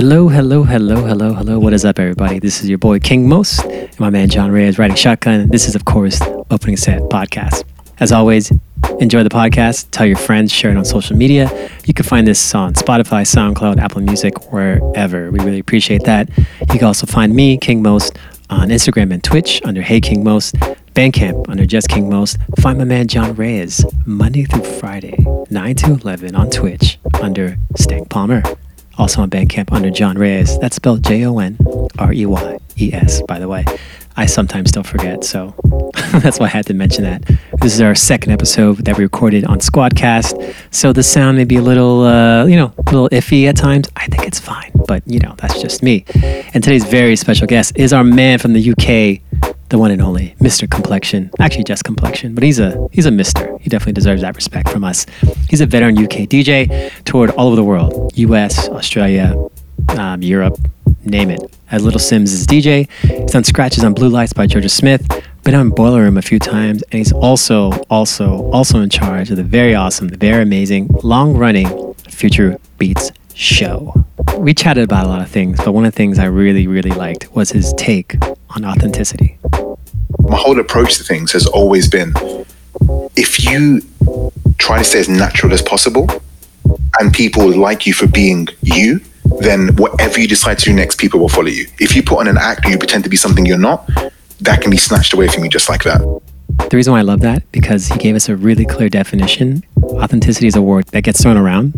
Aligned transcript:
Hello, 0.00 0.28
hello, 0.28 0.62
hello, 0.62 1.04
hello, 1.04 1.34
hello. 1.34 1.58
What 1.58 1.74
is 1.74 1.84
up, 1.84 1.98
everybody? 1.98 2.38
This 2.38 2.62
is 2.62 2.70
your 2.70 2.78
boy 2.78 3.00
King 3.00 3.28
Most 3.28 3.62
and 3.66 4.00
my 4.00 4.08
man 4.08 4.30
Jon 4.30 4.50
Reyes 4.50 4.78
riding 4.78 4.96
shotgun. 4.96 5.50
This 5.50 5.68
is, 5.68 5.74
of 5.74 5.84
course, 5.84 6.18
Opening 6.50 6.78
Set 6.78 7.02
Podcast. 7.10 7.64
As 7.98 8.10
always, 8.10 8.50
enjoy 8.98 9.24
the 9.24 9.28
podcast. 9.28 9.88
Tell 9.90 10.06
your 10.06 10.16
friends, 10.16 10.54
share 10.54 10.70
it 10.70 10.78
on 10.78 10.86
social 10.86 11.18
media. 11.18 11.50
You 11.84 11.92
can 11.92 12.06
find 12.06 12.26
this 12.26 12.54
on 12.54 12.72
Spotify, 12.72 13.26
SoundCloud, 13.26 13.76
Apple 13.76 14.00
Music, 14.00 14.50
wherever. 14.50 15.30
We 15.30 15.38
really 15.40 15.58
appreciate 15.58 16.04
that. 16.04 16.30
You 16.38 16.78
can 16.78 16.84
also 16.84 17.04
find 17.04 17.36
me, 17.36 17.58
King 17.58 17.82
Most, 17.82 18.18
on 18.48 18.68
Instagram 18.68 19.12
and 19.12 19.22
Twitch 19.22 19.60
under 19.66 19.82
Hey 19.82 20.00
King 20.00 20.24
Most, 20.24 20.54
Bandcamp 20.94 21.46
under 21.50 21.66
Just 21.66 21.90
King 21.90 22.08
Most. 22.08 22.38
Find 22.60 22.78
my 22.78 22.84
man 22.84 23.06
Jon 23.06 23.34
Reyes 23.34 23.84
Monday 24.06 24.44
through 24.44 24.64
Friday, 24.64 25.18
9 25.50 25.74
to 25.74 25.92
11 25.92 26.34
on 26.34 26.48
Twitch 26.48 26.98
under 27.20 27.58
Stank 27.76 28.08
Palmer. 28.08 28.42
Also 29.00 29.22
on 29.22 29.30
Bandcamp 29.30 29.72
under 29.72 29.88
Jon 29.88 30.18
Reyes. 30.18 30.58
That's 30.58 30.76
spelled 30.76 31.02
J 31.02 31.24
O 31.24 31.38
N 31.38 31.56
R 31.98 32.12
E 32.12 32.26
Y 32.26 32.58
E 32.78 32.92
S, 32.92 33.22
by 33.22 33.38
the 33.38 33.48
way. 33.48 33.64
I 34.18 34.26
sometimes 34.26 34.68
still 34.68 34.82
forget, 34.82 35.24
so 35.24 35.54
that's 36.18 36.38
why 36.38 36.44
I 36.44 36.50
had 36.50 36.66
to 36.66 36.74
mention 36.74 37.04
that. 37.04 37.22
This 37.62 37.72
is 37.72 37.80
our 37.80 37.94
second 37.94 38.32
episode 38.32 38.84
that 38.84 38.98
we 38.98 39.04
recorded 39.04 39.46
on 39.46 39.60
Squadcast, 39.60 40.54
so 40.70 40.92
the 40.92 41.02
sound 41.02 41.38
may 41.38 41.44
be 41.44 41.56
a 41.56 41.62
little, 41.62 42.02
uh, 42.02 42.44
you 42.44 42.56
know, 42.56 42.74
a 42.76 42.82
little 42.90 43.08
iffy 43.08 43.46
at 43.46 43.56
times. 43.56 43.88
I 43.96 44.06
think 44.08 44.26
it's 44.26 44.38
fine, 44.38 44.70
but 44.86 45.02
you 45.06 45.18
know, 45.20 45.34
that's 45.38 45.62
just 45.62 45.82
me. 45.82 46.04
And 46.52 46.62
today's 46.62 46.84
very 46.84 47.16
special 47.16 47.46
guest 47.46 47.72
is 47.76 47.94
our 47.94 48.04
man 48.04 48.38
from 48.38 48.52
the 48.52 48.70
UK, 48.72 49.56
the 49.70 49.78
one 49.78 49.90
and 49.90 50.02
only 50.02 50.34
Mr. 50.40 50.70
Complexion. 50.70 51.30
Actually, 51.38 51.64
just 51.64 51.84
Complexion, 51.84 52.34
but 52.34 52.42
he's 52.44 52.58
a 52.58 52.88
he's 52.92 53.06
a 53.06 53.10
Mister. 53.10 53.56
He 53.58 53.70
definitely 53.70 53.94
deserves 53.94 54.20
that 54.22 54.36
respect 54.36 54.68
from 54.68 54.84
us. 54.84 55.06
He's 55.48 55.60
a 55.60 55.66
veteran 55.66 55.96
UK 55.98 56.28
DJ, 56.28 56.92
toured 57.04 57.30
all 57.30 57.46
over 57.46 57.56
the 57.56 57.64
world, 57.64 58.12
U.S., 58.16 58.68
Australia, 58.68 59.34
um, 59.90 60.22
Europe, 60.22 60.58
name 61.04 61.30
it. 61.30 61.40
As 61.70 61.84
Little 61.84 62.00
Simz 62.00 62.32
is 62.32 62.46
DJ. 62.46 62.90
He's 63.02 63.30
done 63.30 63.44
scratches 63.44 63.84
on 63.84 63.94
Blue 63.94 64.08
Lights 64.08 64.32
by 64.32 64.46
Jorja 64.46 64.70
Smith. 64.70 65.06
Been 65.44 65.54
on 65.54 65.70
Boiler 65.70 66.02
Room 66.02 66.18
a 66.18 66.22
few 66.22 66.38
times, 66.38 66.82
and 66.90 66.98
he's 66.98 67.12
also 67.12 67.70
also 67.88 68.50
also 68.50 68.80
in 68.80 68.90
charge 68.90 69.30
of 69.30 69.36
the 69.36 69.44
very 69.44 69.74
awesome, 69.74 70.08
the 70.08 70.16
very 70.16 70.42
amazing, 70.42 70.88
long-running 71.02 71.94
Future 72.08 72.58
Beats 72.76 73.12
show. 73.40 74.04
We 74.36 74.52
chatted 74.52 74.84
about 74.84 75.06
a 75.06 75.08
lot 75.08 75.22
of 75.22 75.30
things, 75.30 75.58
but 75.64 75.72
one 75.72 75.86
of 75.86 75.92
the 75.92 75.96
things 75.96 76.18
I 76.18 76.26
really 76.26 76.66
really 76.66 76.90
liked 76.90 77.34
was 77.34 77.50
his 77.50 77.72
take 77.74 78.16
on 78.50 78.64
authenticity. 78.64 79.38
My 80.18 80.36
whole 80.36 80.60
approach 80.60 80.98
to 80.98 81.04
things 81.04 81.32
has 81.32 81.46
always 81.46 81.88
been 81.88 82.12
if 83.16 83.42
you 83.44 83.80
try 84.58 84.78
to 84.78 84.84
stay 84.84 85.00
as 85.00 85.08
natural 85.08 85.52
as 85.52 85.62
possible 85.62 86.08
and 86.98 87.12
people 87.12 87.48
like 87.56 87.86
you 87.86 87.94
for 87.94 88.06
being 88.06 88.46
you, 88.62 89.00
then 89.40 89.74
whatever 89.76 90.20
you 90.20 90.28
decide 90.28 90.58
to 90.58 90.66
do 90.66 90.72
next, 90.72 90.98
people 90.98 91.18
will 91.18 91.28
follow 91.28 91.48
you. 91.48 91.66
If 91.78 91.96
you 91.96 92.02
put 92.02 92.18
on 92.18 92.28
an 92.28 92.36
act 92.38 92.66
or 92.66 92.70
you 92.70 92.78
pretend 92.78 93.04
to 93.04 93.10
be 93.10 93.16
something 93.16 93.46
you're 93.46 93.58
not, 93.58 93.88
that 94.40 94.60
can 94.60 94.70
be 94.70 94.76
snatched 94.76 95.12
away 95.12 95.28
from 95.28 95.44
you 95.44 95.50
just 95.50 95.68
like 95.68 95.82
that. 95.84 96.00
The 96.70 96.76
reason 96.76 96.92
why 96.92 97.00
I 97.00 97.02
love 97.02 97.20
that 97.20 97.50
because 97.52 97.86
he 97.88 97.98
gave 97.98 98.16
us 98.16 98.28
a 98.28 98.36
really 98.36 98.64
clear 98.64 98.88
definition. 98.88 99.64
Authenticity 99.82 100.46
is 100.46 100.56
a 100.56 100.62
word 100.62 100.86
that 100.88 101.02
gets 101.02 101.22
thrown 101.22 101.36
around, 101.36 101.74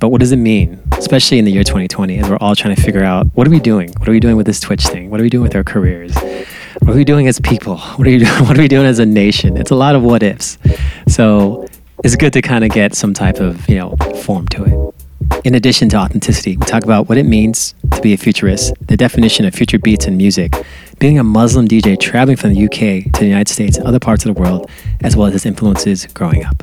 but 0.00 0.08
what 0.08 0.20
does 0.20 0.32
it 0.32 0.36
mean? 0.36 0.80
Especially 0.92 1.38
in 1.38 1.44
the 1.44 1.52
year 1.52 1.62
2020, 1.62 2.18
as 2.18 2.28
we're 2.28 2.36
all 2.38 2.56
trying 2.56 2.74
to 2.74 2.82
figure 2.82 3.04
out 3.04 3.26
what 3.34 3.46
are 3.46 3.50
we 3.50 3.60
doing? 3.60 3.92
What 3.98 4.08
are 4.08 4.12
we 4.12 4.20
doing 4.20 4.36
with 4.36 4.46
this 4.46 4.60
Twitch 4.60 4.86
thing? 4.86 5.10
What 5.10 5.20
are 5.20 5.22
we 5.22 5.30
doing 5.30 5.42
with 5.42 5.54
our 5.54 5.64
careers? 5.64 6.14
What 6.14 6.90
are 6.90 6.96
we 6.96 7.04
doing 7.04 7.26
as 7.28 7.40
people? 7.40 7.76
What 7.96 8.06
are 8.06 8.10
you 8.10 8.20
doing? 8.20 8.32
What 8.46 8.58
are 8.58 8.62
we 8.62 8.68
doing 8.68 8.86
as 8.86 8.98
a 8.98 9.06
nation? 9.06 9.56
It's 9.56 9.70
a 9.70 9.76
lot 9.76 9.94
of 9.94 10.02
what 10.02 10.22
ifs. 10.22 10.58
So 11.08 11.66
it's 12.04 12.16
good 12.16 12.32
to 12.32 12.42
kind 12.42 12.64
of 12.64 12.70
get 12.70 12.94
some 12.94 13.14
type 13.14 13.36
of 13.36 13.68
you 13.68 13.76
know 13.76 13.96
form 14.22 14.48
to 14.48 14.64
it. 14.64 14.94
In 15.44 15.54
addition 15.54 15.88
to 15.90 15.96
authenticity, 15.96 16.56
we 16.56 16.66
talk 16.66 16.84
about 16.84 17.08
what 17.08 17.18
it 17.18 17.24
means 17.24 17.74
to 17.92 18.00
be 18.00 18.12
a 18.12 18.16
futurist, 18.16 18.74
the 18.80 18.96
definition 18.96 19.44
of 19.44 19.54
future 19.54 19.78
beats 19.78 20.06
and 20.06 20.16
music, 20.16 20.54
being 20.98 21.18
a 21.18 21.24
Muslim 21.24 21.68
DJ 21.68 21.98
traveling 21.98 22.36
from 22.36 22.54
the 22.54 22.64
UK 22.64 23.12
to 23.12 23.20
the 23.20 23.26
United 23.26 23.50
States 23.52 23.76
and 23.76 23.86
other 23.86 24.00
parts 24.00 24.24
of 24.24 24.34
the 24.34 24.40
world, 24.40 24.68
as 25.02 25.16
well 25.16 25.26
as 25.26 25.32
his 25.32 25.46
influences 25.46 26.06
growing 26.06 26.44
up. 26.44 26.62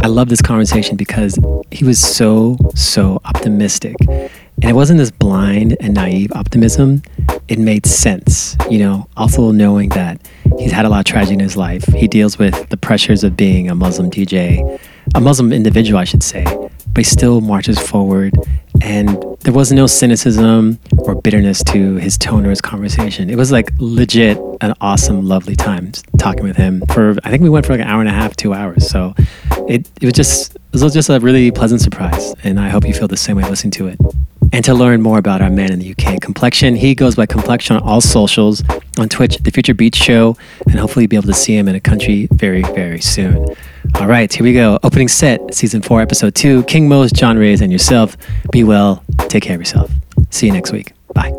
I 0.00 0.06
love 0.06 0.28
this 0.28 0.40
conversation 0.40 0.96
because 0.96 1.38
he 1.72 1.84
was 1.84 1.98
so, 1.98 2.56
so 2.74 3.20
optimistic. 3.24 3.96
And 4.00 4.64
it 4.64 4.74
wasn't 4.74 4.98
this 4.98 5.10
blind 5.10 5.76
and 5.80 5.94
naive 5.94 6.30
optimism. 6.32 7.02
It 7.48 7.58
made 7.58 7.84
sense, 7.84 8.56
you 8.70 8.78
know, 8.78 9.08
also 9.16 9.50
knowing 9.50 9.88
that 9.90 10.20
he's 10.58 10.70
had 10.70 10.84
a 10.84 10.88
lot 10.88 11.00
of 11.00 11.04
tragedy 11.04 11.34
in 11.34 11.40
his 11.40 11.56
life. 11.56 11.84
He 11.94 12.06
deals 12.06 12.38
with 12.38 12.68
the 12.68 12.76
pressures 12.76 13.24
of 13.24 13.36
being 13.36 13.68
a 13.68 13.74
Muslim 13.74 14.10
DJ, 14.10 14.80
a 15.14 15.20
Muslim 15.20 15.52
individual, 15.52 15.98
I 15.98 16.04
should 16.04 16.22
say, 16.22 16.44
but 16.44 16.98
he 16.98 17.04
still 17.04 17.40
marches 17.40 17.78
forward. 17.78 18.34
And 18.82 19.08
there 19.40 19.52
was 19.52 19.72
no 19.72 19.86
cynicism 19.86 20.78
or 20.98 21.14
bitterness 21.14 21.62
to 21.64 21.96
his 21.96 22.18
tone 22.18 22.46
or 22.46 22.50
his 22.50 22.60
conversation. 22.60 23.30
It 23.30 23.36
was 23.36 23.52
like 23.52 23.70
legit 23.78 24.38
an 24.60 24.74
awesome, 24.80 25.26
lovely 25.26 25.56
time 25.56 25.92
talking 26.18 26.44
with 26.44 26.56
him 26.56 26.82
for, 26.92 27.16
I 27.24 27.30
think 27.30 27.42
we 27.42 27.48
went 27.48 27.66
for 27.66 27.72
like 27.72 27.80
an 27.80 27.88
hour 27.88 28.00
and 28.00 28.08
a 28.08 28.12
half, 28.12 28.36
two 28.36 28.54
hours. 28.54 28.88
So 28.88 29.14
it, 29.68 29.88
it 30.00 30.04
was 30.04 30.14
just, 30.14 30.56
it 30.56 30.82
was 30.82 30.92
just 30.92 31.08
a 31.08 31.20
really 31.20 31.50
pleasant 31.50 31.80
surprise. 31.80 32.34
And 32.44 32.58
I 32.58 32.68
hope 32.68 32.86
you 32.86 32.94
feel 32.94 33.08
the 33.08 33.16
same 33.16 33.36
way 33.36 33.48
listening 33.48 33.72
to 33.72 33.88
it. 33.88 33.98
And 34.50 34.64
to 34.64 34.74
learn 34.74 35.02
more 35.02 35.18
about 35.18 35.42
our 35.42 35.50
man 35.50 35.72
in 35.72 35.78
the 35.78 35.90
UK, 35.90 36.20
Complexion, 36.20 36.74
he 36.74 36.94
goes 36.94 37.14
by 37.14 37.26
Complexion 37.26 37.76
on 37.76 37.82
all 37.82 38.00
socials, 38.00 38.62
on 38.98 39.08
Twitch, 39.08 39.36
The 39.38 39.50
Future 39.50 39.74
Beats 39.74 39.98
Show, 39.98 40.36
and 40.66 40.78
hopefully 40.78 41.06
be 41.06 41.16
able 41.16 41.26
to 41.26 41.34
see 41.34 41.56
him 41.56 41.68
in 41.68 41.74
a 41.74 41.80
country 41.80 42.28
very, 42.32 42.62
very 42.62 43.00
soon. 43.00 43.46
All 43.96 44.06
right, 44.06 44.32
here 44.32 44.44
we 44.44 44.54
go. 44.54 44.78
Opening 44.82 45.08
set, 45.08 45.54
season 45.54 45.82
four, 45.82 46.00
episode 46.00 46.34
two. 46.34 46.62
King 46.64 46.88
Most, 46.88 47.14
Jon 47.14 47.36
Reyes, 47.36 47.60
and 47.60 47.70
yourself. 47.70 48.16
Be 48.50 48.64
well. 48.64 49.04
Take 49.28 49.42
care 49.42 49.54
of 49.54 49.60
yourself. 49.60 49.90
See 50.30 50.46
you 50.46 50.52
next 50.52 50.72
week. 50.72 50.92
Bye. 51.14 51.32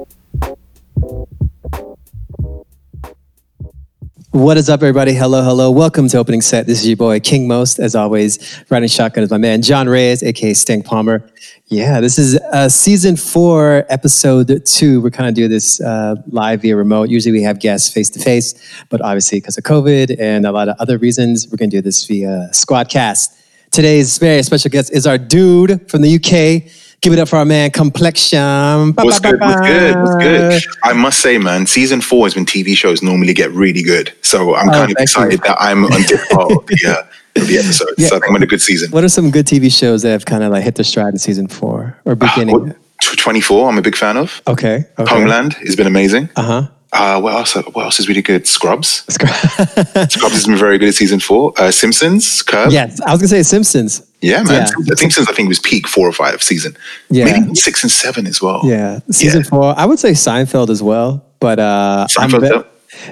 What 4.31 4.57
is 4.57 4.69
up, 4.69 4.83
everybody? 4.83 5.15
Hello, 5.15 5.41
hello. 5.41 5.71
Welcome 5.71 6.07
to 6.09 6.17
Opening 6.19 6.41
Set. 6.41 6.67
This 6.67 6.81
is 6.81 6.87
your 6.87 6.97
boy, 6.97 7.19
King 7.19 7.47
Most. 7.47 7.79
As 7.79 7.95
always, 7.95 8.63
riding 8.69 8.87
shotgun 8.87 9.23
is 9.23 9.31
my 9.31 9.37
man, 9.37 9.63
Jon 9.63 9.89
Reyes, 9.89 10.21
aka 10.21 10.53
Stank 10.53 10.85
Palmer. 10.85 11.27
Yeah, 11.71 12.01
this 12.01 12.17
is 12.17 12.35
uh, 12.51 12.67
season 12.67 13.15
four, 13.15 13.85
episode 13.89 14.65
two. 14.65 15.01
We're 15.01 15.11
kind 15.11 15.29
of 15.29 15.35
doing 15.35 15.51
this 15.51 15.79
uh, 15.79 16.15
live 16.31 16.63
via 16.63 16.75
remote. 16.75 17.09
Usually 17.09 17.31
we 17.31 17.43
have 17.43 17.59
guests 17.59 17.93
face 17.93 18.09
to 18.11 18.19
face, 18.19 18.55
but 18.89 19.01
obviously 19.01 19.39
because 19.39 19.55
of 19.55 19.63
COVID 19.65 20.19
and 20.19 20.47
a 20.47 20.51
lot 20.51 20.67
of 20.67 20.75
other 20.79 20.97
reasons, 20.97 21.47
we're 21.47 21.57
going 21.57 21.69
to 21.69 21.77
do 21.77 21.81
this 21.81 22.05
via 22.07 22.49
Squadcast. 22.53 23.35
Today's 23.69 24.17
very 24.17 24.41
special 24.41 24.71
guest 24.71 24.91
is 24.91 25.05
our 25.05 25.19
dude 25.19 25.87
from 25.91 26.01
the 26.01 26.15
UK. 26.15 26.71
Give 27.01 27.13
it 27.13 27.19
up 27.19 27.29
for 27.29 27.35
our 27.37 27.45
man 27.45 27.69
Complexion. 27.69 28.91
Ba, 28.93 29.03
What's 29.05 29.19
ba, 29.19 29.29
good? 29.29 29.39
ba, 29.39 29.45
What's 29.45 29.61
good? 29.67 29.95
What's 29.95 30.15
good? 30.23 30.63
I 30.83 30.93
must 30.93 31.19
say, 31.19 31.37
man, 31.37 31.67
season 31.67 32.01
four 32.01 32.25
is 32.25 32.35
when 32.35 32.45
TV 32.47 32.75
shows 32.75 33.03
normally 33.03 33.33
get 33.35 33.51
really 33.51 33.83
good. 33.83 34.11
So 34.23 34.55
I'm 34.55 34.69
Oh, 34.69 34.71
kind 34.71 34.91
of 34.91 34.97
thank 34.97 34.99
you. 34.99 35.03
excited 35.03 35.41
that 35.43 35.55
I'm 35.59 35.85
on 35.85 36.01
different 36.01 36.31
part 36.31 36.51
of 36.51 36.65
the, 36.65 36.97
uh, 36.99 37.08
the 37.47 37.57
episode. 37.57 37.89
Yeah. 37.97 38.07
So 38.07 38.15
I 38.15 38.19
think 38.19 38.29
I'm 38.29 38.35
in 38.37 38.43
a 38.43 38.47
good 38.47 38.61
season. 38.61 38.91
What 38.91 39.03
are 39.03 39.09
some 39.09 39.31
good 39.31 39.45
TV 39.45 39.71
shows 39.71 40.01
that 40.03 40.09
have 40.11 40.25
kind 40.25 40.43
of 40.43 40.51
like 40.51 40.63
hit 40.63 40.75
their 40.75 40.83
stride 40.85 41.13
in 41.13 41.19
season 41.19 41.47
four 41.47 41.97
or 42.05 42.15
beginning? 42.15 42.59
What- 42.59 42.75
tw- 43.01 43.17
24, 43.17 43.69
I'm 43.69 43.77
a 43.77 43.81
big 43.81 43.95
fan 43.95 44.17
of. 44.17 44.41
okay. 44.47 44.85
okay. 44.97 45.13
Homeland 45.13 45.53
has 45.53 45.75
been 45.75 45.87
amazing. 45.87 46.29
Uh 46.35 46.41
huh. 46.43 46.67
Uh, 46.91 47.21
what 47.21 47.33
else? 47.35 47.53
What 47.55 47.83
else 47.85 47.99
is 47.99 48.07
really 48.07 48.23
good? 48.23 48.47
Scrubs. 48.47 49.03
Scrubs 49.13 50.15
has 50.33 50.47
been 50.47 50.55
very 50.57 50.79
good 50.79 50.87
at 50.89 50.95
season 50.95 51.19
four. 51.19 51.53
Uh, 51.55 51.69
Simpsons, 51.69 52.41
Curb. 52.41 52.71
yes, 52.71 52.99
I 53.01 53.11
was 53.11 53.21
gonna 53.21 53.27
say 53.27 53.43
Simpsons. 53.43 54.01
Yeah, 54.21 54.41
man. 54.41 54.67
Yeah. 54.85 54.95
Simpsons, 54.95 55.29
I 55.29 55.33
think, 55.33 55.49
was 55.49 55.59
peak 55.59 55.87
four 55.87 56.07
or 56.09 56.11
five 56.11 56.41
season. 56.41 56.75
Yeah. 57.11 57.25
Maybe 57.25 57.53
six 57.55 57.83
and 57.83 57.91
seven 57.91 58.25
as 58.25 58.41
well. 58.41 58.61
Yeah, 58.63 59.01
season 59.11 59.43
Yeah. 59.43 59.49
four. 59.49 59.73
I 59.77 59.85
would 59.85 59.99
say 59.99 60.11
Seinfeld 60.13 60.69
as 60.71 60.81
well, 60.81 61.23
but 61.39 61.59
uh, 61.59 62.07
I'm 62.17 62.29
Seinfeld? 62.31 62.65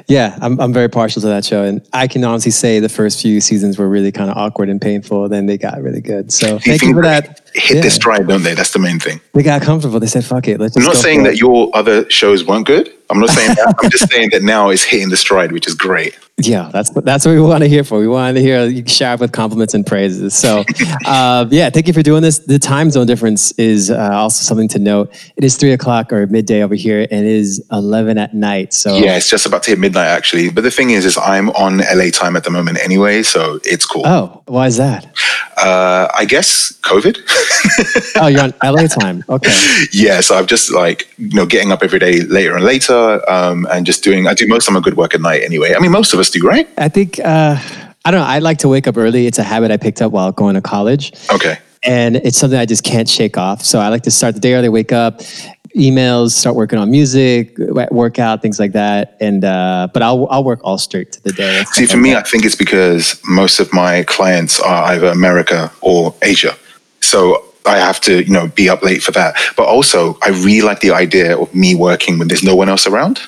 Yeah, 0.07 0.37
I'm 0.41 0.59
I'm 0.59 0.73
very 0.73 0.89
partial 0.89 1.21
to 1.21 1.27
that 1.27 1.45
show, 1.45 1.63
and 1.63 1.81
I 1.93 2.07
can 2.07 2.23
honestly 2.23 2.51
say 2.51 2.79
the 2.79 2.89
first 2.89 3.21
few 3.21 3.39
seasons 3.41 3.77
were 3.77 3.87
really 3.87 4.11
kind 4.11 4.29
of 4.29 4.37
awkward 4.37 4.69
and 4.69 4.81
painful. 4.81 5.29
Then 5.29 5.45
they 5.45 5.57
got 5.57 5.81
really 5.81 6.01
good. 6.01 6.31
So 6.31 6.59
thank 6.59 6.81
you 6.81 6.93
for 6.93 7.03
that. 7.03 7.41
Hit 7.53 7.75
Yeah. 7.75 7.81
their 7.81 7.91
stride, 7.91 8.27
don't 8.27 8.43
they? 8.43 8.53
That's 8.53 8.71
the 8.71 8.79
main 8.79 8.99
thing. 8.99 9.19
They 9.33 9.43
got 9.43 9.61
comfortable. 9.61 9.99
They 9.99 10.07
said, 10.07 10.25
"Fuck 10.25 10.47
it, 10.47 10.59
let's 10.59 10.75
I'm 10.77 10.83
not 10.83 10.95
saying 10.97 11.23
that 11.23 11.33
it." 11.33 11.39
your 11.39 11.69
other 11.75 12.09
shows 12.09 12.45
weren't 12.45 12.65
good. 12.67 12.89
I'm 13.09 13.19
not 13.19 13.29
saying 13.29 13.55
that. 13.55 13.75
I'm 13.81 13.89
just 13.89 14.09
saying 14.11 14.29
that 14.33 14.43
now 14.43 14.69
it's 14.69 14.83
hitting 14.83 15.09
the 15.09 15.17
stride, 15.17 15.51
which 15.53 15.65
is 15.67 15.73
great. 15.75 16.17
Yeah, 16.39 16.69
that's 16.71 16.89
that's 16.91 17.25
what 17.25 17.31
we 17.33 17.41
want 17.41 17.63
to 17.63 17.69
hear 17.69 17.83
for. 17.83 17.97
We 17.99 18.07
want 18.07 18.35
to 18.37 18.41
hear 18.43 18.65
you 18.65 18.85
shower 18.87 19.17
with 19.17 19.31
compliments 19.31 19.73
and 19.73 19.83
praises. 19.85 20.35
So, 20.35 20.63
uh, 21.07 21.45
yeah, 21.49 21.69
thank 21.71 21.87
you 21.87 21.93
for 21.93 22.03
doing 22.03 22.21
this. 22.21 22.37
The 22.39 22.59
time 22.59 22.91
zone 22.91 23.07
difference 23.07 23.53
is 23.53 23.89
uh, 23.89 24.11
also 24.13 24.43
something 24.43 24.67
to 24.69 24.79
note. 24.79 25.11
It 25.35 25.43
is 25.43 25.57
three 25.57 25.71
o'clock 25.71 26.13
or 26.13 26.27
midday 26.27 26.61
over 26.61 26.75
here, 26.75 27.07
and 27.09 27.25
it 27.25 27.31
is 27.31 27.63
eleven 27.71 28.17
at 28.19 28.35
night. 28.35 28.73
So, 28.73 28.97
Yeah, 28.97 29.17
it's 29.17 29.29
just 29.29 29.45
about 29.47 29.63
to 29.63 29.71
hit 29.71 29.79
midnight 29.79 30.07
actually. 30.09 30.49
But 30.49 30.63
the 30.63 30.69
thing 30.71 30.91
is, 30.91 31.05
is 31.05 31.17
I'm 31.17 31.49
on 31.51 31.79
LA 31.79 32.11
time 32.11 32.35
at 32.35 32.43
the 32.43 32.51
moment 32.51 32.77
anyway, 32.83 33.23
so 33.23 33.59
it's 33.63 33.85
cool. 33.85 34.03
Oh, 34.05 34.43
why 34.45 34.67
is 34.67 34.77
that? 34.77 35.07
Uh, 35.57 36.07
I 36.15 36.25
guess 36.25 36.71
COVID. 36.83 37.17
Oh, 38.19 38.25
you're 38.27 38.41
on 38.41 38.53
LA 38.63 38.87
time. 38.87 39.23
Okay. 39.29 39.51
yeah, 39.93 40.21
so 40.21 40.35
I'm 40.35 40.47
just 40.47 40.73
like 40.73 41.07
you 41.17 41.29
know 41.35 41.45
getting 41.45 41.71
up 41.71 41.83
every 41.83 41.99
day 41.99 42.21
later 42.21 42.55
and 42.55 42.65
later, 42.65 43.21
um, 43.29 43.67
and 43.69 43.85
just 43.85 44.03
doing. 44.03 44.25
I 44.27 44.33
do 44.33 44.47
most 44.47 44.67
of 44.67 44.73
my 44.73 44.79
good 44.79 44.97
work 44.97 45.13
at 45.13 45.21
night 45.21 45.43
anyway. 45.43 45.75
I 45.75 45.79
mean, 45.79 45.91
most 45.91 46.13
of 46.13 46.19
us 46.19 46.31
do, 46.31 46.41
right? 46.47 46.67
I 46.77 46.89
think 46.89 47.19
uh, 47.19 47.57
I 48.05 48.11
don't 48.11 48.21
know. 48.21 48.25
I 48.25 48.39
like 48.39 48.57
to 48.59 48.67
wake 48.69 48.87
up 48.87 48.97
early. 48.97 49.27
It's 49.27 49.37
a 49.37 49.43
habit 49.43 49.69
I 49.69 49.77
picked 49.77 50.01
up 50.01 50.11
while 50.11 50.31
going 50.31 50.55
to 50.55 50.61
college. 50.61 51.13
Okay. 51.31 51.59
and 51.83 52.15
it's 52.17 52.37
something 52.39 52.57
I 52.59 52.65
just 52.65 52.83
can't 52.83 53.07
shake 53.07 53.37
off. 53.37 53.61
So 53.63 53.79
I 53.79 53.89
like 53.89 54.01
to 54.03 54.11
start 54.11 54.33
the 54.33 54.41
day 54.41 54.55
early, 54.55 54.67
wake 54.69 54.91
up, 54.91 55.19
emails, 55.75 56.31
start 56.31 56.55
working 56.55 56.79
on 56.79 56.89
music, 56.89 57.55
workout, 57.91 58.41
things 58.41 58.59
like 58.59 58.71
that. 58.71 59.15
And 59.21 59.45
uh, 59.45 59.89
but 59.93 60.01
I'll 60.01 60.27
I'll 60.31 60.43
work 60.43 60.59
all 60.63 60.79
straight 60.79 61.11
to 61.13 61.21
the 61.23 61.31
day. 61.33 61.63
See, 61.71 61.85
for 61.85 61.97
like 61.97 62.01
me, 62.01 62.13
that. 62.13 62.25
I 62.25 62.29
think 62.29 62.45
it's 62.45 62.55
because 62.55 63.21
most 63.25 63.59
of 63.59 63.71
my 63.71 64.03
clients 64.03 64.59
are 64.59 64.85
either 64.85 65.07
America 65.07 65.71
or 65.81 66.15
Asia, 66.23 66.55
so 67.07 67.43
I 67.65 67.77
have 67.77 67.99
to 68.01 68.23
you 68.23 68.31
know 68.31 68.47
be 68.47 68.69
up 68.69 68.83
late 68.83 69.01
for 69.01 69.11
that. 69.11 69.35
But 69.55 69.67
also, 69.67 70.17
I 70.21 70.29
really 70.29 70.61
like 70.61 70.79
the 70.81 70.91
idea 70.91 71.37
of 71.37 71.53
me 71.53 71.75
working 71.75 72.19
when 72.19 72.27
there's 72.27 72.43
no 72.43 72.55
one 72.55 72.69
else 72.69 72.87
around. 72.87 73.21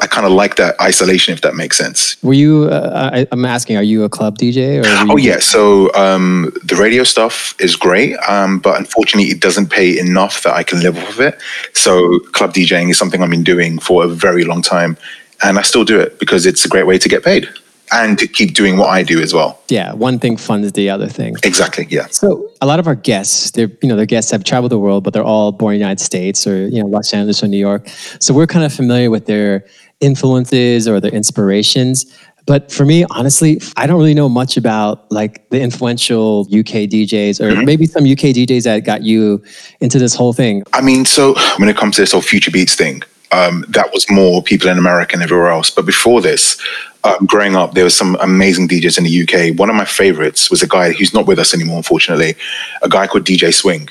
I 0.00 0.06
kind 0.06 0.24
of 0.24 0.30
like 0.30 0.54
that 0.56 0.80
isolation, 0.80 1.34
if 1.34 1.40
that 1.40 1.56
makes 1.56 1.76
sense. 1.76 2.22
were 2.22 2.32
you? 2.32 2.68
Uh, 2.70 3.10
I, 3.12 3.26
I'm 3.32 3.44
asking, 3.44 3.76
are 3.78 3.82
you 3.82 4.04
a 4.04 4.08
club 4.08 4.38
DJ 4.38 4.80
Oh 5.10 5.16
yeah, 5.16 5.40
so 5.40 5.92
um, 5.94 6.52
the 6.62 6.76
radio 6.76 7.02
stuff 7.02 7.56
is 7.58 7.74
great, 7.74 8.16
um, 8.28 8.60
but 8.60 8.78
unfortunately, 8.78 9.30
it 9.32 9.40
doesn't 9.40 9.70
pay 9.70 9.98
enough 9.98 10.44
that 10.44 10.54
I 10.54 10.62
can 10.62 10.80
live 10.80 10.96
off 10.96 11.10
of 11.10 11.20
it. 11.20 11.42
So 11.74 12.20
club 12.32 12.52
DJing 12.52 12.90
is 12.90 12.98
something 12.98 13.22
I've 13.22 13.30
been 13.30 13.42
doing 13.42 13.80
for 13.80 14.04
a 14.04 14.08
very 14.08 14.44
long 14.44 14.62
time, 14.62 14.96
and 15.42 15.58
I 15.58 15.62
still 15.62 15.84
do 15.84 15.98
it 15.98 16.20
because 16.20 16.46
it's 16.46 16.64
a 16.64 16.68
great 16.68 16.86
way 16.86 16.98
to 16.98 17.08
get 17.08 17.24
paid 17.24 17.48
and 17.92 18.18
to 18.18 18.26
keep 18.26 18.54
doing 18.54 18.76
what 18.76 18.88
I 18.88 19.02
do 19.02 19.20
as 19.20 19.32
well. 19.34 19.60
Yeah, 19.68 19.92
one 19.94 20.18
thing 20.18 20.36
funds 20.36 20.72
the 20.72 20.90
other 20.90 21.08
thing. 21.08 21.36
Exactly. 21.42 21.86
Yeah. 21.90 22.06
So 22.10 22.50
a 22.60 22.66
lot 22.66 22.78
of 22.78 22.86
our 22.86 22.94
guests, 22.94 23.50
they're 23.52 23.70
you 23.82 23.88
know 23.88 23.96
their 23.96 24.06
guests 24.06 24.30
have 24.30 24.44
traveled 24.44 24.72
the 24.72 24.78
world, 24.78 25.04
but 25.04 25.12
they're 25.12 25.24
all 25.24 25.52
born 25.52 25.74
in 25.74 25.80
the 25.80 25.84
United 25.84 26.02
States 26.02 26.46
or 26.46 26.68
you 26.68 26.82
know 26.82 26.88
Los 26.88 27.12
Angeles 27.12 27.42
or 27.42 27.48
New 27.48 27.58
York. 27.58 27.88
So 28.20 28.34
we're 28.34 28.46
kind 28.46 28.64
of 28.64 28.72
familiar 28.72 29.10
with 29.10 29.26
their 29.26 29.64
influences 30.00 30.86
or 30.86 31.00
their 31.00 31.12
inspirations. 31.12 32.06
But 32.46 32.72
for 32.72 32.86
me, 32.86 33.04
honestly, 33.10 33.60
I 33.76 33.86
don't 33.86 33.98
really 33.98 34.14
know 34.14 34.28
much 34.28 34.56
about 34.56 35.10
like 35.12 35.46
the 35.50 35.60
influential 35.60 36.46
UK 36.48 36.88
DJs 36.88 37.42
or 37.42 37.62
maybe 37.62 37.84
some 37.84 38.04
UK 38.04 38.32
DJs 38.32 38.62
that 38.64 38.84
got 38.84 39.02
you 39.02 39.44
into 39.80 39.98
this 39.98 40.14
whole 40.14 40.32
thing. 40.32 40.62
I 40.72 40.80
mean, 40.80 41.04
so 41.04 41.34
when 41.58 41.68
it 41.68 41.76
comes 41.76 41.96
to 41.96 42.02
this 42.02 42.12
whole 42.12 42.22
future 42.22 42.50
beats 42.50 42.74
thing, 42.74 43.02
um, 43.32 43.66
that 43.68 43.92
was 43.92 44.10
more 44.10 44.42
people 44.42 44.70
in 44.70 44.78
America 44.78 45.12
and 45.12 45.22
everywhere 45.22 45.48
else. 45.48 45.70
But 45.70 45.84
before 45.84 46.22
this, 46.22 46.58
um, 47.08 47.26
growing 47.26 47.56
up, 47.56 47.74
there 47.74 47.84
was 47.84 47.96
some 47.96 48.16
amazing 48.20 48.68
DJs 48.68 48.98
in 48.98 49.04
the 49.04 49.22
UK. 49.22 49.58
One 49.58 49.70
of 49.70 49.76
my 49.76 49.84
favorites 49.84 50.50
was 50.50 50.62
a 50.62 50.68
guy 50.68 50.92
who's 50.92 51.14
not 51.14 51.26
with 51.26 51.38
us 51.38 51.54
anymore, 51.54 51.78
unfortunately, 51.78 52.34
a 52.82 52.88
guy 52.88 53.06
called 53.06 53.24
DJ 53.24 53.54
Swing. 53.54 53.88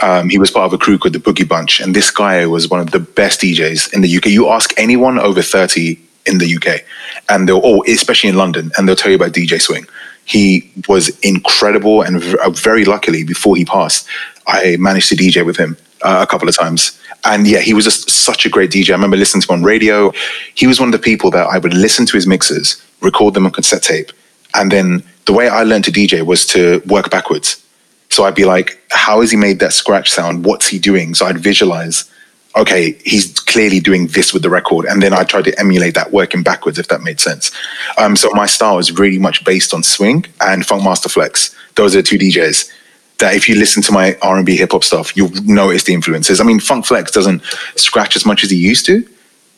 Um, 0.00 0.28
he 0.28 0.38
was 0.38 0.50
part 0.50 0.66
of 0.66 0.72
a 0.72 0.78
crew 0.78 0.98
called 0.98 1.14
the 1.14 1.18
Boogie 1.18 1.48
Bunch, 1.48 1.80
and 1.80 1.94
this 1.94 2.10
guy 2.10 2.46
was 2.46 2.68
one 2.68 2.80
of 2.80 2.90
the 2.90 3.00
best 3.00 3.40
DJs 3.40 3.92
in 3.94 4.02
the 4.02 4.16
UK. 4.16 4.26
You 4.26 4.48
ask 4.48 4.72
anyone 4.78 5.18
over 5.18 5.42
30 5.42 5.98
in 6.26 6.38
the 6.38 6.56
UK, 6.56 6.82
and 7.28 7.48
they'll, 7.48 7.58
or 7.58 7.82
especially 7.88 8.30
in 8.30 8.36
London, 8.36 8.70
and 8.76 8.86
they'll 8.86 8.96
tell 8.96 9.10
you 9.10 9.16
about 9.16 9.32
DJ 9.32 9.60
Swing. 9.60 9.86
He 10.24 10.70
was 10.88 11.08
incredible, 11.20 12.02
and 12.02 12.22
uh, 12.36 12.50
very 12.50 12.84
luckily, 12.84 13.24
before 13.24 13.56
he 13.56 13.64
passed, 13.64 14.06
I 14.46 14.76
managed 14.78 15.08
to 15.08 15.16
DJ 15.16 15.44
with 15.44 15.56
him 15.56 15.76
uh, 16.02 16.20
a 16.22 16.26
couple 16.26 16.48
of 16.48 16.56
times. 16.56 16.97
And 17.24 17.46
yeah, 17.46 17.60
he 17.60 17.74
was 17.74 17.84
just 17.84 18.10
such 18.10 18.46
a 18.46 18.48
great 18.48 18.70
DJ. 18.70 18.90
I 18.90 18.92
remember 18.92 19.16
listening 19.16 19.42
to 19.42 19.52
him 19.52 19.60
on 19.60 19.64
radio. 19.64 20.12
He 20.54 20.66
was 20.66 20.80
one 20.80 20.88
of 20.88 20.92
the 20.92 20.98
people 20.98 21.30
that 21.32 21.46
I 21.46 21.58
would 21.58 21.74
listen 21.74 22.06
to 22.06 22.16
his 22.16 22.26
mixes, 22.26 22.82
record 23.00 23.34
them 23.34 23.46
on 23.46 23.52
cassette 23.52 23.82
tape, 23.82 24.12
and 24.54 24.70
then 24.70 25.02
the 25.26 25.32
way 25.32 25.48
I 25.48 25.62
learned 25.62 25.84
to 25.84 25.92
DJ 25.92 26.24
was 26.24 26.46
to 26.46 26.82
work 26.86 27.10
backwards. 27.10 27.62
So 28.10 28.24
I'd 28.24 28.34
be 28.34 28.44
like, 28.44 28.82
how 28.90 29.20
has 29.20 29.30
he 29.30 29.36
made 29.36 29.58
that 29.60 29.72
scratch 29.72 30.10
sound? 30.10 30.44
What's 30.44 30.68
he 30.68 30.78
doing? 30.78 31.14
So 31.14 31.26
I'd 31.26 31.38
visualize, 31.38 32.10
okay, 32.56 32.98
he's 33.04 33.38
clearly 33.38 33.80
doing 33.80 34.06
this 34.08 34.32
with 34.32 34.42
the 34.42 34.48
record. 34.48 34.86
And 34.86 35.02
then 35.02 35.12
I 35.12 35.24
tried 35.24 35.44
to 35.44 35.60
emulate 35.60 35.94
that 35.94 36.12
working 36.12 36.42
backwards, 36.42 36.78
if 36.78 36.88
that 36.88 37.02
made 37.02 37.20
sense. 37.20 37.50
Um, 37.98 38.16
so 38.16 38.30
my 38.30 38.46
style 38.46 38.78
is 38.78 38.98
really 38.98 39.18
much 39.18 39.44
based 39.44 39.74
on 39.74 39.82
swing 39.82 40.24
and 40.40 40.62
Funkmaster 40.62 41.10
Flex. 41.10 41.54
Those 41.74 41.94
are 41.94 41.98
the 41.98 42.02
two 42.02 42.18
DJs 42.18 42.72
that 43.18 43.34
if 43.34 43.48
you 43.48 43.56
listen 43.56 43.82
to 43.82 43.92
my 43.92 44.16
R&B 44.22 44.56
hip 44.56 44.72
hop 44.72 44.84
stuff, 44.84 45.16
you'll 45.16 45.30
notice 45.44 45.84
the 45.84 45.94
influences. 45.94 46.40
I 46.40 46.44
mean, 46.44 46.60
Funk 46.60 46.86
Flex 46.86 47.10
doesn't 47.10 47.42
scratch 47.76 48.16
as 48.16 48.24
much 48.24 48.44
as 48.44 48.50
he 48.50 48.56
used 48.56 48.86
to, 48.86 49.06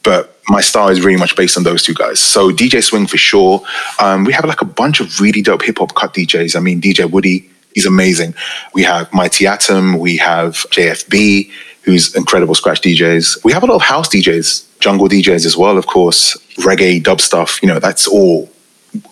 but 0.03 0.39
my 0.49 0.61
style 0.61 0.89
is 0.89 1.03
really 1.03 1.19
much 1.19 1.37
based 1.37 1.57
on 1.57 1.63
those 1.63 1.83
two 1.83 1.95
guys. 1.95 2.21
So 2.21 2.51
DJ 2.51 2.83
Swing 2.83 3.07
for 3.07 3.19
sure. 3.19 3.63
Um, 4.01 4.25
we 4.25 4.33
have 4.33 4.45
like 4.45 4.63
a 4.63 4.67
bunch 4.67 5.01
of 5.01 5.21
really 5.21 5.43
dope 5.43 5.63
hip 5.63 5.79
hop 5.79 5.95
cut 5.95 6.15
DJs. 6.15 6.57
I 6.57 6.61
mean, 6.61 6.81
DJ 6.81 7.11
Woody, 7.11 7.49
he's 7.75 7.87
amazing. 7.87 8.35
We 8.73 8.83
have 8.83 9.13
Mighty 9.13 9.47
Atom. 9.47 9.99
We 9.99 10.17
have 10.17 10.55
JFB, 10.71 11.51
who's 11.83 12.15
incredible 12.17 12.55
scratch 12.55 12.81
DJs. 12.81 13.45
We 13.45 13.53
have 13.53 13.63
a 13.63 13.67
lot 13.67 13.77
of 13.77 13.83
house 13.83 14.09
DJs, 14.09 14.81
jungle 14.81 15.09
DJs 15.09 15.45
as 15.45 15.57
well, 15.57 15.77
of 15.77 15.87
course. 15.87 16.37
Reggae, 16.57 17.03
dub 17.03 17.21
stuff. 17.21 17.63
You 17.63 17.69
know, 17.69 17.79
that's 17.79 18.09
all 18.09 18.51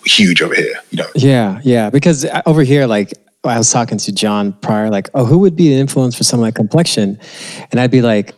huge 0.05 0.41
over 0.41 0.55
here. 0.55 0.75
You 0.89 0.97
know, 0.97 1.07
Yeah, 1.15 1.61
yeah. 1.63 1.91
Because 1.91 2.25
over 2.47 2.63
here, 2.63 2.87
like 2.87 3.13
I 3.43 3.57
was 3.57 3.71
talking 3.71 3.97
to 3.97 4.11
Jon 4.11 4.53
prior, 4.53 4.89
like, 4.89 5.09
oh, 5.13 5.25
who 5.25 5.37
would 5.39 5.55
be 5.55 5.71
an 5.73 5.79
influence 5.79 6.15
for 6.15 6.23
someone 6.23 6.47
like 6.47 6.55
Complexion? 6.55 7.17
And 7.71 7.79
I'd 7.79 7.91
be 7.91 8.01
like, 8.01 8.35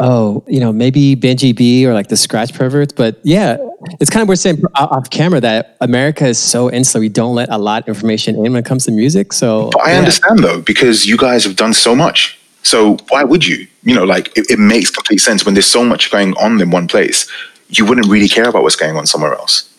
oh, 0.00 0.44
you 0.48 0.60
know, 0.60 0.72
maybe 0.72 1.14
Benji 1.14 1.54
B 1.54 1.86
or 1.86 1.94
like 1.94 2.08
the 2.08 2.16
Scratch 2.16 2.52
Perverts. 2.52 2.92
But 2.92 3.20
yeah, 3.22 3.58
it's 4.00 4.10
kind 4.10 4.22
of 4.22 4.28
we're 4.28 4.36
saying 4.36 4.62
off 4.74 4.90
off 4.90 5.10
camera 5.10 5.40
that 5.40 5.76
America 5.80 6.26
is 6.26 6.38
so 6.38 6.70
insular. 6.70 7.00
We 7.00 7.08
don't 7.08 7.34
let 7.34 7.48
a 7.50 7.58
lot 7.58 7.82
of 7.82 7.88
information 7.88 8.34
in 8.34 8.52
when 8.52 8.56
it 8.56 8.64
comes 8.64 8.84
to 8.86 8.90
music. 8.90 9.32
So 9.32 9.70
But 9.70 9.82
I 9.82 9.92
yeah. 9.92 9.98
understand 9.98 10.40
though, 10.40 10.60
because 10.60 11.06
you 11.06 11.16
guys 11.16 11.44
have 11.44 11.56
done 11.56 11.74
so 11.74 11.94
much. 11.94 12.38
So 12.62 12.96
why 13.08 13.24
would 13.24 13.46
you? 13.46 13.66
You 13.82 13.94
know, 13.94 14.04
like 14.04 14.36
it, 14.36 14.50
it 14.50 14.58
makes 14.58 14.90
complete 14.90 15.18
sense 15.18 15.44
when 15.44 15.54
there's 15.54 15.66
so 15.66 15.84
much 15.84 16.10
going 16.10 16.34
on 16.34 16.60
in 16.60 16.70
one 16.70 16.88
place. 16.88 17.30
You 17.68 17.86
wouldn't 17.86 18.08
really 18.08 18.28
care 18.28 18.48
about 18.48 18.62
what's 18.62 18.76
going 18.76 18.96
on 18.96 19.06
somewhere 19.06 19.34
else 19.34 19.70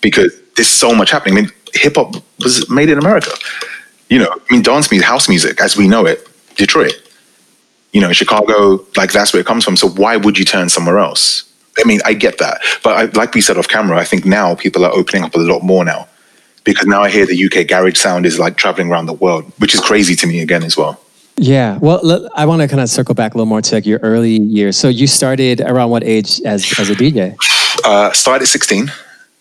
because 0.00 0.32
there's 0.56 0.68
so 0.68 0.94
much 0.94 1.10
happening. 1.10 1.38
I 1.38 1.40
mean, 1.42 1.50
hip 1.74 1.96
hop 1.96 2.14
was 2.40 2.68
made 2.68 2.88
in 2.88 2.98
America. 2.98 3.30
You 4.12 4.18
know, 4.18 4.28
I 4.30 4.52
mean, 4.52 4.60
dance 4.60 4.90
music, 4.90 5.08
house 5.08 5.26
music, 5.26 5.58
as 5.62 5.74
we 5.74 5.88
know 5.88 6.04
it, 6.04 6.28
Detroit. 6.56 6.92
You 7.92 8.02
know, 8.02 8.12
Chicago, 8.12 8.84
like 8.94 9.10
that's 9.10 9.32
where 9.32 9.40
it 9.40 9.46
comes 9.46 9.64
from. 9.64 9.74
So 9.74 9.88
why 9.88 10.18
would 10.18 10.38
you 10.38 10.44
turn 10.44 10.68
somewhere 10.68 10.98
else? 10.98 11.50
I 11.78 11.84
mean, 11.84 12.00
I 12.04 12.12
get 12.12 12.36
that, 12.36 12.60
but 12.84 12.94
I, 12.94 13.04
like 13.18 13.32
we 13.32 13.40
said 13.40 13.56
off 13.56 13.68
camera, 13.68 13.96
I 13.96 14.04
think 14.04 14.26
now 14.26 14.54
people 14.54 14.84
are 14.84 14.92
opening 14.92 15.24
up 15.24 15.34
a 15.34 15.38
lot 15.38 15.62
more 15.62 15.82
now 15.82 16.08
because 16.64 16.84
now 16.84 17.00
I 17.02 17.08
hear 17.08 17.24
the 17.24 17.42
UK 17.46 17.66
garage 17.66 17.96
sound 17.96 18.26
is 18.26 18.38
like 18.38 18.58
traveling 18.58 18.90
around 18.90 19.06
the 19.06 19.14
world, 19.14 19.50
which 19.56 19.72
is 19.72 19.80
crazy 19.80 20.14
to 20.16 20.26
me 20.26 20.42
again 20.42 20.62
as 20.62 20.76
well. 20.76 21.00
Yeah. 21.38 21.78
Well, 21.78 22.28
I 22.34 22.44
want 22.44 22.60
to 22.60 22.68
kind 22.68 22.82
of 22.82 22.90
circle 22.90 23.14
back 23.14 23.32
a 23.32 23.38
little 23.38 23.46
more 23.46 23.62
to 23.62 23.74
like 23.76 23.86
your 23.86 23.98
early 24.00 24.38
years. 24.42 24.76
So 24.76 24.88
you 24.88 25.06
started 25.06 25.62
around 25.62 25.88
what 25.88 26.04
age 26.04 26.38
as 26.44 26.70
as 26.78 26.90
a 26.90 26.94
DJ? 26.94 27.34
Uh, 27.82 28.12
started 28.12 28.42
at 28.42 28.48
16, 28.48 28.92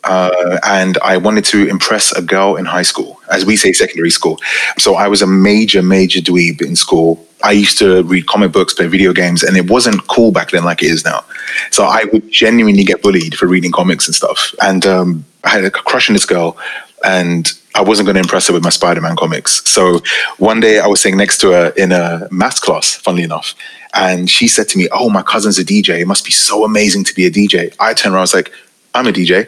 uh, 0.04 0.60
and 0.64 0.98
I 1.04 1.18
wanted 1.18 1.46
to 1.46 1.68
impress 1.68 2.12
a 2.12 2.22
girl 2.22 2.56
in 2.56 2.66
high 2.66 2.82
school, 2.82 3.22
as 3.32 3.46
we 3.46 3.56
say, 3.56 3.74
secondary 3.74 4.10
school. 4.10 4.40
So 4.78 4.96
I 4.96 5.08
was 5.08 5.22
a 5.22 5.28
major, 5.28 5.82
major 5.82 6.20
dweeb 6.20 6.62
in 6.62 6.76
school. 6.76 7.26
I 7.44 7.52
used 7.52 7.78
to 7.80 8.04
read 8.04 8.28
comic 8.28 8.52
books, 8.52 8.74
play 8.74 8.88
video 8.88 9.14
games, 9.14 9.44
and 9.44 9.58
it 9.58 9.70
wasn't 9.70 10.08
cool 10.08 10.32
back 10.32 10.52
then 10.52 10.64
like 10.64 10.82
it 10.84 10.88
is 10.88 11.04
now. 11.06 11.24
So 11.72 11.84
I 11.84 12.06
would 12.12 12.32
genuinely 12.32 12.84
get 12.84 13.02
bullied 13.02 13.36
for 13.36 13.48
reading 13.48 13.72
comics 13.72 14.08
and 14.08 14.16
stuff. 14.16 14.54
And 14.62 14.86
um, 14.86 15.26
I 15.44 15.50
had 15.50 15.66
a 15.66 15.72
crush 15.72 16.10
on 16.10 16.14
this 16.14 16.26
girl, 16.26 16.58
and 17.04 17.52
I 17.74 17.82
wasn't 17.82 18.06
going 18.06 18.16
to 18.16 18.22
impress 18.22 18.48
her 18.48 18.54
with 18.54 18.64
my 18.64 18.70
Spider-Man 18.70 19.16
comics. 19.16 19.64
So 19.70 20.02
one 20.38 20.60
day 20.60 20.80
I 20.80 20.88
was 20.88 21.02
sitting 21.02 21.18
next 21.18 21.40
to 21.42 21.52
her 21.52 21.70
in 21.78 21.92
a 21.92 22.28
maths 22.32 22.60
class, 22.60 22.96
funnily 22.96 23.24
enough, 23.24 23.56
and 23.94 24.30
she 24.30 24.48
said 24.48 24.68
to 24.70 24.78
me, 24.78 24.88
"Oh, 24.92 25.10
my 25.10 25.22
cousin's 25.22 25.58
a 25.58 25.66
DJ. 25.66 26.00
It 26.00 26.08
must 26.08 26.26
be 26.26 26.32
so 26.32 26.64
amazing 26.64 27.04
to 27.06 27.16
be 27.16 27.26
a 27.26 27.32
DJ." 27.32 27.74
I 27.80 27.94
turned 27.94 28.14
around, 28.14 28.22
I 28.22 28.24
was 28.24 28.34
like, 28.34 28.52
"I'm 28.94 29.08
a 29.08 29.12
DJ," 29.12 29.48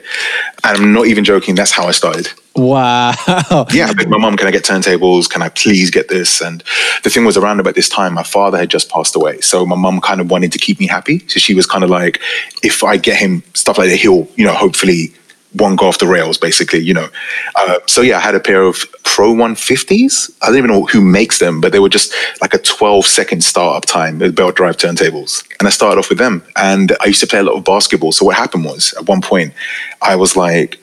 and 0.63 0.77
I'm 0.77 0.93
not 0.93 1.07
even 1.07 1.23
joking. 1.23 1.55
That's 1.55 1.71
how 1.71 1.87
I 1.87 1.91
started. 1.91 2.29
Wow. 2.55 3.13
Yeah, 3.73 3.87
I 3.87 3.93
begged 3.93 4.09
my 4.09 4.17
mom, 4.17 4.37
"Can 4.37 4.47
I 4.47 4.51
get 4.51 4.63
turntables? 4.63 5.29
Can 5.29 5.41
I 5.41 5.49
please 5.49 5.89
get 5.89 6.09
this?" 6.09 6.41
And 6.41 6.63
the 7.03 7.09
thing 7.09 7.25
was, 7.25 7.37
around 7.37 7.59
about 7.59 7.75
this 7.75 7.89
time, 7.89 8.13
my 8.13 8.23
father 8.23 8.57
had 8.57 8.69
just 8.69 8.89
passed 8.89 9.15
away, 9.15 9.41
so 9.41 9.65
my 9.65 9.75
mom 9.75 10.01
kind 10.01 10.21
of 10.21 10.29
wanted 10.29 10.51
to 10.51 10.59
keep 10.59 10.79
me 10.79 10.87
happy. 10.87 11.23
So 11.27 11.39
she 11.39 11.53
was 11.53 11.65
kind 11.65 11.83
of 11.83 11.89
like, 11.89 12.19
"If 12.61 12.83
I 12.83 12.97
get 12.97 13.17
him 13.17 13.43
stuff 13.53 13.77
like 13.77 13.89
that, 13.89 13.97
he'll, 13.97 14.27
you 14.35 14.45
know, 14.45 14.53
hopefully." 14.53 15.13
Won't 15.55 15.79
go 15.79 15.87
off 15.87 15.99
the 15.99 16.07
rails, 16.07 16.37
basically, 16.37 16.79
you 16.79 16.93
know. 16.93 17.07
Uh, 17.55 17.77
so 17.85 18.01
yeah, 18.01 18.17
I 18.17 18.21
had 18.21 18.33
a 18.33 18.39
pair 18.39 18.63
of 18.63 18.85
Pro 19.03 19.33
150s. 19.33 20.31
I 20.41 20.47
don't 20.47 20.57
even 20.57 20.71
know 20.71 20.85
who 20.85 20.99
makes 21.01 21.37
them, 21.39 21.61
but 21.61 21.71
they 21.71 21.79
were 21.79 21.89
just 21.89 22.11
like 22.41 22.53
a 22.53 22.57
12 22.57 23.05
second 23.05 23.43
startup 23.43 23.85
time 23.85 24.17
belt 24.33 24.55
drive 24.55 24.77
turntables. 24.77 25.43
And 25.59 25.67
I 25.67 25.71
started 25.71 25.99
off 25.99 26.09
with 26.09 26.17
them. 26.17 26.43
And 26.55 26.95
I 27.01 27.05
used 27.07 27.19
to 27.21 27.27
play 27.27 27.39
a 27.39 27.43
lot 27.43 27.55
of 27.55 27.63
basketball. 27.63 28.11
So 28.11 28.25
what 28.25 28.35
happened 28.35 28.65
was, 28.65 28.93
at 28.97 29.07
one 29.07 29.21
point, 29.21 29.53
I 30.01 30.15
was 30.15 30.35
like, 30.35 30.79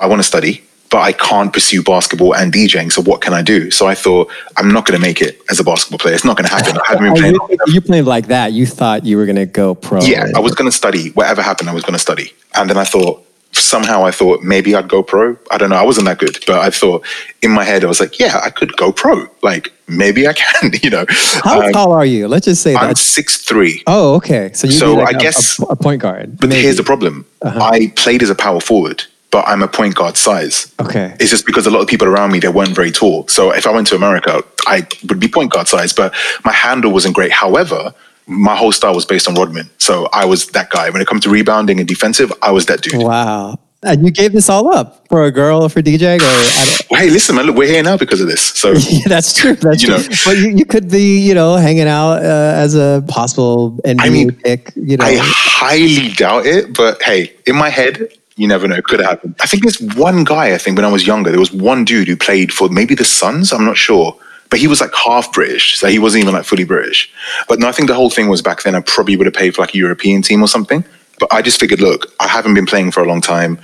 I 0.00 0.06
want 0.06 0.20
to 0.20 0.24
study, 0.24 0.64
but 0.90 0.98
I 1.00 1.12
can't 1.12 1.52
pursue 1.52 1.82
basketball 1.82 2.34
and 2.34 2.52
DJing. 2.52 2.90
So 2.90 3.02
what 3.02 3.20
can 3.20 3.34
I 3.34 3.42
do? 3.42 3.70
So 3.70 3.86
I 3.86 3.94
thought 3.94 4.30
I'm 4.56 4.68
not 4.72 4.86
going 4.86 4.98
to 4.98 5.06
make 5.06 5.20
it 5.20 5.40
as 5.50 5.60
a 5.60 5.64
basketball 5.64 5.98
player. 5.98 6.14
It's 6.14 6.24
not 6.24 6.36
going 6.36 6.48
to 6.48 6.54
happen. 6.54 6.76
I 6.78 6.88
haven't 6.88 7.14
been 7.14 7.36
Oh, 7.40 7.46
playing. 7.46 7.58
you, 7.66 7.74
you 7.74 7.80
played 7.80 8.04
like 8.06 8.28
that. 8.28 8.52
You 8.52 8.66
thought 8.66 9.04
you 9.04 9.16
were 9.18 9.26
going 9.26 9.36
to 9.36 9.46
go 9.46 9.74
pro. 9.74 10.00
Yeah, 10.00 10.28
I 10.34 10.40
was 10.40 10.54
going 10.54 10.70
to 10.70 10.76
study. 10.76 11.10
Whatever 11.10 11.42
happened, 11.42 11.68
I 11.68 11.74
was 11.74 11.82
going 11.84 11.92
to 11.94 11.98
study. 11.98 12.32
And 12.54 12.68
then 12.70 12.76
I 12.78 12.84
thought 12.84 13.24
somehow 13.56 14.04
I 14.04 14.10
thought 14.10 14.42
maybe 14.42 14.74
I'd 14.74 14.88
go 14.88 15.02
pro. 15.02 15.36
I 15.50 15.58
don't 15.58 15.70
know. 15.70 15.76
I 15.76 15.82
wasn't 15.84 16.06
that 16.06 16.18
good, 16.18 16.38
but 16.46 16.58
I 16.60 16.70
thought 16.70 17.04
in 17.42 17.50
my 17.50 17.64
head 17.64 17.84
I 17.84 17.88
was 17.88 18.00
like, 18.00 18.18
yeah, 18.18 18.40
I 18.44 18.50
could 18.50 18.76
go 18.76 18.92
pro. 18.92 19.26
Like 19.42 19.72
maybe 19.88 20.26
I 20.28 20.32
can. 20.32 20.72
You 20.82 20.90
know, 20.90 21.04
How 21.44 21.62
Um, 21.62 21.72
tall 21.72 21.92
are 21.92 22.04
you? 22.06 22.28
Let's 22.28 22.46
just 22.46 22.62
say 22.62 22.74
I'm 22.74 22.88
that. 22.88 22.98
six 22.98 23.38
three. 23.38 23.82
Oh, 23.86 24.14
okay. 24.16 24.50
So 24.54 24.66
you 24.66 24.72
So 24.72 24.94
like 24.94 25.14
I 25.14 25.18
a- 25.18 25.20
guess- 25.20 25.58
a, 25.70 25.76
point 25.76 26.02
guard. 26.02 26.38
But 26.38 26.48
maybe. 26.50 26.62
here's 26.62 26.76
the 26.76 26.82
problem. 26.84 27.24
Uh-huh. 27.42 27.60
I 27.60 27.92
played 27.96 28.22
as 28.22 28.30
a 28.30 28.34
power 28.34 28.60
forward, 28.60 29.04
but 29.30 29.46
I'm 29.48 29.62
a 29.62 29.68
point 29.68 29.94
guard 29.94 30.16
size. 30.16 30.72
Okay. 30.80 31.14
It's 31.20 31.30
just 31.30 31.46
because 31.46 31.66
a 31.66 31.70
lot 31.70 31.80
of 31.80 31.88
people 31.88 32.08
around 32.08 32.32
me 32.32 32.38
they 32.40 32.48
weren't 32.48 32.74
very 32.74 32.90
tall. 32.90 33.26
So 33.28 33.50
if 33.52 33.66
I 33.66 33.70
went 33.70 33.86
to 33.88 33.94
America, 33.96 34.42
I 34.66 34.86
would 35.08 35.20
be 35.20 35.28
point 35.28 35.52
guard 35.52 35.68
size, 35.68 35.92
but 35.92 36.12
my 36.44 36.52
handle 36.52 36.90
wasn't 36.92 37.14
great. 37.14 37.32
However, 37.32 37.92
my 38.26 38.56
whole 38.56 38.72
style 38.72 38.94
was 38.94 39.04
based 39.04 39.28
on 39.28 39.34
Rodman. 39.34 39.68
So 39.78 40.08
I 40.12 40.24
was 40.24 40.46
that 40.48 40.70
guy. 40.70 40.90
When 40.90 41.00
it 41.02 41.06
comes 41.06 41.22
to 41.24 41.30
rebounding 41.30 41.78
and 41.78 41.88
defensive, 41.88 42.32
I 42.42 42.50
was 42.50 42.66
that 42.66 42.82
dude. 42.82 43.02
Wow. 43.02 43.58
And 43.82 44.02
you 44.02 44.10
gave 44.10 44.32
this 44.32 44.48
all 44.48 44.72
up 44.74 45.06
for 45.08 45.24
a 45.24 45.30
girl 45.30 45.62
or 45.62 45.68
for 45.68 45.82
DJ? 45.82 46.18
Or 46.18 46.24
I 46.24 46.64
don't, 46.64 46.90
Well, 46.90 47.00
hey, 47.02 47.10
listen, 47.10 47.36
man, 47.36 47.44
look, 47.44 47.56
we're 47.56 47.68
here 47.68 47.82
now 47.82 47.98
because 47.98 48.20
of 48.22 48.28
this. 48.28 48.40
So 48.40 48.72
yeah, 48.88 49.00
that's 49.06 49.34
true. 49.34 49.54
That's 49.56 49.82
You 49.82 49.88
true. 49.88 49.98
know. 49.98 50.16
but 50.24 50.36
you, 50.38 50.48
you 50.56 50.64
could 50.64 50.90
be, 50.90 51.18
you 51.18 51.34
know, 51.34 51.56
hanging 51.56 51.86
out 51.86 52.22
uh, 52.22 52.54
as 52.56 52.74
a 52.74 53.04
possible 53.08 53.72
NBA 53.84 54.10
mean, 54.12 54.32
pick. 54.32 54.72
You 54.74 54.96
know, 54.96 55.04
I 55.04 55.18
highly 55.20 56.12
doubt 56.14 56.46
it, 56.46 56.74
but 56.74 57.02
hey, 57.02 57.34
in 57.46 57.56
my 57.56 57.68
head, 57.68 58.08
you 58.36 58.48
never 58.48 58.66
know. 58.66 58.76
It 58.76 58.84
could 58.84 59.00
have 59.00 59.08
happened. 59.10 59.36
I 59.40 59.46
think 59.46 59.62
there's 59.64 59.80
one 59.96 60.24
guy, 60.24 60.54
I 60.54 60.58
think 60.58 60.76
when 60.78 60.86
I 60.86 60.90
was 60.90 61.06
younger, 61.06 61.30
there 61.30 61.38
was 61.38 61.52
one 61.52 61.84
dude 61.84 62.08
who 62.08 62.16
played 62.16 62.52
for 62.52 62.70
maybe 62.70 62.94
the 62.94 63.04
Suns, 63.04 63.52
I'm 63.52 63.66
not 63.66 63.76
sure. 63.76 64.16
But 64.50 64.60
he 64.60 64.66
was 64.68 64.80
like 64.80 64.94
half 64.94 65.32
British, 65.32 65.78
so 65.78 65.88
he 65.88 65.98
wasn't 65.98 66.22
even 66.22 66.34
like 66.34 66.44
fully 66.44 66.64
British. 66.64 67.10
But 67.48 67.58
no, 67.58 67.68
I 67.68 67.72
think 67.72 67.88
the 67.88 67.94
whole 67.94 68.10
thing 68.10 68.28
was 68.28 68.42
back 68.42 68.62
then 68.62 68.74
I 68.74 68.80
probably 68.80 69.16
would 69.16 69.26
have 69.26 69.34
paid 69.34 69.54
for 69.54 69.62
like 69.62 69.74
a 69.74 69.78
European 69.78 70.22
team 70.22 70.42
or 70.42 70.48
something. 70.48 70.84
But 71.18 71.32
I 71.32 71.42
just 71.42 71.58
figured, 71.58 71.80
look, 71.80 72.12
I 72.20 72.28
haven't 72.28 72.54
been 72.54 72.66
playing 72.66 72.90
for 72.92 73.02
a 73.02 73.06
long 73.06 73.20
time. 73.20 73.58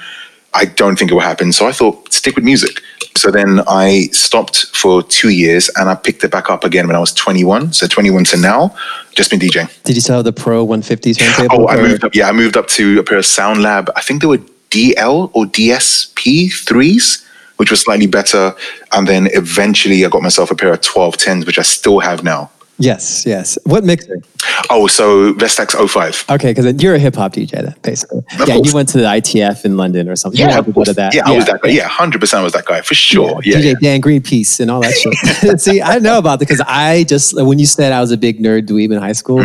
I 0.53 0.65
don't 0.65 0.99
think 0.99 1.11
it 1.11 1.15
will 1.15 1.21
happen. 1.21 1.53
So 1.53 1.67
I 1.67 1.73
thought, 1.73 2.13
stick 2.13 2.35
with 2.35 2.45
music. 2.45 2.81
So 3.17 3.31
then 3.31 3.61
I 3.69 4.09
stopped 4.13 4.67
for 4.75 5.03
two 5.03 5.29
years 5.29 5.71
and 5.77 5.89
I 5.89 5.95
picked 5.95 6.25
it 6.25 6.31
back 6.33 6.51
up 6.51 6.65
again 6.65 6.87
when 6.89 6.97
I 6.97 6.99
was 6.99 7.13
21. 7.13 7.73
So 7.73 7.87
21 7.87 8.25
to 8.25 8.37
now, 8.37 8.75
just 9.15 9.31
been 9.31 9.39
DJing. 9.39 9.83
did 9.85 9.97
you 9.97 10.15
have 10.15 10.25
the 10.25 10.33
Pro 10.33 10.65
150 10.65 11.15
turntable? 11.15 11.49
Oh, 11.63 11.67
I 11.67 11.77
or- 11.79 11.83
moved 11.83 12.05
up. 12.05 12.15
Yeah, 12.15 12.29
I 12.29 12.33
moved 12.33 12.57
up 12.57 12.67
to 12.69 12.99
a 12.99 13.05
pair 13.05 13.19
of 13.19 13.27
Sound 13.27 13.63
Lab. 13.63 13.91
I 13.95 14.01
think 14.01 14.23
they 14.23 14.27
were 14.27 14.39
DL 14.71 15.31
or 15.35 15.45
DSP 15.47 16.53
threes, 16.53 17.25
which 17.61 17.71
was 17.71 17.83
slightly 17.83 18.07
better. 18.07 18.55
And 18.91 19.07
then 19.07 19.29
eventually 19.35 20.03
I 20.03 20.09
got 20.09 20.23
myself 20.23 20.51
a 20.51 20.55
pair 20.55 20.73
of 20.73 20.81
1210s, 20.81 21.45
which 21.45 21.59
I 21.59 21.63
still 21.63 21.99
have 21.99 22.25
now. 22.25 22.51
Yes, 22.81 23.25
yes. 23.27 23.59
What 23.65 23.85
mixer? 23.85 24.23
Oh, 24.71 24.87
so 24.87 25.35
Vestax 25.35 25.73
05. 25.89 26.25
Okay, 26.31 26.53
because 26.53 26.83
you're 26.83 26.95
a 26.95 26.99
hip 26.99 27.15
hop 27.15 27.35
DJ, 27.35 27.51
then, 27.63 27.75
basically. 27.83 28.19
Of 28.19 28.49
yeah, 28.49 28.55
course. 28.55 28.69
you 28.69 28.75
went 28.75 28.89
to 28.91 28.99
the 28.99 29.05
ITF 29.05 29.65
in 29.67 29.77
London 29.77 30.09
or 30.09 30.17
something. 30.17 30.41
Yeah, 30.41 30.51
had 30.51 30.61
of 30.61 30.67
to 30.67 30.73
course. 30.73 30.89
to 30.89 30.95
that. 30.95 31.15
yeah, 31.15 31.29
I 31.29 31.37
was 31.37 31.45
that 31.47 31.61
guy. 31.61 31.71
Yeah, 31.71 31.89
100% 31.89 32.43
was 32.43 32.53
that 32.55 32.65
guy 32.65 32.81
for 32.81 32.95
sure. 32.95 33.41
Yeah, 33.45 33.57
DJ 33.59 33.65
yeah. 33.65 33.75
Dan 33.83 34.01
Greenpeace 34.01 34.61
and 34.61 34.71
all 34.71 34.81
that 34.81 34.95
shit. 34.95 35.61
See, 35.61 35.83
I 35.83 35.99
know 35.99 36.19
about 36.19 36.35
it 36.37 36.41
because 36.49 36.63
I 36.67 37.05
just 37.05 37.37
when 37.37 37.59
you 37.59 37.67
said 37.67 37.93
I 37.93 38.01
was 38.01 38.13
a 38.13 38.17
big 38.17 38.39
nerd 38.41 38.67
dweeb 38.67 38.91
in 38.93 38.99
high 38.99 39.13
school, 39.13 39.45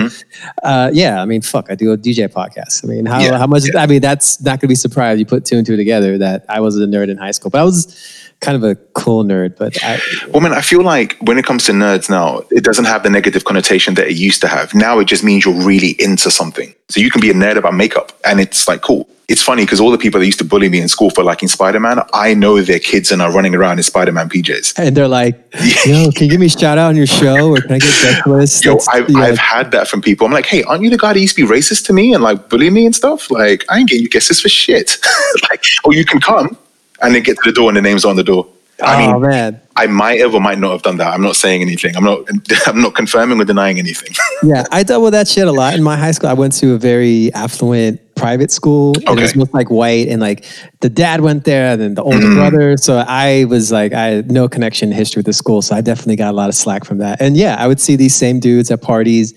uh, 0.63 0.91
yeah, 0.93 1.21
I 1.21 1.25
mean, 1.25 1.41
fuck, 1.41 1.69
I 1.69 1.75
do 1.75 1.91
a 1.91 1.97
DJ 1.97 2.29
podcast. 2.29 2.83
I 2.83 2.87
mean, 2.87 3.05
how 3.05 3.15
Mm-hmm. 3.15 3.31
Yeah, 3.31 3.37
how 3.37 3.47
much? 3.47 3.63
yeah. 3.73 3.81
I 3.81 3.87
mean, 3.87 4.01
that's 4.01 4.41
not 4.41 4.59
gonna 4.59 4.69
be 4.69 4.75
surprised 4.75 5.19
you 5.19 5.25
put 5.25 5.45
two 5.45 5.57
and 5.57 5.65
two 5.65 5.77
together 5.77 6.17
that 6.17 6.45
I 6.49 6.59
was 6.59 6.77
a 6.77 6.85
nerd 6.85 7.09
in 7.09 7.17
high 7.17 7.31
school, 7.31 7.49
but 7.49 7.61
I 7.61 7.63
was 7.63 8.24
kind 8.41 8.55
of 8.55 8.63
a 8.63 8.75
cool 8.93 9.23
nerd. 9.23 9.57
But 9.57 9.81
I, 9.83 9.99
Well, 10.29 10.41
man, 10.41 10.53
I 10.53 10.61
feel 10.61 10.83
like 10.83 11.17
when 11.21 11.37
it 11.37 11.45
comes 11.45 11.65
to 11.65 11.71
nerds 11.71 12.09
now, 12.09 12.43
it 12.51 12.63
doesn't 12.63 12.85
have 12.85 13.03
the 13.03 13.09
negative 13.09 13.45
connotation 13.45 13.95
that 13.95 14.07
it 14.07 14.15
used 14.15 14.41
to 14.41 14.47
have. 14.47 14.73
Now 14.73 14.99
it 14.99 15.05
just 15.05 15.23
means 15.23 15.45
you're 15.45 15.63
really 15.65 15.95
into 15.99 16.29
something. 16.31 16.73
So 16.89 16.99
you 16.99 17.09
can 17.09 17.21
be 17.21 17.31
a 17.31 17.33
nerd 17.33 17.55
about 17.57 17.73
makeup, 17.73 18.11
and 18.25 18.39
it's 18.39 18.67
like 18.67 18.81
cool. 18.81 19.09
It's 19.27 19.41
funny 19.41 19.63
because 19.63 19.79
all 19.79 19.89
the 19.89 19.97
people 19.97 20.19
that 20.19 20.27
used 20.27 20.37
to 20.37 20.45
bully 20.45 20.69
me 20.69 20.79
in 20.79 20.87
school 20.87 21.09
for 21.09 21.23
liking 21.23 21.49
Spider 21.49 21.79
Man, 21.79 21.99
I 22.13 22.35
know 22.35 22.61
their 22.61 22.77
kids 22.77 23.11
and 23.11 23.23
are 23.23 23.31
running 23.31 23.55
around 23.55 23.79
in 23.79 23.83
Spider 23.83 24.11
Man 24.11 24.29
PJs. 24.29 24.77
and 24.77 24.95
they're 24.95 25.07
like, 25.07 25.35
"Yo, 25.85 26.11
can 26.11 26.25
you 26.25 26.29
give 26.29 26.39
me 26.39 26.45
a 26.45 26.49
shout 26.49 26.77
out 26.77 26.89
on 26.89 26.95
your 26.95 27.07
show, 27.07 27.49
or 27.49 27.59
can 27.59 27.71
I 27.71 27.79
get 27.79 28.03
guest 28.03 28.27
list?" 28.27 28.65
Yo, 28.65 28.73
That's- 28.73 28.87
I've, 28.93 29.09
yeah. 29.09 29.17
I've 29.17 29.39
had 29.39 29.71
that 29.71 29.87
from 29.87 30.03
people. 30.03 30.27
I'm 30.27 30.33
like, 30.33 30.45
hey, 30.45 30.61
aren't 30.63 30.83
you 30.83 30.91
the 30.91 30.97
guy 30.99 31.13
that 31.13 31.19
used 31.19 31.35
to 31.37 31.47
be 31.47 31.51
racist 31.51 31.87
to 31.87 31.93
me 31.93 32.13
and 32.13 32.21
like 32.21 32.49
bully 32.49 32.69
me 32.69 32.85
and 32.85 32.95
stuff? 32.95 33.31
Like, 33.31 33.65
I 33.67 33.79
ain't 33.79 33.89
getting 33.89 34.03
you 34.03 34.09
guesses 34.09 34.39
for 34.41 34.49
shit. 34.49 34.97
like, 35.49 35.63
oh, 35.85 35.91
you 35.91 36.05
can 36.05 36.21
come 36.21 36.55
and 37.05 37.15
then 37.15 37.23
get 37.23 37.35
to 37.37 37.49
the 37.49 37.53
door 37.53 37.69
and 37.69 37.77
the 37.77 37.81
name's 37.81 38.05
on 38.05 38.15
the 38.15 38.23
door. 38.23 38.47
I 38.83 39.05
oh 39.05 39.13
mean, 39.19 39.29
man, 39.29 39.61
I 39.77 39.87
might 39.87 40.19
have 40.19 40.33
or 40.33 40.41
might 40.41 40.59
not 40.59 40.71
have 40.73 40.81
done 40.81 40.97
that. 40.97 41.13
I'm 41.13 41.21
not 41.21 41.37
saying 41.37 41.61
anything. 41.61 41.95
I'm 41.95 42.03
not. 42.03 42.27
I'm 42.67 42.81
not 42.81 42.93
confirming 42.93 43.39
or 43.39 43.45
denying 43.45 43.79
anything. 43.79 44.13
yeah, 44.43 44.65
I 44.69 44.83
dealt 44.83 45.01
with 45.01 45.13
that 45.13 45.29
shit 45.29 45.47
a 45.47 45.51
lot 45.53 45.75
in 45.75 45.81
my 45.83 45.95
high 45.95 46.11
school. 46.11 46.29
I 46.29 46.33
went 46.33 46.51
to 46.55 46.73
a 46.73 46.77
very 46.77 47.31
affluent 47.33 48.01
private 48.15 48.51
school, 48.51 48.93
and 49.07 49.17
it 49.17 49.21
was 49.21 49.33
most 49.33 49.53
like 49.53 49.69
white, 49.69 50.09
and 50.09 50.19
like 50.19 50.43
the 50.81 50.89
dad 50.89 51.21
went 51.21 51.45
there, 51.45 51.71
and 51.71 51.81
then 51.81 51.93
the 51.93 52.03
older 52.03 52.17
Mm. 52.17 52.35
brother. 52.35 52.75
So 52.75 52.97
I 53.07 53.45
was 53.45 53.71
like, 53.71 53.93
I 53.93 54.07
had 54.07 54.29
no 54.29 54.49
connection 54.49 54.91
history 54.91 55.21
with 55.21 55.27
the 55.27 55.33
school, 55.33 55.61
so 55.61 55.73
I 55.73 55.79
definitely 55.79 56.17
got 56.17 56.31
a 56.31 56.35
lot 56.35 56.49
of 56.49 56.55
slack 56.55 56.83
from 56.83 56.97
that. 56.97 57.21
And 57.21 57.37
yeah, 57.37 57.55
I 57.57 57.67
would 57.67 57.79
see 57.79 57.95
these 57.95 58.13
same 58.13 58.41
dudes 58.41 58.71
at 58.71 58.81
parties, 58.81 59.33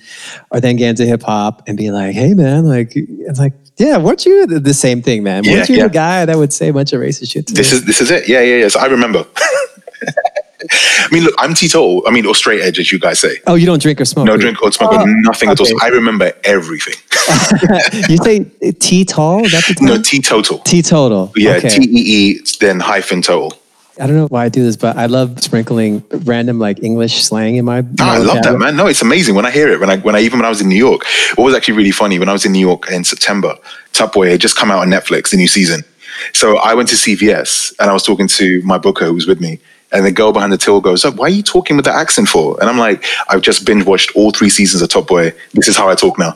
or 0.50 0.58
then 0.58 0.74
get 0.74 0.88
into 0.90 1.06
hip 1.06 1.22
hop 1.22 1.62
and 1.68 1.76
be 1.76 1.92
like, 1.92 2.12
"Hey 2.16 2.34
man, 2.34 2.64
like, 2.66 2.90
it's 2.96 3.38
like." 3.38 3.52
Yeah, 3.78 3.98
weren't 3.98 4.26
you 4.26 4.46
the, 4.46 4.60
the 4.60 4.74
same 4.74 5.02
thing, 5.02 5.22
man? 5.22 5.44
Yeah, 5.44 5.52
weren't 5.58 5.68
you 5.68 5.76
yeah. 5.76 5.84
the 5.84 5.90
guy 5.94 6.24
that 6.24 6.36
would 6.36 6.52
say 6.52 6.68
a 6.68 6.72
bunch 6.72 6.92
of 6.92 7.00
racist 7.00 7.30
shit 7.32 7.46
to 7.48 7.54
This 7.54 7.72
me? 7.72 7.78
is 7.78 7.84
this 7.84 8.00
is 8.00 8.10
it. 8.10 8.28
Yeah, 8.28 8.40
yeah, 8.40 8.56
yeah. 8.56 8.68
So 8.68 8.80
I 8.80 8.86
remember. 8.86 9.24
I 10.60 11.08
mean, 11.12 11.22
look, 11.22 11.34
I'm 11.38 11.54
teetotal. 11.54 12.02
I 12.06 12.10
mean, 12.10 12.26
or 12.26 12.34
straight 12.34 12.60
edge, 12.60 12.78
as 12.80 12.90
you 12.90 12.98
guys 12.98 13.20
say. 13.20 13.36
oh, 13.46 13.54
you 13.54 13.64
don't 13.64 13.80
drink 13.80 14.00
or 14.00 14.04
smoke? 14.04 14.26
No 14.26 14.36
drink 14.36 14.60
or 14.60 14.72
smoke 14.72 14.90
Oh, 14.92 15.00
or 15.02 15.06
nothing 15.22 15.48
at 15.50 15.60
all. 15.60 15.66
So. 15.66 15.76
I 15.80 15.88
remember 15.88 16.32
everything. 16.44 16.94
you 18.08 18.16
say 18.18 18.44
T 18.80 19.04
tall? 19.04 19.44
Is 19.46 19.52
that 19.52 19.64
the 19.68 19.74
term? 19.74 19.86
no, 19.86 20.02
teetotal. 20.02 20.58
teetotal. 20.60 21.32
Yeah, 21.36 21.52
Okay. 21.56 21.68
T 21.68 21.82
E 21.82 22.32
E, 22.34 22.40
then 22.60 22.80
hyphen 22.80 23.22
total. 23.22 23.57
I 24.00 24.06
don't 24.06 24.16
know 24.16 24.26
why 24.26 24.44
I 24.44 24.48
do 24.48 24.62
this, 24.62 24.76
but 24.76 24.96
I 24.96 25.06
love 25.06 25.42
sprinkling 25.42 26.04
random 26.24 26.58
like 26.58 26.82
English 26.82 27.24
slang 27.24 27.56
in 27.56 27.64
my. 27.64 27.82
My 27.82 27.90
I 28.00 28.18
love 28.18 28.42
that, 28.42 28.58
man. 28.58 28.76
No, 28.76 28.86
it's 28.86 29.02
amazing 29.02 29.34
when 29.34 29.44
I 29.44 29.50
hear 29.50 29.68
it. 29.68 29.80
When 29.80 29.90
I, 29.90 29.96
when 29.98 30.14
I, 30.14 30.20
even 30.20 30.38
when 30.38 30.46
I 30.46 30.48
was 30.48 30.60
in 30.60 30.68
New 30.68 30.76
York, 30.76 31.04
what 31.34 31.44
was 31.44 31.54
actually 31.54 31.74
really 31.74 31.90
funny 31.90 32.18
when 32.18 32.28
I 32.28 32.32
was 32.32 32.44
in 32.44 32.52
New 32.52 32.60
York 32.60 32.90
in 32.90 33.04
September, 33.04 33.56
Top 33.92 34.12
Boy 34.12 34.30
had 34.30 34.40
just 34.40 34.56
come 34.56 34.70
out 34.70 34.78
on 34.80 34.88
Netflix, 34.88 35.30
the 35.30 35.36
new 35.36 35.48
season. 35.48 35.82
So 36.32 36.58
I 36.58 36.74
went 36.74 36.88
to 36.90 36.96
CVS 36.96 37.74
and 37.80 37.90
I 37.90 37.92
was 37.92 38.04
talking 38.04 38.28
to 38.28 38.62
my 38.62 38.78
booker 38.78 39.06
who 39.06 39.14
was 39.14 39.26
with 39.26 39.40
me. 39.40 39.60
And 39.90 40.04
the 40.04 40.12
girl 40.12 40.32
behind 40.32 40.52
the 40.52 40.58
till 40.58 40.82
goes, 40.82 41.04
oh, 41.04 41.12
why 41.12 41.26
are 41.26 41.30
you 41.30 41.42
talking 41.42 41.76
with 41.76 41.86
that 41.86 41.94
accent 41.94 42.28
for? 42.28 42.60
And 42.60 42.68
I'm 42.68 42.76
like, 42.76 43.04
I've 43.30 43.40
just 43.40 43.64
binge 43.64 43.86
watched 43.86 44.14
all 44.14 44.30
three 44.30 44.50
seasons 44.50 44.82
of 44.82 44.90
Top 44.90 45.06
Boy. 45.06 45.32
This 45.54 45.66
is 45.66 45.76
how 45.76 45.88
I 45.88 45.94
talk 45.94 46.18
now. 46.18 46.34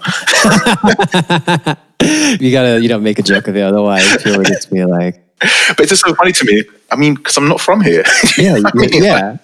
You 2.03 2.51
gotta, 2.51 2.81
you 2.81 2.89
don't 2.89 3.01
know, 3.01 3.05
make 3.05 3.19
a 3.19 3.23
joke 3.23 3.47
of 3.47 3.57
it. 3.57 3.63
Otherwise, 3.63 4.17
people 4.17 4.39
would 4.39 4.47
just 4.47 4.71
be 4.71 4.85
like, 4.85 5.22
But 5.69 5.81
it's 5.81 5.91
just 5.91 6.05
so 6.05 6.15
funny 6.15 6.33
to 6.33 6.45
me. 6.45 6.65
I 6.91 6.97
mean, 6.97 7.15
because 7.15 7.37
I'm 7.37 7.49
not 7.49 7.61
from 7.61 7.81
here. 7.81 8.05
yeah, 8.39 8.59
I 8.65 8.71
mean, 8.75 8.91
yeah. 8.93 9.39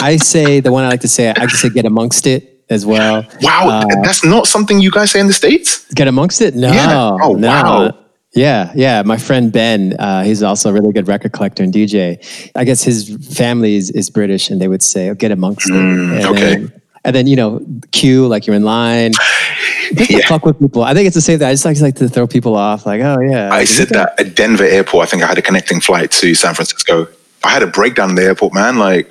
I 0.00 0.16
say 0.16 0.60
the 0.60 0.72
one 0.72 0.84
I 0.84 0.88
like 0.88 1.00
to 1.02 1.08
say. 1.08 1.28
I 1.28 1.34
like 1.40 1.50
to 1.50 1.56
say 1.56 1.68
get 1.68 1.84
amongst 1.84 2.26
it 2.26 2.64
as 2.70 2.86
well. 2.86 3.26
Wow, 3.42 3.68
Uh, 3.68 4.02
that's 4.02 4.24
not 4.24 4.46
something 4.46 4.80
you 4.80 4.90
guys 4.90 5.10
say 5.10 5.20
in 5.20 5.26
the 5.26 5.32
States? 5.32 5.84
Get 5.94 6.08
amongst 6.08 6.40
it? 6.40 6.54
No. 6.54 6.72
Yeah. 6.72 7.16
Oh, 7.22 7.34
no. 7.34 7.48
wow. 7.48 7.98
Yeah, 8.34 8.72
yeah. 8.74 9.02
My 9.02 9.18
friend 9.18 9.52
Ben, 9.52 9.94
uh, 9.98 10.22
he's 10.22 10.42
also 10.42 10.70
a 10.70 10.72
really 10.72 10.90
good 10.92 11.06
record 11.06 11.32
collector 11.32 11.62
and 11.62 11.72
DJ. 11.72 12.16
I 12.56 12.64
guess 12.64 12.82
his 12.82 13.14
family 13.36 13.74
is, 13.76 13.90
is 13.90 14.08
British, 14.08 14.48
and 14.48 14.58
they 14.58 14.68
would 14.68 14.82
say, 14.82 15.10
oh, 15.10 15.14
"Get 15.14 15.32
amongst 15.32 15.68
it." 15.68 15.76
And 15.76 16.10
Mm, 16.10 16.30
okay. 16.30 16.54
Then, 16.54 16.72
and 17.04 17.14
then 17.14 17.26
you 17.26 17.36
know, 17.36 17.60
queue 17.90 18.26
like 18.26 18.46
you're 18.46 18.56
in 18.56 18.64
line. 18.64 19.12
To 19.96 20.04
Yeah. 20.12 20.26
fuck 20.26 20.44
with 20.46 20.58
people. 20.58 20.82
I 20.82 20.94
think 20.94 21.06
it's 21.06 21.14
the 21.14 21.20
same 21.20 21.38
thing. 21.38 21.48
I 21.48 21.52
just 21.52 21.64
like, 21.64 21.80
like 21.80 21.96
to 21.96 22.08
throw 22.08 22.26
people 22.26 22.56
off. 22.56 22.86
Like, 22.86 23.00
oh 23.02 23.20
yeah. 23.20 23.52
I 23.52 23.64
said 23.64 23.88
at- 23.88 24.16
that 24.16 24.20
at 24.26 24.34
Denver 24.34 24.64
airport. 24.64 25.06
I 25.06 25.10
think 25.10 25.22
I 25.22 25.26
had 25.26 25.38
a 25.38 25.42
connecting 25.42 25.80
flight 25.80 26.10
to 26.12 26.34
San 26.34 26.54
Francisco. 26.54 27.06
I 27.44 27.50
had 27.50 27.62
a 27.62 27.66
breakdown 27.66 28.10
in 28.10 28.14
the 28.16 28.22
airport, 28.24 28.54
man. 28.54 28.78
Like, 28.78 29.08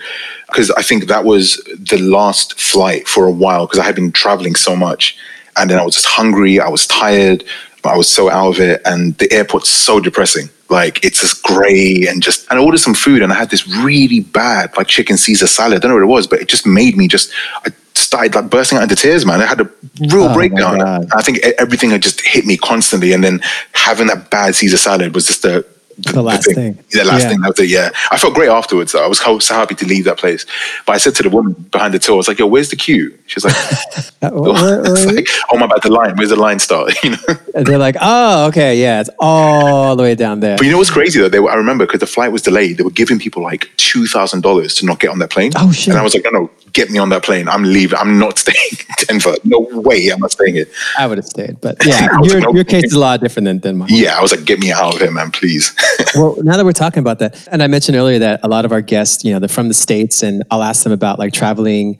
because 0.47 0.71
I 0.71 0.81
think 0.81 1.07
that 1.07 1.25
was 1.25 1.57
the 1.79 1.97
last 1.97 2.59
flight 2.59 3.07
for 3.07 3.25
a 3.25 3.31
while 3.31 3.65
because 3.67 3.79
I 3.79 3.83
had 3.83 3.95
been 3.95 4.11
traveling 4.11 4.55
so 4.55 4.75
much. 4.75 5.17
And 5.57 5.69
then 5.69 5.77
I 5.79 5.83
was 5.83 5.95
just 5.95 6.05
hungry. 6.07 6.59
I 6.59 6.69
was 6.69 6.87
tired. 6.87 7.43
I 7.83 7.97
was 7.97 8.07
so 8.09 8.29
out 8.29 8.55
of 8.55 8.59
it. 8.61 8.81
And 8.85 9.17
the 9.17 9.31
airport's 9.33 9.69
so 9.69 9.99
depressing. 9.99 10.49
Like, 10.69 11.03
it's 11.03 11.19
just 11.19 11.43
gray 11.43 12.05
and 12.07 12.23
just, 12.23 12.49
and 12.49 12.57
I 12.57 12.63
ordered 12.63 12.77
some 12.79 12.93
food 12.93 13.21
and 13.21 13.33
I 13.33 13.35
had 13.35 13.49
this 13.49 13.67
really 13.67 14.21
bad, 14.21 14.71
like, 14.77 14.87
chicken 14.87 15.17
Caesar 15.17 15.47
salad. 15.47 15.75
I 15.75 15.79
don't 15.79 15.89
know 15.91 15.95
what 15.95 16.03
it 16.03 16.15
was, 16.15 16.27
but 16.27 16.39
it 16.39 16.47
just 16.47 16.65
made 16.65 16.95
me 16.95 17.09
just, 17.09 17.29
I 17.65 17.71
started 18.03 18.35
like 18.35 18.49
bursting 18.49 18.77
out 18.77 18.83
into 18.83 18.95
tears, 18.95 19.25
man. 19.25 19.41
I 19.41 19.45
had 19.45 19.61
a 19.61 19.69
real 19.99 20.23
Oh, 20.29 20.33
breakdown. 20.33 20.81
I 21.13 21.21
think 21.21 21.39
everything 21.57 21.89
had 21.91 22.01
just 22.01 22.21
hit 22.21 22.45
me 22.45 22.57
constantly, 22.57 23.13
and 23.13 23.23
then 23.23 23.41
having 23.73 24.07
that 24.07 24.29
bad 24.29 24.55
Caesar 24.55 24.77
salad 24.77 25.13
was 25.15 25.27
just 25.27 25.41
the 25.43 25.65
The 26.13 26.21
last 26.21 26.45
thing. 26.55 26.77
The 26.91 27.03
last 27.03 27.23
Yeah. 27.23 27.29
thing. 27.29 27.41
That 27.41 27.49
was 27.49 27.59
it. 27.59 27.69
Yeah, 27.69 27.89
I 28.11 28.17
felt 28.17 28.33
great 28.33 28.49
afterwards. 28.49 28.95
I 28.95 29.05
was 29.07 29.19
so 29.19 29.39
so 29.39 29.53
happy 29.53 29.75
to 29.75 29.85
leave 29.85 30.05
that 30.05 30.17
place. 30.17 30.45
But 30.85 30.93
I 30.93 30.97
said 30.97 31.15
to 31.15 31.23
the 31.23 31.29
woman 31.29 31.53
behind 31.71 31.93
the 31.93 31.99
till, 31.99 32.15
I 32.15 32.17
was 32.17 32.27
like, 32.27 32.39
"Yo, 32.39 32.47
where's 32.47 32.69
the 32.69 32.75
queue?" 32.75 33.13
She's 33.31 33.45
like, 33.45 33.55
uh, 34.21 34.29
wh- 34.31 34.59
wh- 34.59 34.89
it's 34.91 35.03
wh- 35.05 35.15
like 35.15 35.27
"Oh 35.53 35.57
my 35.57 35.65
bad, 35.65 35.81
the 35.83 35.89
line. 35.89 36.17
Where's 36.17 36.31
the 36.31 36.35
line 36.35 36.59
start?" 36.59 36.91
You 37.03 37.11
know. 37.11 37.17
and 37.55 37.65
they're 37.65 37.77
like, 37.77 37.95
oh, 38.01 38.47
okay, 38.47 38.79
yeah, 38.79 38.99
it's 38.99 39.09
all 39.19 39.95
the 39.95 40.03
way 40.03 40.15
down 40.15 40.41
there. 40.41 40.57
But 40.57 40.65
you 40.65 40.71
know 40.71 40.77
what's 40.77 40.89
crazy 40.91 41.19
though? 41.19 41.29
They 41.29 41.39
were, 41.39 41.49
I 41.49 41.55
remember 41.55 41.85
because 41.85 42.01
the 42.01 42.07
flight 42.07 42.33
was 42.33 42.41
delayed. 42.41 42.77
They 42.77 42.83
were 42.83 42.91
giving 42.91 43.19
people 43.19 43.41
like 43.41 43.69
two 43.77 44.05
thousand 44.05 44.41
dollars 44.41 44.75
to 44.75 44.85
not 44.85 44.99
get 44.99 45.11
on 45.11 45.19
that 45.19 45.29
plane. 45.31 45.53
Oh, 45.55 45.71
shit. 45.71 45.87
And 45.89 45.97
I 45.97 46.03
was 46.03 46.13
like, 46.13 46.25
"No, 46.25 46.31
no, 46.31 46.51
get 46.73 46.89
me 46.91 46.99
on 46.99 47.07
that 47.09 47.23
plane. 47.23 47.47
I'm 47.47 47.63
leaving. 47.63 47.97
I'm 47.97 48.19
not 48.19 48.37
staying 48.37 48.57
in 48.99 49.05
Denver. 49.07 49.35
No 49.45 49.59
way. 49.71 50.09
I'm 50.09 50.19
not 50.19 50.33
staying 50.33 50.55
here." 50.55 50.65
I 50.99 51.07
would 51.07 51.17
have 51.17 51.25
stayed, 51.25 51.61
but 51.61 51.77
yeah, 51.85 52.09
your, 52.21 52.35
like, 52.35 52.43
nope. 52.43 52.55
your 52.55 52.63
case 52.65 52.83
is 52.83 52.93
a 52.93 52.99
lot 52.99 53.21
different 53.21 53.45
than, 53.45 53.59
than 53.59 53.77
mine. 53.77 53.89
Yeah, 53.89 54.17
I 54.17 54.21
was 54.21 54.31
like, 54.35 54.43
"Get 54.43 54.59
me 54.59 54.73
out 54.73 54.95
of 54.95 54.99
here, 54.99 55.11
man, 55.11 55.31
please." 55.31 55.73
Well, 56.15 56.35
now 56.43 56.57
that 56.57 56.65
we're 56.65 56.73
talking 56.73 56.99
about 56.99 57.19
that, 57.19 57.47
and 57.49 57.63
I 57.63 57.67
mentioned 57.67 57.95
earlier 57.95 58.19
that 58.19 58.41
a 58.43 58.49
lot 58.49 58.65
of 58.65 58.73
our 58.73 58.81
guests, 58.81 59.23
you 59.23 59.31
know, 59.31 59.39
they're 59.39 59.47
from 59.47 59.69
the 59.69 59.73
states, 59.73 60.21
and 60.21 60.43
I'll 60.51 60.63
ask 60.63 60.83
them 60.83 60.91
about 60.91 61.17
like 61.17 61.31
traveling, 61.31 61.97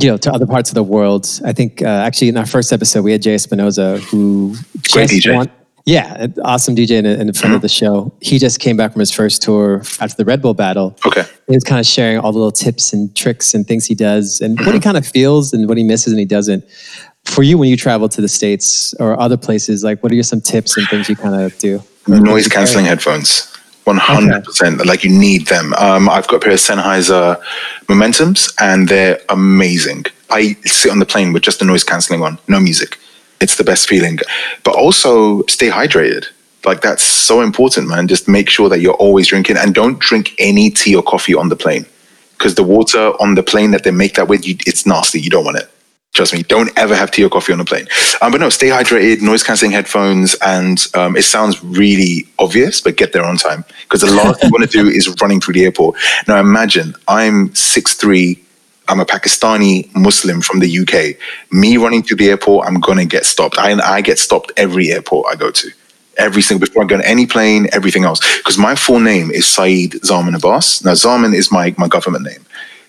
you 0.00 0.10
know, 0.10 0.16
to 0.16 0.32
other 0.32 0.46
parts 0.46 0.69
of 0.70 0.74
the 0.74 0.82
world. 0.82 1.28
I 1.44 1.52
think 1.52 1.82
uh, 1.82 1.86
actually 1.86 2.28
in 2.28 2.36
our 2.36 2.46
first 2.46 2.72
episode 2.72 3.02
we 3.02 3.12
had 3.12 3.22
Jay 3.22 3.34
Espinoza, 3.34 3.98
who 4.10 4.54
Great 4.92 5.08
just 5.10 5.26
DJ. 5.26 5.34
won- 5.36 5.50
Yeah, 5.86 6.14
an 6.24 6.34
awesome 6.44 6.74
DJ 6.76 6.98
and 6.98 7.06
a, 7.06 7.18
and 7.18 7.30
a 7.30 7.32
friend 7.32 7.54
of 7.54 7.62
the 7.62 7.68
show. 7.68 8.12
He 8.20 8.38
just 8.38 8.60
came 8.60 8.76
back 8.76 8.92
from 8.92 9.00
his 9.00 9.10
first 9.10 9.42
tour 9.42 9.82
after 10.00 10.14
the 10.16 10.24
Red 10.24 10.40
Bull 10.42 10.54
battle. 10.54 10.96
Okay. 11.06 11.24
He 11.48 11.54
was 11.54 11.64
kind 11.64 11.80
of 11.80 11.86
sharing 11.86 12.18
all 12.18 12.32
the 12.32 12.38
little 12.38 12.52
tips 12.52 12.92
and 12.92 13.14
tricks 13.16 13.54
and 13.54 13.66
things 13.66 13.86
he 13.86 13.94
does 13.94 14.40
and 14.40 14.58
what 14.64 14.74
he 14.74 14.80
kind 14.80 14.96
of 14.96 15.06
feels 15.06 15.52
and 15.52 15.68
what 15.68 15.76
he 15.78 15.84
misses 15.84 16.12
and 16.12 16.20
he 16.20 16.26
doesn't. 16.26 16.64
For 17.24 17.42
you, 17.42 17.58
when 17.58 17.68
you 17.68 17.76
travel 17.76 18.08
to 18.08 18.20
the 18.20 18.28
States 18.28 18.94
or 19.00 19.18
other 19.20 19.36
places, 19.36 19.82
like 19.84 20.02
what 20.02 20.10
are 20.12 20.22
some 20.22 20.40
tips 20.40 20.76
and 20.76 20.86
things 20.88 21.08
you 21.08 21.16
kind 21.16 21.34
of 21.40 21.56
do? 21.58 21.82
Noise 22.06 22.48
canceling 22.48 22.84
headphones. 22.86 23.46
100%. 23.86 24.84
Like 24.86 25.02
you 25.04 25.10
need 25.10 25.46
them. 25.46 25.72
Um, 25.74 26.08
I've 26.08 26.26
got 26.28 26.36
a 26.36 26.40
pair 26.40 26.52
of 26.52 26.58
Sennheiser 26.60 27.42
Momentums 27.88 28.52
and 28.60 28.88
they're 28.88 29.18
amazing. 29.28 30.04
I 30.30 30.54
sit 30.64 30.90
on 30.90 30.98
the 30.98 31.06
plane 31.06 31.32
with 31.32 31.42
just 31.42 31.58
the 31.58 31.64
noise 31.64 31.84
canceling 31.84 32.22
on, 32.22 32.38
no 32.48 32.60
music. 32.60 32.98
It's 33.40 33.56
the 33.56 33.64
best 33.64 33.88
feeling. 33.88 34.18
But 34.64 34.74
also 34.74 35.42
stay 35.46 35.70
hydrated. 35.70 36.26
Like 36.64 36.82
that's 36.82 37.02
so 37.02 37.40
important, 37.40 37.88
man. 37.88 38.06
Just 38.06 38.28
make 38.28 38.50
sure 38.50 38.68
that 38.68 38.80
you're 38.80 38.94
always 38.94 39.28
drinking 39.28 39.56
and 39.56 39.74
don't 39.74 39.98
drink 39.98 40.34
any 40.38 40.70
tea 40.70 40.94
or 40.94 41.02
coffee 41.02 41.34
on 41.34 41.48
the 41.48 41.56
plane 41.56 41.86
because 42.36 42.54
the 42.54 42.62
water 42.62 43.12
on 43.20 43.34
the 43.34 43.42
plane 43.42 43.70
that 43.70 43.84
they 43.84 43.90
make 43.90 44.14
that 44.14 44.28
with, 44.28 44.46
you, 44.46 44.56
it's 44.66 44.86
nasty. 44.86 45.20
You 45.20 45.30
don't 45.30 45.44
want 45.44 45.58
it. 45.58 45.70
Trust 46.12 46.34
me, 46.34 46.42
don't 46.42 46.76
ever 46.76 46.96
have 46.96 47.10
tea 47.12 47.22
or 47.22 47.28
coffee 47.28 47.52
on 47.52 47.60
a 47.60 47.64
plane. 47.64 47.86
Um, 48.20 48.32
but 48.32 48.40
no, 48.40 48.48
stay 48.48 48.66
hydrated, 48.68 49.22
noise 49.22 49.44
cancelling 49.44 49.70
headphones, 49.70 50.34
and 50.42 50.84
um, 50.94 51.16
it 51.16 51.22
sounds 51.22 51.62
really 51.62 52.26
obvious, 52.38 52.80
but 52.80 52.96
get 52.96 53.12
there 53.12 53.24
on 53.24 53.36
time 53.36 53.64
because 53.82 54.00
the 54.00 54.10
last 54.10 54.40
thing 54.40 54.48
you 54.48 54.52
want 54.52 54.68
to 54.68 54.76
do 54.82 54.88
is 54.88 55.08
running 55.20 55.40
through 55.40 55.54
the 55.54 55.64
airport. 55.64 55.96
Now 56.26 56.40
imagine 56.40 56.94
I'm 57.06 57.54
six 57.54 57.94
three, 57.94 58.42
I'm 58.90 58.98
a 58.98 59.06
Pakistani 59.06 59.94
Muslim 59.94 60.40
from 60.40 60.58
the 60.58 60.78
UK. 60.80 61.16
Me 61.52 61.76
running 61.76 62.02
through 62.02 62.16
the 62.16 62.28
airport, 62.28 62.66
I'm 62.66 62.80
gonna 62.80 63.04
get 63.04 63.24
stopped. 63.24 63.56
I 63.56 63.70
I 63.96 64.00
get 64.00 64.18
stopped 64.18 64.50
every 64.56 64.90
airport 64.90 65.26
I 65.32 65.36
go 65.36 65.52
to. 65.52 65.70
Every 66.18 66.42
single 66.42 66.66
before 66.66 66.82
I 66.82 66.86
go 66.86 66.96
on 66.96 67.02
any 67.02 67.24
plane, 67.24 67.68
everything 67.72 68.04
else. 68.04 68.20
Because 68.38 68.58
my 68.58 68.74
full 68.74 68.98
name 68.98 69.30
is 69.30 69.46
Saeed 69.46 70.04
Zaman 70.04 70.34
Abbas. 70.34 70.84
Now 70.84 70.94
Zaman 70.94 71.34
is 71.34 71.52
my 71.52 71.72
my 71.78 71.86
government 71.86 72.24
name. 72.24 72.44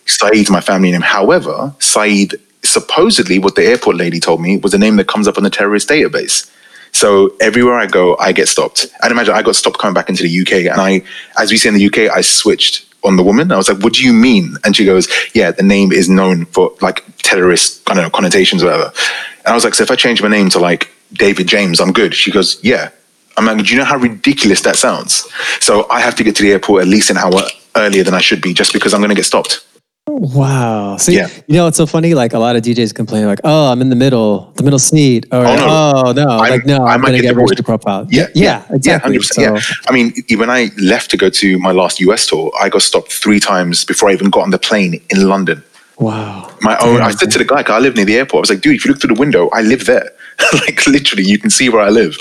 Saeed 0.08 0.46
is 0.48 0.50
my 0.50 0.62
family 0.62 0.92
name. 0.92 1.02
However, 1.02 1.74
Saeed 1.78 2.34
supposedly 2.64 3.38
what 3.38 3.56
the 3.56 3.64
airport 3.64 3.96
lady 3.96 4.20
told 4.20 4.42
me 4.42 4.58
was 4.58 4.74
a 4.74 4.80
name 4.80 4.96
that 4.96 5.08
comes 5.08 5.28
up 5.28 5.38
on 5.38 5.44
the 5.44 5.52
terrorist 5.52 5.88
database. 5.88 6.50
So 6.94 7.36
everywhere 7.40 7.78
I 7.78 7.86
go, 7.86 8.18
I 8.18 8.32
get 8.32 8.48
stopped. 8.48 8.88
And 9.02 9.12
imagine 9.12 9.34
I 9.36 9.44
got 9.44 9.56
stopped 9.56 9.78
coming 9.78 9.94
back 9.94 10.10
into 10.10 10.24
the 10.24 10.42
UK. 10.42 10.72
And 10.72 10.82
I, 10.82 11.04
as 11.38 11.52
we 11.52 11.58
say 11.58 11.70
in 11.70 11.76
the 11.76 11.86
UK, 11.86 12.12
I 12.12 12.22
switched 12.22 12.86
on 13.04 13.16
the 13.16 13.24
woman. 13.24 13.52
I 13.52 13.58
was 13.58 13.70
like, 13.70 13.84
what 13.84 13.94
do 13.94 14.04
you 14.04 14.14
mean? 14.14 14.58
And 14.64 14.76
she 14.76 14.86
goes, 14.86 15.08
yeah, 15.34 15.52
the 15.52 15.64
name 15.64 15.92
is 15.92 16.10
known 16.10 16.46
for 16.46 16.74
like 16.82 17.04
terrorist, 17.18 17.90
I 17.90 17.94
don't 17.94 18.04
know, 18.04 18.10
connotations, 18.10 18.64
whatever. 18.64 18.92
And 19.40 19.48
I 19.48 19.54
was 19.54 19.64
like, 19.64 19.74
so 19.74 19.84
if 19.84 19.92
I 19.92 19.96
change 19.96 20.22
my 20.22 20.28
name 20.28 20.50
to 20.50 20.60
like 20.60 20.90
David 21.14 21.48
James, 21.48 21.80
I'm 21.80 21.92
good. 21.92 22.14
She 22.14 22.32
goes, 22.32 22.64
yeah. 22.64 22.90
I'm 23.38 23.46
like, 23.46 23.58
do 23.58 23.72
you 23.72 23.78
know 23.78 23.86
how 23.86 23.98
ridiculous 23.98 24.62
that 24.62 24.76
sounds? 24.76 25.28
So 25.60 25.90
I 25.90 26.02
have 26.02 26.16
to 26.16 26.24
get 26.24 26.36
to 26.36 26.44
the 26.44 26.52
airport 26.52 26.84
at 26.84 26.88
least 26.88 27.10
an 27.10 27.18
hour 27.18 27.42
earlier 27.76 28.04
than 28.04 28.14
I 28.14 28.22
should 28.22 28.42
be 28.42 28.54
just 28.54 28.74
because 28.74 28.94
I'm 28.94 29.00
going 29.00 29.10
to 29.10 29.16
get 29.16 29.26
stopped. 29.26 29.66
Wow. 30.08 30.98
See, 30.98 31.16
Yeah. 31.16 31.28
you 31.48 31.56
know, 31.56 31.68
it's 31.68 31.78
so 31.78 31.86
funny. 31.86 32.14
Like 32.16 32.34
a 32.34 32.40
lot 32.40 32.56
of 32.56 32.64
DJs 32.64 32.92
complain, 32.94 33.26
like, 33.28 33.40
"Oh, 33.44 33.72
I'm 33.72 33.82
in 33.82 33.90
the 33.90 33.96
middle, 33.96 34.52
the 34.56 34.64
middle 34.64 34.80
seat," 34.80 35.28
or 35.32 35.46
Oh, 35.46 35.56
no. 35.56 35.68
"Oh, 36.08 36.12
no, 36.12 36.28
I'm- 36.28 36.50
like 36.52 36.66
no, 36.66 36.78
I 36.86 36.94
I'm 36.94 37.02
gonna 37.02 37.14
get 37.18 37.22
get 37.22 37.28
deported. 37.30 37.52
racial 37.60 37.64
profile." 37.66 38.08
Yeah, 38.10 38.28
yeah, 38.34 38.62
exactly. 38.72 39.14
Yeah, 39.14 39.20
100%. 39.20 39.56
Yeah. 39.56 39.62
I 39.88 39.92
mean, 39.94 40.14
when 40.38 40.50
I 40.50 40.72
left 40.82 41.12
to 41.12 41.18
go 41.18 41.30
to 41.30 41.60
my 41.60 41.72
last 41.72 42.00
US 42.02 42.26
tour, 42.26 42.52
I 42.60 42.70
got 42.70 42.82
stopped 42.82 43.12
three 43.14 43.40
times 43.40 43.86
before 43.86 44.10
I 44.10 44.14
even 44.14 44.32
got 44.32 44.42
on 44.42 44.50
the 44.50 44.58
plane 44.58 45.00
in 45.12 45.28
London. 45.28 45.64
Wow. 46.02 46.50
My 46.62 46.76
own, 46.80 47.00
I 47.00 47.12
said 47.12 47.30
to 47.32 47.38
the 47.38 47.46
guy, 47.46 47.64
I 47.68 47.78
live 47.78 47.96
near 47.96 48.06
the 48.06 48.18
airport, 48.18 48.40
I 48.40 48.42
was 48.42 48.50
like, 48.50 48.62
dude, 48.62 48.76
if 48.76 48.86
you 48.86 48.92
look 48.92 49.00
through 49.00 49.14
the 49.14 49.20
window, 49.20 49.50
I 49.50 49.62
live 49.62 49.86
there. 49.86 50.10
like 50.54 50.88
literally, 50.88 51.24
you 51.24 51.38
can 51.38 51.52
see 51.52 51.70
where 51.70 51.82
I 51.82 51.90
live. 51.90 52.18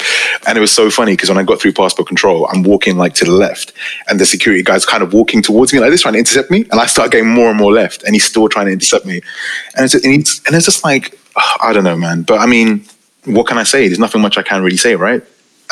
And 0.46 0.58
it 0.58 0.60
was 0.60 0.70
so 0.70 0.90
funny 0.90 1.14
because 1.14 1.30
when 1.30 1.38
I 1.38 1.44
got 1.44 1.62
through 1.62 1.72
passport 1.72 2.06
control, 2.06 2.46
I'm 2.52 2.62
walking 2.62 2.98
like 2.98 3.14
to 3.14 3.24
the 3.24 3.32
left, 3.32 3.72
and 4.08 4.20
the 4.20 4.26
security 4.26 4.62
guy's 4.62 4.84
kind 4.84 5.02
of 5.02 5.14
walking 5.14 5.40
towards 5.40 5.72
me 5.72 5.80
like 5.80 5.90
this, 5.90 6.02
trying 6.02 6.12
to 6.12 6.18
intercept 6.18 6.50
me. 6.50 6.66
And 6.70 6.78
I 6.78 6.84
start 6.84 7.10
getting 7.10 7.30
more 7.30 7.48
and 7.48 7.56
more 7.56 7.72
left, 7.72 8.02
and 8.02 8.14
he's 8.14 8.24
still 8.24 8.50
trying 8.50 8.66
to 8.66 8.72
intercept 8.72 9.06
me. 9.06 9.22
And 9.76 9.86
it's, 9.86 9.94
and 9.94 10.04
it's, 10.04 10.44
and 10.46 10.54
it's 10.54 10.66
just 10.66 10.84
like, 10.84 11.18
I 11.62 11.72
don't 11.72 11.84
know, 11.84 11.96
man. 11.96 12.22
But 12.22 12.40
I 12.40 12.46
mean, 12.46 12.84
what 13.24 13.46
can 13.46 13.56
I 13.56 13.62
say? 13.62 13.88
There's 13.88 13.98
nothing 13.98 14.20
much 14.20 14.36
I 14.36 14.42
can 14.42 14.62
really 14.62 14.76
say, 14.76 14.94
right? 14.94 15.22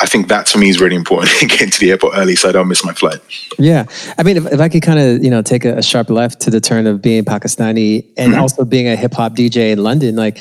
I 0.01 0.05
think 0.05 0.27
that 0.29 0.45
to 0.47 0.57
me 0.57 0.69
is 0.69 0.79
really 0.79 0.95
important, 0.95 1.31
getting 1.41 1.69
to 1.71 1.79
the 1.79 1.91
airport 1.91 2.13
early 2.17 2.35
so 2.35 2.49
I 2.49 2.51
don't 2.51 2.67
miss 2.67 2.83
my 2.85 2.93
flight. 2.93 3.19
Yeah, 3.57 3.85
I 4.17 4.23
mean, 4.23 4.37
if, 4.37 4.45
if 4.51 4.59
I 4.59 4.69
could 4.69 4.81
kind 4.81 4.99
of 4.99 5.23
you 5.23 5.29
know 5.29 5.41
take 5.41 5.65
a, 5.65 5.77
a 5.77 5.83
sharp 5.83 6.09
left 6.09 6.39
to 6.41 6.49
the 6.49 6.59
turn 6.61 6.87
of 6.87 7.01
being 7.01 7.23
Pakistani 7.25 8.05
and 8.17 8.31
Mm-hmm. 8.33 8.41
also 8.41 8.63
being 8.65 8.87
a 8.87 8.95
hip 8.95 9.13
hop 9.13 9.35
DJ 9.35 9.71
in 9.71 9.83
London, 9.83 10.15
like. 10.15 10.39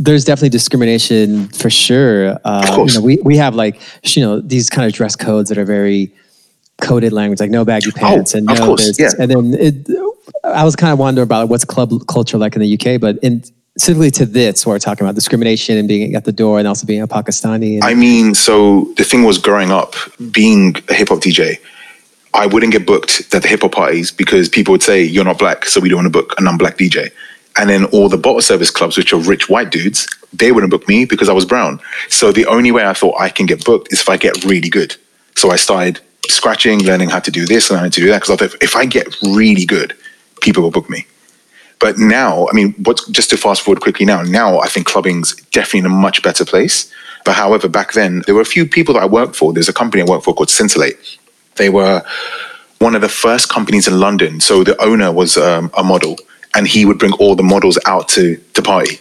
There's 0.00 0.24
definitely 0.24 0.50
discrimination 0.50 1.48
for 1.48 1.68
sure. 1.70 2.34
Uh, 2.44 2.62
Of 2.62 2.70
course. 2.70 2.94
You 2.94 3.00
know, 3.00 3.04
we, 3.04 3.16
we 3.24 3.36
have 3.36 3.56
like 3.56 3.80
you 4.16 4.22
know 4.22 4.40
these 4.40 4.70
kind 4.70 4.86
of 4.86 4.92
dress 4.92 5.16
codes 5.16 5.48
that 5.48 5.58
are 5.58 5.64
very 5.64 6.12
coded 6.80 7.12
language, 7.12 7.40
like 7.40 7.50
no 7.50 7.64
baggy 7.64 7.90
pants 7.90 8.32
and 8.32 8.46
no 8.46 8.52
Oh, 8.52 8.56
of 8.58 8.62
course, 8.64 8.86
this. 8.86 9.00
yeah. 9.00 9.10
And 9.20 9.28
then 9.28 9.54
it, 9.54 9.88
I 10.44 10.62
was 10.62 10.76
kind 10.76 10.92
of 10.92 11.00
wondering 11.00 11.24
about 11.24 11.48
what's 11.48 11.64
club 11.64 11.90
culture 12.06 12.38
like 12.38 12.54
in 12.54 12.62
the 12.62 12.72
UK, 12.78 13.00
but 13.00 13.18
in 13.24 13.42
specifically 13.78 14.10
to 14.10 14.26
this, 14.26 14.66
we're 14.66 14.78
talking 14.80 15.06
about 15.06 15.14
discrimination 15.14 15.78
and 15.78 15.86
being 15.86 16.16
at 16.16 16.24
the 16.24 16.32
door, 16.32 16.58
and 16.58 16.66
also 16.66 16.84
being 16.84 17.00
a 17.00 17.06
Pakistani. 17.06 17.74
And, 17.76 17.84
I 17.84 17.94
mean, 17.94 18.34
so 18.34 18.92
the 18.96 19.04
thing 19.04 19.22
was 19.22 19.38
growing 19.38 19.70
up, 19.70 19.94
being 20.32 20.74
a 20.88 20.94
hip 20.94 21.08
hop 21.08 21.20
DJ, 21.20 21.58
I 22.34 22.46
wouldn't 22.46 22.72
get 22.72 22.86
booked 22.86 23.32
at 23.32 23.42
the 23.42 23.48
hip 23.48 23.62
hop 23.62 23.72
parties 23.72 24.10
because 24.10 24.48
people 24.48 24.72
would 24.72 24.82
say, 24.82 25.02
You're 25.02 25.24
not 25.24 25.38
black, 25.38 25.64
so 25.66 25.80
we 25.80 25.88
don't 25.88 25.98
want 25.98 26.12
to 26.12 26.18
book 26.18 26.34
a 26.38 26.42
non 26.42 26.58
black 26.58 26.76
DJ. 26.76 27.10
And 27.56 27.70
then 27.70 27.84
all 27.86 28.08
the 28.08 28.18
bottle 28.18 28.40
service 28.40 28.70
clubs, 28.70 28.96
which 28.96 29.12
are 29.12 29.20
rich 29.20 29.48
white 29.48 29.70
dudes, 29.70 30.06
they 30.32 30.50
wouldn't 30.52 30.70
book 30.70 30.86
me 30.88 31.04
because 31.04 31.28
I 31.28 31.32
was 31.32 31.44
brown. 31.44 31.80
So 32.08 32.32
the 32.32 32.46
only 32.46 32.72
way 32.72 32.84
I 32.84 32.94
thought 32.94 33.20
I 33.20 33.28
can 33.28 33.46
get 33.46 33.64
booked 33.64 33.92
is 33.92 34.00
if 34.00 34.08
I 34.08 34.16
get 34.16 34.44
really 34.44 34.68
good. 34.68 34.96
So 35.36 35.50
I 35.50 35.56
started 35.56 36.00
scratching, 36.28 36.80
learning 36.80 37.10
how 37.10 37.20
to 37.20 37.30
do 37.30 37.46
this 37.46 37.70
and 37.70 37.76
learning 37.76 37.92
to 37.92 38.00
do 38.00 38.08
that. 38.08 38.22
Because 38.22 38.54
if 38.60 38.76
I 38.76 38.86
get 38.86 39.06
really 39.22 39.64
good, 39.64 39.96
people 40.40 40.62
will 40.64 40.70
book 40.70 40.90
me. 40.90 41.06
But 41.80 41.98
now, 41.98 42.48
I 42.48 42.54
mean, 42.54 42.74
what's 42.84 43.06
just 43.08 43.30
to 43.30 43.36
fast 43.36 43.62
forward 43.62 43.80
quickly 43.80 44.04
now, 44.04 44.22
now 44.22 44.58
I 44.58 44.68
think 44.68 44.86
clubbing's 44.86 45.36
definitely 45.52 45.80
in 45.80 45.86
a 45.86 45.90
much 45.90 46.22
better 46.22 46.44
place. 46.44 46.92
But 47.24 47.34
however, 47.34 47.68
back 47.68 47.92
then, 47.92 48.22
there 48.26 48.34
were 48.34 48.40
a 48.40 48.46
few 48.46 48.66
people 48.66 48.94
that 48.94 49.02
I 49.02 49.06
worked 49.06 49.36
for. 49.36 49.52
There's 49.52 49.68
a 49.68 49.72
company 49.72 50.02
I 50.02 50.06
worked 50.06 50.24
for 50.24 50.34
called 50.34 50.50
Scintillate. 50.50 50.96
They 51.56 51.68
were 51.68 52.02
one 52.78 52.94
of 52.94 53.00
the 53.00 53.08
first 53.08 53.48
companies 53.48 53.86
in 53.86 54.00
London. 54.00 54.40
So 54.40 54.64
the 54.64 54.80
owner 54.82 55.12
was 55.12 55.36
um, 55.36 55.70
a 55.76 55.82
model 55.82 56.16
and 56.54 56.66
he 56.66 56.84
would 56.84 56.98
bring 56.98 57.12
all 57.14 57.34
the 57.34 57.42
models 57.42 57.78
out 57.86 58.08
to, 58.10 58.36
to 58.54 58.62
party. 58.62 58.98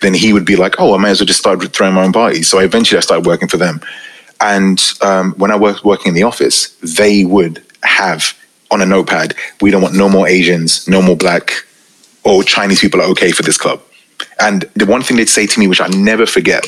Then 0.00 0.14
he 0.14 0.32
would 0.32 0.46
be 0.46 0.56
like, 0.56 0.76
oh, 0.78 0.94
I 0.94 0.98
may 0.98 1.10
as 1.10 1.20
well 1.20 1.26
just 1.26 1.38
start 1.38 1.62
throwing 1.74 1.94
my 1.94 2.04
own 2.04 2.12
parties. 2.12 2.48
So 2.48 2.58
eventually 2.58 2.98
I 2.98 3.02
started 3.02 3.26
working 3.26 3.48
for 3.48 3.58
them. 3.58 3.80
And 4.40 4.82
um, 5.02 5.34
when 5.34 5.50
I 5.50 5.56
was 5.56 5.84
working 5.84 6.10
in 6.10 6.14
the 6.14 6.22
office, 6.22 6.74
they 6.82 7.24
would 7.24 7.62
have 7.82 8.34
on 8.70 8.80
a 8.80 8.86
notepad, 8.86 9.34
we 9.60 9.70
don't 9.70 9.82
want 9.82 9.94
no 9.94 10.08
more 10.08 10.26
Asians, 10.26 10.88
no 10.88 11.02
more 11.02 11.16
black, 11.16 11.52
or 12.24 12.42
Chinese 12.42 12.80
people 12.80 13.00
are 13.00 13.08
okay 13.10 13.30
for 13.32 13.42
this 13.42 13.56
club. 13.56 13.80
And 14.40 14.62
the 14.74 14.86
one 14.86 15.02
thing 15.02 15.16
they'd 15.16 15.28
say 15.28 15.46
to 15.46 15.60
me, 15.60 15.66
which 15.66 15.80
I 15.80 15.88
never 15.88 16.26
forget, 16.26 16.64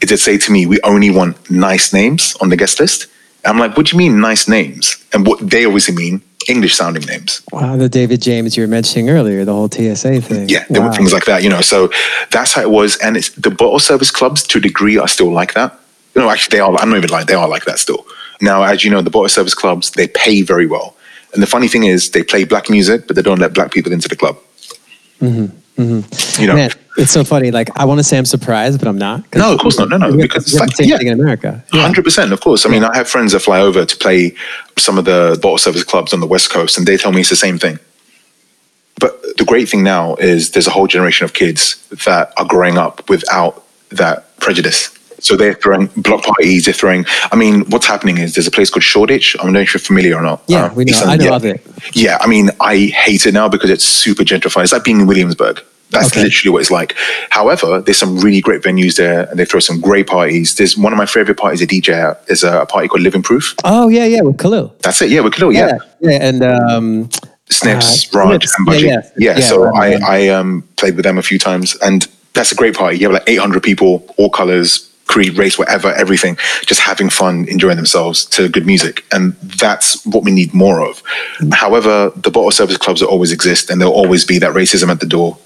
is 0.00 0.10
they'd 0.10 0.16
say 0.16 0.38
to 0.38 0.52
me, 0.52 0.66
we 0.66 0.80
only 0.82 1.10
want 1.10 1.50
nice 1.50 1.92
names 1.92 2.36
on 2.40 2.48
the 2.48 2.56
guest 2.56 2.80
list. 2.80 3.06
I'm 3.44 3.58
like, 3.58 3.76
what 3.76 3.86
do 3.86 3.94
you 3.94 3.98
mean 3.98 4.20
nice 4.20 4.48
names? 4.48 5.02
And 5.12 5.26
what 5.26 5.38
they 5.50 5.64
obviously 5.64 5.94
mean 5.94 6.22
English 6.48 6.74
sounding 6.74 7.04
names. 7.04 7.42
wow, 7.52 7.76
the 7.76 7.88
David 7.88 8.22
James 8.22 8.56
you 8.56 8.62
were 8.62 8.68
mentioning 8.68 9.10
earlier, 9.10 9.44
the 9.44 9.52
whole 9.52 9.70
TSA 9.70 10.20
thing. 10.22 10.48
Yeah, 10.48 10.64
there 10.70 10.82
were 10.82 10.92
things 10.92 11.12
like 11.12 11.24
that, 11.26 11.42
you 11.42 11.48
know. 11.48 11.60
So 11.60 11.90
that's 12.30 12.54
how 12.54 12.62
it 12.62 12.70
was. 12.70 12.96
And 12.98 13.16
it's 13.16 13.30
the 13.30 13.50
bottle 13.50 13.78
service 13.78 14.10
clubs 14.10 14.42
to 14.48 14.58
a 14.58 14.60
degree 14.60 14.98
are 14.98 15.08
still 15.08 15.30
like 15.30 15.54
that. 15.54 15.78
You 16.14 16.22
know, 16.22 16.30
actually, 16.30 16.56
they 16.56 16.60
are. 16.60 16.74
I'm 16.76 16.88
not 16.90 16.98
even 16.98 17.10
lying. 17.10 17.26
They 17.26 17.34
are 17.34 17.48
like 17.48 17.64
that 17.66 17.78
still. 17.78 18.06
Now, 18.40 18.62
as 18.62 18.84
you 18.84 18.90
know, 18.90 19.02
the 19.02 19.10
bottle 19.10 19.28
service 19.28 19.54
clubs 19.54 19.90
they 19.90 20.08
pay 20.08 20.42
very 20.42 20.66
well. 20.66 20.96
And 21.32 21.42
the 21.42 21.46
funny 21.46 21.68
thing 21.68 21.84
is, 21.84 22.10
they 22.10 22.22
play 22.22 22.44
black 22.44 22.68
music, 22.70 23.06
but 23.06 23.16
they 23.16 23.22
don't 23.22 23.38
let 23.38 23.54
black 23.54 23.70
people 23.70 23.92
into 23.92 24.08
the 24.08 24.16
club. 24.16 24.36
Mm-hmm. 25.20 25.56
Mm-hmm. 25.80 26.42
You 26.42 26.48
know, 26.48 26.54
Man, 26.54 26.70
it's 26.98 27.10
so 27.12 27.24
funny. 27.24 27.50
Like, 27.50 27.70
I 27.78 27.84
want 27.86 27.98
to 28.00 28.04
say 28.04 28.18
I'm 28.18 28.26
surprised, 28.26 28.78
but 28.78 28.88
I'm 28.88 28.98
not. 28.98 29.24
No, 29.34 29.54
of 29.54 29.60
course 29.60 29.78
not. 29.78 29.88
No, 29.88 29.96
no, 29.96 30.14
because 30.14 30.44
it's 30.44 30.58
like- 30.60 30.70
the 30.70 30.76
same 30.76 30.88
yeah. 30.88 30.98
thing 30.98 31.06
in 31.06 31.18
America. 31.20 31.64
Hundred 31.72 32.04
percent, 32.04 32.32
of 32.32 32.40
course. 32.40 32.66
I 32.66 32.68
mean, 32.68 32.84
I 32.84 32.94
have 32.96 33.08
friends 33.08 33.32
that 33.32 33.40
fly 33.40 33.60
over 33.60 33.84
to 33.86 33.96
play 33.96 34.34
some 34.78 34.98
of 34.98 35.04
the 35.06 35.38
bottle 35.40 35.58
service 35.58 35.84
clubs 35.84 36.12
on 36.12 36.20
the 36.20 36.26
West 36.26 36.50
Coast, 36.50 36.76
and 36.76 36.86
they 36.86 36.96
tell 36.96 37.12
me 37.12 37.20
it's 37.20 37.30
the 37.30 37.36
same 37.36 37.58
thing. 37.58 37.78
But 38.98 39.22
the 39.38 39.44
great 39.46 39.68
thing 39.68 39.82
now 39.82 40.16
is 40.16 40.50
there's 40.50 40.66
a 40.66 40.70
whole 40.70 40.86
generation 40.86 41.24
of 41.24 41.32
kids 41.32 41.76
that 42.04 42.32
are 42.36 42.44
growing 42.44 42.76
up 42.76 43.08
without 43.08 43.64
that 43.90 44.36
prejudice. 44.40 44.90
So 45.20 45.36
they're 45.36 45.54
throwing 45.54 45.86
block 45.96 46.22
parties. 46.24 46.64
They're 46.64 46.74
throwing. 46.74 47.04
I 47.32 47.36
mean, 47.36 47.64
what's 47.70 47.86
happening 47.86 48.18
is 48.18 48.34
there's 48.34 48.46
a 48.46 48.50
place 48.50 48.70
called 48.70 48.82
Shoreditch. 48.84 49.36
I 49.38 49.42
don't 49.44 49.52
know 49.52 49.60
if 49.60 49.72
you're 49.74 49.80
familiar 49.80 50.16
or 50.16 50.22
not. 50.22 50.42
Yeah, 50.48 50.66
Uh, 50.66 50.74
we 50.74 50.84
know. 50.84 50.90
East 50.90 51.06
I 51.06 51.16
know 51.16 51.24
yeah. 51.24 51.36
of 51.36 51.44
it. 51.44 51.66
Yeah, 51.92 52.18
I 52.20 52.26
mean, 52.26 52.50
I 52.60 52.76
hate 53.06 53.26
it 53.26 53.34
now 53.34 53.48
because 53.48 53.70
it's 53.70 53.84
super 53.84 54.22
gentrified. 54.24 54.64
It's 54.64 54.72
like 54.72 54.84
being 54.84 55.00
in 55.00 55.06
Williamsburg. 55.06 55.60
That's 55.90 56.06
Okay. 56.12 56.22
literally 56.22 56.52
what 56.52 56.60
it's 56.60 56.70
like. 56.70 56.94
However, 57.30 57.80
there's 57.80 57.98
some 57.98 58.16
really 58.20 58.40
great 58.40 58.62
venues 58.62 58.94
there, 58.96 59.28
and 59.28 59.36
they 59.38 59.44
throw 59.44 59.58
some 59.60 59.80
great 59.80 60.06
parties. 60.06 60.54
There's 60.54 60.78
one 60.78 60.92
of 60.92 60.96
my 60.96 61.06
favorite 61.06 61.36
parties 61.36 61.60
a 61.62 61.66
DJ 61.66 61.88
at 61.94 62.22
is 62.28 62.44
a 62.44 62.64
party 62.66 62.86
called 62.86 63.02
Living 63.02 63.22
Proof. 63.22 63.54
Oh 63.64 63.88
yeah, 63.88 64.04
yeah, 64.04 64.20
with 64.22 64.38
Khalil. 64.38 64.72
That's 64.82 65.02
it. 65.02 65.10
Yeah, 65.10 65.20
with 65.22 65.34
Khalil. 65.34 65.52
Yeah. 65.52 65.78
yeah, 66.00 66.10
yeah, 66.12 66.28
and 66.28 66.42
um, 66.44 67.08
Snips, 67.50 68.06
Uh, 68.14 68.18
Raj, 68.20 68.46
Snips. 68.46 68.54
and 68.58 68.66
Yeah, 68.68 68.72
Budgie. 68.74 68.82
yeah. 68.84 69.02
Yeah, 69.18 69.38
Yeah, 69.38 69.44
so 69.44 69.62
right, 69.64 70.00
I, 70.00 70.26
I 70.26 70.28
um, 70.28 70.62
played 70.76 70.94
with 70.94 71.04
them 71.04 71.18
a 71.18 71.22
few 71.22 71.38
times, 71.40 71.74
and 71.82 72.06
that's 72.34 72.52
a 72.52 72.54
great 72.54 72.76
party. 72.76 72.98
You 72.98 73.06
have 73.06 73.14
like 73.14 73.28
800 73.28 73.60
people, 73.60 74.04
all 74.16 74.30
colors, 74.30 74.88
creed, 75.10 75.36
race, 75.36 75.58
whatever, 75.58 75.92
everything, 75.94 76.36
just 76.66 76.80
having 76.80 77.10
fun, 77.10 77.46
enjoying 77.48 77.76
themselves 77.76 78.24
to 78.26 78.48
good 78.48 78.64
music. 78.64 79.04
And 79.12 79.34
that's 79.40 80.06
what 80.06 80.22
we 80.22 80.30
need 80.30 80.54
more 80.54 80.80
of. 80.88 81.02
However, 81.52 82.12
the 82.14 82.30
bottle 82.30 82.52
service 82.52 82.76
clubs 82.76 83.02
will 83.02 83.08
always 83.08 83.32
exist 83.32 83.70
and 83.70 83.80
there'll 83.80 83.92
always 83.92 84.24
be 84.24 84.38
that 84.38 84.54
racism 84.54 84.88
at 84.88 85.00
the 85.00 85.06
door. 85.06 85.36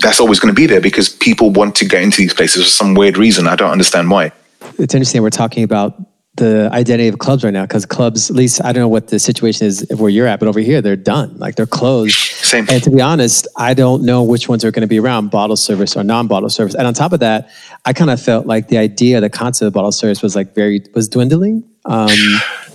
That's 0.00 0.18
always 0.18 0.40
going 0.40 0.52
to 0.52 0.60
be 0.60 0.66
there 0.66 0.80
because 0.80 1.08
people 1.08 1.50
want 1.50 1.76
to 1.76 1.84
get 1.84 2.02
into 2.02 2.16
these 2.16 2.34
places 2.34 2.64
for 2.64 2.68
some 2.68 2.94
weird 2.94 3.16
reason. 3.16 3.46
I 3.46 3.54
don't 3.54 3.70
understand 3.70 4.10
why. 4.10 4.32
It's 4.78 4.94
interesting. 4.94 5.22
We're 5.22 5.30
talking 5.30 5.62
about 5.62 5.94
the 6.36 6.70
identity 6.72 7.08
of 7.08 7.18
clubs 7.18 7.44
right 7.44 7.52
now 7.52 7.62
because 7.62 7.84
clubs, 7.84 8.30
at 8.30 8.36
least 8.36 8.64
I 8.64 8.72
don't 8.72 8.80
know 8.80 8.88
what 8.88 9.08
the 9.08 9.18
situation 9.18 9.66
is 9.66 9.86
where 9.94 10.08
you're 10.08 10.26
at, 10.26 10.40
but 10.40 10.48
over 10.48 10.60
here 10.60 10.80
they're 10.80 10.96
done. 10.96 11.36
Like 11.36 11.56
they're 11.56 11.66
closed. 11.66 12.14
Same. 12.14 12.66
And 12.70 12.82
to 12.84 12.90
be 12.90 13.02
honest, 13.02 13.46
I 13.56 13.74
don't 13.74 14.02
know 14.04 14.22
which 14.22 14.48
ones 14.48 14.64
are 14.64 14.70
going 14.70 14.82
to 14.82 14.86
be 14.86 14.98
around 14.98 15.30
bottle 15.30 15.56
service 15.56 15.94
or 15.94 16.02
non-bottle 16.02 16.48
service. 16.48 16.74
And 16.74 16.86
on 16.86 16.94
top 16.94 17.12
of 17.12 17.20
that, 17.20 17.50
I 17.84 17.92
kind 17.92 18.10
of 18.10 18.20
felt 18.20 18.46
like 18.46 18.68
the 18.68 18.78
idea, 18.78 19.20
the 19.20 19.28
concept 19.28 19.66
of 19.66 19.74
bottle 19.74 19.92
service 19.92 20.22
was 20.22 20.34
like 20.34 20.54
very 20.54 20.82
was 20.94 21.08
dwindling. 21.08 21.64
Um, 21.84 22.08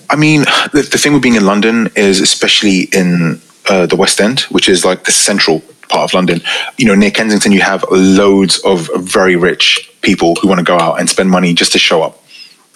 I 0.09 0.15
mean, 0.17 0.41
the, 0.73 0.87
the 0.91 0.97
thing 0.97 1.13
with 1.13 1.23
being 1.23 1.35
in 1.35 1.45
London 1.45 1.89
is, 1.95 2.19
especially 2.19 2.83
in 2.93 3.41
uh, 3.69 3.87
the 3.87 3.95
West 3.95 4.21
End, 4.21 4.41
which 4.41 4.69
is 4.69 4.85
like 4.85 5.05
the 5.05 5.11
central 5.11 5.61
part 5.89 6.11
of 6.11 6.13
London, 6.13 6.41
you 6.77 6.85
know, 6.85 6.95
near 6.95 7.11
Kensington, 7.11 7.51
you 7.51 7.61
have 7.61 7.83
loads 7.89 8.59
of 8.59 8.89
very 8.97 9.35
rich 9.35 9.91
people 10.01 10.35
who 10.35 10.47
want 10.47 10.59
to 10.59 10.63
go 10.63 10.77
out 10.77 10.99
and 10.99 11.09
spend 11.09 11.29
money 11.29 11.53
just 11.53 11.71
to 11.71 11.79
show 11.79 12.03
up. 12.03 12.23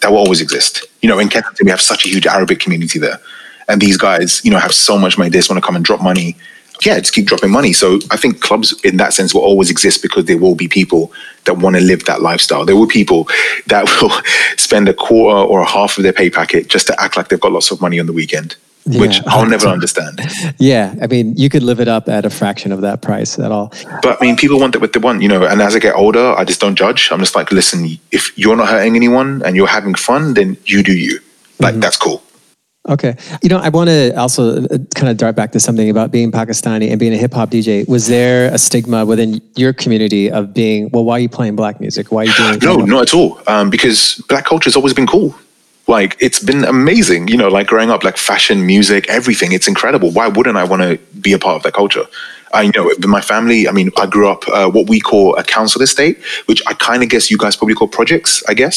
That 0.01 0.11
will 0.11 0.19
always 0.19 0.41
exist. 0.41 0.85
You 1.01 1.09
know, 1.09 1.19
in 1.19 1.29
Kensington, 1.29 1.65
we 1.65 1.71
have 1.71 1.81
such 1.81 2.05
a 2.05 2.09
huge 2.09 2.27
Arabic 2.27 2.59
community 2.59 2.99
there. 2.99 3.19
And 3.67 3.81
these 3.81 3.97
guys, 3.97 4.43
you 4.43 4.51
know, 4.51 4.57
have 4.57 4.73
so 4.73 4.97
much 4.97 5.17
money. 5.17 5.29
They 5.29 5.37
just 5.37 5.49
want 5.49 5.61
to 5.61 5.65
come 5.65 5.75
and 5.75 5.85
drop 5.85 6.01
money. 6.01 6.35
Yeah, 6.83 6.99
just 6.99 7.13
keep 7.13 7.27
dropping 7.27 7.51
money. 7.51 7.73
So 7.73 7.99
I 8.09 8.17
think 8.17 8.41
clubs 8.41 8.73
in 8.83 8.97
that 8.97 9.13
sense 9.13 9.33
will 9.33 9.41
always 9.41 9.69
exist 9.69 10.01
because 10.01 10.25
there 10.25 10.37
will 10.37 10.55
be 10.55 10.67
people 10.67 11.11
that 11.45 11.57
want 11.57 11.75
to 11.75 11.81
live 11.81 12.05
that 12.05 12.21
lifestyle. 12.21 12.65
There 12.65 12.75
will 12.75 12.87
be 12.87 12.93
people 12.93 13.27
that 13.67 13.85
will 14.01 14.11
spend 14.57 14.89
a 14.89 14.93
quarter 14.93 15.37
or 15.37 15.61
a 15.61 15.67
half 15.67 15.97
of 15.97 16.03
their 16.03 16.13
pay 16.13 16.29
packet 16.29 16.67
just 16.67 16.87
to 16.87 16.99
act 16.99 17.17
like 17.17 17.29
they've 17.29 17.39
got 17.39 17.51
lots 17.51 17.69
of 17.69 17.81
money 17.81 17.99
on 17.99 18.07
the 18.07 18.13
weekend, 18.13 18.55
which 18.85 19.21
I'll 19.27 19.45
never 19.45 19.67
understand. 19.67 20.19
yeah, 20.57 20.95
I 21.01 21.07
mean, 21.07 21.35
you 21.37 21.49
could 21.49 21.63
live 21.63 21.79
it 21.79 21.87
up 21.87 22.09
at 22.09 22.25
a 22.25 22.29
fraction 22.29 22.71
of 22.71 22.81
that 22.81 23.01
price 23.01 23.37
at 23.39 23.51
all. 23.51 23.73
But 24.01 24.17
I 24.21 24.25
mean, 24.25 24.35
people 24.35 24.59
want 24.59 24.75
it 24.75 24.81
what 24.81 24.93
they 24.93 24.99
want, 24.99 25.21
you 25.21 25.27
know. 25.27 25.45
And 25.45 25.61
as 25.61 25.75
I 25.75 25.79
get 25.79 25.95
older, 25.95 26.33
I 26.37 26.43
just 26.43 26.61
don't 26.61 26.75
judge. 26.75 27.09
I'm 27.11 27.19
just 27.19 27.35
like, 27.35 27.51
listen, 27.51 27.87
if 28.11 28.37
you're 28.37 28.55
not 28.55 28.69
hurting 28.69 28.95
anyone 28.95 29.41
and 29.45 29.55
you're 29.55 29.67
having 29.67 29.95
fun, 29.95 30.33
then 30.33 30.57
you 30.65 30.83
do 30.83 30.93
you. 30.93 31.19
Like 31.59 31.75
that's 31.75 31.97
cool. 31.97 32.23
Okay. 32.89 33.15
You 33.43 33.49
know, 33.49 33.59
I 33.59 33.69
want 33.69 33.89
to 33.89 34.11
also 34.17 34.67
kind 34.95 35.09
of 35.09 35.17
dart 35.17 35.35
back 35.35 35.51
to 35.51 35.59
something 35.59 35.89
about 35.89 36.11
being 36.11 36.31
Pakistani 36.31 36.89
and 36.89 36.99
being 36.99 37.13
a 37.13 37.17
hip 37.17 37.33
hop 37.33 37.51
DJ. 37.51 37.87
Was 37.87 38.07
there 38.07 38.51
a 38.51 38.57
stigma 38.57 39.05
within 39.05 39.39
your 39.55 39.71
community 39.71 40.31
of 40.31 40.53
being, 40.53 40.89
well, 40.91 41.05
why 41.05 41.17
are 41.17 41.19
you 41.19 41.29
playing 41.29 41.55
black 41.55 41.79
music? 41.79 42.11
Why 42.11 42.23
are 42.23 42.25
you 42.25 42.59
doing 42.59 42.59
No, 42.63 42.77
not 42.85 43.03
at 43.03 43.13
all. 43.13 43.39
Um, 43.45 43.69
because 43.69 44.15
black 44.27 44.45
culture 44.45 44.67
has 44.67 44.75
always 44.75 44.95
been 44.95 45.05
cool. 45.05 45.35
Like 45.91 46.15
it's 46.25 46.39
been 46.39 46.63
amazing, 46.63 47.27
you 47.27 47.35
know, 47.35 47.49
like 47.49 47.67
growing 47.67 47.91
up, 47.91 48.01
like 48.05 48.15
fashion, 48.15 48.65
music, 48.65 49.09
everything. 49.09 49.51
It's 49.51 49.67
incredible. 49.67 50.09
Why 50.17 50.27
wouldn't 50.35 50.55
I 50.55 50.63
want 50.63 50.81
to 50.83 50.97
be 51.19 51.33
a 51.33 51.39
part 51.45 51.57
of 51.57 51.63
that 51.63 51.73
culture? 51.73 52.05
I 52.53 52.71
know 52.73 52.83
my 53.17 53.19
family. 53.19 53.67
I 53.67 53.73
mean, 53.73 53.89
I 53.97 54.05
grew 54.05 54.29
up 54.29 54.47
uh, 54.47 54.69
what 54.75 54.87
we 54.87 55.01
call 55.01 55.35
a 55.35 55.43
council 55.43 55.81
estate, 55.81 56.17
which 56.45 56.61
I 56.65 56.73
kind 56.75 57.03
of 57.03 57.09
guess 57.09 57.29
you 57.29 57.37
guys 57.37 57.57
probably 57.57 57.75
call 57.75 57.89
projects. 57.89 58.41
I 58.47 58.53
guess 58.53 58.75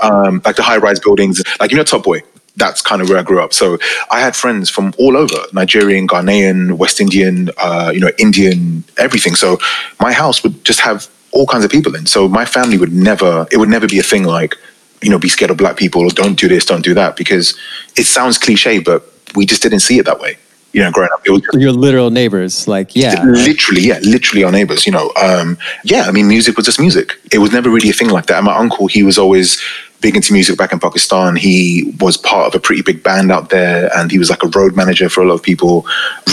um, 0.00 0.42
like 0.44 0.54
the 0.54 0.62
high-rise 0.62 1.00
buildings, 1.00 1.42
like 1.58 1.72
you 1.72 1.76
know, 1.76 1.84
Top 1.84 2.04
Boy. 2.04 2.20
That's 2.56 2.80
kind 2.90 3.02
of 3.02 3.08
where 3.08 3.18
I 3.18 3.24
grew 3.24 3.40
up. 3.42 3.52
So 3.52 3.78
I 4.12 4.20
had 4.20 4.36
friends 4.36 4.70
from 4.70 4.94
all 4.96 5.16
over: 5.16 5.38
Nigerian, 5.52 6.06
Ghanaian, 6.06 6.78
West 6.82 7.00
Indian, 7.00 7.50
uh, 7.58 7.90
you 7.92 7.98
know, 7.98 8.12
Indian, 8.16 8.84
everything. 8.96 9.34
So 9.34 9.58
my 9.98 10.12
house 10.12 10.44
would 10.44 10.64
just 10.64 10.78
have 10.88 11.08
all 11.32 11.46
kinds 11.48 11.64
of 11.64 11.70
people 11.72 11.96
in. 11.96 12.06
So 12.06 12.28
my 12.28 12.44
family 12.44 12.78
would 12.78 12.92
never, 12.92 13.44
it 13.50 13.56
would 13.56 13.68
never 13.68 13.88
be 13.88 13.98
a 13.98 14.04
thing 14.04 14.22
like, 14.22 14.54
you 15.02 15.10
know, 15.10 15.18
be 15.18 15.28
scared 15.28 15.50
of 15.50 15.56
black 15.56 15.76
people 15.76 16.02
or 16.02 16.10
don't 16.10 16.38
do 16.38 16.48
this, 16.48 16.64
don't 16.64 16.84
do 16.84 16.94
that, 16.94 17.16
because 17.16 17.58
it 17.96 18.04
sounds 18.04 18.38
cliche, 18.38 18.78
but 18.78 19.04
we 19.34 19.46
just 19.46 19.62
didn't 19.62 19.80
see 19.80 19.98
it 19.98 20.06
that 20.06 20.20
way. 20.20 20.36
You 20.72 20.80
know, 20.80 20.90
growing 20.90 21.10
up, 21.12 21.22
it 21.24 21.30
was 21.30 21.40
just 21.42 21.56
your 21.56 21.70
literal 21.70 22.10
neighbors? 22.10 22.66
Like, 22.66 22.96
yeah. 22.96 23.22
literally, 23.22 23.82
yeah, 23.82 24.00
literally 24.02 24.42
our 24.42 24.50
neighbors. 24.50 24.86
You 24.86 24.92
know, 24.92 25.12
um, 25.22 25.56
yeah. 25.84 26.02
I 26.08 26.10
mean, 26.10 26.26
music 26.26 26.56
was 26.56 26.66
just 26.66 26.80
music. 26.80 27.12
It 27.32 27.38
was 27.38 27.52
never 27.52 27.70
really 27.70 27.90
a 27.90 27.92
thing 27.92 28.08
like 28.08 28.26
that. 28.26 28.38
And 28.38 28.46
my 28.46 28.56
uncle, 28.56 28.88
he 28.88 29.04
was 29.04 29.16
always 29.16 29.62
big 30.00 30.16
into 30.16 30.32
music 30.32 30.58
back 30.58 30.72
in 30.72 30.80
Pakistan. 30.80 31.36
He 31.36 31.94
was 32.00 32.16
part 32.16 32.48
of 32.48 32.56
a 32.56 32.58
pretty 32.60 32.82
big 32.82 33.04
band 33.04 33.30
out 33.30 33.50
there, 33.50 33.88
and 33.96 34.10
he 34.10 34.18
was 34.18 34.30
like 34.30 34.42
a 34.42 34.48
road 34.48 34.74
manager 34.74 35.08
for 35.08 35.22
a 35.22 35.26
lot 35.26 35.34
of 35.34 35.44
people. 35.44 35.86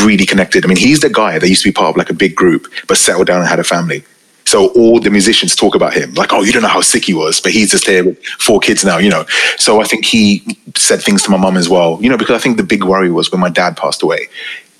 Really 0.03 0.25
connected. 0.25 0.65
I 0.65 0.67
mean, 0.67 0.77
he's 0.77 1.01
the 1.01 1.11
guy 1.11 1.37
that 1.37 1.47
used 1.47 1.61
to 1.61 1.69
be 1.69 1.73
part 1.73 1.91
of 1.91 1.97
like 1.97 2.09
a 2.09 2.15
big 2.15 2.35
group, 2.35 2.65
but 2.87 2.97
settled 2.97 3.27
down 3.27 3.41
and 3.41 3.47
had 3.47 3.59
a 3.59 3.63
family. 3.63 4.03
So 4.51 4.67
all 4.73 4.99
the 4.99 5.09
musicians 5.09 5.55
talk 5.55 5.75
about 5.75 5.93
him, 5.93 6.13
like, 6.15 6.33
oh, 6.33 6.41
you 6.41 6.51
don't 6.51 6.61
know 6.61 6.67
how 6.67 6.81
sick 6.81 7.05
he 7.05 7.13
was, 7.13 7.39
but 7.39 7.53
he's 7.53 7.71
just 7.71 7.87
here 7.87 8.03
with 8.03 8.21
four 8.37 8.59
kids 8.59 8.83
now, 8.83 8.97
you 8.97 9.09
know. 9.09 9.23
So 9.55 9.79
I 9.79 9.85
think 9.85 10.03
he 10.03 10.43
said 10.75 11.01
things 11.01 11.23
to 11.23 11.31
my 11.31 11.37
mum 11.37 11.55
as 11.55 11.69
well, 11.69 11.97
you 12.01 12.09
know, 12.09 12.17
because 12.17 12.35
I 12.35 12.39
think 12.43 12.57
the 12.57 12.63
big 12.63 12.83
worry 12.83 13.09
was 13.09 13.31
when 13.31 13.39
my 13.39 13.47
dad 13.47 13.77
passed 13.77 14.03
away, 14.03 14.27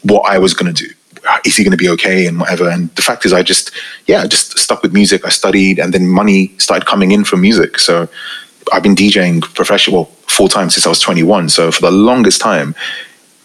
what 0.01 0.29
I 0.29 0.39
was 0.39 0.53
going 0.53 0.73
to 0.73 0.87
do. 0.87 0.93
Is 1.45 1.55
he 1.55 1.63
going 1.63 1.71
to 1.71 1.77
be 1.77 1.87
okay 1.87 2.27
and 2.27 2.37
whatever? 2.37 2.67
And 2.69 2.93
the 2.95 3.01
fact 3.01 3.25
is, 3.25 3.31
I 3.31 3.43
just, 3.43 3.71
yeah, 4.07 4.23
I 4.23 4.27
just 4.27 4.59
stuck 4.59 4.83
with 4.83 4.91
music. 4.91 5.25
I 5.25 5.29
studied, 5.29 5.79
and 5.79 5.93
then 5.93 6.05
money 6.05 6.51
started 6.57 6.85
coming 6.85 7.11
in 7.11 7.23
from 7.23 7.39
music. 7.39 7.79
So 7.79 8.09
I've 8.73 8.83
been 8.83 8.95
DJing 8.95 9.41
professional 9.55 10.05
full 10.27 10.49
time 10.49 10.69
since 10.69 10.85
I 10.85 10.89
was 10.89 10.99
21. 10.99 11.47
So 11.47 11.71
for 11.71 11.81
the 11.81 11.91
longest 11.91 12.41
time, 12.41 12.75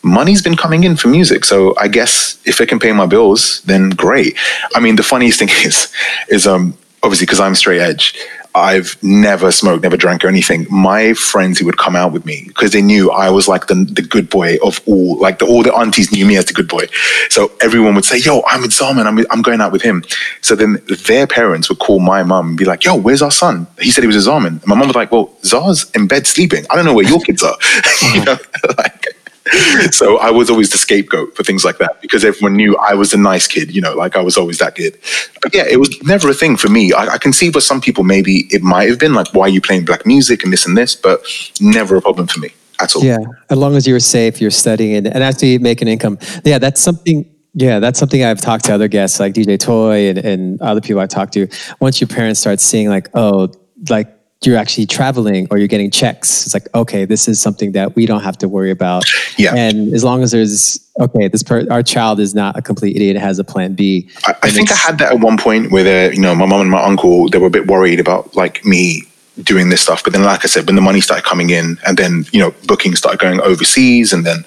money's 0.06 0.42
been 0.42 0.56
coming 0.56 0.84
in 0.84 0.96
for 0.96 1.08
music. 1.08 1.44
So 1.44 1.74
I 1.78 1.88
guess 1.88 2.38
if 2.44 2.60
it 2.60 2.68
can 2.68 2.78
pay 2.78 2.92
my 2.92 3.06
bills, 3.06 3.60
then 3.62 3.90
great. 3.90 4.38
I 4.74 4.80
mean, 4.80 4.96
the 4.96 5.02
funniest 5.02 5.38
thing 5.40 5.50
is, 5.64 5.92
is 6.28 6.46
um 6.46 6.76
obviously 7.02 7.26
because 7.26 7.40
I'm 7.40 7.54
straight 7.54 7.80
edge. 7.80 8.14
I've 8.56 8.96
never 9.02 9.52
smoked, 9.52 9.82
never 9.82 9.98
drank 9.98 10.24
or 10.24 10.28
anything. 10.28 10.66
My 10.70 11.12
friends 11.12 11.58
who 11.58 11.66
would 11.66 11.76
come 11.76 11.94
out 11.94 12.12
with 12.12 12.24
me 12.24 12.44
because 12.48 12.72
they 12.72 12.80
knew 12.80 13.10
I 13.10 13.28
was 13.28 13.46
like 13.46 13.66
the, 13.66 13.74
the 13.74 14.00
good 14.00 14.30
boy 14.30 14.56
of 14.64 14.80
all, 14.86 15.18
like 15.18 15.40
the, 15.40 15.46
all 15.46 15.62
the 15.62 15.74
aunties 15.74 16.10
knew 16.10 16.24
me 16.24 16.38
as 16.38 16.46
the 16.46 16.54
good 16.54 16.66
boy. 16.66 16.86
So 17.28 17.52
everyone 17.60 17.94
would 17.96 18.06
say, 18.06 18.16
"Yo, 18.16 18.42
I'm 18.46 18.62
with 18.62 18.72
Zaman. 18.72 19.06
I'm 19.06 19.18
I'm 19.30 19.42
going 19.42 19.60
out 19.60 19.72
with 19.72 19.82
him." 19.82 20.04
So 20.40 20.56
then 20.56 20.82
their 21.06 21.26
parents 21.26 21.68
would 21.68 21.80
call 21.80 22.00
my 22.00 22.22
mum 22.22 22.48
and 22.48 22.58
be 22.58 22.64
like, 22.64 22.82
"Yo, 22.82 22.96
where's 22.96 23.20
our 23.20 23.30
son?" 23.30 23.66
He 23.78 23.90
said 23.90 24.02
he 24.02 24.08
was 24.08 24.16
a 24.16 24.22
Zaman. 24.22 24.54
And 24.54 24.66
my 24.66 24.74
mum 24.74 24.88
was 24.88 24.96
like, 24.96 25.12
"Well, 25.12 25.30
Zar's 25.44 25.90
in 25.90 26.06
bed 26.06 26.26
sleeping. 26.26 26.64
I 26.70 26.76
don't 26.76 26.86
know 26.86 26.94
where 26.94 27.06
your 27.06 27.20
kids 27.20 27.42
are." 27.42 27.58
you 28.14 28.24
know, 28.24 28.38
like 28.78 29.15
so 29.90 30.18
I 30.18 30.30
was 30.30 30.50
always 30.50 30.70
the 30.70 30.78
scapegoat 30.78 31.36
for 31.36 31.42
things 31.42 31.64
like 31.64 31.78
that 31.78 32.00
because 32.00 32.24
everyone 32.24 32.56
knew 32.56 32.76
I 32.76 32.94
was 32.94 33.12
a 33.14 33.18
nice 33.18 33.46
kid, 33.46 33.74
you 33.74 33.80
know, 33.80 33.94
like 33.94 34.16
I 34.16 34.20
was 34.20 34.36
always 34.36 34.58
that 34.58 34.74
kid. 34.74 34.98
But 35.42 35.54
yeah, 35.54 35.64
it 35.68 35.78
was 35.78 36.02
never 36.02 36.28
a 36.30 36.34
thing 36.34 36.56
for 36.56 36.68
me. 36.68 36.92
I, 36.92 37.06
I 37.14 37.18
can 37.18 37.32
see 37.32 37.50
for 37.50 37.60
some 37.60 37.80
people 37.80 38.04
maybe 38.04 38.46
it 38.50 38.62
might 38.62 38.88
have 38.88 38.98
been 38.98 39.14
like, 39.14 39.32
why 39.34 39.46
are 39.46 39.48
you 39.48 39.60
playing 39.60 39.84
black 39.84 40.06
music 40.06 40.42
and 40.42 40.52
this 40.52 40.66
and 40.66 40.76
this, 40.76 40.94
but 40.94 41.24
never 41.60 41.96
a 41.96 42.02
problem 42.02 42.26
for 42.26 42.40
me 42.40 42.50
at 42.80 42.94
all. 42.96 43.04
Yeah, 43.04 43.18
as 43.50 43.58
long 43.58 43.76
as 43.76 43.86
you're 43.86 44.00
safe, 44.00 44.40
you're 44.40 44.50
studying 44.50 44.96
and, 44.96 45.06
and 45.06 45.22
actually 45.22 45.58
making 45.58 45.88
income. 45.88 46.18
Yeah, 46.44 46.58
that's 46.58 46.80
something. 46.80 47.30
Yeah, 47.54 47.78
that's 47.78 47.98
something 47.98 48.22
I've 48.22 48.40
talked 48.40 48.66
to 48.66 48.74
other 48.74 48.88
guests 48.88 49.18
like 49.18 49.32
DJ 49.32 49.58
Toy 49.58 50.10
and, 50.10 50.18
and 50.18 50.60
other 50.60 50.82
people 50.82 51.00
I 51.00 51.06
talked 51.06 51.32
to. 51.34 51.48
Once 51.80 52.02
your 52.02 52.08
parents 52.08 52.40
start 52.40 52.60
seeing 52.60 52.90
like, 52.90 53.08
oh, 53.14 53.50
like 53.88 54.15
you're 54.44 54.56
actually 54.56 54.86
traveling 54.86 55.48
or 55.50 55.58
you're 55.58 55.68
getting 55.68 55.90
checks, 55.90 56.44
it's 56.44 56.54
like, 56.54 56.68
okay, 56.74 57.04
this 57.04 57.26
is 57.26 57.40
something 57.40 57.72
that 57.72 57.96
we 57.96 58.06
don't 58.06 58.22
have 58.22 58.36
to 58.38 58.48
worry 58.48 58.70
about. 58.70 59.04
Yeah. 59.38 59.54
And 59.54 59.94
as 59.94 60.04
long 60.04 60.22
as 60.22 60.30
there's 60.30 60.78
okay, 61.00 61.28
this 61.28 61.42
per, 61.42 61.66
our 61.70 61.82
child 61.82 62.20
is 62.20 62.34
not 62.34 62.56
a 62.56 62.62
complete 62.62 62.96
idiot, 62.96 63.16
it 63.16 63.20
has 63.20 63.38
a 63.38 63.44
plan 63.44 63.74
B. 63.74 64.08
I, 64.24 64.34
I 64.44 64.50
think 64.50 64.70
I 64.70 64.74
had 64.74 64.98
that 64.98 65.12
at 65.12 65.20
one 65.20 65.36
point 65.36 65.70
where, 65.70 65.84
they, 65.84 66.12
you 66.14 66.20
know, 66.20 66.34
my 66.34 66.46
mom 66.46 66.60
and 66.60 66.70
my 66.70 66.82
uncle, 66.82 67.28
they 67.28 67.38
were 67.38 67.48
a 67.48 67.50
bit 67.50 67.66
worried 67.66 68.00
about 68.00 68.34
like 68.36 68.64
me 68.64 69.02
doing 69.42 69.68
this 69.68 69.82
stuff. 69.82 70.02
But 70.02 70.12
then, 70.12 70.22
like 70.22 70.44
I 70.44 70.48
said, 70.48 70.66
when 70.66 70.76
the 70.76 70.82
money 70.82 71.00
started 71.00 71.24
coming 71.24 71.50
in 71.50 71.78
and 71.86 71.98
then, 71.98 72.24
you 72.32 72.40
know, 72.40 72.54
bookings 72.66 72.98
started 72.98 73.20
going 73.20 73.40
overseas 73.40 74.12
and 74.12 74.24
then 74.24 74.44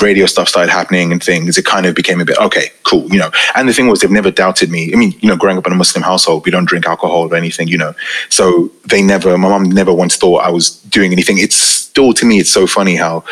radio 0.00 0.26
stuff 0.26 0.48
started 0.48 0.70
happening 0.70 1.12
and 1.12 1.22
things, 1.22 1.58
it 1.58 1.64
kind 1.64 1.86
of 1.86 1.94
became 1.94 2.20
a 2.20 2.24
bit, 2.24 2.38
okay, 2.38 2.70
cool, 2.84 3.06
you 3.08 3.18
know. 3.18 3.30
And 3.54 3.68
the 3.68 3.74
thing 3.74 3.88
was, 3.88 4.00
they've 4.00 4.10
never 4.10 4.30
doubted 4.30 4.70
me. 4.70 4.92
I 4.92 4.96
mean, 4.96 5.14
you 5.20 5.28
know, 5.28 5.36
growing 5.36 5.58
up 5.58 5.66
in 5.66 5.72
a 5.72 5.76
Muslim 5.76 6.02
household, 6.02 6.44
we 6.44 6.50
don't 6.50 6.64
drink 6.64 6.86
alcohol 6.86 7.32
or 7.32 7.36
anything, 7.36 7.68
you 7.68 7.78
know. 7.78 7.94
So 8.30 8.70
they 8.86 9.02
never, 9.02 9.36
my 9.36 9.48
mom 9.48 9.64
never 9.64 9.92
once 9.92 10.16
thought 10.16 10.44
I 10.44 10.50
was 10.50 10.76
doing 10.82 11.12
anything. 11.12 11.38
It's 11.38 11.56
still, 11.56 12.12
to 12.14 12.24
me, 12.24 12.38
it's 12.38 12.50
so 12.50 12.66
funny 12.66 12.96
how 12.96 13.24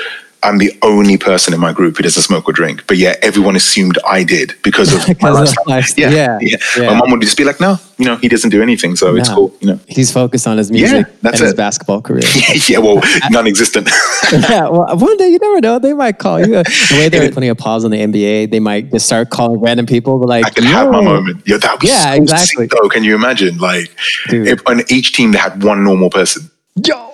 I'm 0.43 0.59
the 0.59 0.73
only 0.83 1.19
person 1.19 1.53
in 1.53 1.61
my 1.61 1.73
group 1.73 1.97
who 1.99 2.03
doesn't 2.03 2.23
smoke 2.23 2.49
or 2.49 2.53
drink, 2.53 2.87
but 2.87 2.97
yet 2.97 3.19
everyone 3.23 3.57
assumed 3.57 3.99
I 4.07 4.25
did 4.25 4.55
because 4.63 4.93
of 4.95 5.01
my 5.09 5.15
Because 5.15 5.35
of 5.35 5.35
lifestyle. 5.35 5.65
lifestyle. 5.67 6.13
Yeah, 6.13 6.39
Yeah, 6.41 6.57
yeah, 6.77 6.83
yeah. 6.83 6.91
My 6.91 6.99
mom 6.99 7.11
would 7.11 7.21
just 7.21 7.37
be 7.37 7.45
like, 7.45 7.61
"No, 7.61 7.77
you 7.99 8.05
know, 8.07 8.17
he 8.17 8.29
doesn't 8.29 8.51
do 8.51 8.63
anything, 8.63 8.97
so 8.97 9.15
it's 9.17 9.29
cool." 9.29 9.53
You 9.61 9.69
know. 9.73 9.81
He's 9.87 10.11
focused 10.13 10.47
on 10.47 10.57
his 10.57 10.71
music 10.71 11.07
that's 11.23 11.41
and 11.41 11.47
his 11.47 11.55
basketball 11.55 12.01
career. 12.01 12.23
yeah, 12.69 12.79
well, 12.79 13.03
non-existent. 13.31 13.89
yeah, 14.33 14.69
well, 14.69 14.97
one 14.97 15.17
day 15.19 15.29
you 15.29 15.39
never 15.39 15.61
know. 15.61 15.79
They 15.79 15.93
might 15.93 16.19
call 16.19 16.41
you. 16.41 16.47
The 16.47 16.97
way 16.99 17.09
they're 17.11 17.31
putting 17.31 17.51
a 17.51 17.55
pause 17.55 17.85
on 17.85 17.91
the 17.91 17.99
NBA, 17.99 18.51
they 18.51 18.61
might 18.61 18.91
just 18.91 19.07
start 19.07 19.29
calling 19.31 19.61
random 19.61 19.85
people. 19.87 20.19
But 20.19 20.29
like, 20.29 20.47
I 20.47 20.51
can 20.51 20.65
have 20.65 20.91
my 20.91 21.03
moment. 21.03 21.43
Yeah, 21.47 21.59
that 21.59 21.81
was 21.83 21.91
Yeah, 21.91 22.03
so 22.15 22.23
exactly. 22.23 22.65
sick, 22.67 22.71
though. 22.71 22.89
Can 22.89 23.05
you 23.05 23.15
imagine? 23.15 23.59
Like, 23.59 23.91
Dude. 24.29 24.49
if 24.49 24.67
on 24.67 24.83
each 24.89 25.13
team 25.13 25.33
they 25.33 25.39
had 25.39 25.63
one 25.63 25.85
normal 25.85 26.09
person. 26.09 26.51
Yo. 26.87 27.09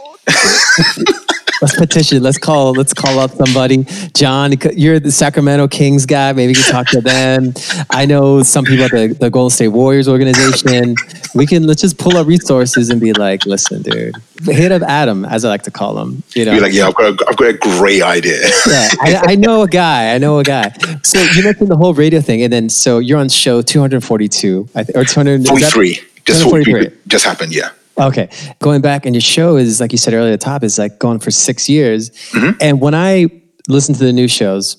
Let's 1.62 1.76
petition. 1.76 2.22
Let's 2.22 2.38
call. 2.38 2.72
Let's 2.72 2.92
call 2.92 3.18
up 3.18 3.30
somebody. 3.30 3.84
Jon, 4.14 4.52
you're 4.74 5.00
the 5.00 5.10
Sacramento 5.10 5.68
Kings 5.68 6.04
guy. 6.04 6.32
Maybe 6.32 6.52
you 6.52 6.62
can 6.62 6.72
talk 6.72 6.86
to 6.88 7.00
them. 7.00 7.54
I 7.90 8.04
know 8.04 8.42
some 8.42 8.64
people 8.64 8.84
at 8.84 8.90
the, 8.90 9.16
the 9.18 9.30
Golden 9.30 9.50
State 9.50 9.68
Warriors 9.68 10.08
organization. 10.08 10.94
We 11.34 11.46
can 11.46 11.66
let's 11.66 11.80
just 11.80 11.98
pull 11.98 12.16
up 12.16 12.26
resources 12.26 12.90
and 12.90 13.00
be 13.00 13.12
like, 13.12 13.46
listen, 13.46 13.82
dude, 13.82 14.14
hit 14.44 14.70
up 14.72 14.82
Adam, 14.82 15.24
as 15.24 15.44
I 15.44 15.48
like 15.48 15.62
to 15.62 15.70
call 15.70 15.98
him. 15.98 16.22
You 16.34 16.44
know, 16.44 16.54
be 16.54 16.60
like, 16.60 16.72
yeah, 16.72 16.88
I've 16.88 16.94
got, 16.94 17.20
a, 17.20 17.28
I've 17.28 17.36
got 17.36 17.48
a 17.48 17.54
great 17.54 18.02
idea. 18.02 18.40
yeah, 18.66 18.88
I, 19.00 19.22
I 19.28 19.34
know 19.34 19.62
a 19.62 19.68
guy. 19.68 20.14
I 20.14 20.18
know 20.18 20.38
a 20.38 20.44
guy. 20.44 20.74
So 21.02 21.20
you 21.20 21.42
mentioned 21.42 21.68
the 21.68 21.76
whole 21.76 21.94
radio 21.94 22.20
thing, 22.20 22.42
and 22.42 22.52
then 22.52 22.68
so 22.68 22.98
you're 22.98 23.18
on 23.18 23.28
show 23.28 23.62
242, 23.62 24.68
I 24.74 24.84
think, 24.84 24.96
or 24.96 25.04
243. 25.04 26.00
Just 26.24 26.42
43. 26.42 26.90
Just 27.06 27.24
happened, 27.24 27.54
yeah. 27.54 27.70
Okay. 27.98 28.28
Going 28.60 28.80
back, 28.80 29.06
and 29.06 29.14
your 29.14 29.22
show 29.22 29.56
is, 29.56 29.80
like 29.80 29.92
you 29.92 29.98
said 29.98 30.14
earlier 30.14 30.32
at 30.32 30.40
the 30.40 30.44
top, 30.44 30.62
is 30.62 30.78
like 30.78 30.98
going 30.98 31.18
for 31.18 31.30
six 31.30 31.68
years. 31.68 32.10
Mm-hmm. 32.10 32.58
And 32.60 32.80
when 32.80 32.94
I 32.94 33.26
listen 33.68 33.94
to 33.94 34.04
the 34.04 34.12
new 34.12 34.28
shows 34.28 34.76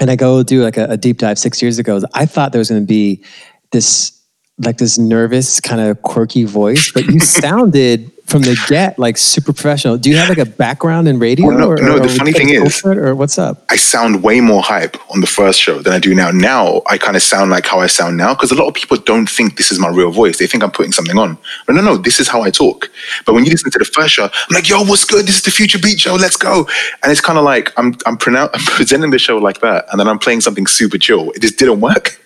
and 0.00 0.10
I 0.10 0.16
go 0.16 0.42
do 0.42 0.62
like 0.62 0.76
a, 0.76 0.84
a 0.84 0.96
deep 0.96 1.18
dive 1.18 1.38
six 1.38 1.62
years 1.62 1.78
ago, 1.78 2.00
I 2.14 2.26
thought 2.26 2.52
there 2.52 2.58
was 2.58 2.68
going 2.68 2.82
to 2.82 2.86
be 2.86 3.24
this 3.72 4.12
like 4.58 4.78
this 4.78 4.98
nervous 4.98 5.60
kind 5.60 5.80
of 5.80 6.00
quirky 6.02 6.44
voice, 6.44 6.90
but 6.92 7.04
you 7.06 7.20
sounded 7.20 8.10
from 8.26 8.42
the 8.42 8.60
get 8.68 8.98
like 8.98 9.16
super 9.16 9.52
professional. 9.52 9.96
Do 9.96 10.10
you 10.10 10.16
have 10.16 10.28
like 10.28 10.38
a 10.38 10.44
background 10.44 11.08
in 11.08 11.18
radio? 11.18 11.46
Well, 11.46 11.58
no, 11.58 11.68
or, 11.70 11.76
no. 11.76 11.96
Or 11.96 12.00
the 12.00 12.08
funny 12.08 12.32
thing 12.32 12.48
is, 12.48 12.84
or 12.84 13.14
what's 13.14 13.38
up? 13.38 13.64
I 13.70 13.76
sound 13.76 14.22
way 14.22 14.40
more 14.40 14.62
hype 14.62 14.96
on 15.10 15.20
the 15.20 15.26
first 15.26 15.60
show 15.60 15.80
than 15.80 15.92
I 15.92 15.98
do 15.98 16.14
now. 16.14 16.30
Now 16.30 16.82
I 16.88 16.98
kind 16.98 17.16
of 17.16 17.22
sound 17.22 17.50
like 17.50 17.66
how 17.66 17.80
I 17.80 17.86
sound 17.86 18.16
now 18.16 18.34
because 18.34 18.50
a 18.50 18.54
lot 18.54 18.66
of 18.66 18.74
people 18.74 18.96
don't 18.96 19.30
think 19.30 19.56
this 19.56 19.70
is 19.70 19.78
my 19.78 19.88
real 19.88 20.10
voice. 20.10 20.38
They 20.38 20.46
think 20.46 20.62
I'm 20.62 20.70
putting 20.72 20.92
something 20.92 21.16
on. 21.18 21.38
But 21.66 21.74
no, 21.74 21.82
no, 21.82 21.96
this 21.96 22.18
is 22.20 22.28
how 22.28 22.42
I 22.42 22.50
talk. 22.50 22.90
But 23.24 23.34
when 23.34 23.44
you 23.44 23.50
listen 23.50 23.70
to 23.70 23.78
the 23.78 23.84
first 23.84 24.14
show, 24.14 24.24
I'm 24.24 24.54
like, 24.54 24.68
yo, 24.68 24.82
what's 24.82 25.04
good? 25.04 25.26
This 25.26 25.36
is 25.36 25.42
the 25.42 25.50
Future 25.50 25.78
Beat 25.78 26.00
Show. 26.00 26.14
Let's 26.14 26.36
go. 26.36 26.66
And 27.02 27.12
it's 27.12 27.20
kind 27.20 27.38
of 27.38 27.44
like 27.44 27.72
I'm 27.78 27.96
I'm, 28.06 28.16
pronoun- 28.16 28.50
I'm 28.54 28.64
presenting 28.64 29.10
the 29.10 29.18
show 29.18 29.38
like 29.38 29.60
that, 29.60 29.86
and 29.90 30.00
then 30.00 30.08
I'm 30.08 30.18
playing 30.18 30.40
something 30.40 30.66
super 30.66 30.98
chill. 30.98 31.30
It 31.30 31.42
just 31.42 31.58
didn't 31.58 31.80
work. 31.80 32.20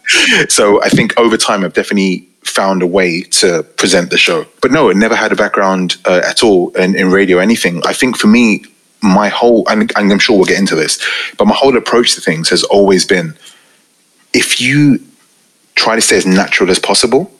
so 0.48 0.82
I 0.82 0.88
think 0.88 1.18
over 1.18 1.36
time, 1.36 1.64
I've 1.64 1.74
definitely 1.74 2.29
found 2.42 2.82
a 2.82 2.86
way 2.86 3.22
to 3.22 3.62
present 3.76 4.10
the 4.10 4.18
show. 4.18 4.46
But 4.62 4.72
no, 4.72 4.88
it 4.88 4.96
never 4.96 5.14
had 5.14 5.32
a 5.32 5.36
background 5.36 5.96
uh, 6.06 6.22
at 6.24 6.42
all 6.42 6.70
in, 6.70 6.94
in 6.94 7.10
radio, 7.10 7.38
anything. 7.38 7.82
I 7.86 7.92
think 7.92 8.16
for 8.16 8.26
me, 8.26 8.64
my 9.02 9.28
whole, 9.28 9.68
and, 9.68 9.90
and 9.96 10.12
I'm 10.12 10.18
sure 10.18 10.36
we'll 10.36 10.46
get 10.46 10.58
into 10.58 10.74
this, 10.74 11.00
but 11.38 11.46
my 11.46 11.54
whole 11.54 11.76
approach 11.76 12.14
to 12.14 12.20
things 12.20 12.48
has 12.50 12.62
always 12.64 13.04
been 13.04 13.34
if 14.32 14.60
you 14.60 14.98
try 15.74 15.94
to 15.94 16.00
stay 16.00 16.16
as 16.16 16.26
natural 16.26 16.70
as 16.70 16.78
possible 16.78 17.30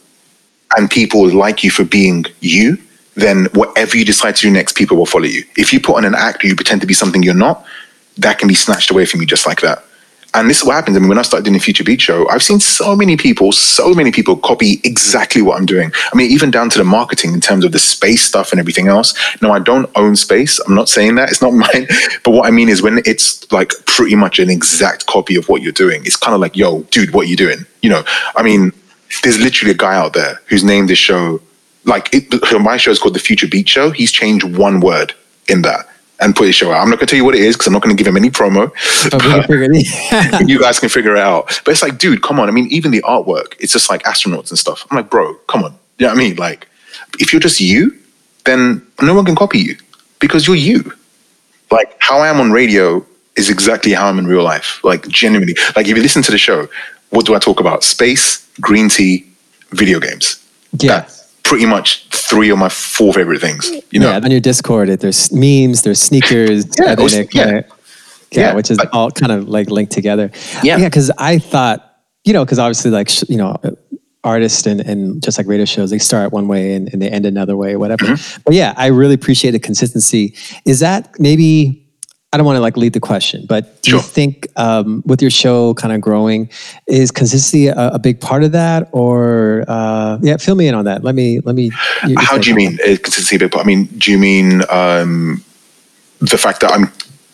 and 0.76 0.90
people 0.90 1.28
like 1.28 1.62
you 1.62 1.70
for 1.70 1.84
being 1.84 2.24
you, 2.40 2.78
then 3.14 3.46
whatever 3.52 3.96
you 3.96 4.04
decide 4.04 4.36
to 4.36 4.42
do 4.42 4.50
next, 4.50 4.76
people 4.76 4.96
will 4.96 5.06
follow 5.06 5.24
you. 5.24 5.44
If 5.56 5.72
you 5.72 5.80
put 5.80 5.96
on 5.96 6.04
an 6.04 6.14
act 6.14 6.44
or 6.44 6.46
you 6.46 6.56
pretend 6.56 6.80
to 6.80 6.86
be 6.86 6.94
something 6.94 7.22
you're 7.22 7.34
not, 7.34 7.64
that 8.18 8.38
can 8.38 8.48
be 8.48 8.54
snatched 8.54 8.90
away 8.90 9.04
from 9.04 9.20
you 9.20 9.26
just 9.26 9.46
like 9.46 9.60
that. 9.60 9.84
And 10.32 10.48
this 10.48 10.58
is 10.58 10.64
what 10.64 10.74
happens. 10.74 10.96
I 10.96 11.00
mean, 11.00 11.08
when 11.08 11.18
I 11.18 11.22
started 11.22 11.44
doing 11.44 11.54
the 11.54 11.60
Future 11.60 11.82
Beat 11.82 12.00
Show, 12.00 12.28
I've 12.28 12.42
seen 12.42 12.60
so 12.60 12.94
many 12.94 13.16
people, 13.16 13.50
so 13.50 13.92
many 13.94 14.12
people 14.12 14.36
copy 14.36 14.80
exactly 14.84 15.42
what 15.42 15.58
I'm 15.58 15.66
doing. 15.66 15.90
I 16.12 16.16
mean, 16.16 16.30
even 16.30 16.52
down 16.52 16.70
to 16.70 16.78
the 16.78 16.84
marketing 16.84 17.34
in 17.34 17.40
terms 17.40 17.64
of 17.64 17.72
the 17.72 17.80
space 17.80 18.22
stuff 18.22 18.52
and 18.52 18.60
everything 18.60 18.86
else. 18.86 19.12
No, 19.42 19.50
I 19.50 19.58
don't 19.58 19.90
own 19.96 20.14
space. 20.14 20.60
I'm 20.60 20.74
not 20.74 20.88
saying 20.88 21.16
that. 21.16 21.30
It's 21.30 21.42
not 21.42 21.50
mine. 21.54 21.88
But 22.22 22.30
what 22.30 22.46
I 22.46 22.50
mean 22.50 22.68
is 22.68 22.80
when 22.80 23.00
it's 23.04 23.50
like 23.50 23.72
pretty 23.86 24.14
much 24.14 24.38
an 24.38 24.50
exact 24.50 25.06
copy 25.06 25.34
of 25.36 25.48
what 25.48 25.62
you're 25.62 25.72
doing, 25.72 26.02
it's 26.04 26.16
kind 26.16 26.34
of 26.34 26.40
like, 26.40 26.56
yo, 26.56 26.82
dude, 26.84 27.12
what 27.12 27.26
are 27.26 27.30
you 27.30 27.36
doing? 27.36 27.66
You 27.82 27.90
know, 27.90 28.04
I 28.36 28.42
mean, 28.44 28.72
there's 29.24 29.40
literally 29.40 29.72
a 29.72 29.76
guy 29.76 29.96
out 29.96 30.12
there 30.12 30.40
who's 30.46 30.62
named 30.62 30.88
this 30.88 30.98
show, 30.98 31.40
like 31.84 32.08
it, 32.14 32.32
my 32.60 32.76
show 32.76 32.92
is 32.92 33.00
called 33.00 33.14
the 33.14 33.20
Future 33.20 33.48
Beat 33.48 33.68
Show. 33.68 33.90
He's 33.90 34.12
changed 34.12 34.56
one 34.56 34.78
word 34.78 35.12
in 35.48 35.62
that 35.62 35.89
and 36.20 36.36
put 36.36 36.46
his 36.46 36.54
show 36.54 36.70
out. 36.72 36.82
I'm 36.82 36.90
not 36.90 36.96
going 36.96 37.06
to 37.06 37.10
tell 37.10 37.16
you 37.16 37.24
what 37.24 37.34
it 37.34 37.40
is 37.40 37.56
because 37.56 37.66
I'm 37.66 37.72
not 37.72 37.82
going 37.82 37.96
to 37.96 38.02
give 38.02 38.06
him 38.06 38.16
any 38.16 38.30
promo. 38.30 38.70
you 40.48 40.60
guys 40.60 40.78
can 40.78 40.88
figure 40.88 41.12
it 41.12 41.18
out. 41.18 41.46
But 41.64 41.72
it's 41.72 41.82
like, 41.82 41.98
dude, 41.98 42.22
come 42.22 42.38
on. 42.38 42.48
I 42.48 42.52
mean, 42.52 42.66
even 42.68 42.90
the 42.90 43.02
artwork, 43.02 43.54
it's 43.58 43.72
just 43.72 43.90
like 43.90 44.02
astronauts 44.02 44.50
and 44.50 44.58
stuff. 44.58 44.86
I'm 44.90 44.96
like, 44.96 45.10
bro, 45.10 45.34
come 45.48 45.64
on. 45.64 45.72
You 45.98 46.06
know 46.06 46.12
what 46.12 46.20
I 46.20 46.22
mean? 46.22 46.36
Like, 46.36 46.68
if 47.18 47.32
you're 47.32 47.40
just 47.40 47.60
you, 47.60 47.98
then 48.44 48.86
no 49.00 49.14
one 49.14 49.24
can 49.24 49.34
copy 49.34 49.58
you 49.58 49.76
because 50.18 50.46
you're 50.46 50.56
you. 50.56 50.92
Like, 51.70 51.96
how 51.98 52.18
I 52.18 52.28
am 52.28 52.40
on 52.40 52.52
radio 52.52 53.04
is 53.36 53.48
exactly 53.48 53.92
how 53.92 54.08
I'm 54.08 54.18
in 54.18 54.26
real 54.26 54.42
life. 54.42 54.82
Like, 54.84 55.06
genuinely. 55.08 55.54
Like, 55.76 55.86
if 55.86 55.96
you 55.96 56.02
listen 56.02 56.22
to 56.22 56.30
the 56.30 56.38
show, 56.38 56.68
what 57.10 57.26
do 57.26 57.34
I 57.34 57.38
talk 57.38 57.60
about? 57.60 57.84
Space, 57.84 58.46
green 58.60 58.88
tea, 58.88 59.26
video 59.70 60.00
games. 60.00 60.44
Yeah. 60.78 61.00
That, 61.00 61.19
pretty 61.50 61.66
much 61.66 62.06
three 62.10 62.48
of 62.48 62.58
my 62.58 62.68
four 62.68 63.12
favorite 63.12 63.40
things. 63.40 63.68
You 63.90 63.98
know, 63.98 64.10
yeah, 64.10 64.20
on 64.22 64.30
your 64.30 64.38
Discord, 64.38 64.88
there's 64.88 65.32
memes, 65.32 65.82
there's 65.82 66.00
sneakers, 66.00 66.64
yeah, 66.78 66.94
was, 66.94 67.12
yeah. 67.12 67.24
yeah, 67.32 67.62
yeah, 68.30 68.54
which 68.54 68.70
is 68.70 68.78
all 68.92 69.10
kind 69.10 69.32
of 69.32 69.48
like 69.48 69.68
linked 69.68 69.90
together. 69.90 70.30
Yeah, 70.62 70.76
yeah, 70.76 70.86
because 70.86 71.10
I 71.18 71.40
thought, 71.40 72.02
you 72.22 72.32
know, 72.32 72.44
because 72.44 72.60
obviously, 72.60 72.92
like 72.92 73.10
you 73.28 73.36
know, 73.36 73.56
artists 74.22 74.64
and, 74.64 74.80
and 74.80 75.20
just 75.24 75.38
like 75.38 75.48
radio 75.48 75.64
shows, 75.64 75.90
they 75.90 75.98
start 75.98 76.32
one 76.32 76.46
way 76.46 76.74
and, 76.74 76.88
and 76.92 77.02
they 77.02 77.10
end 77.10 77.26
another 77.26 77.56
way, 77.56 77.74
whatever. 77.74 78.04
Mm-hmm. 78.04 78.42
But 78.44 78.54
yeah, 78.54 78.72
I 78.76 78.86
really 78.86 79.14
appreciate 79.14 79.50
the 79.50 79.58
consistency. 79.58 80.36
Is 80.64 80.78
that 80.78 81.18
maybe 81.18 81.79
I 82.32 82.36
don't 82.36 82.46
want 82.46 82.56
to 82.56 82.60
like 82.60 82.76
lead 82.76 82.92
the 82.92 83.00
question, 83.00 83.44
but 83.48 83.82
do 83.82 83.90
sure. 83.90 83.98
you 83.98 84.02
think 84.04 84.46
um, 84.54 85.02
with 85.04 85.20
your 85.20 85.32
show 85.32 85.74
kind 85.74 85.92
of 85.92 86.00
growing, 86.00 86.48
is 86.86 87.10
consistency 87.10 87.66
a, 87.66 87.74
a 87.88 87.98
big 87.98 88.20
part 88.20 88.44
of 88.44 88.52
that, 88.52 88.88
or 88.92 89.64
uh, 89.66 90.16
yeah, 90.22 90.36
fill 90.36 90.54
me 90.54 90.68
in 90.68 90.74
on 90.76 90.84
that. 90.84 91.02
Let 91.02 91.16
me 91.16 91.40
let 91.40 91.56
me. 91.56 91.72
You, 92.06 92.14
How 92.18 92.38
do 92.38 92.48
you 92.48 92.54
mean 92.54 92.78
is 92.84 93.00
consistency 93.00 93.34
a 93.34 93.38
big 93.40 93.50
part? 93.50 93.64
I 93.64 93.66
mean, 93.66 93.86
do 93.98 94.12
you 94.12 94.18
mean 94.18 94.62
um, 94.70 95.42
the 96.20 96.38
fact 96.38 96.60
that 96.60 96.70
I'm 96.70 96.92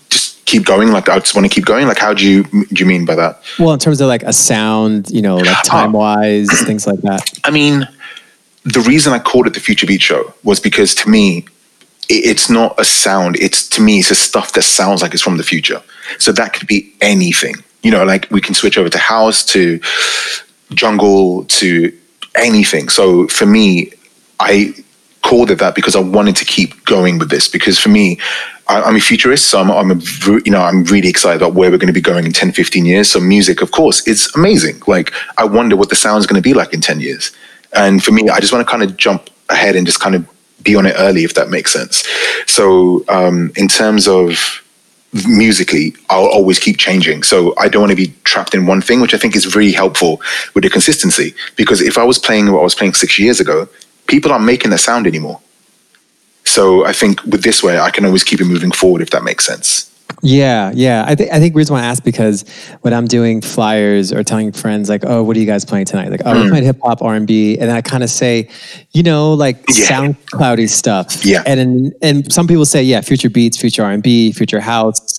just 0.08 0.42
keep 0.46 0.64
going? 0.64 0.90
Like 0.92 1.10
I 1.10 1.18
just 1.18 1.34
want 1.34 1.44
to 1.44 1.54
keep 1.54 1.66
going. 1.66 1.86
Like 1.86 1.98
how 1.98 2.14
do 2.14 2.26
you 2.26 2.44
do 2.44 2.76
you 2.76 2.86
mean 2.86 3.04
by 3.04 3.16
that? 3.16 3.42
Well, 3.58 3.74
in 3.74 3.78
terms 3.78 4.00
of 4.00 4.08
like 4.08 4.22
a 4.22 4.32
sound, 4.32 5.10
you 5.10 5.20
know, 5.20 5.36
like 5.36 5.62
time 5.64 5.92
wise, 5.92 6.48
things 6.64 6.86
like 6.86 7.02
that. 7.02 7.38
I 7.44 7.50
mean, 7.50 7.86
the 8.64 8.80
reason 8.80 9.12
I 9.12 9.18
called 9.18 9.46
it 9.46 9.52
the 9.52 9.60
Future 9.60 9.86
Beat 9.86 10.00
Show 10.00 10.32
was 10.42 10.58
because 10.58 10.94
to 10.94 11.10
me 11.10 11.44
it's 12.08 12.48
not 12.48 12.78
a 12.78 12.84
sound. 12.84 13.36
It's 13.36 13.68
to 13.70 13.80
me, 13.80 13.98
it's 13.98 14.10
a 14.10 14.14
stuff 14.14 14.52
that 14.52 14.62
sounds 14.62 15.02
like 15.02 15.12
it's 15.14 15.22
from 15.22 15.36
the 15.36 15.42
future. 15.42 15.82
So 16.18 16.32
that 16.32 16.52
could 16.52 16.66
be 16.66 16.92
anything. 17.00 17.54
You 17.82 17.90
know, 17.90 18.04
like 18.04 18.30
we 18.30 18.40
can 18.40 18.54
switch 18.54 18.78
over 18.78 18.88
to 18.88 18.98
house, 18.98 19.44
to 19.46 19.80
jungle, 20.72 21.44
to 21.44 21.96
anything. 22.34 22.88
So 22.88 23.26
for 23.28 23.46
me, 23.46 23.92
I 24.40 24.74
called 25.22 25.50
it 25.50 25.58
that 25.58 25.74
because 25.74 25.96
I 25.96 26.00
wanted 26.00 26.36
to 26.36 26.44
keep 26.44 26.84
going 26.84 27.18
with 27.18 27.30
this. 27.30 27.48
Because 27.48 27.78
for 27.78 27.88
me, 27.88 28.18
I, 28.68 28.88
am 28.88 28.96
a 28.96 29.00
futurist, 29.00 29.46
so 29.46 29.60
I'm, 29.60 29.70
I'm 29.70 29.90
a, 29.90 30.40
you 30.44 30.52
know, 30.52 30.60
I'm 30.60 30.84
really 30.84 31.08
excited 31.08 31.42
about 31.42 31.54
where 31.54 31.70
we're 31.70 31.78
going 31.78 31.88
to 31.88 31.92
be 31.92 32.00
going 32.00 32.24
in 32.24 32.32
10, 32.32 32.52
15 32.52 32.84
years. 32.84 33.10
So 33.10 33.20
music, 33.20 33.62
of 33.62 33.72
course, 33.72 34.06
it's 34.06 34.34
amazing. 34.36 34.82
Like 34.86 35.12
I 35.38 35.44
wonder 35.44 35.76
what 35.76 35.88
the 35.88 35.96
sound's 35.96 36.26
going 36.26 36.40
to 36.40 36.48
be 36.48 36.54
like 36.54 36.72
in 36.72 36.80
10 36.80 37.00
years. 37.00 37.32
And 37.72 38.02
for 38.02 38.12
me, 38.12 38.28
I 38.28 38.40
just 38.40 38.52
want 38.52 38.66
to 38.66 38.70
kind 38.70 38.82
of 38.82 38.96
jump 38.96 39.30
ahead 39.48 39.76
and 39.76 39.86
just 39.86 40.00
kind 40.00 40.14
of 40.14 40.26
be 40.66 40.76
on 40.76 40.86
it 40.86 40.94
early, 40.98 41.24
if 41.24 41.34
that 41.34 41.48
makes 41.48 41.72
sense. 41.72 42.04
So, 42.46 43.04
um, 43.08 43.52
in 43.56 43.68
terms 43.68 44.06
of 44.06 44.62
musically, 45.26 45.94
I'll 46.10 46.26
always 46.26 46.58
keep 46.58 46.76
changing. 46.76 47.22
So 47.22 47.54
I 47.58 47.68
don't 47.68 47.80
want 47.80 47.90
to 47.90 47.96
be 47.96 48.12
trapped 48.24 48.54
in 48.54 48.66
one 48.66 48.82
thing, 48.82 49.00
which 49.00 49.14
I 49.14 49.18
think 49.18 49.34
is 49.34 49.54
really 49.54 49.72
helpful 49.72 50.20
with 50.54 50.64
the 50.64 50.70
consistency. 50.70 51.34
Because 51.56 51.80
if 51.80 51.96
I 51.96 52.04
was 52.04 52.18
playing 52.18 52.52
what 52.52 52.60
I 52.60 52.64
was 52.64 52.74
playing 52.74 52.94
six 52.94 53.18
years 53.18 53.40
ago, 53.40 53.68
people 54.08 54.32
aren't 54.32 54.44
making 54.44 54.70
that 54.72 54.78
sound 54.78 55.06
anymore. 55.06 55.40
So 56.44 56.84
I 56.84 56.92
think 56.92 57.22
with 57.24 57.42
this 57.42 57.62
way, 57.62 57.78
I 57.78 57.90
can 57.90 58.04
always 58.04 58.24
keep 58.24 58.40
it 58.40 58.44
moving 58.44 58.72
forward, 58.72 59.02
if 59.02 59.10
that 59.10 59.24
makes 59.24 59.46
sense. 59.46 59.90
Yeah, 60.22 60.72
yeah. 60.74 61.04
I 61.06 61.14
think 61.14 61.32
I 61.32 61.38
think 61.38 61.54
reason 61.54 61.74
why 61.74 61.82
I 61.82 61.84
ask 61.84 62.02
because 62.02 62.44
when 62.80 62.94
I'm 62.94 63.06
doing 63.06 63.40
flyers 63.40 64.12
or 64.12 64.24
telling 64.24 64.50
friends 64.52 64.88
like, 64.88 65.04
"Oh, 65.04 65.22
what 65.22 65.36
are 65.36 65.40
you 65.40 65.46
guys 65.46 65.64
playing 65.64 65.86
tonight?" 65.86 66.10
Like, 66.10 66.22
"Oh, 66.24 66.32
mm. 66.32 66.44
we're 66.44 66.50
playing 66.50 66.64
hip 66.64 66.78
hop, 66.82 67.02
R 67.02 67.14
and 67.14 67.26
B," 67.26 67.58
and 67.58 67.70
I 67.70 67.82
kind 67.82 68.02
of 68.02 68.10
say, 68.10 68.48
you 68.92 69.02
know, 69.02 69.34
like 69.34 69.58
yeah. 69.68 69.86
sound 69.86 70.26
cloudy 70.26 70.66
stuff. 70.66 71.24
Yeah. 71.24 71.42
And 71.46 71.94
and 72.02 72.32
some 72.32 72.46
people 72.46 72.64
say, 72.64 72.82
yeah, 72.82 73.02
future 73.02 73.30
beats, 73.30 73.56
future 73.56 73.84
R 73.84 73.90
and 73.90 74.02
B, 74.02 74.32
future 74.32 74.60
house, 74.60 75.18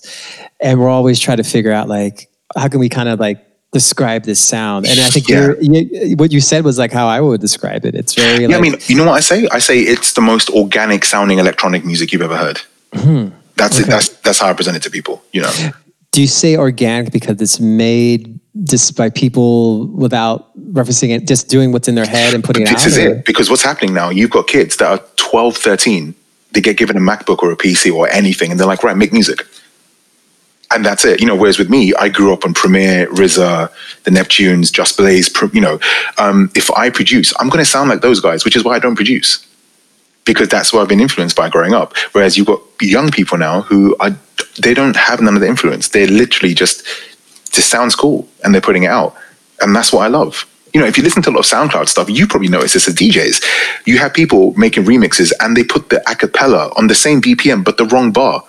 and 0.60 0.80
we're 0.80 0.88
always 0.88 1.20
trying 1.20 1.38
to 1.38 1.44
figure 1.44 1.72
out 1.72 1.88
like 1.88 2.28
how 2.56 2.68
can 2.68 2.80
we 2.80 2.88
kind 2.88 3.08
of 3.08 3.20
like 3.20 3.44
describe 3.72 4.24
this 4.24 4.40
sound 4.40 4.86
and 4.86 4.98
i 4.98 5.10
think 5.10 5.28
yeah. 5.28 5.52
you, 5.60 6.16
what 6.16 6.32
you 6.32 6.40
said 6.40 6.64
was 6.64 6.78
like 6.78 6.90
how 6.90 7.06
i 7.06 7.20
would 7.20 7.38
describe 7.38 7.84
it 7.84 7.94
it's 7.94 8.14
very 8.14 8.42
yeah 8.42 8.48
like, 8.48 8.56
i 8.56 8.60
mean 8.60 8.74
you 8.86 8.96
know 8.96 9.04
what 9.04 9.12
i 9.12 9.20
say 9.20 9.46
i 9.52 9.58
say 9.58 9.78
it's 9.78 10.14
the 10.14 10.22
most 10.22 10.48
organic 10.50 11.04
sounding 11.04 11.38
electronic 11.38 11.84
music 11.84 12.10
you've 12.10 12.22
ever 12.22 12.36
heard 12.36 12.62
mm-hmm. 12.92 13.37
That's 13.58 13.76
okay. 13.76 13.88
it. 13.88 13.90
That's 13.90 14.08
that's 14.08 14.38
how 14.38 14.48
I 14.48 14.52
present 14.54 14.76
it 14.76 14.82
to 14.84 14.90
people. 14.90 15.22
You 15.32 15.42
know. 15.42 15.70
Do 16.10 16.22
you 16.22 16.26
say 16.26 16.56
organic 16.56 17.12
because 17.12 17.40
it's 17.40 17.60
made 17.60 18.40
just 18.64 18.96
by 18.96 19.10
people 19.10 19.86
without 19.88 20.56
referencing 20.72 21.10
it, 21.10 21.28
just 21.28 21.48
doing 21.48 21.70
what's 21.70 21.86
in 21.86 21.94
their 21.94 22.06
head 22.06 22.34
and 22.34 22.42
putting 22.42 22.62
it 22.62 22.66
this 22.66 22.76
out? 22.76 22.84
This 22.84 22.96
is 22.96 23.04
or? 23.04 23.14
it. 23.16 23.24
Because 23.24 23.50
what's 23.50 23.62
happening 23.62 23.94
now, 23.94 24.08
you've 24.08 24.30
got 24.30 24.46
kids 24.46 24.76
that 24.78 24.88
are 24.88 25.06
12, 25.16 25.56
13. 25.56 26.14
They 26.52 26.60
get 26.60 26.78
given 26.78 26.96
a 26.96 27.00
MacBook 27.00 27.42
or 27.42 27.52
a 27.52 27.56
PC 27.56 27.92
or 27.92 28.08
anything, 28.08 28.50
and 28.50 28.58
they're 28.58 28.66
like, 28.66 28.82
right, 28.82 28.96
make 28.96 29.12
music. 29.12 29.46
And 30.70 30.84
that's 30.84 31.04
it. 31.04 31.20
You 31.20 31.26
know, 31.26 31.36
whereas 31.36 31.58
with 31.58 31.70
me, 31.70 31.94
I 31.94 32.08
grew 32.08 32.32
up 32.32 32.44
on 32.44 32.54
Premier, 32.54 33.06
RZA, 33.08 33.70
the 34.04 34.10
Neptunes, 34.10 34.72
Just 34.72 34.96
Blaze. 34.96 35.30
You 35.52 35.60
know, 35.60 35.78
um, 36.18 36.50
if 36.54 36.70
I 36.72 36.90
produce, 36.90 37.32
I'm 37.38 37.48
going 37.48 37.64
to 37.64 37.70
sound 37.70 37.90
like 37.90 38.00
those 38.00 38.20
guys, 38.20 38.44
which 38.44 38.56
is 38.56 38.64
why 38.64 38.76
I 38.76 38.78
don't 38.78 38.96
produce 38.96 39.46
because 40.28 40.48
that's 40.48 40.74
what 40.74 40.82
I've 40.82 40.88
been 40.88 41.00
influenced 41.00 41.34
by 41.34 41.48
growing 41.48 41.72
up. 41.72 41.96
Whereas 42.12 42.36
you've 42.36 42.46
got 42.46 42.60
young 42.82 43.10
people 43.10 43.38
now 43.38 43.62
who 43.62 43.96
are, 43.98 44.10
they 44.60 44.74
don't 44.74 44.94
have 44.94 45.22
none 45.22 45.34
of 45.34 45.40
the 45.40 45.48
influence. 45.48 45.88
They're 45.88 46.06
literally 46.06 46.54
just, 46.54 46.84
just 47.50 47.70
sounds 47.70 47.96
cool 47.96 48.28
and 48.44 48.54
they're 48.54 48.60
putting 48.60 48.82
it 48.82 48.90
out. 48.90 49.16
And 49.62 49.74
that's 49.74 49.90
what 49.90 50.02
I 50.02 50.08
love. 50.08 50.46
You 50.74 50.82
know, 50.82 50.86
if 50.86 50.98
you 50.98 51.02
listen 51.02 51.22
to 51.22 51.30
a 51.30 51.32
lot 51.32 51.40
of 51.40 51.46
SoundCloud 51.46 51.88
stuff, 51.88 52.10
you 52.10 52.26
probably 52.26 52.48
notice 52.48 52.74
this 52.74 52.86
as 52.86 52.94
DJs. 52.94 53.42
You 53.86 53.96
have 53.98 54.12
people 54.12 54.52
making 54.52 54.84
remixes 54.84 55.32
and 55.40 55.56
they 55.56 55.64
put 55.64 55.88
the 55.88 56.02
acapella 56.06 56.76
on 56.76 56.88
the 56.88 56.94
same 56.94 57.22
BPM 57.22 57.64
but 57.64 57.78
the 57.78 57.86
wrong 57.86 58.12
bar. 58.12 58.44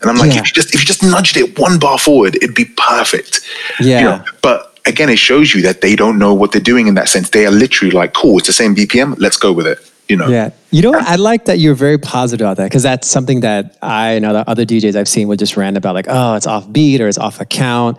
And 0.00 0.10
I'm 0.10 0.16
like, 0.16 0.32
yeah. 0.32 0.40
if 0.40 0.48
you 0.48 0.52
just 0.52 0.74
if 0.74 0.80
you 0.80 0.86
just 0.86 1.04
nudged 1.04 1.36
it 1.36 1.56
one 1.56 1.78
bar 1.78 2.00
forward, 2.00 2.34
it'd 2.34 2.56
be 2.56 2.64
perfect. 2.76 3.42
Yeah. 3.78 3.98
You 3.98 4.04
know, 4.04 4.24
but 4.42 4.76
again, 4.86 5.08
it 5.08 5.20
shows 5.20 5.54
you 5.54 5.62
that 5.62 5.82
they 5.82 5.94
don't 5.94 6.18
know 6.18 6.34
what 6.34 6.50
they're 6.50 6.60
doing 6.60 6.88
in 6.88 6.94
that 6.94 7.08
sense. 7.08 7.30
They 7.30 7.46
are 7.46 7.52
literally 7.52 7.92
like, 7.92 8.12
cool, 8.12 8.38
it's 8.38 8.48
the 8.48 8.52
same 8.52 8.74
BPM, 8.74 9.14
let's 9.20 9.36
go 9.36 9.52
with 9.52 9.68
it 9.68 9.91
you 10.12 10.18
know. 10.18 10.28
Yeah, 10.28 10.50
you 10.70 10.82
know, 10.82 10.92
I 10.94 11.16
like 11.16 11.46
that 11.46 11.58
you're 11.58 11.74
very 11.74 11.98
positive 11.98 12.44
about 12.44 12.58
that 12.58 12.64
because 12.64 12.82
that's 12.82 13.08
something 13.08 13.40
that 13.40 13.76
I 13.82 14.12
and 14.12 14.24
other 14.24 14.44
other 14.46 14.64
DJs 14.64 14.94
I've 14.94 15.08
seen 15.08 15.26
would 15.28 15.38
just 15.38 15.56
rant 15.56 15.76
about, 15.76 15.94
like, 15.94 16.06
oh, 16.08 16.34
it's 16.34 16.46
off 16.46 16.70
beat 16.70 17.00
or 17.00 17.08
it's 17.08 17.18
off 17.18 17.40
account, 17.40 17.98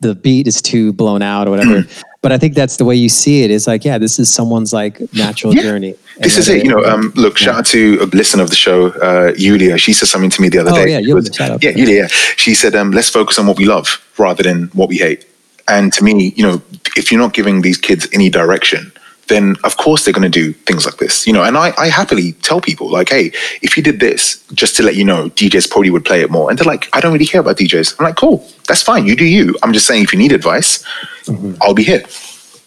the 0.00 0.14
beat 0.14 0.48
is 0.48 0.62
too 0.62 0.92
blown 0.94 1.22
out 1.22 1.46
or 1.46 1.50
whatever. 1.50 1.84
But 2.22 2.32
I 2.32 2.36
think 2.36 2.54
that's 2.54 2.76
the 2.76 2.84
way 2.84 2.94
you 2.96 3.08
see 3.08 3.44
it. 3.44 3.50
It's 3.50 3.66
like, 3.66 3.82
yeah, 3.82 3.96
this 3.96 4.18
is 4.18 4.30
someone's 4.30 4.74
like 4.74 5.00
natural 5.14 5.54
yeah. 5.54 5.62
journey. 5.62 5.94
This 6.18 6.36
is 6.36 6.50
it. 6.50 6.62
You 6.62 6.68
know, 6.68 6.84
um, 6.84 7.14
look, 7.16 7.40
yeah. 7.40 7.46
shout 7.46 7.54
out 7.60 7.66
to 7.68 7.98
a 8.02 8.04
listener 8.14 8.42
of 8.42 8.50
the 8.50 8.56
show, 8.56 8.88
uh, 9.00 9.32
Yulia. 9.38 9.78
She 9.78 9.94
said 9.94 10.06
something 10.06 10.28
to 10.28 10.42
me 10.42 10.50
the 10.50 10.58
other 10.58 10.70
oh, 10.70 10.74
day. 10.74 10.90
Yeah, 10.90 10.98
Yulia, 10.98 11.32
shout 11.32 11.50
out. 11.50 11.64
Yeah, 11.64 11.70
Yulia. 11.70 12.08
She 12.36 12.54
said, 12.54 12.74
um, 12.74 12.90
let's 12.90 13.08
focus 13.08 13.38
on 13.38 13.46
what 13.46 13.56
we 13.56 13.64
love 13.64 14.06
rather 14.18 14.42
than 14.42 14.64
what 14.74 14.90
we 14.90 14.98
hate. 14.98 15.24
And 15.66 15.94
to 15.94 16.04
me, 16.04 16.34
you 16.36 16.42
know, 16.42 16.60
if 16.94 17.10
you're 17.10 17.18
not 17.18 17.32
giving 17.32 17.62
these 17.62 17.78
kids 17.78 18.06
any 18.12 18.28
direction, 18.28 18.92
then 19.30 19.56
of 19.64 19.78
course 19.78 20.04
they're 20.04 20.12
going 20.12 20.30
to 20.30 20.42
do 20.42 20.52
things 20.52 20.84
like 20.84 20.98
this, 20.98 21.26
you 21.26 21.32
know. 21.32 21.42
And 21.42 21.56
I, 21.56 21.72
I 21.78 21.88
happily 21.88 22.32
tell 22.42 22.60
people 22.60 22.90
like, 22.90 23.08
hey, 23.08 23.32
if 23.62 23.76
you 23.76 23.82
did 23.82 24.00
this, 24.00 24.44
just 24.52 24.76
to 24.76 24.82
let 24.82 24.96
you 24.96 25.04
know, 25.04 25.30
DJs 25.30 25.70
probably 25.70 25.88
would 25.88 26.04
play 26.04 26.20
it 26.20 26.30
more. 26.30 26.50
And 26.50 26.58
they're 26.58 26.66
like, 26.66 26.88
I 26.92 27.00
don't 27.00 27.12
really 27.14 27.26
care 27.26 27.40
about 27.40 27.56
DJs. 27.56 27.98
I'm 27.98 28.04
like, 28.04 28.16
cool, 28.16 28.46
that's 28.68 28.82
fine. 28.82 29.06
You 29.06 29.16
do 29.16 29.24
you. 29.24 29.56
I'm 29.62 29.72
just 29.72 29.86
saying, 29.86 30.02
if 30.02 30.12
you 30.12 30.18
need 30.18 30.32
advice, 30.32 30.84
mm-hmm. 31.24 31.54
I'll 31.62 31.72
be 31.72 31.84
here. 31.84 32.02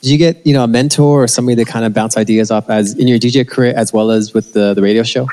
Did 0.02 0.12
you 0.12 0.17
get 0.17 0.45
you 0.45 0.54
know 0.54 0.63
a 0.63 0.67
mentor 0.67 1.23
or 1.23 1.28
somebody 1.28 1.56
that 1.56 1.67
kind 1.67 1.86
of 1.86 1.93
bounce 1.93 2.17
ideas 2.17 2.52
off 2.52 2.69
as 2.69 2.97
in 2.97 3.08
your 3.08 3.19
DJ 3.19 3.47
career 3.47 3.73
as 3.76 3.93
well 3.93 4.12
as 4.12 4.34
with 4.34 4.52
the 4.54 4.73
the 4.73 4.82
radio 4.82 5.04
show? 5.04 5.28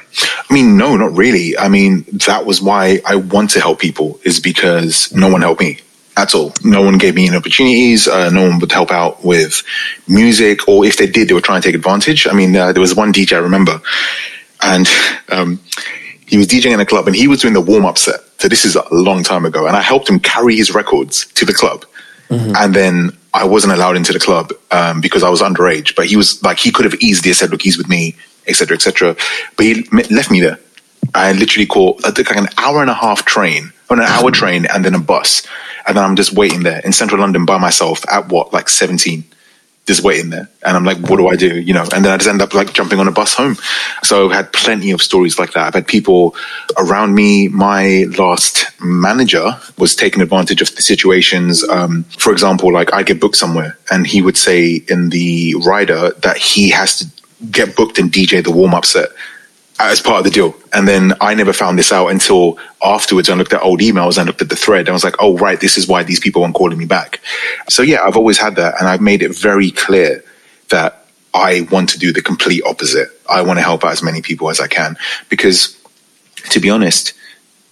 I 0.48 0.54
mean, 0.54 0.76
no, 0.76 0.96
not 0.96 1.12
really. 1.12 1.56
I 1.58 1.68
mean, 1.68 2.04
that 2.26 2.46
was 2.46 2.62
why 2.62 3.00
I 3.06 3.16
want 3.16 3.50
to 3.50 3.60
help 3.60 3.80
people 3.80 4.20
is 4.24 4.38
because 4.38 5.12
no 5.12 5.28
one 5.28 5.40
helped 5.40 5.60
me 5.60 5.80
at 6.20 6.35
all. 6.35 6.52
No 6.62 6.83
one 6.83 6.98
gave 6.98 7.14
me 7.14 7.26
any 7.26 7.37
opportunities. 7.37 8.06
Uh, 8.06 8.28
no 8.30 8.48
one 8.48 8.59
would 8.59 8.70
help 8.70 8.90
out 8.90 9.24
with 9.24 9.62
music, 10.06 10.68
or 10.68 10.85
if 10.85 10.98
they 10.98 11.06
did, 11.06 11.28
they 11.28 11.35
were 11.35 11.40
trying 11.40 11.62
to 11.62 11.68
take 11.68 11.74
advantage. 11.74 12.26
I 12.26 12.33
mean, 12.33 12.54
uh, 12.54 12.72
there 12.72 12.80
was 12.80 12.94
one 12.94 13.12
DJ 13.12 13.37
I 13.37 13.40
remember, 13.40 13.80
and 14.62 14.87
um, 15.30 15.59
he 16.26 16.37
was 16.37 16.46
DJing 16.46 16.74
in 16.74 16.80
a 16.80 16.87
club, 16.87 17.06
and 17.06 17.16
he 17.16 17.26
was 17.26 17.40
doing 17.40 17.54
the 17.54 17.61
warm 17.61 17.87
up 17.87 17.96
set. 17.96 18.20
So 18.38 18.48
this 18.48 18.64
is 18.64 18.76
a 18.76 18.85
long 18.92 19.22
time 19.22 19.44
ago, 19.46 19.66
and 19.66 19.76
I 19.76 19.80
helped 19.80 20.09
him 20.09 20.20
carry 20.20 20.56
his 20.56 20.74
records 20.74 21.26
to 21.33 21.44
the 21.44 21.54
club, 21.54 21.87
mm-hmm. 22.28 22.54
and 22.54 22.74
then 22.74 23.16
I 23.33 23.44
wasn't 23.44 23.72
allowed 23.72 23.96
into 23.96 24.12
the 24.12 24.20
club 24.20 24.52
um, 24.70 25.00
because 25.00 25.22
I 25.22 25.30
was 25.30 25.40
underage. 25.40 25.94
But 25.94 26.06
he 26.06 26.16
was 26.16 26.42
like, 26.42 26.59
he 26.59 26.70
could 26.70 26.85
have 26.85 26.94
easily 27.00 27.33
said, 27.33 27.50
"Look, 27.50 27.62
he's 27.62 27.78
with 27.78 27.88
me," 27.88 28.14
etc., 28.46 28.76
etc. 28.76 29.16
But 29.56 29.66
he 29.66 29.85
left 30.11 30.30
me 30.30 30.40
there. 30.40 30.59
I 31.14 31.32
literally 31.32 31.66
caught 31.66 32.02
like 32.04 32.36
an 32.36 32.48
hour 32.56 32.80
and 32.80 32.90
a 32.90 32.94
half 32.94 33.24
train, 33.24 33.72
on 33.88 33.98
an 33.98 34.06
hour 34.06 34.30
train, 34.30 34.66
and 34.66 34.84
then 34.84 34.94
a 34.94 35.00
bus 35.00 35.46
and 35.86 35.96
then 35.96 36.04
I'm 36.04 36.16
just 36.16 36.32
waiting 36.32 36.62
there 36.62 36.80
in 36.84 36.92
central 36.92 37.20
London 37.20 37.44
by 37.44 37.58
myself 37.58 38.04
at 38.10 38.28
what, 38.28 38.52
like 38.52 38.68
17, 38.68 39.24
just 39.86 40.02
waiting 40.04 40.30
there. 40.30 40.48
And 40.64 40.76
I'm 40.76 40.84
like, 40.84 40.98
what 40.98 41.16
do 41.16 41.28
I 41.28 41.36
do? 41.36 41.60
You 41.60 41.74
know, 41.74 41.82
and 41.92 42.04
then 42.04 42.12
I 42.12 42.16
just 42.16 42.28
end 42.28 42.42
up 42.42 42.54
like 42.54 42.72
jumping 42.72 43.00
on 43.00 43.08
a 43.08 43.12
bus 43.12 43.34
home. 43.34 43.56
So 44.04 44.26
I've 44.26 44.32
had 44.32 44.52
plenty 44.52 44.92
of 44.92 45.02
stories 45.02 45.38
like 45.38 45.52
that. 45.54 45.66
I've 45.66 45.74
had 45.74 45.86
people 45.86 46.36
around 46.76 47.14
me. 47.14 47.48
My 47.48 48.04
last 48.18 48.66
manager 48.80 49.58
was 49.78 49.96
taking 49.96 50.22
advantage 50.22 50.62
of 50.62 50.74
the 50.76 50.82
situations. 50.82 51.68
Um, 51.68 52.04
for 52.04 52.32
example, 52.32 52.72
like 52.72 52.92
I 52.92 53.02
get 53.02 53.20
booked 53.20 53.36
somewhere 53.36 53.76
and 53.90 54.06
he 54.06 54.22
would 54.22 54.36
say 54.36 54.82
in 54.88 55.08
the 55.08 55.56
rider 55.66 56.10
that 56.22 56.36
he 56.36 56.70
has 56.70 56.98
to 56.98 57.06
get 57.50 57.74
booked 57.74 57.98
and 57.98 58.12
DJ 58.12 58.44
the 58.44 58.52
warm 58.52 58.74
up 58.74 58.84
set 58.84 59.08
as 59.80 60.00
part 60.00 60.18
of 60.18 60.24
the 60.24 60.30
deal. 60.30 60.54
And 60.72 60.86
then 60.86 61.14
I 61.20 61.34
never 61.34 61.52
found 61.52 61.78
this 61.78 61.92
out 61.92 62.08
until 62.08 62.58
afterwards. 62.82 63.30
I 63.30 63.34
looked 63.34 63.52
at 63.52 63.62
old 63.62 63.80
emails 63.80 64.18
and 64.18 64.26
looked 64.26 64.42
at 64.42 64.48
the 64.48 64.56
thread. 64.56 64.80
And 64.80 64.90
I 64.90 64.92
was 64.92 65.04
like, 65.04 65.16
oh, 65.20 65.36
right, 65.38 65.60
this 65.60 65.78
is 65.78 65.88
why 65.88 66.02
these 66.02 66.20
people 66.20 66.42
weren't 66.42 66.54
calling 66.54 66.78
me 66.78 66.86
back. 66.86 67.20
So 67.68 67.82
yeah, 67.82 68.02
I've 68.02 68.16
always 68.16 68.38
had 68.38 68.56
that. 68.56 68.74
And 68.78 68.88
I've 68.88 69.00
made 69.00 69.22
it 69.22 69.36
very 69.36 69.70
clear 69.70 70.24
that 70.70 71.06
I 71.34 71.66
want 71.70 71.88
to 71.90 71.98
do 71.98 72.12
the 72.12 72.22
complete 72.22 72.62
opposite. 72.64 73.08
I 73.28 73.42
want 73.42 73.58
to 73.58 73.62
help 73.62 73.84
out 73.84 73.92
as 73.92 74.02
many 74.02 74.22
people 74.22 74.50
as 74.50 74.60
I 74.60 74.66
can 74.66 74.96
because 75.28 75.76
to 76.50 76.60
be 76.60 76.70
honest, 76.70 77.12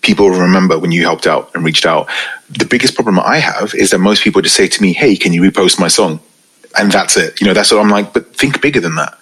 people 0.02 0.30
remember 0.30 0.78
when 0.78 0.92
you 0.92 1.02
helped 1.02 1.26
out 1.26 1.50
and 1.54 1.64
reached 1.64 1.86
out. 1.86 2.08
The 2.50 2.66
biggest 2.66 2.94
problem 2.94 3.18
I 3.18 3.38
have 3.38 3.74
is 3.74 3.90
that 3.90 3.98
most 3.98 4.22
people 4.22 4.42
just 4.42 4.56
say 4.56 4.68
to 4.68 4.82
me, 4.82 4.92
Hey, 4.92 5.16
can 5.16 5.32
you 5.32 5.42
repost 5.42 5.80
my 5.80 5.88
song? 5.88 6.20
And 6.78 6.92
that's 6.92 7.16
it. 7.16 7.40
You 7.40 7.46
know, 7.46 7.54
that's 7.54 7.72
what 7.72 7.80
I'm 7.80 7.90
like, 7.90 8.12
but 8.12 8.34
think 8.36 8.60
bigger 8.60 8.80
than 8.80 8.94
that. 8.96 9.18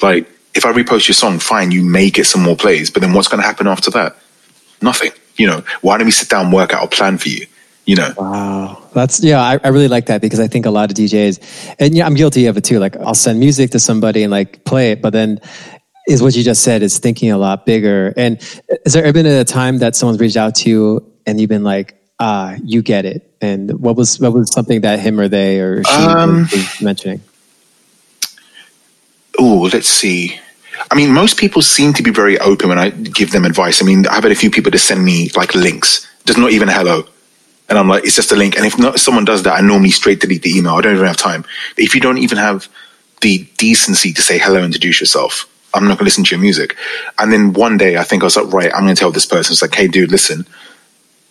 Like, 0.00 0.28
if 0.54 0.64
I 0.64 0.72
repost 0.72 1.08
your 1.08 1.14
song, 1.14 1.38
fine, 1.38 1.70
you 1.70 1.82
may 1.82 2.10
get 2.10 2.26
some 2.26 2.42
more 2.42 2.56
plays, 2.56 2.90
but 2.90 3.02
then 3.02 3.12
what's 3.12 3.28
going 3.28 3.40
to 3.40 3.46
happen 3.46 3.66
after 3.66 3.90
that? 3.92 4.16
Nothing. 4.80 5.12
You 5.36 5.48
know, 5.48 5.64
why 5.80 5.98
don't 5.98 6.06
we 6.06 6.12
sit 6.12 6.28
down 6.28 6.46
and 6.46 6.54
work 6.54 6.72
out 6.72 6.84
a 6.84 6.88
plan 6.88 7.18
for 7.18 7.28
you? 7.28 7.46
You 7.86 7.96
know. 7.96 8.14
Wow, 8.16 8.82
that's 8.94 9.22
yeah. 9.22 9.42
I, 9.42 9.58
I 9.62 9.68
really 9.68 9.88
like 9.88 10.06
that 10.06 10.20
because 10.22 10.40
I 10.40 10.46
think 10.46 10.64
a 10.64 10.70
lot 10.70 10.90
of 10.90 10.96
DJs, 10.96 11.74
and 11.78 11.94
yeah, 11.94 12.06
I'm 12.06 12.14
guilty 12.14 12.46
of 12.46 12.56
it 12.56 12.64
too. 12.64 12.78
Like 12.78 12.96
I'll 12.96 13.14
send 13.14 13.40
music 13.40 13.72
to 13.72 13.78
somebody 13.78 14.22
and 14.22 14.30
like 14.30 14.64
play 14.64 14.92
it, 14.92 15.02
but 15.02 15.12
then 15.12 15.40
is 16.06 16.22
what 16.22 16.34
you 16.36 16.42
just 16.42 16.62
said 16.62 16.82
is 16.82 16.98
thinking 16.98 17.30
a 17.30 17.38
lot 17.38 17.66
bigger. 17.66 18.12
And 18.16 18.40
has 18.84 18.92
there 18.92 19.04
ever 19.04 19.12
been 19.12 19.26
a 19.26 19.44
time 19.44 19.78
that 19.78 19.96
someone's 19.96 20.20
reached 20.20 20.36
out 20.36 20.54
to 20.56 20.70
you 20.70 21.12
and 21.26 21.40
you've 21.40 21.48
been 21.48 21.64
like, 21.64 22.00
ah, 22.20 22.56
you 22.62 22.82
get 22.82 23.04
it? 23.04 23.36
And 23.40 23.80
what 23.80 23.96
was 23.96 24.20
what 24.20 24.32
was 24.32 24.52
something 24.52 24.82
that 24.82 25.00
him 25.00 25.18
or 25.20 25.28
they 25.28 25.60
or 25.60 25.82
she 25.84 25.92
um, 25.92 26.42
was 26.42 26.80
mentioning? 26.80 27.20
Oh, 29.38 29.68
let's 29.72 29.88
see. 29.88 30.38
I 30.90 30.94
mean, 30.94 31.12
most 31.12 31.38
people 31.38 31.62
seem 31.62 31.92
to 31.94 32.02
be 32.02 32.10
very 32.10 32.38
open 32.38 32.68
when 32.68 32.78
I 32.78 32.90
give 32.90 33.32
them 33.32 33.44
advice. 33.44 33.82
I 33.82 33.84
mean, 33.84 34.06
I've 34.06 34.22
had 34.22 34.32
a 34.32 34.36
few 34.36 34.50
people 34.50 34.72
to 34.72 34.78
send 34.78 35.04
me 35.04 35.30
like 35.36 35.54
links, 35.54 36.06
just 36.24 36.38
not 36.38 36.52
even 36.52 36.68
hello. 36.68 37.04
And 37.68 37.78
I'm 37.78 37.88
like, 37.88 38.04
it's 38.04 38.16
just 38.16 38.32
a 38.32 38.36
link. 38.36 38.56
And 38.56 38.66
if 38.66 38.78
not, 38.78 39.00
someone 39.00 39.24
does 39.24 39.42
that, 39.44 39.54
I 39.54 39.60
normally 39.60 39.90
straight 39.90 40.20
delete 40.20 40.42
the 40.42 40.56
email. 40.56 40.74
I 40.74 40.82
don't 40.82 40.94
even 40.94 41.06
have 41.06 41.16
time. 41.16 41.44
If 41.76 41.94
you 41.94 42.00
don't 42.00 42.18
even 42.18 42.38
have 42.38 42.68
the 43.22 43.48
decency 43.56 44.12
to 44.12 44.20
say 44.22 44.38
hello, 44.38 44.62
introduce 44.62 45.00
yourself, 45.00 45.48
I'm 45.72 45.84
not 45.84 45.98
going 45.98 45.98
to 45.98 46.04
listen 46.04 46.24
to 46.24 46.30
your 46.34 46.42
music. 46.42 46.76
And 47.18 47.32
then 47.32 47.52
one 47.52 47.76
day 47.76 47.96
I 47.96 48.04
think 48.04 48.22
I 48.22 48.26
was 48.26 48.36
like, 48.36 48.52
right, 48.52 48.72
I'm 48.74 48.82
going 48.82 48.94
to 48.94 49.00
tell 49.00 49.10
this 49.10 49.26
person, 49.26 49.52
it's 49.52 49.62
like, 49.62 49.74
hey, 49.74 49.88
dude, 49.88 50.10
listen, 50.10 50.46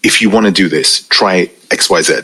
if 0.01 0.21
you 0.21 0.29
want 0.29 0.47
to 0.47 0.51
do 0.51 0.67
this, 0.67 1.07
try 1.07 1.49
X, 1.71 1.89
Y, 1.89 2.01
Z. 2.01 2.21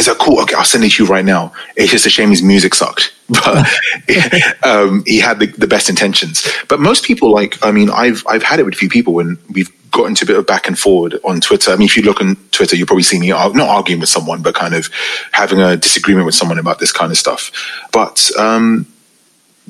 He's 0.00 0.08
like, 0.08 0.16
cool, 0.16 0.40
okay, 0.40 0.54
I'll 0.54 0.64
send 0.64 0.82
it 0.82 0.92
to 0.92 1.04
you 1.04 1.10
right 1.10 1.26
now. 1.26 1.52
It's 1.76 1.90
just 1.90 2.06
a 2.06 2.10
shame 2.10 2.30
his 2.30 2.42
music 2.42 2.74
sucked, 2.74 3.12
but 3.28 3.68
um, 4.64 5.04
he 5.06 5.18
had 5.18 5.40
the, 5.40 5.46
the, 5.46 5.66
best 5.66 5.90
intentions. 5.90 6.48
But 6.68 6.80
most 6.80 7.04
people, 7.04 7.30
like, 7.30 7.58
I 7.62 7.70
mean, 7.70 7.90
I've 7.90 8.24
I've 8.26 8.42
had 8.42 8.60
it 8.60 8.64
with 8.64 8.72
a 8.72 8.78
few 8.78 8.88
people 8.88 9.12
when 9.12 9.36
we've 9.50 9.70
got 9.90 10.06
into 10.06 10.24
a 10.24 10.26
bit 10.26 10.38
of 10.38 10.46
back 10.46 10.68
and 10.68 10.78
forward 10.78 11.18
on 11.22 11.42
Twitter. 11.42 11.70
I 11.70 11.76
mean, 11.76 11.84
if 11.84 11.98
you 11.98 12.02
look 12.02 12.22
on 12.22 12.36
Twitter, 12.50 12.76
you'll 12.76 12.86
probably 12.86 13.02
see 13.02 13.20
me 13.20 13.28
not 13.28 13.58
arguing 13.58 14.00
with 14.00 14.08
someone, 14.08 14.40
but 14.40 14.54
kind 14.54 14.74
of 14.74 14.88
having 15.32 15.60
a 15.60 15.76
disagreement 15.76 16.24
with 16.24 16.34
someone 16.34 16.58
about 16.58 16.78
this 16.78 16.92
kind 16.92 17.12
of 17.12 17.18
stuff. 17.18 17.52
But 17.92 18.30
um, 18.38 18.86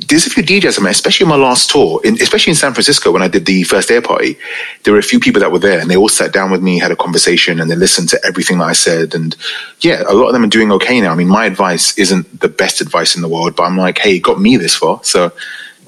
there's 0.09 0.27
a 0.27 0.31
few 0.31 0.43
DJs 0.43 0.79
I 0.79 0.83
met, 0.83 0.93
especially 0.93 1.25
on 1.25 1.31
my 1.31 1.37
last 1.37 1.71
tour, 1.71 2.01
in, 2.05 2.15
especially 2.15 2.53
in 2.53 2.57
San 2.57 2.73
Francisco 2.73 3.11
when 3.11 3.23
I 3.23 3.29
did 3.29 3.47
the 3.47 3.63
first 3.65 3.91
air 3.91 4.03
party. 4.03 4.37
There 4.85 4.93
were 4.93 4.99
a 4.99 5.03
few 5.03 5.21
people 5.21 5.41
that 5.41 5.53
were 5.53 5.59
there 5.59 5.79
and 5.79 5.91
they 5.91 5.97
all 5.97 6.09
sat 6.09 6.33
down 6.33 6.51
with 6.51 6.63
me, 6.63 6.79
had 6.79 6.91
a 6.91 6.97
conversation, 6.97 7.61
and 7.61 7.71
they 7.71 7.77
listened 7.77 8.09
to 8.11 8.21
everything 8.25 8.59
that 8.59 8.65
I 8.65 8.73
said. 8.73 9.15
And 9.15 9.37
yeah, 9.81 10.03
a 10.09 10.15
lot 10.15 10.29
of 10.29 10.33
them 10.33 10.45
are 10.45 10.49
doing 10.49 10.73
okay 10.73 11.01
now. 11.01 11.13
I 11.13 11.15
mean, 11.15 11.29
my 11.29 11.45
advice 11.45 11.97
isn't 11.99 12.41
the 12.41 12.49
best 12.49 12.81
advice 12.81 13.15
in 13.15 13.23
the 13.23 13.29
world, 13.29 13.57
but 13.57 13.65
I'm 13.65 13.77
like, 13.77 13.99
hey, 13.99 14.17
it 14.17 14.21
got 14.21 14.41
me 14.41 14.57
this 14.57 14.75
far. 14.75 15.01
So 15.05 15.33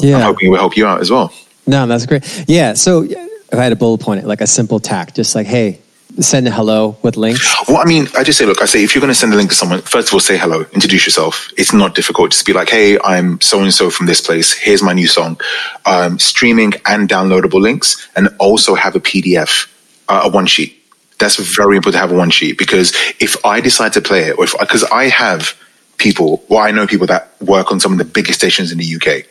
yeah. 0.01 0.17
I'm 0.17 0.23
hoping 0.23 0.49
it 0.49 0.51
will 0.51 0.59
help 0.59 0.77
you 0.77 0.87
out 0.87 1.01
as 1.01 1.11
well. 1.11 1.33
No, 1.67 1.87
that's 1.87 2.07
great. 2.07 2.45
Yeah. 2.49 2.75
So 2.75 3.03
if 3.03 3.55
I 3.55 3.63
had 3.63 3.73
a 3.73 3.77
bullet 3.77 4.01
point 4.01 4.21
it, 4.21 4.27
like 4.27 4.41
a 4.41 4.47
simple 4.47 4.81
tack, 4.81 5.15
just 5.15 5.35
like, 5.35 5.47
hey, 5.47 5.81
send 6.21 6.47
a 6.47 6.51
hello 6.51 6.97
with 7.03 7.17
links? 7.17 7.55
Well, 7.69 7.79
I 7.79 7.85
mean, 7.85 8.07
I 8.17 8.23
just 8.23 8.39
say, 8.39 8.47
look, 8.47 8.61
I 8.61 8.67
say, 8.67 8.83
if 8.83 8.95
you're 8.95 9.01
going 9.01 9.13
to 9.13 9.19
send 9.19 9.33
a 9.33 9.37
link 9.37 9.51
to 9.51 9.57
someone, 9.57 9.81
first 9.83 10.09
of 10.09 10.15
all, 10.15 10.21
say 10.21 10.37
hello, 10.37 10.65
introduce 10.73 11.07
yourself. 11.07 11.51
It's 11.57 11.73
not 11.73 11.95
difficult. 11.95 12.33
Just 12.33 12.47
be 12.47 12.53
like, 12.53 12.69
hey, 12.69 12.99
I'm 13.03 13.41
so 13.41 13.61
and 13.61 13.73
so 13.73 13.91
from 13.91 14.07
this 14.07 14.21
place. 14.21 14.53
Here's 14.53 14.83
my 14.83 14.93
new 14.93 15.07
song. 15.07 15.41
Um, 15.87 16.19
streaming 16.19 16.75
and 16.87 17.09
downloadable 17.09 17.61
links, 17.61 18.09
and 18.17 18.29
also 18.39 18.75
have 18.75 18.95
a 18.95 19.01
PDF, 19.01 19.69
uh, 20.09 20.23
a 20.25 20.29
one 20.29 20.47
sheet. 20.47 20.79
That's 21.19 21.37
very 21.37 21.77
important 21.77 21.95
to 21.95 22.01
have 22.01 22.13
a 22.13 22.17
one 22.17 22.31
sheet 22.31 22.59
because 22.59 22.93
if 23.21 23.37
I 23.45 23.61
decide 23.61 23.93
to 23.95 24.01
play 24.01 24.25
it, 24.25 24.39
or 24.39 24.45
if 24.45 24.55
because 24.59 24.85
I 24.85 25.05
have 25.05 25.57
people, 25.99 26.45
well, 26.49 26.61
I 26.61 26.73
know 26.73 26.87
people 26.87 27.07
that 27.07 27.31
work 27.41 27.71
on 27.71 27.79
some 27.79 27.93
of 27.93 27.99
the 27.99 28.05
biggest 28.05 28.41
stations 28.41 28.73
in 28.73 28.79
the 28.79 28.97
UK 28.97 29.25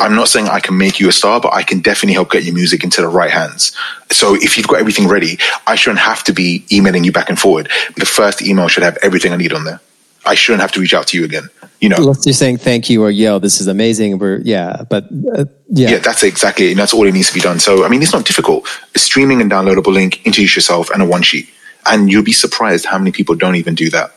I'm 0.00 0.14
not 0.14 0.28
saying 0.28 0.48
I 0.48 0.60
can 0.60 0.76
make 0.76 1.00
you 1.00 1.08
a 1.08 1.12
star, 1.12 1.40
but 1.40 1.54
I 1.54 1.62
can 1.62 1.80
definitely 1.80 2.14
help 2.14 2.30
get 2.30 2.44
your 2.44 2.54
music 2.54 2.84
into 2.84 3.00
the 3.00 3.08
right 3.08 3.30
hands. 3.30 3.74
So 4.10 4.34
if 4.34 4.56
you've 4.56 4.68
got 4.68 4.78
everything 4.78 5.08
ready, 5.08 5.38
I 5.66 5.74
shouldn't 5.74 6.00
have 6.00 6.22
to 6.24 6.32
be 6.32 6.64
emailing 6.70 7.04
you 7.04 7.12
back 7.12 7.28
and 7.28 7.38
forward. 7.38 7.70
The 7.96 8.06
first 8.06 8.42
email 8.42 8.68
should 8.68 8.82
have 8.82 8.98
everything 9.02 9.32
I 9.32 9.36
need 9.36 9.52
on 9.52 9.64
there. 9.64 9.80
I 10.26 10.34
shouldn't 10.34 10.60
have 10.60 10.72
to 10.72 10.80
reach 10.80 10.92
out 10.92 11.06
to 11.08 11.18
you 11.18 11.24
again. 11.24 11.48
You 11.80 11.90
know, 11.90 11.96
unless 11.98 12.26
you're 12.26 12.32
saying 12.32 12.58
thank 12.58 12.88
you 12.88 13.02
or 13.02 13.10
yo, 13.10 13.38
this 13.38 13.60
is 13.60 13.66
amazing. 13.66 14.18
We're 14.18 14.38
yeah, 14.38 14.82
but 14.88 15.04
uh, 15.34 15.44
yeah, 15.68 15.90
yeah, 15.90 15.98
that's 15.98 16.22
exactly 16.22 16.68
it. 16.68 16.70
And 16.70 16.78
that's 16.78 16.94
all 16.94 17.06
it 17.06 17.12
needs 17.12 17.28
to 17.28 17.34
be 17.34 17.40
done. 17.40 17.60
So 17.60 17.84
I 17.84 17.88
mean, 17.88 18.02
it's 18.02 18.14
not 18.14 18.24
difficult. 18.24 18.66
A 18.94 18.98
streaming 18.98 19.42
and 19.42 19.50
downloadable 19.50 19.92
link, 19.92 20.24
introduce 20.26 20.56
yourself, 20.56 20.88
and 20.90 21.02
a 21.02 21.06
one 21.06 21.22
sheet, 21.22 21.50
and 21.84 22.10
you'll 22.10 22.24
be 22.24 22.32
surprised 22.32 22.86
how 22.86 22.96
many 22.96 23.12
people 23.12 23.34
don't 23.34 23.56
even 23.56 23.74
do 23.74 23.90
that. 23.90 24.15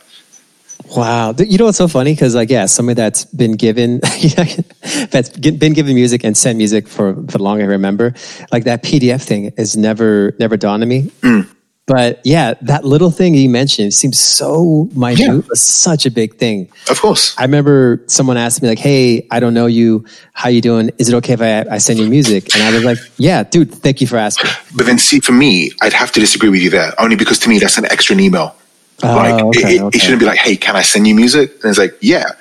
Wow. 0.96 1.34
You 1.38 1.58
know 1.58 1.66
what's 1.66 1.78
so 1.78 1.88
funny? 1.88 2.12
Because, 2.12 2.34
like, 2.34 2.50
yeah, 2.50 2.66
somebody 2.66 2.96
that's 2.96 3.24
been 3.26 3.52
given, 3.52 4.00
that's 5.10 5.28
been 5.30 5.72
given 5.72 5.94
music 5.94 6.24
and 6.24 6.36
sent 6.36 6.58
music 6.58 6.88
for, 6.88 7.14
for 7.28 7.38
long, 7.38 7.60
I 7.60 7.66
remember, 7.66 8.14
like 8.50 8.64
that 8.64 8.82
PDF 8.82 9.22
thing 9.22 9.52
is 9.56 9.76
never, 9.76 10.34
never 10.38 10.56
dawned 10.56 10.82
on 10.82 10.88
me. 10.88 11.10
Mm. 11.20 11.48
But 11.90 12.20
yeah, 12.22 12.54
that 12.62 12.84
little 12.84 13.10
thing 13.10 13.34
you 13.34 13.48
mentioned 13.48 13.92
seems 13.94 14.20
so 14.20 14.88
minute, 14.94 15.18
yeah. 15.18 15.40
but 15.48 15.56
such 15.56 16.06
a 16.06 16.10
big 16.10 16.36
thing. 16.36 16.70
Of 16.88 17.00
course. 17.00 17.34
I 17.36 17.42
remember 17.42 18.04
someone 18.06 18.36
asked 18.36 18.62
me 18.62 18.68
like, 18.68 18.78
"Hey, 18.78 19.26
I 19.32 19.40
don't 19.40 19.54
know 19.54 19.66
you. 19.66 20.04
How 20.32 20.50
you 20.50 20.60
doing? 20.60 20.92
Is 20.98 21.08
it 21.08 21.16
okay 21.16 21.32
if 21.32 21.42
I, 21.42 21.64
I 21.68 21.78
send 21.78 21.98
you 21.98 22.08
music?" 22.08 22.54
And 22.54 22.62
I 22.62 22.72
was 22.72 22.84
like, 22.84 22.98
"Yeah, 23.16 23.42
dude, 23.42 23.74
thank 23.74 24.00
you 24.00 24.06
for 24.06 24.18
asking." 24.18 24.52
But 24.76 24.86
then, 24.86 24.98
see, 24.98 25.18
for 25.18 25.32
me, 25.32 25.72
I'd 25.82 25.92
have 25.92 26.12
to 26.12 26.20
disagree 26.20 26.48
with 26.48 26.60
you 26.60 26.70
there, 26.70 26.92
only 27.00 27.16
because 27.16 27.40
to 27.40 27.48
me 27.48 27.58
that's 27.58 27.76
an 27.76 27.86
extra 27.86 28.16
email. 28.16 28.54
Oh, 29.02 29.16
like 29.16 29.44
okay, 29.44 29.76
it, 29.76 29.82
okay. 29.82 29.96
it, 29.96 30.00
shouldn't 30.00 30.20
be 30.20 30.26
like, 30.26 30.38
"Hey, 30.38 30.56
can 30.56 30.76
I 30.76 30.82
send 30.82 31.06
you 31.06 31.14
music?" 31.14 31.52
And 31.62 31.70
it's 31.70 31.78
like, 31.78 31.96
"Yeah." 32.00 32.32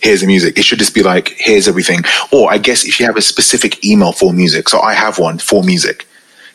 Here's 0.00 0.20
the 0.20 0.26
music. 0.26 0.58
It 0.58 0.64
should 0.64 0.80
just 0.80 0.96
be 0.96 1.04
like, 1.04 1.32
here's 1.38 1.68
everything. 1.68 2.00
Or 2.32 2.50
I 2.50 2.58
guess 2.58 2.84
if 2.84 2.98
you 2.98 3.06
have 3.06 3.16
a 3.16 3.22
specific 3.22 3.84
email 3.84 4.10
for 4.10 4.32
music, 4.32 4.68
so 4.68 4.80
I 4.80 4.94
have 4.94 5.20
one 5.20 5.38
for 5.38 5.62
music 5.62 6.08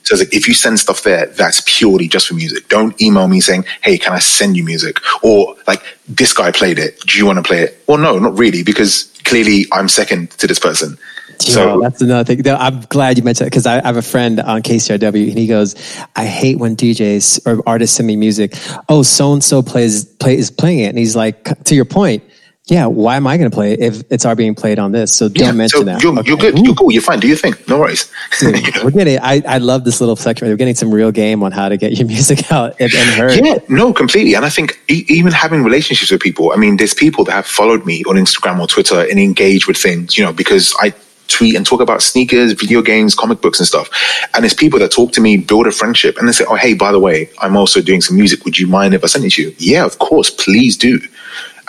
so 0.08 0.14
it's 0.14 0.22
like, 0.22 0.34
if 0.34 0.48
you 0.48 0.54
send 0.54 0.80
stuff 0.80 1.04
there, 1.04 1.26
that's 1.26 1.62
purely 1.66 2.08
just 2.08 2.30
for 2.30 2.34
music. 2.34 2.70
Don't 2.70 3.00
email 3.02 3.28
me 3.28 3.42
saying, 3.42 3.66
"Hey, 3.82 3.98
can 3.98 4.14
I 4.14 4.20
send 4.20 4.56
you 4.56 4.64
music?" 4.64 5.00
Or 5.22 5.58
like, 5.68 5.84
"This 6.08 6.32
guy 6.32 6.50
played 6.50 6.80
it. 6.80 6.98
Do 7.02 7.18
you 7.18 7.26
want 7.26 7.40
to 7.40 7.44
play 7.44 7.60
it?" 7.60 7.84
Well, 7.88 7.98
no, 7.98 8.18
not 8.18 8.38
really, 8.38 8.64
because 8.64 9.12
clearly 9.26 9.66
I'm 9.74 9.90
second 9.90 10.32
to 10.40 10.48
this 10.48 10.60
person. 10.60 10.98
So 11.40 11.80
that's 11.82 12.02
another 12.02 12.24
thing. 12.24 12.48
I'm 12.48 12.82
glad 12.82 13.18
you 13.18 13.24
mentioned 13.24 13.50
because 13.50 13.66
I 13.66 13.82
have 13.86 13.98
a 13.98 14.02
friend 14.02 14.40
on 14.40 14.62
KCRW 14.62 15.30
and 15.30 15.38
he 15.38 15.48
goes, 15.48 15.76
"I 16.16 16.26
hate 16.26 16.58
when 16.58 16.76
DJs 16.76 17.46
or 17.46 17.64
artists 17.68 17.98
send 17.98 18.08
me 18.08 18.16
music. 18.16 18.54
Oh, 18.90 19.04
so 19.04 19.34
and 19.34 19.44
so 19.44 19.62
plays 19.62 20.06
play 20.06 20.38
is 20.38 20.52
playing 20.52 20.80
it, 20.80 20.90
and 20.90 20.98
he's 20.98 21.16
like, 21.16 21.64
to 21.66 21.76
your 21.76 21.86
point." 21.86 22.24
yeah, 22.70 22.86
why 22.86 23.16
am 23.16 23.26
I 23.28 23.38
going 23.38 23.50
to 23.50 23.56
play 23.56 23.72
it 23.74 23.80
if 23.80 24.04
it's 24.10 24.26
already 24.26 24.44
being 24.44 24.56
played 24.56 24.78
on 24.78 24.92
this? 24.92 25.16
So 25.16 25.30
don't 25.30 25.46
yeah, 25.46 25.52
mention 25.54 25.80
so 25.80 25.84
that. 25.86 26.04
You're, 26.04 26.20
okay. 26.20 26.28
you're 26.28 26.38
good. 26.38 26.60
Ooh. 26.60 26.64
You're 26.64 26.76
cool. 26.76 26.92
You're 26.92 27.02
fine. 27.02 27.22
Do 27.22 27.28
your 27.28 27.38
thing. 27.38 27.54
No 27.70 27.80
worries. 27.80 28.12
Dude, 28.42 28.62
we're 28.84 28.92
getting. 28.92 29.20
I, 29.20 29.42
I 29.48 29.58
love 29.60 29.86
this 29.86 30.02
little 30.02 30.18
section. 30.18 30.50
We're 30.50 30.58
getting 30.58 30.76
some 30.76 30.94
real 30.94 31.12
game 31.12 31.44
on 31.44 31.54
how 31.54 31.70
to 31.70 31.78
get 31.78 31.94
your 31.94 32.08
music 32.08 32.52
out 32.52 32.76
and, 32.82 32.94
and 32.94 33.10
heard. 33.12 33.46
Yeah, 33.46 33.60
no, 33.70 33.94
completely. 33.94 34.34
And 34.34 34.46
I 34.46 34.50
think 34.50 34.82
e- 34.90 35.06
even 35.08 35.32
having 35.32 35.64
relationships 35.64 36.12
with 36.12 36.22
people. 36.22 36.52
I 36.52 36.58
mean, 36.58 36.76
there's 36.76 36.94
people 36.94 37.24
that 37.26 37.32
have 37.32 37.48
followed 37.48 37.86
me 37.86 38.04
on 38.04 38.16
Instagram 38.16 38.60
or 38.60 38.68
Twitter 38.68 39.00
and 39.00 39.18
engage 39.18 39.66
with 39.66 39.78
things. 39.78 40.18
You 40.18 40.26
know, 40.26 40.34
because 40.34 40.76
I 40.80 40.94
tweet 41.28 41.56
and 41.56 41.66
talk 41.66 41.82
about 41.82 42.02
sneakers, 42.02 42.54
video 42.54 42.82
games, 42.82 43.16
comic 43.16 43.42
books, 43.42 43.60
and 43.60 43.68
stuff. 43.68 43.90
And 44.34 44.44
there's 44.44 44.54
people 44.54 44.80
that 44.80 44.92
talk 44.92 45.12
to 45.14 45.22
me, 45.22 45.38
build 45.38 45.68
a 45.68 45.72
friendship, 45.72 46.18
and 46.18 46.28
they 46.28 46.32
say, 46.32 46.46
"Oh, 46.48 46.56
hey, 46.56 46.74
by 46.74 46.92
the 46.92 47.00
way, 47.00 47.30
I'm 47.42 47.56
also 47.56 47.82
doing 47.82 48.02
some 48.02 48.18
music. 48.18 48.46
Would 48.46 48.58
you 48.58 48.68
mind 48.68 48.94
if 48.94 49.04
I 49.04 49.08
send 49.08 49.26
it 49.26 49.34
to 49.34 49.44
you?" 49.44 49.56
Yeah, 49.58 49.86
of 49.86 50.00
course, 50.00 50.30
please 50.30 50.78
do 50.78 51.00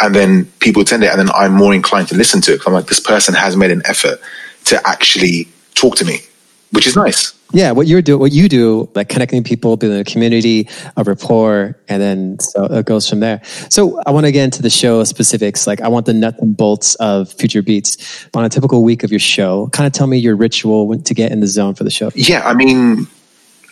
and 0.01 0.15
then 0.15 0.45
people 0.61 0.83
attend 0.83 1.03
it, 1.03 1.11
and 1.11 1.19
then 1.19 1.31
I'm 1.35 1.53
more 1.53 1.75
inclined 1.75 2.09
to 2.09 2.17
listen 2.17 2.41
to 2.43 2.55
it. 2.55 2.61
I'm 2.67 2.73
like, 2.73 2.87
this 2.87 3.01
person 3.01 3.35
has 3.35 3.57
made 3.57 3.71
an 3.71 3.83
effort 3.85 4.21
to 4.67 4.81
actually 4.87 5.49
talk 5.75 5.97
to 5.97 6.05
me, 6.05 6.21
which 6.71 6.87
is 6.87 6.97
nice. 6.97 7.35
Yeah, 7.53 7.71
what 7.71 7.87
you're 7.87 8.03
do, 8.03 8.19
what 8.19 8.33
you 8.33 8.47
do, 8.49 8.91
like 8.95 9.09
connecting 9.09 9.43
people, 9.43 9.79
building 9.79 9.99
a 9.99 10.05
community, 10.05 10.69
a 10.99 11.05
rapport, 11.05 11.79
and 11.89 12.03
then 12.03 12.39
so 12.41 12.65
it 12.65 12.85
goes 12.85 13.09
from 13.09 13.21
there. 13.21 13.41
So 13.71 14.03
I 14.07 14.11
want 14.11 14.27
to 14.27 14.33
get 14.33 14.45
into 14.45 14.61
the 14.61 14.69
show 14.69 15.03
specifics. 15.05 15.67
Like 15.67 15.81
I 15.81 15.89
want 15.89 16.05
the 16.05 16.13
nuts 16.13 16.39
and 16.41 16.55
bolts 16.55 16.95
of 16.97 17.33
future 17.33 17.63
beats 17.63 18.29
on 18.35 18.45
a 18.45 18.51
typical 18.51 18.83
week 18.85 19.03
of 19.03 19.11
your 19.11 19.19
show. 19.19 19.69
Kind 19.69 19.87
of 19.87 19.95
tell 19.95 20.07
me 20.07 20.19
your 20.19 20.37
ritual 20.37 20.99
to 20.99 21.15
get 21.15 21.33
in 21.33 21.41
the 21.41 21.47
zone 21.47 21.75
for 21.75 21.85
the 21.85 21.91
show. 21.91 22.11
Yeah, 22.15 22.47
I 22.47 22.53
mean, 22.53 23.07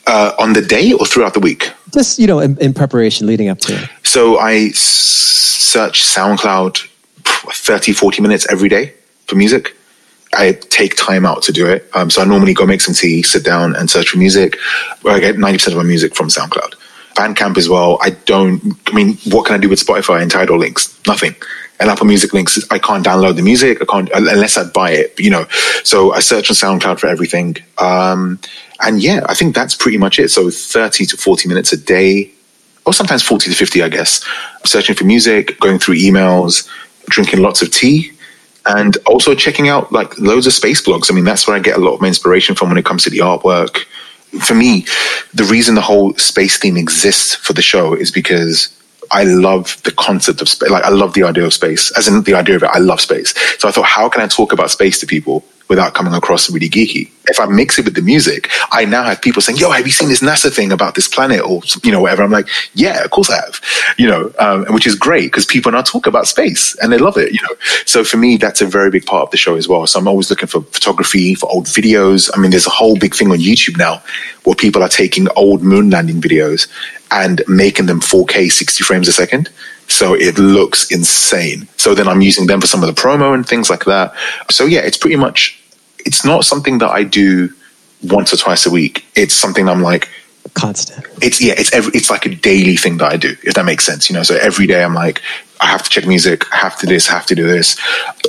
uh, 0.07 0.33
on 0.39 0.55
the 0.55 0.63
day 0.63 0.93
or 0.93 1.05
throughout 1.05 1.35
the 1.35 1.41
week? 1.41 1.71
Just 1.93 2.19
you 2.19 2.27
know, 2.27 2.41
in, 2.41 2.57
in 2.59 2.73
preparation 2.73 3.27
leading 3.27 3.49
up 3.49 3.59
to 3.61 3.75
it. 3.75 3.91
So 4.05 4.39
I 4.39 4.71
search 4.71 6.03
SoundCloud 6.03 6.89
30, 7.25 7.93
40 7.93 8.23
minutes 8.23 8.47
every 8.51 8.69
day 8.69 8.95
for 9.27 9.37
music. 9.37 9.77
I 10.33 10.53
take 10.53 10.97
time 10.97 11.25
out 11.25 11.43
to 11.45 11.53
do 11.53 11.67
it. 11.67 11.89
Um, 11.95 12.11
so 12.11 12.23
I 12.23 12.25
normally 12.25 12.55
go 12.55 12.67
make 12.67 12.81
some 12.81 12.95
tea, 12.95 13.23
sit 13.23 13.45
down 13.45 13.75
and 13.77 13.91
search 13.91 14.11
for 14.11 14.19
music. 14.19 14.57
I 15.05 15.21
get 15.21 15.37
90% 15.37 15.69
of 15.69 15.77
my 15.77 15.83
music 15.83 16.15
from 16.15 16.29
SoundCloud. 16.29 16.75
Bandcamp 17.15 17.57
as 17.57 17.69
well. 17.69 17.99
I 18.03 18.11
don't, 18.11 18.79
I 18.89 18.95
mean, 18.95 19.17
what 19.27 19.47
can 19.47 19.55
I 19.55 19.59
do 19.59 19.69
with 19.69 19.85
Spotify 19.85 20.21
and 20.21 20.31
Tidal 20.31 20.59
links? 20.59 20.99
Nothing. 21.07 21.35
And 21.79 21.91
Apple 21.91 22.07
Music 22.07 22.33
links, 22.33 22.59
I 22.71 22.79
can't 22.79 23.05
download 23.05 23.37
the 23.37 23.43
music. 23.43 23.83
I 23.83 23.85
can't, 23.85 24.11
unless 24.15 24.57
I 24.57 24.65
buy 24.65 24.93
it, 24.93 25.19
you 25.19 25.31
know. 25.31 25.47
So 25.85 26.13
I 26.13 26.21
search 26.21 26.51
on 26.51 26.57
SoundCloud 26.57 26.99
for 26.99 27.07
everything. 27.07 27.57
Um, 27.79 28.39
and 28.81 29.03
yeah, 29.03 29.21
I 29.29 29.35
think 29.35 29.55
that's 29.55 29.75
pretty 29.75 29.99
much 29.99 30.19
it. 30.19 30.31
So 30.31 30.51
30 30.51 31.07
to 31.07 31.17
40 31.17 31.49
minutes 31.49 31.73
a 31.73 31.77
day, 31.77 32.31
or 32.85 32.95
sometimes 32.95 33.23
40 33.23 33.51
to 33.51 33.57
50, 33.57 33.83
I 33.83 33.89
guess, 33.89 34.25
searching 34.65 34.95
for 34.95 35.05
music, 35.05 35.59
going 35.61 35.79
through 35.79 35.97
emails, 35.97 36.69
drinking 37.07 37.41
lots 37.41 37.63
of 37.63 37.71
tea, 37.71 38.13
and 38.67 38.97
also 39.07 39.35
checking 39.35 39.69
out 39.69 39.93
like 39.93 40.19
loads 40.19 40.47
of 40.47 40.53
space 40.53 40.83
blogs. 40.85 41.11
I 41.11 41.15
mean, 41.15 41.25
that's 41.25 41.47
where 41.47 41.57
I 41.57 41.61
get 41.61 41.77
a 41.77 41.81
lot 41.81 41.95
of 41.95 42.01
my 42.01 42.09
inspiration 42.09 42.55
from 42.55 42.69
when 42.69 42.79
it 42.79 42.85
comes 42.85 43.05
to 43.05 43.11
the 43.11 43.19
artwork. 43.19 43.85
For 44.41 44.55
me, 44.55 44.87
the 45.35 45.45
reason 45.45 45.75
the 45.75 45.81
whole 45.81 46.15
space 46.15 46.59
theme 46.59 46.77
exists 46.77 47.35
for 47.35 47.53
the 47.53 47.63
show 47.63 47.95
is 47.95 48.11
because 48.11 48.73
I 49.13 49.23
love 49.25 49.81
the 49.85 49.93
concept 49.93 50.43
of 50.43 50.49
space. 50.49 50.69
Like, 50.69 50.85
I 50.85 50.89
love 50.89 51.15
the 51.15 51.23
idea 51.23 51.45
of 51.45 51.55
space, 51.55 51.97
as 51.97 52.09
in 52.09 52.23
the 52.23 52.35
idea 52.35 52.57
of 52.57 52.65
it. 52.65 52.71
I 52.73 52.79
love 52.79 53.01
space. 53.01 53.35
So 53.59 53.69
I 53.69 53.71
thought, 53.71 53.87
how 53.87 54.09
can 54.09 54.21
I 54.21 54.27
talk 54.27 54.53
about 54.53 54.71
space 54.71 54.99
to 55.01 55.07
people 55.07 55.45
without 55.69 55.95
coming 55.95 56.15
across 56.15 56.51
really 56.51 56.69
geeky? 56.69 57.11
If 57.29 57.41
I 57.41 57.47
mix 57.47 57.79
it 57.79 57.85
with 57.85 57.95
the 57.95 58.03
music, 58.03 58.51
I 58.71 58.85
now 58.85 59.05
have 59.05 59.21
people 59.21 59.43
saying, 59.43 59.59
"Yo, 59.59 59.71
have 59.71 59.87
you 59.87 59.93
seen 59.93 60.09
this 60.09 60.21
NASA 60.21 60.53
thing 60.53 60.73
about 60.73 60.95
this 60.95 61.09
planet 61.09 61.41
or 61.41 61.63
you 61.83 61.91
know 61.91 62.01
whatever?" 62.01 62.23
I'm 62.23 62.31
like, 62.31 62.49
"Yeah, 62.75 63.03
of 63.03 63.11
course 63.11 63.31
I 63.31 63.37
have," 63.37 63.61
you 63.97 64.07
know, 64.07 64.33
um, 64.39 64.65
which 64.67 64.87
is 64.87 64.95
great 64.95 65.27
because 65.33 65.45
people 65.45 65.73
now 65.73 65.83
talk 65.83 66.07
about 66.07 66.29
space 66.29 66.77
and 66.81 66.93
they 66.93 66.99
love 66.99 67.17
it, 67.17 67.33
you 67.33 67.41
know. 67.43 67.55
So 67.85 68.05
for 68.05 68.17
me, 68.17 68.37
that's 68.37 68.61
a 68.61 68.67
very 68.67 68.91
big 68.91 69.07
part 69.07 69.25
of 69.25 69.31
the 69.31 69.37
show 69.37 69.57
as 69.57 69.69
well. 69.69 69.87
So 69.87 69.99
I'm 69.99 70.09
always 70.09 70.31
looking 70.31 70.49
for 70.49 70.63
photography, 70.63 71.35
for 71.35 71.51
old 71.51 71.67
videos. 71.67 72.31
I 72.35 72.39
mean, 72.39 72.51
there's 72.53 72.67
a 72.67 72.71
whole 72.71 72.97
big 72.97 73.15
thing 73.15 73.31
on 73.33 73.39
YouTube 73.39 73.77
now 73.77 74.03
where 74.45 74.55
people 74.55 74.83
are 74.83 74.89
taking 74.89 75.29
old 75.37 75.63
moon 75.63 75.91
landing 75.91 76.21
videos 76.21 76.69
and 77.11 77.43
making 77.49 77.87
them 77.87 78.01
4K 78.01 78.51
60 78.51 78.85
frames 78.85 79.09
a 79.09 79.13
second. 79.13 79.51
So 79.89 80.15
it 80.15 80.39
looks 80.39 80.91
insane. 80.91 81.69
So 81.77 81.95
then 81.95 82.09
I'm 82.09 82.21
using 82.21 82.47
them 82.47 82.61
for 82.61 82.67
some 82.67 82.83
of 82.83 82.95
the 82.95 83.01
promo 83.01 83.35
and 83.35 83.47
things 83.47 83.71
like 83.71 83.85
that. 83.85 84.13
So 84.51 84.65
yeah, 84.65 84.81
it's 84.81 84.97
pretty 84.97 85.17
much, 85.17 85.61
it's 86.05 86.25
not 86.25 86.45
something 86.45 86.79
that 86.79 86.91
I 86.91 87.05
do 87.05 87.53
once 88.03 88.33
or 88.33 88.37
twice 88.37 88.67
a 88.67 88.71
week. 88.71 89.05
It's 89.15 89.35
something 89.35 89.69
I'm 89.69 89.83
like, 89.83 90.09
constant. 90.55 91.07
It's 91.23 91.41
yeah, 91.41 91.55
it's 91.57 91.73
every, 91.73 91.93
it's 91.95 92.11
like 92.11 92.27
a 92.27 92.35
daily 92.35 92.77
thing 92.77 92.99
that 92.99 93.13
I 93.13 93.17
do, 93.17 93.37
if 93.43 93.55
that 93.55 93.65
makes 93.65 93.85
sense. 93.85 94.09
You 94.09 94.15
know, 94.15 94.23
so 94.23 94.37
every 94.37 94.67
day 94.67 94.83
I'm 94.83 94.95
like, 94.95 95.23
I 95.61 95.67
have 95.67 95.83
to 95.83 95.91
check 95.91 96.07
music, 96.07 96.53
I 96.53 96.57
have 96.57 96.79
to 96.81 96.87
do 96.87 96.95
this, 96.95 97.09
I 97.09 97.15
have 97.15 97.27
to 97.27 97.35
do 97.35 97.47
this, 97.47 97.77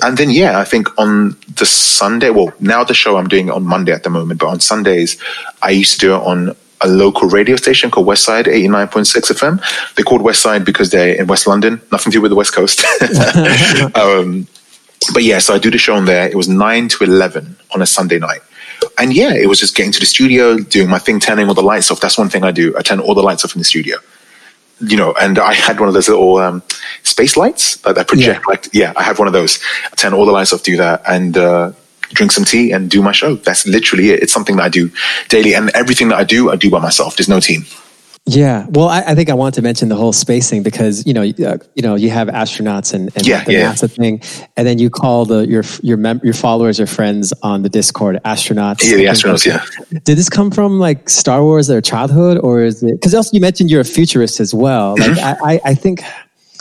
and 0.01 0.17
then 0.17 0.29
yeah, 0.29 0.59
I 0.59 0.63
think 0.63 0.87
on 0.97 1.37
the 1.55 1.65
Sunday, 1.65 2.29
well, 2.29 2.53
now 2.59 2.83
the 2.83 2.93
show 2.93 3.17
I'm 3.17 3.27
doing 3.27 3.49
it 3.49 3.51
on 3.51 3.65
Monday 3.65 3.91
at 3.91 4.03
the 4.03 4.09
moment, 4.09 4.39
but 4.39 4.47
on 4.47 4.59
Sundays 4.59 5.21
I 5.61 5.71
used 5.71 5.93
to 5.93 5.99
do 5.99 6.15
it 6.15 6.21
on 6.21 6.55
a 6.81 6.87
local 6.87 7.27
radio 7.29 7.55
station 7.55 7.89
called 7.89 8.07
Westside 8.07 8.45
89.6 8.45 9.31
FM. 9.31 9.95
They're 9.95 10.05
called 10.05 10.21
Westside 10.21 10.65
because 10.65 10.91
they're 10.91 11.15
in 11.15 11.27
West 11.27 11.47
London, 11.47 11.81
nothing 11.91 12.11
to 12.11 12.17
do 12.17 12.21
with 12.21 12.31
the 12.31 12.35
West 12.35 12.53
Coast. 12.53 12.85
um, 13.95 14.47
but 15.13 15.23
yeah, 15.23 15.39
so 15.39 15.53
I 15.53 15.59
do 15.59 15.71
the 15.71 15.77
show 15.77 15.95
on 15.95 16.05
there. 16.05 16.27
It 16.27 16.35
was 16.35 16.47
9 16.47 16.87
to 16.89 17.03
11 17.03 17.55
on 17.73 17.81
a 17.81 17.85
Sunday 17.85 18.19
night. 18.19 18.41
And 18.99 19.13
yeah, 19.13 19.33
it 19.33 19.47
was 19.47 19.59
just 19.59 19.75
getting 19.75 19.91
to 19.91 19.99
the 19.99 20.05
studio, 20.05 20.57
doing 20.57 20.89
my 20.89 20.99
thing, 20.99 21.19
turning 21.19 21.47
all 21.47 21.53
the 21.53 21.63
lights 21.63 21.89
off. 21.91 21.99
That's 21.99 22.17
one 22.17 22.29
thing 22.29 22.43
I 22.43 22.51
do. 22.51 22.75
I 22.77 22.81
turn 22.81 22.99
all 22.99 23.15
the 23.15 23.23
lights 23.23 23.43
off 23.43 23.55
in 23.55 23.59
the 23.59 23.65
studio. 23.65 23.97
You 24.79 24.95
know, 24.95 25.13
and 25.19 25.39
I 25.39 25.53
had 25.53 25.79
one 25.79 25.87
of 25.87 25.95
those 25.95 26.07
little 26.07 26.37
um, 26.37 26.61
space 27.01 27.35
lights 27.35 27.77
that, 27.77 27.95
that 27.95 28.07
project. 28.07 28.41
Yeah. 28.45 28.49
Like, 28.51 28.67
yeah, 28.73 28.93
I 28.95 29.01
have 29.01 29.17
one 29.17 29.27
of 29.27 29.33
those. 29.33 29.59
I 29.85 29.95
turn 29.95 30.13
all 30.13 30.25
the 30.25 30.31
lights 30.31 30.53
off, 30.53 30.61
do 30.61 30.77
that, 30.77 31.01
and 31.07 31.35
uh, 31.35 31.71
drink 32.13 32.31
some 32.31 32.45
tea 32.45 32.71
and 32.71 32.89
do 32.89 33.01
my 33.01 33.11
show. 33.11 33.35
That's 33.35 33.65
literally 33.67 34.11
it. 34.11 34.23
It's 34.23 34.33
something 34.33 34.57
that 34.57 34.63
I 34.63 34.69
do 34.69 34.91
daily, 35.29 35.53
and 35.53 35.69
everything 35.75 36.09
that 36.09 36.17
I 36.17 36.23
do, 36.23 36.51
I 36.51 36.55
do 36.55 36.69
by 36.69 36.79
myself. 36.79 37.15
There's 37.17 37.29
no 37.29 37.39
team. 37.39 37.65
Yeah, 38.29 38.65
well, 38.71 38.89
I, 38.89 39.03
I 39.03 39.15
think 39.15 39.29
I 39.29 39.33
want 39.35 39.55
to 39.55 39.61
mention 39.61 39.87
the 39.87 39.95
whole 39.95 40.11
space 40.11 40.49
thing 40.49 40.61
because 40.61 41.07
you 41.07 41.13
know, 41.13 41.21
uh, 41.21 41.57
you 41.75 41.81
know, 41.81 41.95
you 41.95 42.09
have 42.09 42.27
astronauts 42.27 42.93
and, 42.93 43.09
and 43.15 43.25
yeah, 43.25 43.45
the 43.45 43.53
yeah. 43.53 43.71
NASA 43.71 43.89
thing, 43.89 44.21
and 44.57 44.67
then 44.67 44.79
you 44.79 44.89
call 44.89 45.23
the 45.23 45.47
your 45.47 45.63
your 45.81 45.95
mem- 45.95 46.19
your 46.25 46.33
followers 46.33 46.77
or 46.77 46.87
friends 46.87 47.33
on 47.41 47.61
the 47.61 47.69
Discord 47.69 48.19
astronauts. 48.25 48.83
Yeah, 48.83 48.97
the 48.97 49.05
astronauts. 49.05 49.45
Yeah. 49.45 49.63
Did 50.03 50.17
this 50.17 50.27
come 50.27 50.51
from 50.51 50.77
like 50.77 51.07
Star 51.09 51.41
Wars 51.41 51.69
or 51.69 51.79
childhood, 51.79 52.37
or 52.39 52.63
is 52.63 52.83
it? 52.83 52.99
Because 52.99 53.15
also 53.15 53.29
you 53.31 53.39
mentioned 53.39 53.71
you're 53.71 53.81
a 53.81 53.85
futurist 53.85 54.41
as 54.41 54.53
well. 54.53 54.97
Like 54.97 55.11
mm-hmm. 55.11 55.45
I, 55.45 55.61
I 55.63 55.73
think 55.73 56.01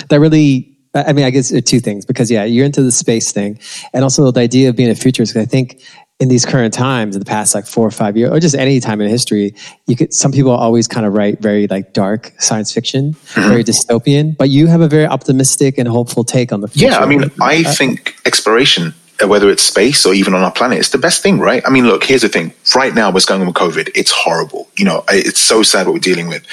that 0.08 0.20
really 0.20 0.75
I 0.96 1.12
mean, 1.12 1.24
I 1.24 1.30
guess 1.30 1.52
two 1.62 1.80
things 1.80 2.04
because 2.04 2.30
yeah, 2.30 2.44
you're 2.44 2.66
into 2.66 2.82
the 2.82 2.92
space 2.92 3.32
thing, 3.32 3.58
and 3.92 4.02
also 4.04 4.30
the 4.30 4.40
idea 4.40 4.68
of 4.68 4.76
being 4.76 4.90
a 4.90 4.94
futurist. 4.94 5.36
I 5.36 5.44
think 5.44 5.82
in 6.18 6.28
these 6.28 6.46
current 6.46 6.72
times, 6.72 7.14
in 7.14 7.20
the 7.20 7.26
past 7.26 7.54
like 7.54 7.66
four 7.66 7.86
or 7.86 7.90
five 7.90 8.16
years, 8.16 8.30
or 8.30 8.40
just 8.40 8.54
any 8.54 8.80
time 8.80 9.00
in 9.00 9.08
history, 9.08 9.54
you 9.86 9.96
could. 9.96 10.14
Some 10.14 10.32
people 10.32 10.52
always 10.52 10.88
kind 10.88 11.06
of 11.06 11.12
write 11.12 11.40
very 11.40 11.66
like 11.66 11.92
dark 11.92 12.32
science 12.38 12.72
fiction, 12.72 13.12
mm-hmm. 13.12 13.48
very 13.48 13.64
dystopian, 13.64 14.36
but 14.36 14.48
you 14.48 14.66
have 14.66 14.80
a 14.80 14.88
very 14.88 15.06
optimistic 15.06 15.78
and 15.78 15.88
hopeful 15.88 16.24
take 16.24 16.52
on 16.52 16.60
the 16.60 16.68
future. 16.68 16.92
Yeah, 16.92 16.98
I 16.98 17.06
mean, 17.06 17.30
I 17.40 17.62
think 17.62 18.16
exploration 18.24 18.94
uh, 19.22 19.28
whether 19.28 19.48
it's 19.50 19.62
space 19.62 20.04
or 20.04 20.12
even 20.12 20.34
on 20.34 20.42
our 20.42 20.52
planet, 20.52 20.78
it's 20.78 20.90
the 20.90 20.98
best 20.98 21.22
thing, 21.22 21.38
right? 21.38 21.62
I 21.66 21.70
mean, 21.70 21.86
look, 21.86 22.04
here's 22.04 22.22
the 22.22 22.28
thing. 22.28 22.52
Right 22.74 22.94
now, 22.94 23.10
what's 23.10 23.24
going 23.24 23.40
on 23.40 23.46
with 23.46 23.56
COVID, 23.56 23.90
it's 23.94 24.10
horrible. 24.10 24.68
You 24.76 24.84
know, 24.84 25.04
it's 25.08 25.40
so 25.40 25.62
sad 25.62 25.86
what 25.86 25.94
we're 25.94 26.00
dealing 26.00 26.28
with. 26.28 26.46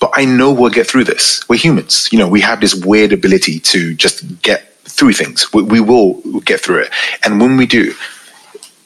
But 0.00 0.12
I 0.14 0.24
know 0.24 0.52
we'll 0.52 0.70
get 0.70 0.86
through 0.86 1.04
this. 1.04 1.46
We're 1.48 1.56
humans. 1.56 2.08
You 2.12 2.18
know, 2.18 2.28
we 2.28 2.40
have 2.40 2.60
this 2.60 2.74
weird 2.74 3.12
ability 3.12 3.60
to 3.60 3.94
just 3.94 4.42
get 4.42 4.72
through 4.84 5.12
things. 5.12 5.52
We, 5.52 5.62
we 5.62 5.80
will 5.80 6.20
get 6.40 6.60
through 6.60 6.82
it. 6.82 6.90
And 7.24 7.40
when 7.40 7.56
we 7.56 7.66
do, 7.66 7.94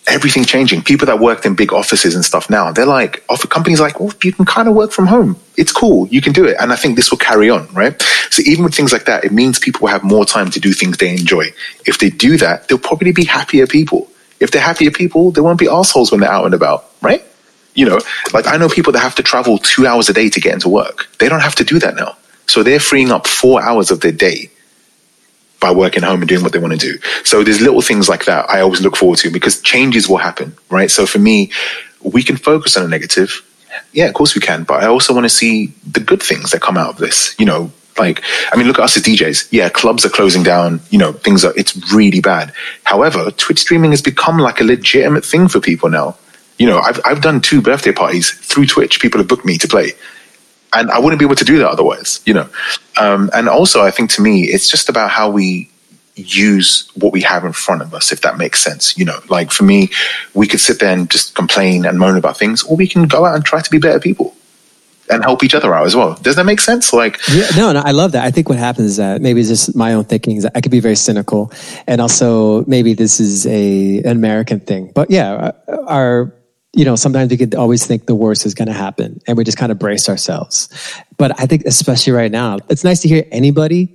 everything 0.07 0.45
changing. 0.45 0.83
People 0.83 1.07
that 1.07 1.21
worked 1.21 1.47
in 1.47 1.55
big 1.55 1.73
offices 1.73 2.15
and 2.15 2.25
stuff 2.25 2.51
now, 2.51 2.73
they're 2.73 2.87
like, 2.87 3.25
offer 3.29 3.47
companies 3.47 3.81
like, 3.81 4.01
well, 4.01 4.13
you 4.23 4.33
can 4.33 4.45
kind 4.45 4.69
of 4.69 4.75
work 4.75 4.91
from 4.91 5.07
home. 5.07 5.37
It's 5.57 5.73
cool. 5.73 6.09
You 6.09 6.21
can 6.21 6.33
do 6.33 6.45
it. 6.45 6.57
And 6.61 6.73
I 6.73 6.77
think 6.77 6.97
this 6.97 7.11
will 7.11 7.19
carry 7.19 7.51
on, 7.51 7.73
right? 7.73 8.01
So 8.31 8.43
even 8.45 8.65
with 8.65 8.75
things 8.75 8.93
like 8.93 9.05
that, 9.05 9.25
it 9.25 9.33
means 9.33 9.59
people 9.59 9.83
will 9.83 9.89
have 9.89 10.03
more 10.03 10.25
time 10.25 10.51
to 10.51 10.61
do 10.61 10.73
things 10.73 10.99
they 10.99 11.11
enjoy. 11.11 11.53
If 11.87 11.99
they 11.99 12.11
do 12.11 12.37
that, 12.39 12.69
they'll 12.69 12.79
probably 12.79 13.13
be 13.13 13.25
happier 13.25 13.67
people. 13.67 14.09
If 14.41 14.51
they're 14.51 14.63
happier 14.63 14.91
people, 14.91 15.31
they 15.31 15.41
won't 15.41 15.59
be 15.59 15.69
assholes 15.69 16.11
when 16.11 16.21
they're 16.21 16.31
out 16.31 16.47
and 16.47 16.55
about, 16.55 16.91
right? 17.01 17.25
You 17.75 17.87
know, 17.87 17.99
like 18.33 18.47
I 18.47 18.57
know 18.57 18.69
people 18.69 18.93
that 18.93 19.01
have 19.01 19.15
to 19.17 19.23
travel 19.23 19.59
two 19.59 19.87
hours 19.87 20.09
a 20.09 20.13
day 20.13 20.29
to 20.29 20.41
get 20.41 20.55
into 20.55 20.69
work. 20.69 21.09
They 21.19 21.29
don't 21.29 21.41
have 21.41 21.55
to 21.57 21.65
do 21.65 21.79
that 21.79 21.95
now. 21.95 22.17
So 22.47 22.63
they're 22.63 22.81
freeing 22.81 23.11
up 23.11 23.27
four 23.27 23.63
hours 23.63 23.91
of 23.91 24.01
their 24.01 24.13
day 24.13 24.51
by 25.63 25.71
working 25.71 26.03
home 26.03 26.21
and 26.21 26.29
doing 26.29 26.43
what 26.43 26.53
they 26.53 26.59
want 26.59 26.79
to 26.79 26.79
do. 26.79 26.99
So 27.25 27.43
there's 27.43 27.61
little 27.61 27.81
things 27.81 28.09
like 28.09 28.25
that 28.27 28.51
I 28.51 28.61
always 28.61 28.83
look 28.83 28.97
forward 28.97 29.19
to 29.21 29.31
because 29.31 29.61
changes 29.63 30.09
will 30.09 30.19
happen, 30.19 30.55
right? 30.69 30.91
So 30.91 31.07
for 31.07 31.21
me, 31.21 31.51
we 32.03 32.23
can 32.23 32.37
focus 32.37 32.77
on 32.77 32.85
a 32.85 32.89
negative. 32.89 33.43
Yeah, 33.93 34.07
of 34.07 34.15
course 34.15 34.35
we 34.35 34.41
can, 34.41 34.65
but 34.65 34.83
I 34.83 34.89
also 34.89 35.15
want 35.15 35.25
to 35.25 35.31
see 35.31 35.73
the 35.91 36.01
good 36.01 36.23
things 36.23 36.51
that 36.51 36.61
come 36.61 36.77
out 36.77 36.91
of 36.91 36.97
this. 36.99 37.35
You 37.39 37.47
know, 37.47 37.73
like 37.99 38.23
I 38.53 38.57
mean, 38.57 38.67
look 38.67 38.79
at 38.79 38.85
us 38.85 38.97
as 38.97 39.03
DJs. 39.05 39.49
Yeah, 39.51 39.69
clubs 39.69 40.05
are 40.05 40.11
closing 40.11 40.43
down. 40.43 40.81
You 40.91 40.99
know, 40.99 41.13
things 41.13 41.45
are 41.45 41.55
it's 41.57 41.77
really 41.93 42.21
bad. 42.21 42.53
However, 42.85 43.31
Twitch 43.31 43.61
streaming 43.61 43.93
has 43.93 44.03
become 44.03 44.39
like 44.39 44.61
a 44.61 44.65
legitimate 44.65 45.25
thing 45.25 45.49
for 45.49 45.61
people 45.61 45.89
now. 45.89 46.17
You 46.59 46.67
know, 46.67 46.79
I've 46.79 47.01
I've 47.05 47.23
done 47.23 47.41
two 47.41 47.61
birthday 47.61 47.93
parties 47.93 48.31
through 48.31 48.67
Twitch. 48.67 49.01
People 49.01 49.19
have 49.19 49.29
booked 49.29 49.45
me 49.45 49.59
to 49.59 49.69
play 49.69 49.93
and 50.75 50.91
I 50.91 50.99
wouldn't 50.99 51.19
be 51.19 51.25
able 51.25 51.37
to 51.37 51.45
do 51.45 51.59
that 51.59 51.69
otherwise, 51.69 52.21
you 52.25 52.35
know. 52.35 52.49
Um, 52.99 53.31
and 53.35 53.49
also, 53.49 53.83
I 53.83 53.91
think 53.91 54.11
to 54.13 54.23
me, 54.23 54.45
it's 54.45 54.69
just 54.69 54.89
about 54.89 55.11
how 55.11 55.31
we 55.31 55.71
use 56.15 56.91
what 56.95 57.13
we 57.13 57.23
have 57.23 57.45
in 57.45 57.53
front 57.53 57.83
of 57.83 57.95
us, 57.95 58.13
if 58.13 58.21
that 58.23 58.39
makes 58.39 58.61
sense. 58.61 58.97
You 58.97 59.05
know, 59.05 59.21
like 59.29 59.51
for 59.51 59.65
me, 59.65 59.91
we 60.35 60.47
could 60.47 60.61
sit 60.61 60.81
there 60.81 60.93
and 60.93 61.11
just 61.11 61.35
complain 61.35 61.85
and 61.85 61.99
moan 61.99 62.17
about 62.17 62.39
things, 62.39 62.63
or 62.63 62.77
we 62.77 62.89
can 62.89 63.07
go 63.07 63.25
out 63.25 63.35
and 63.35 63.45
try 63.45 63.61
to 63.61 63.71
be 63.71 63.79
better 63.79 64.01
people 64.01 64.35
and 65.11 65.23
help 65.23 65.45
each 65.45 65.55
other 65.55 65.75
out 65.75 65.85
as 65.85 65.95
well. 65.95 66.15
Does 66.15 66.37
that 66.37 66.47
make 66.47 66.61
sense? 66.61 66.93
Like, 66.93 67.19
yeah, 67.29 67.49
no, 67.57 67.73
no, 67.73 67.81
I 67.81 67.91
love 67.91 68.13
that. 68.13 68.25
I 68.25 68.31
think 68.31 68.49
what 68.49 68.59
happens 68.59 68.93
is 68.93 68.97
that 68.97 69.21
maybe 69.21 69.41
it's 69.41 69.49
just 69.49 69.77
my 69.77 69.93
own 69.93 70.05
thinking 70.05 70.37
is 70.37 70.45
that 70.45 70.53
I 70.55 70.61
could 70.61 70.73
be 70.73 70.81
very 70.81 70.97
cynical, 70.97 71.53
and 71.87 72.01
also 72.01 72.65
maybe 72.65 72.95
this 72.95 73.21
is 73.21 73.47
a 73.47 73.99
an 73.99 74.13
American 74.13 74.61
thing. 74.61 74.91
But 74.95 75.11
yeah, 75.11 75.53
our 75.87 76.33
you 76.75 76.85
know, 76.85 76.97
sometimes 76.97 77.31
we 77.31 77.37
could 77.37 77.55
always 77.55 77.87
think 77.87 78.07
the 78.07 78.15
worst 78.15 78.47
is 78.47 78.55
going 78.55 78.69
to 78.69 78.75
happen 78.75 79.21
and 79.27 79.37
we 79.37 79.45
just 79.45 79.59
kind 79.59 79.71
of 79.71 79.79
brace 79.79 80.09
ourselves. 80.09 80.69
But 81.19 81.39
I 81.39 81.47
think, 81.47 81.65
especially 81.67 82.13
right 82.15 82.31
now, 82.31 82.59
it's 82.71 82.83
nice 82.83 83.01
to 83.01 83.09
hear 83.09 83.25
anybody 83.31 83.95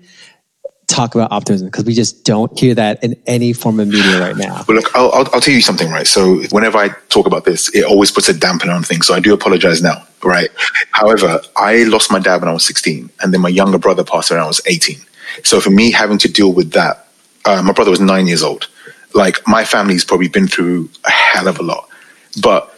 talk 0.88 1.16
about 1.16 1.32
optimism 1.32 1.68
because 1.68 1.86
we 1.86 1.94
just 1.94 2.24
don't 2.24 2.58
hear 2.58 2.74
that 2.74 3.04
in 3.04 3.16
any 3.26 3.52
form 3.52 3.80
of 3.80 3.88
media 3.88 4.20
right 4.20 4.38
now. 4.38 4.64
Well, 4.68 4.78
look, 4.78 4.96
I'll, 4.96 5.12
I'll, 5.12 5.28
I'll, 5.34 5.42
tell 5.42 5.54
you 5.54 5.62
something, 5.62 5.90
right? 5.90 6.08
So, 6.08 6.42
whenever 6.52 6.78
I 6.78 6.90
talk 7.10 7.28
about 7.28 7.46
this, 7.46 7.74
it 7.76 7.84
always 7.84 8.10
puts 8.10 8.30
a 8.30 8.34
dampener 8.34 8.74
on 8.74 8.84
things. 8.84 9.06
So, 9.06 9.14
I 9.14 9.20
do 9.20 9.34
apologize 9.34 9.82
now, 9.82 10.02
right? 10.24 10.50
However, 10.92 11.42
I 11.58 11.84
lost 11.84 12.12
my 12.12 12.20
dad 12.20 12.42
when 12.42 12.48
I 12.48 12.54
was 12.54 12.66
16, 12.66 13.10
and 13.22 13.34
then 13.34 13.42
my 13.42 13.50
younger 13.50 13.78
brother 13.78 14.04
passed 14.04 14.32
when 14.32 14.40
I 14.40 14.48
was 14.48 14.62
18. 14.66 14.98
So, 15.44 15.60
for 15.60 15.70
me, 15.72 15.92
having 15.92 16.18
to 16.20 16.32
deal 16.32 16.54
with 16.54 16.72
that, 16.72 17.08
uh, 17.46 17.62
my 17.62 17.74
brother 17.74 17.92
was 17.92 18.00
nine 18.00 18.28
years 18.28 18.42
old. 18.42 18.70
Like, 19.14 19.46
my 19.46 19.66
family's 19.66 20.06
probably 20.06 20.30
been 20.30 20.48
through 20.48 20.90
a 21.06 21.12
hell 21.12 21.48
of 21.48 21.60
a 21.60 21.64
lot. 21.64 21.90
But 22.42 22.74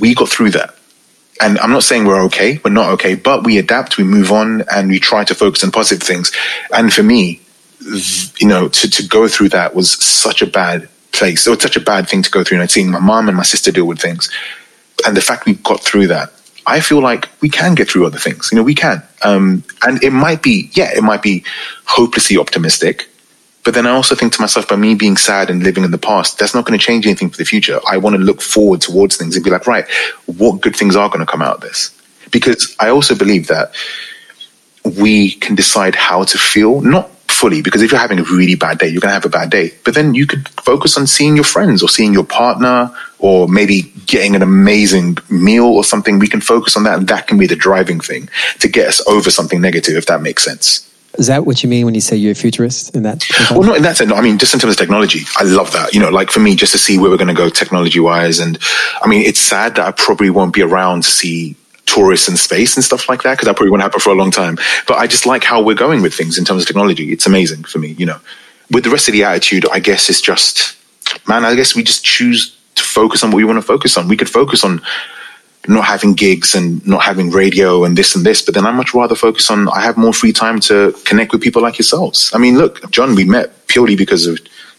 we 0.00 0.14
got 0.14 0.28
through 0.28 0.50
that. 0.50 0.74
And 1.40 1.58
I'm 1.58 1.70
not 1.70 1.84
saying 1.84 2.04
we're 2.04 2.22
okay, 2.24 2.60
we're 2.62 2.70
not 2.70 2.90
okay, 2.94 3.14
but 3.14 3.44
we 3.44 3.56
adapt, 3.56 3.96
we 3.96 4.04
move 4.04 4.30
on, 4.30 4.62
and 4.70 4.90
we 4.90 5.00
try 5.00 5.24
to 5.24 5.34
focus 5.34 5.64
on 5.64 5.70
positive 5.70 6.06
things. 6.06 6.30
And 6.74 6.92
for 6.92 7.02
me, 7.02 7.40
you 8.38 8.46
know, 8.46 8.68
to, 8.68 8.90
to 8.90 9.06
go 9.06 9.26
through 9.26 9.48
that 9.50 9.74
was 9.74 9.90
such 9.90 10.42
a 10.42 10.46
bad 10.46 10.88
place. 11.12 11.46
It 11.46 11.50
was 11.50 11.62
such 11.62 11.76
a 11.76 11.80
bad 11.80 12.08
thing 12.08 12.22
to 12.22 12.30
go 12.30 12.44
through. 12.44 12.56
And 12.56 12.62
I'd 12.62 12.70
seen 12.70 12.90
my 12.90 12.98
mom 12.98 13.28
and 13.28 13.36
my 13.36 13.42
sister 13.42 13.72
deal 13.72 13.86
with 13.86 14.00
things. 14.00 14.30
And 15.06 15.16
the 15.16 15.22
fact 15.22 15.46
we 15.46 15.54
got 15.54 15.80
through 15.80 16.08
that, 16.08 16.30
I 16.66 16.80
feel 16.80 17.00
like 17.00 17.28
we 17.40 17.48
can 17.48 17.74
get 17.74 17.88
through 17.88 18.06
other 18.06 18.18
things. 18.18 18.50
You 18.52 18.56
know, 18.56 18.62
we 18.62 18.74
can. 18.74 19.02
Um, 19.22 19.64
and 19.82 20.02
it 20.04 20.12
might 20.12 20.42
be, 20.42 20.70
yeah, 20.74 20.90
it 20.94 21.02
might 21.02 21.22
be 21.22 21.42
hopelessly 21.86 22.36
optimistic, 22.36 23.08
but 23.64 23.74
then 23.74 23.86
I 23.86 23.90
also 23.90 24.14
think 24.14 24.32
to 24.34 24.40
myself, 24.40 24.68
by 24.68 24.76
me 24.76 24.94
being 24.94 25.16
sad 25.16 25.50
and 25.50 25.62
living 25.62 25.84
in 25.84 25.90
the 25.90 25.98
past, 25.98 26.38
that's 26.38 26.54
not 26.54 26.64
going 26.64 26.78
to 26.78 26.84
change 26.84 27.06
anything 27.06 27.28
for 27.30 27.36
the 27.36 27.44
future. 27.44 27.80
I 27.86 27.98
want 27.98 28.16
to 28.16 28.22
look 28.22 28.40
forward 28.40 28.80
towards 28.80 29.16
things 29.16 29.36
and 29.36 29.44
be 29.44 29.50
like, 29.50 29.66
right, 29.66 29.86
what 30.26 30.60
good 30.60 30.74
things 30.74 30.96
are 30.96 31.08
going 31.08 31.20
to 31.20 31.30
come 31.30 31.42
out 31.42 31.56
of 31.56 31.60
this? 31.60 31.90
Because 32.30 32.74
I 32.80 32.88
also 32.88 33.14
believe 33.14 33.48
that 33.48 33.72
we 34.84 35.32
can 35.32 35.54
decide 35.54 35.94
how 35.94 36.24
to 36.24 36.38
feel, 36.38 36.80
not 36.80 37.10
fully, 37.28 37.60
because 37.60 37.82
if 37.82 37.90
you're 37.90 38.00
having 38.00 38.18
a 38.18 38.24
really 38.24 38.54
bad 38.54 38.78
day, 38.78 38.88
you're 38.88 39.00
going 39.00 39.10
to 39.10 39.14
have 39.14 39.24
a 39.26 39.28
bad 39.28 39.50
day. 39.50 39.72
But 39.84 39.94
then 39.94 40.14
you 40.14 40.26
could 40.26 40.48
focus 40.48 40.96
on 40.96 41.06
seeing 41.06 41.34
your 41.34 41.44
friends 41.44 41.82
or 41.82 41.88
seeing 41.88 42.12
your 42.12 42.24
partner 42.24 42.94
or 43.18 43.46
maybe 43.46 43.92
getting 44.06 44.34
an 44.34 44.42
amazing 44.42 45.18
meal 45.28 45.66
or 45.66 45.84
something. 45.84 46.18
We 46.18 46.28
can 46.28 46.40
focus 46.40 46.76
on 46.76 46.84
that, 46.84 46.98
and 46.98 47.08
that 47.08 47.26
can 47.26 47.36
be 47.36 47.46
the 47.46 47.56
driving 47.56 48.00
thing 48.00 48.30
to 48.60 48.68
get 48.68 48.88
us 48.88 49.06
over 49.06 49.30
something 49.30 49.60
negative, 49.60 49.96
if 49.96 50.06
that 50.06 50.22
makes 50.22 50.44
sense. 50.44 50.89
Is 51.18 51.26
that 51.26 51.44
what 51.44 51.62
you 51.62 51.68
mean 51.68 51.86
when 51.86 51.94
you 51.94 52.00
say 52.00 52.16
you're 52.16 52.32
a 52.32 52.36
futurist 52.36 52.94
in 52.94 53.02
that? 53.02 53.26
Well, 53.50 53.62
not 53.62 53.76
in 53.76 53.82
that 53.82 53.96
sense. 53.96 54.10
No, 54.10 54.16
I 54.16 54.22
mean, 54.22 54.38
just 54.38 54.54
in 54.54 54.60
terms 54.60 54.74
of 54.74 54.78
technology, 54.78 55.20
I 55.36 55.44
love 55.44 55.72
that. 55.72 55.92
You 55.92 56.00
know, 56.00 56.08
like 56.08 56.30
for 56.30 56.40
me, 56.40 56.54
just 56.54 56.72
to 56.72 56.78
see 56.78 56.98
where 56.98 57.10
we're 57.10 57.16
going 57.16 57.28
to 57.28 57.34
go 57.34 57.48
technology 57.48 58.00
wise. 58.00 58.38
And 58.38 58.58
I 59.02 59.08
mean, 59.08 59.26
it's 59.26 59.40
sad 59.40 59.74
that 59.74 59.86
I 59.86 59.92
probably 59.92 60.30
won't 60.30 60.54
be 60.54 60.62
around 60.62 61.02
to 61.02 61.10
see 61.10 61.56
tourists 61.86 62.28
in 62.28 62.36
space 62.36 62.76
and 62.76 62.84
stuff 62.84 63.08
like 63.08 63.22
that 63.22 63.32
because 63.32 63.46
that 63.46 63.56
probably 63.56 63.70
won't 63.70 63.82
happen 63.82 64.00
for 64.00 64.10
a 64.10 64.14
long 64.14 64.30
time. 64.30 64.56
But 64.86 64.98
I 64.98 65.06
just 65.06 65.26
like 65.26 65.42
how 65.42 65.60
we're 65.60 65.74
going 65.74 66.02
with 66.02 66.14
things 66.14 66.38
in 66.38 66.44
terms 66.44 66.62
of 66.62 66.68
technology. 66.68 67.12
It's 67.12 67.26
amazing 67.26 67.64
for 67.64 67.78
me, 67.78 67.88
you 67.98 68.06
know. 68.06 68.20
With 68.70 68.84
the 68.84 68.90
rest 68.90 69.08
of 69.08 69.12
the 69.12 69.24
attitude, 69.24 69.66
I 69.70 69.80
guess 69.80 70.08
it's 70.08 70.20
just, 70.20 70.76
man, 71.26 71.44
I 71.44 71.56
guess 71.56 71.74
we 71.74 71.82
just 71.82 72.04
choose 72.04 72.56
to 72.76 72.84
focus 72.84 73.24
on 73.24 73.30
what 73.30 73.38
we 73.38 73.44
want 73.44 73.58
to 73.58 73.66
focus 73.66 73.96
on. 73.96 74.06
We 74.06 74.16
could 74.16 74.30
focus 74.30 74.62
on 74.62 74.80
not 75.68 75.84
having 75.84 76.14
gigs 76.14 76.54
and 76.54 76.84
not 76.86 77.02
having 77.02 77.30
radio 77.30 77.84
and 77.84 77.96
this 77.96 78.14
and 78.14 78.24
this, 78.24 78.42
but 78.42 78.54
then 78.54 78.66
I 78.66 78.70
much 78.72 78.94
rather 78.94 79.14
focus 79.14 79.50
on 79.50 79.68
I 79.68 79.82
have 79.82 79.96
more 79.96 80.12
free 80.12 80.32
time 80.32 80.60
to 80.60 80.94
connect 81.04 81.32
with 81.32 81.42
people 81.42 81.62
like 81.62 81.78
yourselves. 81.78 82.30
I 82.34 82.38
mean, 82.38 82.56
look, 82.56 82.90
Jon, 82.90 83.14
we 83.14 83.24
met 83.24 83.66
purely 83.66 83.94
because 83.96 84.26
of 84.26 84.38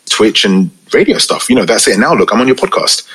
Twitch 0.10 0.44
and 0.44 0.72
radio 0.94 1.18
stuff. 1.18 1.50
You 1.50 1.56
know, 1.56 1.66
that's 1.66 1.88
it. 1.88 2.00
Now 2.00 2.14
look, 2.14 2.34
I'm 2.34 2.42
on 2.42 2.48
your 2.48 2.56
podcast. 2.56 3.08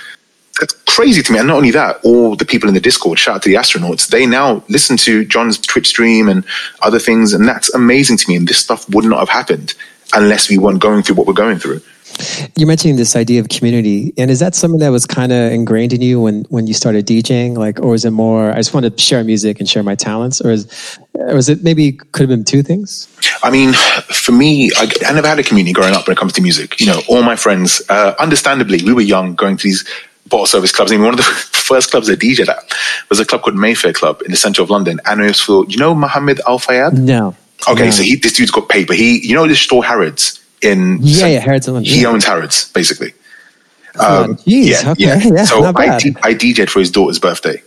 That's 0.61 0.73
crazy 0.89 1.23
to 1.23 1.33
me. 1.33 1.39
And 1.39 1.49
not 1.49 1.59
only 1.59 1.71
that, 1.73 1.99
all 2.03 2.35
the 2.37 2.47
people 2.47 2.69
in 2.69 2.75
the 2.75 2.81
Discord, 2.81 3.19
shout 3.19 3.37
out 3.37 3.43
to 3.43 3.49
the 3.49 3.57
astronauts, 3.57 4.09
they 4.09 4.25
now 4.25 4.65
listen 4.69 4.97
to 4.99 5.25
Jon's 5.27 5.59
Twitch 5.59 5.89
stream 5.89 6.29
and 6.29 6.45
other 6.81 6.99
things. 6.99 7.35
And 7.35 7.47
that's 7.47 7.73
amazing 7.75 8.17
to 8.19 8.29
me. 8.29 8.37
And 8.37 8.49
this 8.49 8.59
stuff 8.59 8.89
would 8.91 9.05
not 9.05 9.19
have 9.19 9.29
happened 9.29 9.75
unless 10.15 10.49
we 10.49 10.57
weren't 10.57 10.81
going 10.81 11.03
through 11.03 11.17
what 11.17 11.27
we're 11.27 11.35
going 11.35 11.59
through. 11.59 11.83
You're 12.57 12.69
mentioning 12.69 12.97
this 12.97 13.17
idea 13.17 13.41
of 13.41 13.49
community, 13.49 14.13
and 14.17 14.31
is 14.31 14.41
that 14.41 14.55
something 14.55 14.81
that 14.81 14.89
was 14.89 15.07
kind 15.07 15.33
of 15.33 15.53
ingrained 15.53 15.93
in 15.93 16.01
you 16.01 16.21
when 16.21 16.45
when 16.49 16.67
you 16.67 16.75
started 16.75 17.07
DJing, 17.07 17.57
like, 17.57 17.81
or 17.81 17.95
is 17.95 18.05
it 18.05 18.11
more? 18.11 18.51
I 18.51 18.57
just 18.57 18.73
want 18.73 18.87
to 18.87 19.03
share 19.03 19.23
music 19.25 19.61
and 19.61 19.69
share 19.69 19.83
my 19.83 19.95
talents, 19.95 20.41
or 20.41 20.51
is, 20.51 20.99
or 21.15 21.35
was 21.35 21.49
it 21.49 21.63
maybe 21.63 21.93
could 21.93 22.23
have 22.23 22.29
been 22.31 22.45
two 22.45 22.63
things? 22.63 23.09
I 23.43 23.51
mean, 23.51 23.73
for 23.75 24.33
me, 24.33 24.71
I, 24.77 24.91
I, 25.07 25.13
never 25.13 25.29
had 25.29 25.39
a 25.39 25.43
community 25.43 25.73
growing 25.73 25.95
up 25.95 26.07
when 26.07 26.17
it 26.17 26.19
comes 26.19 26.33
to 26.35 26.43
music. 26.43 26.81
You 26.81 26.87
know, 26.87 27.01
all 27.09 27.23
my 27.23 27.37
friends, 27.37 27.83
uh, 27.89 28.15
understandably, 28.19 28.83
we 28.83 28.93
were 28.93 29.03
young, 29.03 29.35
going 29.35 29.57
to 29.57 29.63
these 29.63 29.85
bottle 30.29 30.47
service 30.47 30.73
clubs. 30.73 30.93
I 30.93 30.97
mean, 30.97 31.05
one 31.05 31.15
of 31.15 31.19
the 31.19 31.23
first 31.53 31.91
clubs 31.91 32.09
I 32.09 32.15
DJed 32.15 32.49
at 32.49 32.75
was 33.09 33.21
a 33.21 33.27
club 33.27 33.43
called 33.43 33.57
Mayfair 33.57 33.93
Club 33.93 34.23
in 34.23 34.31
the 34.31 34.37
centre 34.37 34.63
of 34.63 34.71
London, 34.71 35.01
and 35.05 35.21
it 35.21 35.25
was 35.25 35.41
for 35.41 35.65
you 35.67 35.77
know 35.77 35.95
Mohamed 35.95 36.41
Al 36.47 36.59
Fayed. 36.59 36.95
No. 36.95 37.37
Okay, 37.69 37.87
no. 37.87 37.91
so 37.91 38.03
he 38.03 38.17
this 38.17 38.35
dude's 38.35 38.51
got 38.51 38.69
paper. 38.69 38.95
he, 38.95 39.27
you 39.27 39.35
know, 39.35 39.47
this 39.47 39.61
store 39.61 39.85
Harrods 39.85 40.41
in 40.67 40.99
yeah, 41.03 41.27
yeah, 41.27 41.39
Harrods. 41.41 41.67
He 41.67 42.05
owns 42.07 42.25
Harrods 42.25 42.71
basically. 42.73 43.13
Um, 43.99 44.39
yeah, 44.45 44.91
okay, 44.91 44.95
yeah. 44.99 45.17
yeah. 45.25 45.45
so 45.45 45.65
I, 45.65 45.99
D- 45.99 46.17
I 46.23 46.35
DJed 46.35 46.69
for 46.69 46.81
his 46.81 46.91
daughter's 46.91 47.19
birthday. 47.19 47.63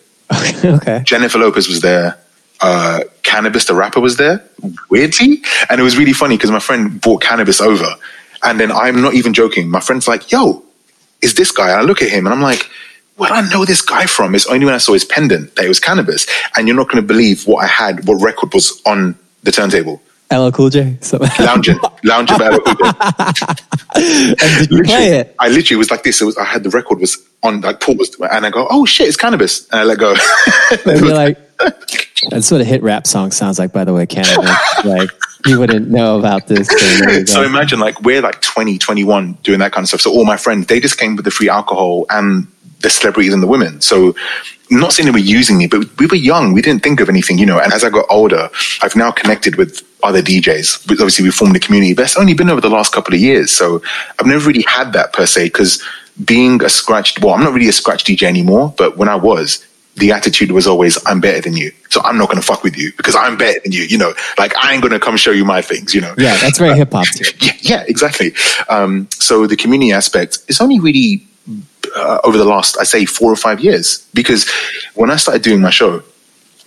okay. 0.64 1.02
Jennifer 1.04 1.40
Lopez 1.40 1.68
was 1.68 1.82
there. 1.82 2.18
Uh, 2.62 3.02
Canibus, 3.24 3.66
the 3.68 3.74
rapper, 3.74 4.00
was 4.00 4.18
there. 4.18 4.44
Weirdly, 4.90 5.42
and 5.70 5.80
it 5.80 5.84
was 5.84 5.98
really 5.98 6.14
funny 6.14 6.36
because 6.38 6.52
my 6.52 6.60
friend 6.60 7.00
brought 7.02 7.24
Canibus 7.24 7.62
over, 7.62 7.96
and 8.44 8.60
then 8.60 8.72
I'm 8.72 9.02
not 9.02 9.14
even 9.14 9.34
joking. 9.34 9.70
My 9.70 9.80
friend's 9.80 10.08
like, 10.08 10.32
"Yo, 10.32 10.64
is 11.22 11.34
this 11.36 11.52
guy?" 11.52 11.72
And 11.72 11.80
I 11.80 11.84
look 11.84 12.02
at 12.02 12.10
him 12.10 12.28
and 12.28 12.34
I'm 12.34 12.42
like, 12.42 12.70
"Where 13.16 13.32
I 13.32 13.42
know 13.50 13.66
this 13.66 13.82
guy 13.82 14.06
from?" 14.06 14.36
It's 14.36 14.46
only 14.48 14.66
when 14.66 14.76
I 14.76 14.80
saw 14.80 14.94
his 14.94 15.06
pendant 15.06 15.56
that 15.56 15.66
it 15.66 15.70
was 15.70 15.80
Canibus. 15.80 16.30
and 16.56 16.68
you're 16.68 16.76
not 16.78 16.90
going 16.90 17.02
to 17.02 17.08
believe 17.08 17.48
what 17.48 17.64
I 17.64 17.68
had, 17.68 18.06
what 18.06 18.22
record 18.22 18.54
was 18.54 18.82
on 18.86 19.16
the 19.44 19.52
turntable. 19.52 20.02
LL 20.32 20.52
Cool 20.52 20.70
J. 20.70 20.98
Lounging, 21.40 21.80
lounging 22.04 22.38
by 22.38 22.50
LL 22.50 22.60
Cool 22.60 22.76
J. 22.76 23.56
you 24.70 24.84
play 24.84 25.20
it? 25.20 25.36
I 25.40 25.50
literally 25.50 25.78
was 25.78 25.90
like 25.90 26.04
this. 26.04 26.22
It 26.22 26.26
was 26.26 26.38
I 26.38 26.44
had 26.44 26.64
the 26.64 26.70
record 26.70 27.00
was 27.00 27.18
on 27.42 27.62
like 27.62 27.80
paused, 27.80 28.16
and 28.20 28.46
I 28.46 28.50
go, 28.50 28.68
"Oh 28.70 28.86
shit, 28.86 29.08
it's 29.08 29.18
Canibus," 29.18 29.68
and 29.72 29.82
I 29.82 29.84
let 29.84 29.98
go. 29.98 30.16
And 30.86 31.02
you're 31.02 31.16
like, 31.16 31.38
that's 32.30 32.52
what 32.52 32.62
a 32.62 32.64
hit 32.64 32.84
rap 32.84 33.08
song 33.08 33.32
sounds 33.32 33.58
like, 33.58 33.74
by 33.74 33.84
the 33.84 33.94
way, 33.94 34.06
Canada. 34.06 34.56
like, 34.86 35.10
you 35.46 35.60
wouldn't 35.60 35.90
know 35.90 36.20
about 36.20 36.48
this. 36.48 36.68
so 37.32 37.44
imagine 37.44 37.80
like 37.80 38.00
we're 38.02 38.22
like 38.22 38.42
20, 38.42 38.78
21 38.78 39.34
doing 39.44 39.60
that 39.60 39.72
kind 39.72 39.84
of 39.84 39.90
stuff. 39.90 40.02
So 40.02 40.12
all 40.12 40.26
my 40.26 40.38
friends, 40.38 40.68
they 40.68 40.80
just 40.80 41.00
came 41.00 41.16
with 41.16 41.26
the 41.26 41.32
free 41.32 41.50
alcohol 41.50 42.06
and 42.10 42.48
the 42.80 42.90
celebrities 42.90 43.34
and 43.34 43.44
the 43.44 43.48
women. 43.48 43.82
So 43.82 44.16
I'm 44.72 44.80
not 44.80 44.94
saying 44.94 45.06
they 45.06 45.12
were 45.12 45.18
using 45.18 45.58
me, 45.58 45.68
but 45.68 45.98
we 45.98 46.06
were 46.06 46.16
young. 46.16 46.54
We 46.54 46.62
didn't 46.62 46.84
think 46.84 47.00
of 47.00 47.10
anything, 47.10 47.38
you 47.38 47.46
know. 47.46 47.60
And 47.60 47.74
as 47.74 47.84
I 47.84 47.90
got 47.90 48.06
older, 48.10 48.50
I've 48.82 48.96
now 48.96 49.12
connected 49.12 49.56
with 49.56 49.82
other 50.04 50.22
DJs. 50.22 50.90
Obviously, 50.92 51.24
we 51.24 51.32
formed 51.32 51.56
a 51.56 51.60
community, 51.60 51.94
but 51.94 52.04
it's 52.04 52.18
only 52.18 52.34
been 52.34 52.50
over 52.50 52.62
the 52.62 52.70
last 52.70 52.94
couple 52.94 53.14
of 53.14 53.20
years. 53.20 53.52
So 53.52 53.82
I've 54.20 54.28
never 54.28 54.48
really 54.48 54.64
had 54.64 54.94
that 54.94 55.14
per 55.14 55.26
se 55.26 55.46
because 55.46 55.84
being 56.24 56.64
a 56.64 56.70
scratched, 56.70 57.22
well, 57.22 57.34
I'm 57.34 57.44
not 57.44 57.54
really 57.54 57.68
a 57.68 57.74
scratch 57.74 58.04
DJ 58.04 58.24
anymore, 58.24 58.74
but 58.78 58.98
when 58.98 59.10
I 59.10 59.16
was, 59.16 59.66
the 59.96 60.12
attitude 60.12 60.52
was 60.52 60.68
always, 60.68 60.98
I'm 61.06 61.20
better 61.20 61.42
than 61.42 61.58
you. 61.58 61.72
So 61.90 62.02
I'm 62.04 62.18
not 62.18 62.28
going 62.28 62.40
to 62.40 62.46
fuck 62.46 62.64
with 62.64 62.78
you 62.78 62.92
because 62.96 63.16
I'm 63.16 63.38
better 63.38 63.60
than 63.64 63.72
you. 63.72 63.82
You 63.82 63.98
know, 63.98 64.14
like 64.38 64.56
I 64.56 64.74
ain't 64.74 64.82
going 64.82 64.94
to 64.94 65.00
come 65.00 65.18
show 65.18 65.32
you 65.32 65.44
my 65.46 65.62
things, 65.62 65.94
you 65.94 66.02
know. 66.02 66.14
Yeah, 66.18 66.38
that's 66.38 66.60
very 66.60 66.72
uh, 66.72 66.76
hip 66.76 66.94
hop. 66.94 67.06
Yeah, 67.42 67.54
yeah, 67.60 67.84
exactly. 67.88 68.34
Um, 68.70 69.08
so 69.12 69.48
the 69.48 69.58
community 69.58 69.92
aspect 69.92 70.40
is 70.48 70.62
only 70.62 70.80
really 70.80 71.26
uh, 71.96 72.20
over 72.24 72.38
the 72.38 72.46
last, 72.46 72.78
I 72.80 72.84
say, 72.84 73.06
four 73.06 73.32
or 73.32 73.36
five 73.36 73.60
years. 73.60 74.08
Because 74.14 74.50
when 74.96 75.10
I 75.12 75.16
started 75.16 75.42
doing 75.42 75.62
my 75.62 75.70
show, 75.70 76.04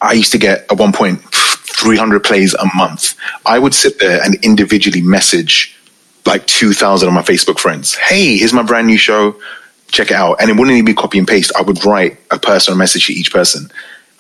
I 0.01 0.12
used 0.12 0.33
to 0.33 0.39
get 0.39 0.70
at 0.70 0.78
one 0.78 0.93
point 0.93 1.20
300 1.22 2.22
plays 2.24 2.55
a 2.55 2.68
month. 2.76 3.14
I 3.47 3.59
would 3.59 3.74
sit 3.74 3.99
there 3.99 4.22
and 4.22 4.35
individually 4.45 5.03
message 5.03 5.76
like 6.26 6.47
2,000 6.47 7.09
of 7.09 7.14
my 7.14 7.22
Facebook 7.22 7.59
friends. 7.59 7.95
Hey, 7.95 8.37
here's 8.37 8.53
my 8.53 8.62
brand 8.62 8.87
new 8.87 8.99
show. 8.99 9.35
Check 9.89 10.11
it 10.11 10.14
out. 10.14 10.41
And 10.41 10.51
it 10.51 10.57
wouldn't 10.57 10.72
even 10.72 10.85
be 10.85 10.95
copy 10.95 11.18
and 11.18 11.26
paste. 11.26 11.53
I 11.57 11.62
would 11.62 11.85
write 11.85 12.18
a 12.30 12.39
personal 12.39 12.78
message 12.78 13.07
to 13.07 13.12
each 13.12 13.33
person. 13.33 13.70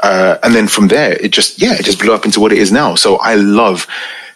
Uh, 0.02 0.36
and 0.42 0.54
then 0.54 0.66
from 0.66 0.88
there, 0.88 1.12
it 1.12 1.30
just, 1.30 1.60
yeah, 1.62 1.74
it 1.74 1.84
just 1.84 2.00
blew 2.00 2.12
up 2.12 2.24
into 2.24 2.40
what 2.40 2.52
it 2.52 2.58
is 2.58 2.72
now. 2.72 2.96
So 2.96 3.16
I 3.16 3.36
love 3.36 3.86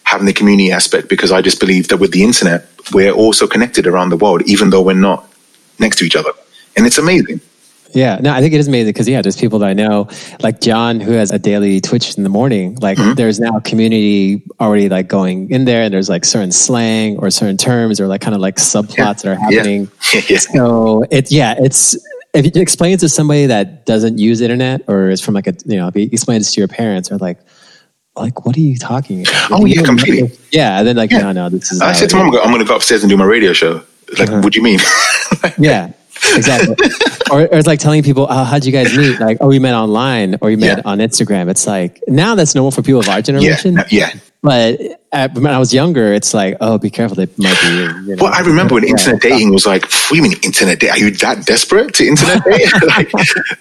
having 0.03 0.25
the 0.25 0.33
community 0.33 0.71
aspect 0.71 1.09
because 1.09 1.31
I 1.31 1.41
just 1.41 1.59
believe 1.59 1.89
that 1.89 1.97
with 1.97 2.11
the 2.13 2.23
internet, 2.23 2.69
we're 2.93 3.11
also 3.11 3.45
connected 3.45 3.85
around 3.85 4.09
the 4.09 4.17
world, 4.17 4.43
even 4.43 4.69
though 4.69 4.81
we're 4.81 4.93
not 4.93 5.29
next 5.79 5.97
to 5.97 6.05
each 6.05 6.15
other 6.15 6.31
and 6.77 6.85
it's 6.85 6.97
amazing. 6.97 7.41
Yeah, 7.93 8.19
no, 8.21 8.33
I 8.33 8.41
think 8.41 8.53
it 8.53 8.59
is 8.59 8.67
amazing 8.67 8.89
because 8.89 9.07
yeah, 9.07 9.21
there's 9.21 9.37
people 9.37 9.59
that 9.59 9.69
I 9.69 9.73
know, 9.73 10.09
like 10.41 10.61
Jon, 10.61 10.99
who 10.99 11.13
has 11.13 11.31
a 11.31 11.39
daily 11.39 11.81
Twitch 11.81 12.17
in 12.17 12.23
the 12.23 12.29
morning. 12.29 12.75
Like, 12.81 12.97
mm-hmm. 12.97 13.13
there's 13.13 13.39
now 13.39 13.57
a 13.57 13.61
community 13.61 14.43
already 14.59 14.89
like 14.89 15.07
going 15.07 15.49
in 15.49 15.65
there, 15.65 15.83
and 15.83 15.93
there's 15.93 16.09
like 16.09 16.25
certain 16.25 16.51
slang 16.51 17.17
or 17.17 17.29
certain 17.29 17.57
terms 17.57 17.99
or 17.99 18.07
like 18.07 18.21
kind 18.21 18.35
of 18.35 18.41
like 18.41 18.57
subplots 18.57 18.97
yeah. 18.97 19.13
that 19.13 19.25
are 19.25 19.35
happening. 19.35 19.89
Yeah. 20.13 20.21
yeah. 20.29 20.37
So 20.37 21.05
it, 21.09 21.31
yeah, 21.31 21.55
it's 21.57 21.97
if 22.33 22.45
you 22.45 22.61
explain 22.61 22.93
it 22.93 22.99
to 22.99 23.09
somebody 23.09 23.45
that 23.45 23.85
doesn't 23.85 24.17
use 24.17 24.41
internet 24.41 24.81
or 24.87 25.09
is 25.09 25.21
from 25.21 25.33
like 25.33 25.47
a 25.47 25.55
you 25.65 25.77
know, 25.77 25.87
if 25.87 25.95
you 25.95 26.09
explain 26.11 26.39
this 26.39 26.53
to 26.53 26.61
your 26.61 26.67
parents 26.67 27.09
or 27.09 27.17
like, 27.17 27.39
like, 28.17 28.45
what 28.45 28.57
are 28.57 28.61
you 28.61 28.77
talking? 28.77 29.21
About? 29.21 29.51
Oh 29.51 29.65
yeah, 29.65 29.81
completely. 29.81 30.37
Yeah, 30.51 30.77
and 30.77 30.87
then 30.87 30.97
like, 30.97 31.09
yeah. 31.09 31.19
no, 31.19 31.31
no, 31.31 31.49
this 31.49 31.71
is. 31.71 31.81
I 31.81 31.93
said 31.93 32.09
to 32.09 32.17
mom, 32.17 32.35
I'm 32.35 32.49
going 32.51 32.59
to 32.59 32.65
go 32.65 32.75
upstairs 32.75 33.01
and 33.01 33.09
do 33.09 33.15
my 33.15 33.25
radio 33.25 33.53
show. 33.53 33.81
Like, 34.17 34.29
uh-huh. 34.29 34.41
what 34.41 34.53
do 34.53 34.59
you 34.59 34.63
mean? 34.63 34.79
yeah, 35.57 35.91
exactly. 36.35 36.75
or, 37.31 37.41
or, 37.41 37.57
it's 37.57 37.67
like 37.67 37.79
telling 37.79 38.03
people, 38.03 38.27
oh, 38.29 38.43
how'd 38.43 38.65
you 38.65 38.71
guys 38.71 38.95
meet? 38.95 39.19
Like, 39.19 39.37
oh, 39.41 39.47
we 39.47 39.59
met 39.59 39.73
online 39.73 40.35
or 40.41 40.49
we 40.49 40.55
met 40.55 40.77
yeah. 40.77 40.89
on 40.89 40.99
Instagram. 40.99 41.49
It's 41.49 41.67
like 41.67 42.01
now 42.07 42.35
that's 42.35 42.55
normal 42.55 42.71
for 42.71 42.81
people 42.81 42.99
of 42.99 43.09
our 43.09 43.21
generation. 43.21 43.75
Yeah. 43.75 43.83
yeah. 43.89 44.13
But 44.43 44.79
at, 45.11 45.33
when 45.33 45.47
I 45.47 45.57
was 45.57 45.73
younger, 45.73 46.13
it's 46.13 46.33
like, 46.33 46.57
oh, 46.61 46.77
be 46.77 46.89
careful. 46.89 47.15
They 47.15 47.25
might 47.37 47.59
be. 47.61 47.67
You 47.67 48.15
know, 48.15 48.23
well, 48.23 48.33
I 48.33 48.39
remember 48.41 48.75
when 48.75 48.83
internet 48.83 49.21
dating 49.21 49.51
was 49.51 49.65
like, 49.65 49.81
what 49.81 50.09
do 50.11 50.15
you 50.15 50.21
mean 50.21 50.33
internet 50.43 50.79
date? 50.79 50.91
Are 50.91 50.97
you 50.97 51.11
that 51.11 51.45
desperate 51.45 51.93
to 51.95 52.07
internet 52.07 52.43
date? 52.45 52.71
like, 52.87 53.11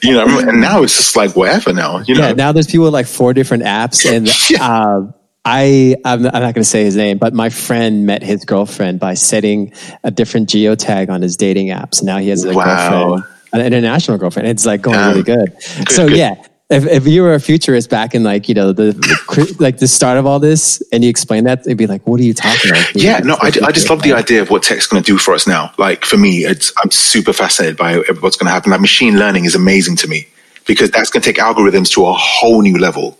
you 0.02 0.12
know, 0.12 0.38
and 0.38 0.60
now 0.60 0.82
it's 0.82 0.96
just 0.96 1.16
like 1.16 1.34
whatever 1.34 1.72
now, 1.72 2.00
you 2.00 2.14
know? 2.14 2.28
Yeah, 2.28 2.32
now 2.34 2.52
there's 2.52 2.66
people 2.66 2.84
with 2.84 2.94
like 2.94 3.06
four 3.06 3.32
different 3.32 3.64
apps 3.64 4.08
and, 4.08 4.28
yeah. 4.50 4.64
uh, 4.64 5.12
I 5.46 5.94
I'm, 6.04 6.26
I'm 6.26 6.32
not 6.32 6.40
going 6.40 6.54
to 6.54 6.64
say 6.64 6.82
his 6.82 6.96
name, 6.96 7.18
but 7.18 7.32
my 7.32 7.50
friend 7.50 8.04
met 8.04 8.22
his 8.22 8.44
girlfriend 8.44 8.98
by 8.98 9.14
setting 9.14 9.72
a 10.02 10.10
different 10.10 10.48
geotag 10.48 11.08
on 11.08 11.22
his 11.22 11.36
dating 11.36 11.70
app. 11.70 11.94
So 11.94 12.04
now 12.04 12.18
he 12.18 12.30
has 12.30 12.44
a 12.44 12.52
wow. 12.52 12.64
girlfriend, 12.64 13.24
an 13.52 13.60
international 13.60 14.18
girlfriend. 14.18 14.48
It's 14.48 14.66
like 14.66 14.82
going 14.82 14.96
um, 14.96 15.10
really 15.10 15.22
good. 15.22 15.52
good 15.54 15.90
so 15.92 16.08
good. 16.08 16.18
yeah, 16.18 16.34
if, 16.68 16.84
if 16.84 17.06
you 17.06 17.22
were 17.22 17.34
a 17.34 17.38
futurist 17.38 17.90
back 17.90 18.12
in 18.14 18.24
like 18.24 18.48
you 18.48 18.56
know 18.56 18.72
the, 18.72 18.92
the 18.92 19.56
like 19.60 19.78
the 19.78 19.86
start 19.86 20.18
of 20.18 20.26
all 20.26 20.40
this 20.40 20.82
and 20.90 21.04
you 21.04 21.10
explain 21.10 21.44
that 21.44 21.60
it'd 21.60 21.78
be 21.78 21.86
like 21.86 22.04
what 22.08 22.20
are 22.20 22.24
you 22.24 22.34
talking 22.34 22.72
about 22.72 22.96
yeah 22.96 23.18
no 23.18 23.36
I, 23.40 23.52
I 23.64 23.70
just 23.70 23.88
love 23.88 24.02
the 24.02 24.14
idea 24.14 24.42
of 24.42 24.50
what 24.50 24.64
tech's 24.64 24.88
going 24.88 25.00
to 25.00 25.06
do 25.06 25.16
for 25.16 25.32
us 25.32 25.46
now 25.46 25.72
like 25.78 26.04
for 26.04 26.16
me 26.16 26.44
it's 26.44 26.72
i'm 26.82 26.90
super 26.90 27.32
fascinated 27.32 27.76
by 27.76 27.98
what's 28.20 28.36
going 28.36 28.46
to 28.46 28.50
happen 28.50 28.72
like 28.72 28.80
machine 28.80 29.16
learning 29.16 29.44
is 29.44 29.54
amazing 29.54 29.94
to 29.96 30.08
me 30.08 30.26
because 30.66 30.90
that's 30.90 31.10
going 31.10 31.22
to 31.22 31.32
take 31.32 31.40
algorithms 31.40 31.88
to 31.92 32.04
a 32.04 32.12
whole 32.12 32.62
new 32.62 32.78
level 32.78 33.16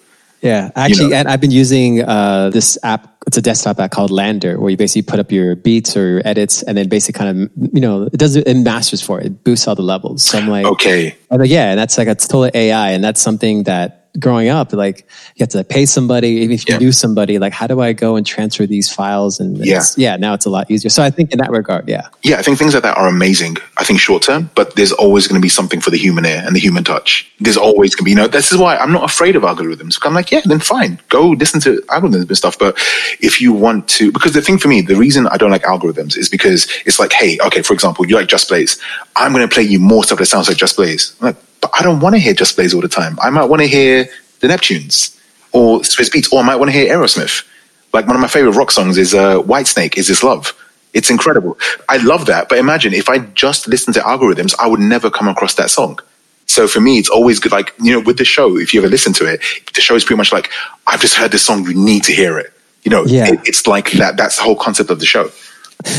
yeah, 0.47 0.71
actually, 0.77 1.05
you 1.05 1.11
know? 1.11 1.17
and 1.17 1.29
I've 1.29 1.41
been 1.41 1.51
using 1.51 2.03
uh, 2.03 2.51
this 2.51 2.79
app. 2.83 3.13
It's 3.27 3.37
a 3.37 3.43
desktop 3.43 3.81
app 3.81 3.91
called 3.91 4.11
LANDR, 4.11 4.59
where 4.59 4.71
you 4.71 4.77
basically 4.77 5.03
put 5.03 5.19
up 5.19 5.33
your 5.33 5.57
beats 5.57 5.97
or 5.97 6.09
your 6.09 6.23
edits, 6.25 6.63
and 6.63 6.79
then 6.79 6.89
basically 6.89 7.19
kind 7.19 7.31
of 7.31 7.75
you 7.75 7.81
know 7.81 8.05
it 8.05 8.17
does 8.17 8.37
it, 8.37 8.57
masters 8.57 9.03
for 9.03 9.21
it. 9.21 9.27
It 9.27 9.45
boosts 9.45 9.67
all 9.67 9.75
the 9.75 9.83
levels. 9.83 10.25
So 10.25 10.39
I'm 10.39 10.49
like, 10.49 10.67
okay, 10.67 11.17
I'm 11.31 11.41
like, 11.41 11.51
yeah, 11.51 11.71
and 11.71 11.79
that's 11.79 11.99
like 11.99 12.09
a 12.09 12.15
total 12.15 12.51
AI, 12.55 12.93
and 12.93 13.03
that's 13.03 13.21
something 13.21 13.65
that 13.65 14.06
growing 14.19 14.49
up, 14.49 14.73
like 14.73 15.07
you 15.37 15.43
have 15.43 15.51
to 15.51 15.65
pay 15.65 15.87
somebody. 15.87 16.43
If 16.43 16.69
you 16.69 16.75
yeah. 16.75 16.79
knew 16.79 16.93
somebody, 16.93 17.39
like 17.39 17.53
how 17.53 17.67
do 17.67 17.81
I 17.81 17.93
go 17.93 18.17
and 18.17 18.27
transfer 18.27 18.67
these 18.67 18.93
files? 18.93 19.41
And 19.41 19.65
yeah, 19.65 19.83
yeah, 19.97 20.17
now 20.17 20.35
it's 20.35 20.47
a 20.47 20.51
lot 20.51 20.71
easier. 20.71 20.91
So 20.91 21.03
I 21.03 21.11
think 21.11 21.33
in 21.33 21.39
that 21.39 21.51
regard, 21.51 21.89
yeah, 21.89 22.09
yeah, 22.23 22.39
I 22.39 22.43
think 22.43 22.59
things 22.59 22.75
like 22.75 22.83
that 22.83 22.97
are 22.97 23.09
amazing. 23.09 23.57
I 23.79 23.85
think 23.85 24.01
short 24.01 24.23
term, 24.23 24.51
but 24.55 24.75
there's 24.77 24.93
always 24.93 25.27
going 25.27 25.41
to 25.41 25.43
be 25.45 25.49
something 25.49 25.81
for 25.81 25.91
the 25.91 25.99
human 25.99 26.25
ear 26.25 26.43
and 26.45 26.55
the 26.55 26.61
human 26.61 26.85
touch. 26.85 27.31
There's 27.41 27.57
always 27.57 27.95
going 27.95 28.03
to 28.03 28.05
be, 28.05 28.11
you 28.11 28.17
know, 28.17 28.27
this 28.27 28.53
is 28.53 28.59
why 28.59 28.77
I'm 28.77 28.93
not 28.93 29.05
afraid 29.05 29.37
of 29.37 29.43
algorithms. 29.43 29.99
I'm 30.05 30.15
like, 30.15 30.31
yeah, 30.31 30.41
then 30.45 30.61
fine, 30.61 30.99
go 31.09 31.29
listen 31.31 31.61
to 31.61 31.81
algorithms 31.89 32.29
and 32.29 32.37
stuff. 32.37 32.59
But 32.59 32.77
if 33.21 33.41
you 33.41 33.53
want 33.53 33.89
to, 33.91 34.13
because 34.13 34.33
the 34.33 34.43
thing 34.43 34.59
for 34.59 34.69
me, 34.69 34.81
the 34.81 34.97
reason 34.97 35.27
I 35.29 35.37
don't 35.37 35.51
like 35.51 35.63
algorithms 35.63 36.17
is 36.17 36.29
because 36.29 36.69
it's 36.87 36.99
like, 36.99 37.13
hey, 37.13 37.39
okay, 37.47 37.63
for 37.63 37.75
example, 37.75 38.07
you 38.07 38.17
like 38.17 38.29
Just 38.29 38.49
Blaze. 38.49 38.81
I'm 39.17 39.33
going 39.33 39.47
to 39.47 39.53
play 39.53 39.63
you 39.63 39.79
more 39.79 40.05
stuff 40.05 40.19
that 40.19 40.27
sounds 40.27 40.49
like 40.49 40.57
Just 40.57 40.77
Blaze. 40.77 41.15
I'm 41.21 41.29
like, 41.29 41.37
but 41.61 41.71
I 41.79 41.83
don't 41.83 42.01
want 42.01 42.15
to 42.15 42.19
hear 42.19 42.35
Just 42.35 42.57
Blaze 42.57 42.75
all 42.75 42.81
the 42.81 42.89
time. 42.89 43.19
I 43.21 43.31
might 43.31 43.47
want 43.47 43.63
to 43.63 43.69
hear 43.69 44.09
the 44.41 44.49
Neptunes 44.49 45.19
or 45.53 45.81
Swizz 45.81 46.11
Beatz, 46.11 46.33
or 46.33 46.41
I 46.41 46.43
might 46.43 46.57
want 46.57 46.71
to 46.71 46.77
hear 46.77 46.95
Aerosmith. 46.95 47.45
Like 47.93 48.07
one 48.07 48.17
of 48.17 48.21
my 48.21 48.29
favorite 48.29 48.53
rock 48.53 48.71
songs 48.71 48.99
is 48.99 49.15
uh, 49.15 49.41
Whitesnake. 49.43 49.97
Is 49.97 50.09
This 50.09 50.23
Love? 50.23 50.53
It's 50.93 51.11
incredible. 51.11 51.59
I 51.89 51.99
love 51.99 52.27
that. 52.27 52.49
But 52.49 52.59
imagine 52.59 52.95
if 52.95 53.09
I 53.09 53.19
just 53.19 53.69
listened 53.69 53.95
to 53.95 54.01
algorithms, 54.01 54.55
I 54.59 54.67
would 54.67 54.81
never 54.81 55.11
come 55.11 55.29
across 55.29 55.55
that 55.55 55.71
song. 55.71 55.99
So 56.47 56.69
for 56.69 56.81
me, 56.81 56.99
it's 56.99 57.11
always 57.11 57.41
good. 57.41 57.53
Like, 57.53 57.75
you 57.81 57.93
know, 57.93 58.01
with 58.01 58.19
the 58.19 58.25
show, 58.25 58.57
if 58.57 58.73
you 58.73 58.81
ever 58.81 58.89
listen 58.89 59.13
to 59.15 59.27
it, 59.27 59.41
the 59.75 59.81
show 59.81 59.95
is 59.95 60.05
pretty 60.05 60.19
much 60.19 60.33
like, 60.33 60.51
I've 60.87 61.01
just 61.01 61.15
heard 61.15 61.33
this 61.33 61.45
song, 61.45 61.65
you 61.65 61.75
need 61.75 62.05
to 62.05 62.13
hear 62.13 62.39
it. 62.39 62.53
You 62.83 62.91
know, 62.91 63.05
yeah. 63.05 63.33
it, 63.33 63.41
it's 63.45 63.67
like 63.67 63.91
that. 63.93 64.17
That's 64.17 64.37
the 64.37 64.43
whole 64.43 64.57
concept 64.57 64.91
of 64.91 65.01
the 65.01 65.07
show. 65.07 65.31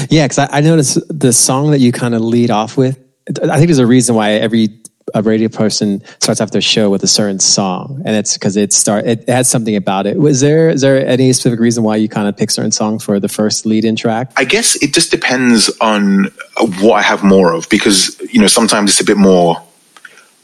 Yeah, 0.10 0.26
because 0.26 0.40
I, 0.40 0.48
I 0.52 0.62
noticed 0.62 1.00
the 1.10 1.34
song 1.34 1.72
that 1.72 1.80
you 1.80 1.92
kind 1.92 2.16
of 2.16 2.22
lead 2.22 2.50
off 2.50 2.78
with. 2.78 2.98
I 3.28 3.58
think 3.58 3.68
there's 3.68 3.78
a 3.78 3.86
reason 3.86 4.16
why 4.16 4.32
every 4.32 4.70
a 5.14 5.22
radio 5.22 5.48
person 5.48 6.04
starts 6.20 6.42
off 6.42 6.52
their 6.52 6.62
show 6.62 6.90
with 6.90 7.04
a 7.04 7.08
certain 7.08 7.40
song, 7.40 8.02
and 8.06 8.16
it's 8.16 8.34
because 8.34 8.58
it 8.58 8.74
start 8.74 9.06
it 9.06 9.28
has 9.30 9.50
something 9.50 9.76
about 9.76 10.06
it. 10.06 10.18
Was 10.18 10.42
there 10.42 10.70
is 10.70 10.82
there 10.82 11.06
any 11.06 11.32
specific 11.34 11.60
reason 11.60 11.84
why 11.84 11.96
you 11.96 12.10
kind 12.10 12.28
of 12.28 12.36
pick 12.36 12.52
certain 12.52 12.72
songs 12.72 13.04
for 13.04 13.20
the 13.20 13.30
first 13.30 13.66
lead-in 13.66 13.96
track? 13.96 14.32
I 14.36 14.44
guess 14.44 14.76
it 14.84 14.94
just 14.94 15.12
depends 15.12 15.70
on 15.80 16.26
what 16.82 16.94
I 16.94 17.02
have 17.02 17.24
more 17.24 17.54
of, 17.54 17.70
because 17.70 18.20
you 18.32 18.42
know 18.42 18.48
sometimes 18.48 18.92
it's 18.92 19.02
a 19.02 19.06
bit 19.06 19.18
more 19.18 19.62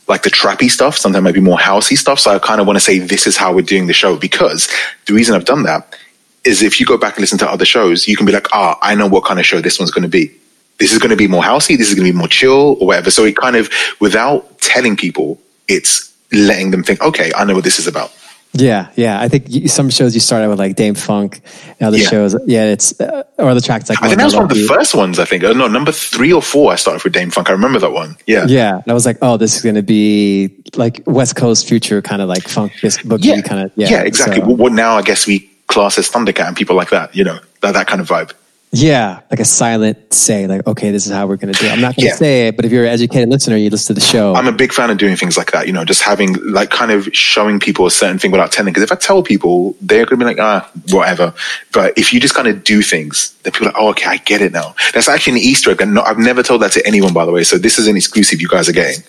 like 0.08 0.24
the 0.24 0.30
trappy 0.30 0.70
stuff. 0.70 0.98
Sometimes 0.98 1.22
it 1.22 1.24
might 1.24 1.34
be 1.34 1.42
more 1.42 1.58
housey 1.58 1.98
stuff. 1.98 2.20
So 2.20 2.32
I 2.32 2.40
kind 2.40 2.62
of 2.62 2.68
want 2.68 2.78
to 2.78 2.82
say 2.82 3.00
this 3.00 3.28
is 3.28 3.38
how 3.38 3.54
we're 3.54 3.62
doing 3.62 3.88
the 3.88 3.94
show 3.94 4.18
because 4.18 4.70
the 5.08 5.14
reason 5.14 5.36
I've 5.36 5.46
done 5.46 5.64
that 5.64 5.98
is 6.44 6.62
if 6.62 6.80
you 6.80 6.86
go 6.86 6.98
back 6.98 7.16
and 7.16 7.22
listen 7.22 7.38
to 7.40 7.50
other 7.50 7.66
shows, 7.66 8.08
you 8.08 8.18
can 8.18 8.26
be 8.26 8.34
like, 8.34 8.48
ah, 8.52 8.78
I 8.82 8.96
know 8.96 9.08
what 9.08 9.24
kind 9.24 9.40
of 9.40 9.46
show 9.46 9.62
this 9.62 9.80
one's 9.80 9.92
going 9.92 10.04
to 10.04 10.10
be 10.10 10.38
this 10.80 10.92
is 10.92 11.00
going 11.00 11.12
to 11.12 11.16
be 11.16 11.28
more 11.28 11.44
housey, 11.44 11.78
this 11.78 11.90
is 11.90 11.96
going 11.96 12.08
to 12.08 12.12
be 12.12 12.18
more 12.18 12.28
chill 12.28 12.78
or 12.80 12.88
whatever. 12.88 13.12
So 13.12 13.24
it 13.26 13.36
kind 13.36 13.56
of, 13.56 13.70
without 14.00 14.60
telling 14.60 14.96
people, 14.96 15.40
it's 15.68 16.14
letting 16.32 16.72
them 16.72 16.84
think, 16.84 17.02
okay, 17.02 17.32
I 17.36 17.46
know 17.46 17.54
what 17.54 17.64
this 17.64 17.80
is 17.80 17.88
about. 17.88 18.12
Yeah, 18.56 18.92
yeah. 18.96 19.20
I 19.20 19.30
think 19.30 19.68
some 19.68 19.90
shows 19.90 20.14
you 20.14 20.20
start 20.20 20.44
out 20.44 20.50
with 20.50 20.60
like 20.60 20.76
Dam-Funk, 20.76 21.42
and 21.80 21.88
other 21.88 21.98
yeah. 21.98 22.08
shows, 22.08 22.36
yeah, 22.46 22.66
it's 22.66 23.00
uh, 23.02 23.24
or 23.40 23.56
the 23.56 23.62
tracks 23.62 23.90
like. 23.90 24.00
I 24.04 24.08
think 24.08 24.20
that 24.20 24.26
was 24.26 24.36
one 24.36 24.44
of 24.44 24.50
the 24.50 24.68
first 24.68 24.94
ones. 24.94 25.18
I 25.18 25.26
think. 25.26 25.44
Oh, 25.44 25.54
no, 25.54 25.68
number 25.68 25.92
three 25.92 26.32
or 26.32 26.42
four. 26.42 26.72
I 26.72 26.76
started 26.76 27.04
with 27.04 27.14
Dam-Funk. 27.14 27.50
I 27.50 27.54
remember 27.54 27.80
that 27.80 27.92
one. 27.92 28.16
Yeah, 28.28 28.46
yeah. 28.48 28.76
And 28.76 28.84
I 28.88 28.94
was 28.94 29.08
like, 29.08 29.18
oh, 29.24 29.38
this 29.38 29.56
is 29.56 29.64
going 29.64 29.74
to 29.74 29.82
be 29.82 30.52
like 30.76 31.02
West 31.08 31.36
Coast 31.36 31.68
future 31.68 32.00
kind 32.04 32.22
of 32.22 32.30
like 32.30 32.44
funk 32.44 32.74
this 32.84 33.02
book. 33.02 33.22
Yeah, 33.24 33.42
kind 33.42 33.66
of. 33.66 33.72
Yeah, 33.76 33.90
yeah 33.90 34.02
exactly. 34.04 34.42
So. 34.42 34.54
Well, 34.54 34.72
now 34.72 34.98
I 34.98 35.02
guess 35.02 35.26
we 35.26 35.50
class 35.66 35.98
as 35.98 36.08
Thundercat 36.12 36.50
and 36.50 36.56
people 36.56 36.76
like 36.76 36.92
that. 36.92 37.16
You 37.16 37.24
know, 37.24 37.40
that 37.62 37.72
that 37.72 37.88
kind 37.88 38.02
of 38.02 38.08
vibe. 38.08 38.34
Yeah, 38.76 39.22
like 39.30 39.40
a 39.40 39.46
silent 39.46 40.12
say, 40.16 40.48
like, 40.48 40.66
okay, 40.66 40.90
this 40.90 41.06
is 41.06 41.12
how 41.12 41.28
we're 41.28 41.38
going 41.38 41.54
to 41.54 41.60
do 41.60 41.68
it. 41.68 41.72
I'm 41.72 41.80
not 41.80 41.96
going 41.96 42.08
to 42.08 42.14
Yeah. 42.14 42.16
say 42.16 42.48
it, 42.48 42.56
but 42.56 42.66
if 42.66 42.72
you're 42.72 42.86
an 42.86 42.90
educated 42.90 43.30
listener, 43.30 43.56
you 43.56 43.70
listen 43.70 43.94
to 43.96 44.00
the 44.02 44.06
show. 44.06 44.34
I'm 44.34 44.48
a 44.48 44.52
big 44.52 44.74
fan 44.74 44.90
of 44.90 44.98
doing 44.98 45.16
things 45.16 45.38
like 45.38 45.52
that, 45.52 45.68
you 45.68 45.74
know, 45.74 45.86
just 45.86 46.02
having 46.02 46.34
like 46.52 46.72
kind 46.72 46.90
of 46.92 47.08
showing 47.14 47.60
people 47.60 47.86
a 47.86 47.92
certain 47.92 48.18
thing 48.18 48.32
without 48.32 48.52
telling. 48.52 48.74
Because 48.74 48.82
if 48.82 48.92
I 48.92 48.96
tell 48.96 49.22
people, 49.22 49.76
they're 49.80 50.06
going 50.06 50.18
to 50.20 50.26
be 50.26 50.26
like, 50.26 50.40
ah, 50.40 50.68
whatever. 50.90 51.36
But 51.72 51.96
if 52.00 52.12
you 52.12 52.20
just 52.20 52.34
kind 52.34 52.48
of 52.48 52.64
do 52.64 52.82
things, 52.82 53.32
then 53.44 53.54
people 53.54 53.68
are 53.68 53.72
like, 53.74 53.80
oh, 53.80 53.90
okay, 53.90 54.10
I 54.10 54.18
get 54.18 54.42
it 54.42 54.52
now. 54.52 54.74
That's 54.92 55.08
actually 55.08 55.34
an 55.34 55.40
Easter 55.46 55.70
egg. 55.70 55.80
And 55.80 56.00
I've 56.00 56.18
never 56.18 56.42
told 56.42 56.64
that 56.64 56.72
to 56.72 56.88
anyone, 56.88 57.14
by 57.14 57.26
the 57.26 57.32
way. 57.32 57.44
So 57.44 57.60
this 57.60 57.78
is 57.78 57.88
an 57.88 57.96
exclusive 57.96 58.42
you 58.42 58.48
guys 58.48 58.68
are 58.68 58.74
getting. 58.74 59.04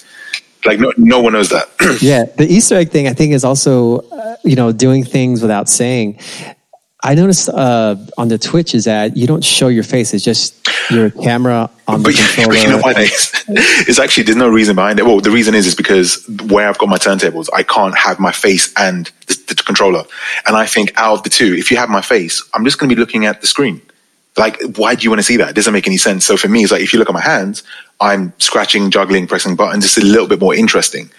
Like, 0.67 0.79
no, 0.79 0.93
no 0.99 1.21
one 1.21 1.33
knows 1.35 1.49
that. 1.51 1.69
yeah, 2.03 2.25
the 2.37 2.47
Easter 2.47 2.75
egg 2.77 2.91
thing, 2.91 3.07
I 3.09 3.13
think, 3.15 3.33
is 3.33 3.45
also, 3.45 3.99
uh, 4.11 4.37
you 4.45 4.57
know, 4.57 4.73
doing 4.73 5.05
things 5.05 5.43
without 5.43 5.69
saying. 5.71 6.19
I 7.05 7.15
noticed 7.15 7.51
uh, 7.51 7.97
on 8.17 8.29
the 8.29 8.39
Twitch 8.39 8.75
is 8.75 8.85
that 8.85 9.15
you 9.15 9.27
don't 9.27 9.45
show 9.45 9.69
your 9.69 9.85
face; 9.85 10.15
it's 10.15 10.25
just 10.25 10.67
your 10.91 11.11
camera 11.11 11.71
on 11.87 12.03
the 12.03 12.09
but, 12.09 12.17
controller. 12.17 12.49
but 12.49 12.63
you 12.63 12.69
know 12.69 12.79
what? 12.79 12.97
It's, 12.99 13.45
it's 13.89 13.99
actually, 13.99 14.25
there's 14.25 14.37
no 14.37 14.49
reason 14.49 14.75
behind 14.75 14.99
it. 14.99 15.05
Well, 15.05 15.21
the 15.21 15.31
reason 15.31 15.55
is, 15.55 15.67
is 15.67 15.75
because 15.75 16.27
where 16.49 16.67
I've 16.67 16.79
got 16.79 16.89
my 16.89 16.97
turntables, 16.97 17.49
I 17.53 17.63
can't 17.63 17.97
have 17.97 18.19
my 18.19 18.33
face 18.33 18.73
and 18.79 19.11
the, 19.27 19.55
the 19.55 19.63
controller. 19.63 20.05
And 20.47 20.57
I 20.57 20.65
think 20.65 20.93
out 20.97 21.19
of 21.19 21.23
the 21.25 21.31
two, 21.31 21.55
if 21.55 21.71
you 21.71 21.77
have 21.77 21.91
my 21.91 22.01
face, 22.01 22.43
I'm 22.55 22.65
just 22.65 22.79
going 22.79 22.89
to 22.89 22.97
be 22.97 23.01
looking 23.01 23.27
at 23.27 23.43
the 23.43 23.47
screen. 23.47 23.83
Like, 24.37 24.61
why 24.77 24.95
do 24.95 25.05
you 25.05 25.11
want 25.11 25.21
to 25.21 25.25
see 25.25 25.37
that? 25.37 25.51
It 25.51 25.57
doesn't 25.57 25.75
make 25.75 25.87
any 25.87 25.99
sense. 25.99 26.25
So 26.25 26.37
for 26.37 26.49
me, 26.49 26.63
it's 26.63 26.73
like, 26.73 26.83
if 26.83 26.93
you 26.93 26.99
look 26.99 27.09
at 27.09 27.15
my 27.15 27.21
hands, 27.21 27.63
I'm 28.01 28.33
scratching, 28.39 28.91
juggling, 28.91 29.29
pressing 29.29 29.55
buttons. 29.55 29.85
It's 29.85 29.97
a 29.97 30.05
little 30.05 30.27
bit 30.27 30.41
more 30.41 30.55
interesting. 30.55 31.11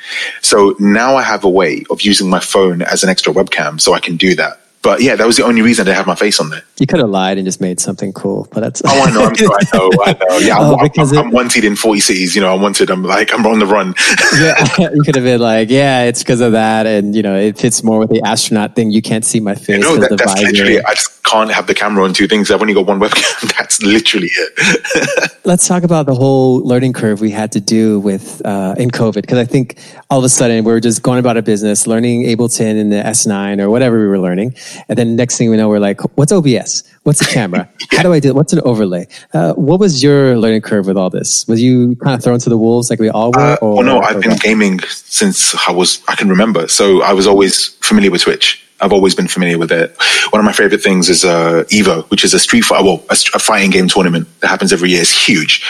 So 0.42 0.76
now 0.80 1.16
I 1.16 1.22
have 1.22 1.44
a 1.44 1.50
way 1.50 1.86
of 1.90 2.02
using 2.02 2.30
my 2.30 2.42
phone 2.42 2.82
as 2.82 3.04
an 3.04 3.10
extra 3.10 3.32
webcam 3.32 3.80
so 3.80 3.94
I 3.94 4.00
can 4.00 4.18
do 4.18 4.36
that. 4.36 4.60
But 4.86 5.02
yeah, 5.02 5.16
that 5.16 5.26
was 5.26 5.36
the 5.38 5.44
only 5.44 5.64
reason 5.64 5.82
I 5.82 5.86
didn't 5.86 5.98
have 5.98 6.06
my 6.06 6.14
face 6.14 6.40
on 6.40 6.52
there. 6.52 6.62
You 6.78 6.86
could 6.86 7.00
have 7.00 7.10
lied 7.10 7.40
and 7.40 7.46
just 7.48 7.60
made 7.60 7.80
something 7.80 8.14
cool, 8.14 8.48
but 8.52 8.60
that's. 8.62 8.84
Oh, 8.86 9.02
I 9.04 9.12
know, 9.12 9.24
I'm 9.26 9.36
sorry, 9.36 9.50
I 9.74 9.78
know, 9.78 9.90
I 10.06 10.12
know. 10.14 10.38
Yeah, 10.38 10.58
Oh, 10.60 10.78
I'm, 10.78 10.84
because 10.86 11.12
I'm, 11.12 11.18
it- 11.18 11.22
I'm 11.22 11.32
wanted 11.32 11.64
in 11.66 11.76
40 11.76 12.00
cities. 12.02 12.36
You 12.36 12.42
know, 12.42 12.54
I'm 12.54 12.62
wanted. 12.62 12.92
I'm 12.92 13.02
like, 13.04 13.34
I'm 13.34 13.48
on 13.48 13.58
the 13.58 13.66
run. 13.66 13.96
yeah, 14.40 14.90
you 14.94 15.02
could 15.04 15.16
have 15.16 15.24
been 15.24 15.42
like, 15.42 15.72
yeah, 15.72 16.04
it's 16.04 16.22
because 16.22 16.40
of 16.40 16.52
that, 16.52 16.86
and 16.86 17.16
you 17.16 17.24
know, 17.24 17.36
it 17.36 17.58
fits 17.58 17.84
more 17.84 17.98
with 17.98 18.10
the 18.12 18.22
astronaut 18.22 18.76
thing. 18.76 18.92
You 18.92 19.02
can't 19.02 19.26
see 19.26 19.40
my 19.40 19.56
face. 19.56 19.82
no, 19.82 19.98
that, 19.98 20.12
that's 20.18 20.34
visor. 20.34 20.46
literally. 20.52 20.80
I 20.84 20.94
just 20.94 21.24
can't 21.24 21.52
have 21.52 21.66
the 21.66 21.74
camera 21.74 22.04
on 22.04 22.14
two 22.14 22.28
things. 22.28 22.52
I've 22.52 22.62
only 22.62 22.76
got 22.76 22.86
one 22.86 23.00
webcam. 23.00 23.58
That's 23.58 23.82
literally 23.82 24.30
it. 24.32 25.32
Let's 25.46 25.68
talk 25.68 25.82
about 25.84 26.06
the 26.06 26.14
whole 26.14 26.58
learning 26.60 26.94
curve 26.94 27.22
we 27.22 27.32
had 27.32 27.52
to 27.54 27.60
do 27.60 28.00
with 28.00 28.42
uh, 28.46 28.76
in 28.78 28.92
COVID 28.92 29.22
because 29.22 29.40
I 29.40 29.46
think 29.46 29.80
all 30.12 30.20
of 30.20 30.24
a 30.26 30.30
sudden 30.30 30.64
we 30.64 30.72
were 30.72 30.80
just 30.80 31.02
going 31.02 31.18
about 31.20 31.38
a 31.38 31.42
business, 31.42 31.88
learning 31.88 32.24
Ableton 32.26 32.78
in 32.78 32.90
the 32.90 32.98
S9 32.98 33.60
or 33.60 33.70
whatever 33.72 34.00
we 34.00 34.08
were 34.08 34.20
learning, 34.20 34.56
and 34.90 34.98
then 34.98 35.16
next 35.16 35.38
thing 35.38 35.50
we 35.50 35.58
know, 35.58 35.68
we're 35.70 35.80
like, 35.80 36.02
"What's 36.18 36.32
OBS? 36.32 36.84
What's 37.04 37.22
a 37.22 37.26
camera? 37.26 37.70
How 37.92 38.04
do 38.04 38.14
I 38.14 38.20
do? 38.20 38.30
It? 38.30 38.36
What's 38.36 38.54
an 38.54 38.62
overlay?" 38.66 39.08
Uh, 39.34 39.54
what 39.54 39.80
was 39.80 40.02
your 40.04 40.38
learning 40.38 40.62
curve 40.62 40.88
with 40.88 40.98
all 40.98 41.10
this? 41.10 41.48
Was 41.48 41.62
you 41.62 41.96
kind 41.98 42.16
of 42.16 42.24
thrown 42.24 42.40
to 42.40 42.50
the 42.50 42.58
wolves 42.58 42.90
like 42.90 43.00
we 43.00 43.10
all 43.10 43.32
were? 43.32 43.40
Uh, 43.40 43.56
or, 43.62 43.76
well, 43.78 43.84
no, 43.84 44.00
I've 44.02 44.22
been 44.22 44.32
what? 44.32 44.42
gaming 44.42 44.80
since 44.90 45.56
I 45.68 45.72
was 45.72 46.02
I 46.08 46.16
can 46.16 46.30
remember. 46.30 46.68
So 46.68 47.02
I 47.02 47.14
was 47.14 47.28
always 47.28 47.70
familiar 47.82 48.12
with 48.12 48.22
Twitch. 48.22 48.62
I've 48.82 48.92
always 48.92 49.16
been 49.16 49.30
familiar 49.30 49.58
with 49.58 49.72
it. 49.72 49.96
One 50.32 50.40
of 50.42 50.46
my 50.46 50.52
favorite 50.52 50.82
things 50.84 51.08
is 51.08 51.24
uh, 51.24 51.64
Evo, 51.70 52.04
which 52.12 52.26
is 52.26 52.34
a 52.34 52.40
street 52.40 52.66
fight, 52.66 52.84
well, 52.84 53.02
a, 53.10 53.16
a 53.34 53.40
fighting 53.40 53.72
game 53.72 53.88
tournament 53.88 54.28
that 54.42 54.48
happens 54.50 54.74
every 54.74 54.90
year. 54.90 55.00
It's 55.00 55.28
huge. 55.28 55.64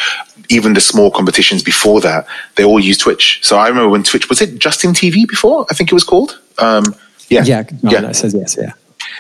Even 0.49 0.74
the 0.74 0.82
small 0.82 1.12
competitions 1.12 1.62
before 1.62 2.01
that, 2.01 2.26
they 2.56 2.64
all 2.64 2.80
use 2.80 2.97
Twitch. 2.97 3.39
So 3.43 3.58
I 3.58 3.68
remember 3.68 3.89
when 3.89 4.01
Twitch 4.03 4.28
was 4.28 4.41
it 4.41 4.58
Justin 4.58 4.91
TV 4.93 5.28
before? 5.28 5.68
I 5.70 5.76
think 5.76 5.91
it 5.91 5.93
was 5.93 6.03
called. 6.03 6.39
Um, 6.58 6.84
yeah, 7.30 7.43
Yeah, 7.43 7.64
no, 7.84 7.91
yeah. 7.91 8.10
it 8.10 8.16
says 8.16 8.34
yes. 8.34 8.58
Yeah. 8.60 8.74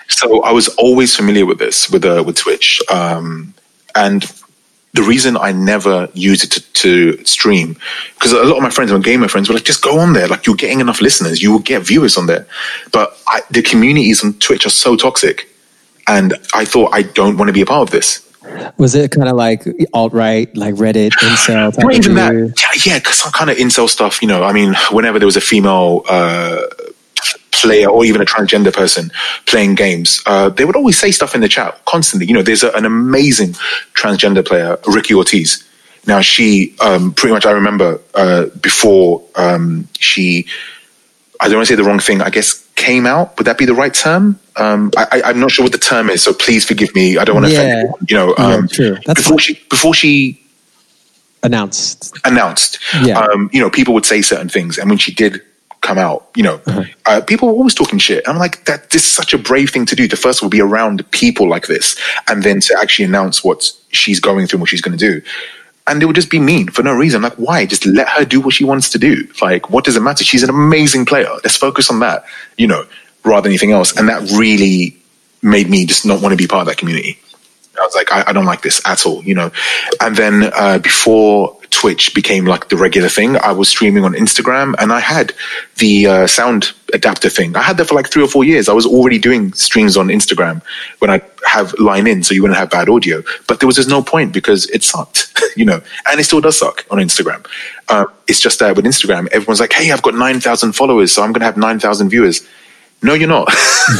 So 0.07 0.43
I 0.43 0.51
was 0.51 0.67
always 0.75 1.15
familiar 1.15 1.45
with 1.45 1.59
this, 1.59 1.89
with 1.89 2.05
uh, 2.05 2.23
with 2.25 2.37
Twitch, 2.37 2.81
um, 2.91 3.53
and 3.95 4.23
the 4.95 5.03
reason 5.03 5.35
I 5.35 5.51
never 5.51 6.07
used 6.13 6.45
it 6.45 6.51
to, 6.51 6.61
to 7.15 7.25
stream 7.25 7.75
because 8.13 8.31
a 8.31 8.43
lot 8.43 8.57
of 8.57 8.63
my 8.63 8.69
friends, 8.69 8.93
my 8.93 8.99
gamer 8.99 9.27
friends, 9.27 9.49
were 9.49 9.55
like, 9.55 9.65
"Just 9.65 9.81
go 9.81 9.99
on 9.99 10.13
there. 10.13 10.27
Like 10.27 10.47
you're 10.47 10.55
getting 10.55 10.79
enough 10.79 11.01
listeners, 11.01 11.41
you 11.41 11.51
will 11.51 11.59
get 11.59 11.81
viewers 11.81 12.17
on 12.17 12.27
there." 12.27 12.47
But 12.91 13.17
I, 13.27 13.41
the 13.51 13.61
communities 13.61 14.23
on 14.23 14.33
Twitch 14.35 14.65
are 14.65 14.69
so 14.69 14.95
toxic, 14.95 15.49
and 16.07 16.33
I 16.53 16.63
thought 16.63 16.93
I 16.93 17.01
don't 17.01 17.37
want 17.37 17.49
to 17.49 17.53
be 17.53 17.61
a 17.61 17.65
part 17.65 17.81
of 17.81 17.91
this. 17.91 18.21
Was 18.77 18.95
it 18.95 19.11
kind 19.11 19.27
of 19.27 19.35
like 19.35 19.65
alt 19.93 20.13
right, 20.13 20.55
like 20.55 20.75
Reddit, 20.75 21.11
incel? 21.19 21.77
Not 21.77 21.93
even 21.93 22.15
that. 22.15 22.33
Yeah, 22.33 22.93
yeah, 22.93 22.99
because 22.99 23.17
some 23.17 23.33
kind 23.33 23.49
of 23.49 23.57
incel 23.57 23.89
stuff. 23.89 24.21
You 24.21 24.29
know, 24.29 24.43
I 24.43 24.53
mean, 24.53 24.75
whenever 24.91 25.19
there 25.19 25.25
was 25.25 25.37
a 25.37 25.41
female 25.41 26.03
uh, 26.07 26.61
player 27.61 27.87
or 27.89 28.05
even 28.05 28.21
a 28.21 28.25
transgender 28.25 28.73
person 28.73 29.11
playing 29.45 29.75
games, 29.75 30.21
uh, 30.25 30.49
they 30.49 30.65
would 30.65 30.75
always 30.75 30.97
say 30.97 31.11
stuff 31.11 31.33
in 31.35 31.41
the 31.41 31.47
chat 31.49 31.83
constantly. 31.85 32.27
You 32.27 32.33
know, 32.33 32.41
there's 32.43 32.63
a, 32.63 32.71
an 32.73 32.85
amazing 32.85 33.53
transgender 33.93 34.45
player, 34.45 34.77
Ricky 34.87 35.13
Ortiz. 35.13 35.63
Now, 36.07 36.21
she 36.21 36.75
um, 36.81 37.13
pretty 37.13 37.33
much, 37.33 37.45
I 37.45 37.51
remember 37.51 37.99
uh, 38.13 38.45
before 38.61 39.23
um, 39.35 39.87
she, 39.99 40.45
I 41.41 41.47
don't 41.47 41.57
want 41.57 41.67
to 41.67 41.71
say 41.73 41.75
the 41.75 41.83
wrong 41.83 41.99
thing, 41.99 42.21
I 42.21 42.29
guess 42.29 42.63
came 42.75 43.05
out. 43.07 43.37
Would 43.37 43.47
that 43.47 43.57
be 43.57 43.65
the 43.65 43.73
right 43.73 43.93
term? 43.93 44.39
Um, 44.57 44.91
I, 44.95 45.07
I, 45.13 45.21
I'm 45.29 45.39
not 45.39 45.49
sure 45.51 45.63
what 45.65 45.71
the 45.71 45.77
term 45.79 46.09
is, 46.09 46.21
so 46.23 46.33
please 46.33 46.63
forgive 46.65 46.93
me. 46.93 47.17
I 47.17 47.25
don't 47.25 47.35
want 47.35 47.47
to 47.47 47.51
Yeah. 47.53 47.59
offend 47.61 47.79
anyone. 47.79 48.05
You 48.09 48.15
know, 48.17 48.35
Yeah, 48.37 48.45
um, 48.55 48.67
true. 48.67 48.97
That's 49.05 49.21
before 49.23 49.39
she 49.39 49.53
before 49.69 49.93
she 49.95 50.39
Announced. 51.43 52.17
announced. 52.25 52.79
Yeah. 53.03 53.19
Um, 53.19 53.49
you 53.53 53.59
know, 53.59 53.69
people 53.69 53.93
would 53.93 54.05
say 54.05 54.21
certain 54.21 54.49
things, 54.49 54.77
and 54.77 54.89
when 54.89 54.97
she 54.97 55.13
did 55.13 55.41
come 55.85 55.97
out, 56.07 56.19
you 56.35 56.43
know, 56.47 56.57
Uh-huh. 56.65 56.83
uh, 57.05 57.21
people 57.21 57.47
were 57.47 57.53
always 57.59 57.75
talking 57.75 57.99
shit. 57.99 58.27
I'm 58.27 58.37
like, 58.45 58.65
that 58.65 58.89
this 58.89 59.03
is 59.05 59.11
such 59.21 59.33
a 59.33 59.37
brave 59.37 59.69
thing 59.69 59.85
to 59.91 59.95
do. 59.95 60.07
To 60.07 60.17
first 60.25 60.39
of 60.39 60.43
all 60.43 60.49
be 60.49 60.61
around 60.69 61.09
people 61.11 61.47
like 61.55 61.67
this, 61.67 61.95
and 62.27 62.43
then 62.43 62.59
to 62.67 62.71
actually 62.81 63.05
announce 63.05 63.43
what 63.47 63.59
she's 63.99 64.19
going 64.19 64.47
through 64.47 64.57
and 64.57 64.61
what 64.63 64.69
she's 64.69 64.81
going 64.87 64.97
to 64.97 65.05
do. 65.11 65.21
And 65.87 66.01
it 66.01 66.07
would 66.07 66.15
just 66.15 66.31
be 66.31 66.39
mean 66.39 66.69
for 66.75 66.81
no 66.83 66.93
reason. 66.93 67.21
Like, 67.21 67.35
why? 67.47 67.65
Just 67.67 67.85
let 67.85 68.09
her 68.09 68.25
do 68.25 68.41
what 68.41 68.53
she 68.55 68.65
wants 68.65 68.89
to 68.89 68.97
do. 68.97 69.15
Like, 69.41 69.69
what 69.69 69.85
does 69.85 69.95
it 69.95 70.01
matter? 70.01 70.23
She's 70.23 70.41
an 70.41 70.49
amazing 70.49 71.05
player. 71.05 71.29
Let's 71.43 71.57
focus 71.57 71.91
on 71.91 71.99
that, 71.99 72.25
you 72.57 72.67
know, 72.67 72.83
rather 73.23 73.43
than 73.43 73.51
anything 73.51 73.71
else. 73.71 73.95
And 73.95 74.09
that 74.09 74.21
really 74.31 74.97
made 75.43 75.69
me 75.69 75.85
just 75.85 76.03
not 76.03 76.21
want 76.23 76.33
to 76.33 76.37
be 76.37 76.47
part 76.47 76.61
of 76.61 76.67
that 76.67 76.77
community. 76.77 77.19
I 77.79 77.85
was 77.85 77.95
like, 77.95 78.11
I, 78.11 78.23
I 78.27 78.33
don't 78.33 78.45
like 78.45 78.61
this 78.61 78.81
at 78.85 79.05
all, 79.05 79.23
you 79.23 79.35
know. 79.35 79.51
And 80.01 80.15
then 80.15 80.51
uh, 80.53 80.79
before 80.79 81.57
Twitch 81.71 82.13
became 82.13 82.45
like 82.45 82.69
the 82.69 82.77
regular 82.77 83.09
thing, 83.09 83.37
I 83.37 83.51
was 83.51 83.69
streaming 83.69 84.05
on 84.05 84.13
Instagram, 84.13 84.75
and 84.79 84.93
I 84.93 84.99
had 84.99 85.33
the 85.77 86.07
uh, 86.07 86.27
sound 86.27 86.71
adapter 86.93 87.29
thing. 87.29 87.55
I 87.55 87.61
had 87.61 87.77
that 87.77 87.85
for 87.85 87.95
like 87.95 88.09
three 88.09 88.23
or 88.23 88.27
four 88.27 88.43
years. 88.43 88.69
I 88.69 88.73
was 88.73 88.85
already 88.85 89.19
doing 89.19 89.53
streams 89.53 89.97
on 89.97 90.07
Instagram 90.07 90.61
when 90.99 91.11
I 91.11 91.21
have 91.45 91.73
line 91.79 92.07
in, 92.07 92.23
so 92.23 92.33
you 92.33 92.41
wouldn't 92.41 92.57
have 92.57 92.69
bad 92.69 92.89
audio. 92.89 93.23
But 93.47 93.59
there 93.59 93.67
was 93.67 93.75
just 93.75 93.89
no 93.89 94.01
point 94.01 94.33
because 94.33 94.69
it 94.69 94.83
sucked, 94.83 95.33
you 95.55 95.65
know, 95.65 95.81
and 96.07 96.19
it 96.19 96.23
still 96.23 96.41
does 96.41 96.57
suck 96.57 96.85
on 96.89 96.99
Instagram. 96.99 97.45
Uh, 97.89 98.05
it's 98.27 98.39
just 98.39 98.59
that 98.59 98.75
with 98.75 98.85
Instagram, 98.85 99.27
everyone's 99.31 99.59
like, 99.59 99.73
"Hey, 99.73 99.91
I've 99.91 100.01
got 100.01 100.15
nine 100.15 100.39
thousand 100.39 100.73
followers, 100.73 101.11
so 101.11 101.23
I'm 101.23 101.33
going 101.33 101.41
to 101.41 101.45
have 101.45 101.57
nine 101.57 101.79
thousand 101.79 102.09
viewers." 102.09 102.47
No, 103.01 103.13
you're 103.13 103.27
not. 103.27 103.53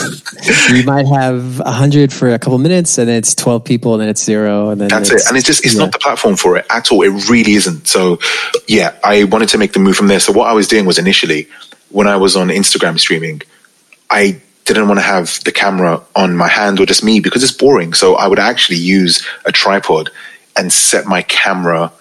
you 0.70 0.84
might 0.84 1.06
have 1.06 1.60
100 1.60 2.12
for 2.12 2.30
a 2.30 2.40
couple 2.40 2.58
minutes 2.58 2.98
and 2.98 3.08
then 3.08 3.18
it's 3.18 3.36
12 3.36 3.64
people 3.64 3.94
and 3.94 4.02
then 4.02 4.10
it's 4.10 4.24
zero 4.24 4.70
and 4.70 4.82
then 4.82 4.88
That's 4.88 5.12
it. 5.12 5.22
And 5.28 5.38
it's 5.38 5.46
just, 5.46 5.64
it's 5.64 5.76
yeah. 5.76 5.82
not 5.82 5.92
the 5.92 6.00
platform 6.00 6.36
for 6.36 6.58
it 6.58 6.66
at 6.70 6.92
all. 6.92 7.04
It 7.04 7.30
really 7.30 7.54
isn't. 7.54 7.88
So, 7.88 8.20
yeah, 8.68 8.96
I 9.04 9.26
wanted 9.26 9.50
to 9.50 9.58
make 9.58 9.74
the 9.74 9.80
move 9.80 9.96
from 9.96 10.08
there. 10.08 10.20
So, 10.20 10.34
what 10.34 10.48
I 10.48 10.54
was 10.54 10.68
doing 10.68 10.86
was 10.86 10.98
initially, 10.98 11.48
when 11.90 12.08
I 12.08 12.18
was 12.18 12.36
on 12.36 12.48
Instagram 12.48 13.00
streaming, 13.00 13.42
I 14.10 14.42
didn't 14.64 14.88
want 14.88 14.98
to 14.98 15.06
have 15.06 15.44
the 15.44 15.52
camera 15.52 16.02
on 16.16 16.36
my 16.36 16.48
hand 16.48 16.80
or 16.80 16.88
just 16.88 17.04
me 17.04 17.20
because 17.20 17.44
it's 17.44 17.54
boring. 17.54 17.94
So, 17.94 18.16
I 18.16 18.28
would 18.28 18.40
actually 18.40 18.80
use 18.80 19.24
a 19.46 19.52
tripod 19.52 20.10
and 20.56 20.74
set 20.74 21.06
my 21.06 21.22
camera 21.22 21.92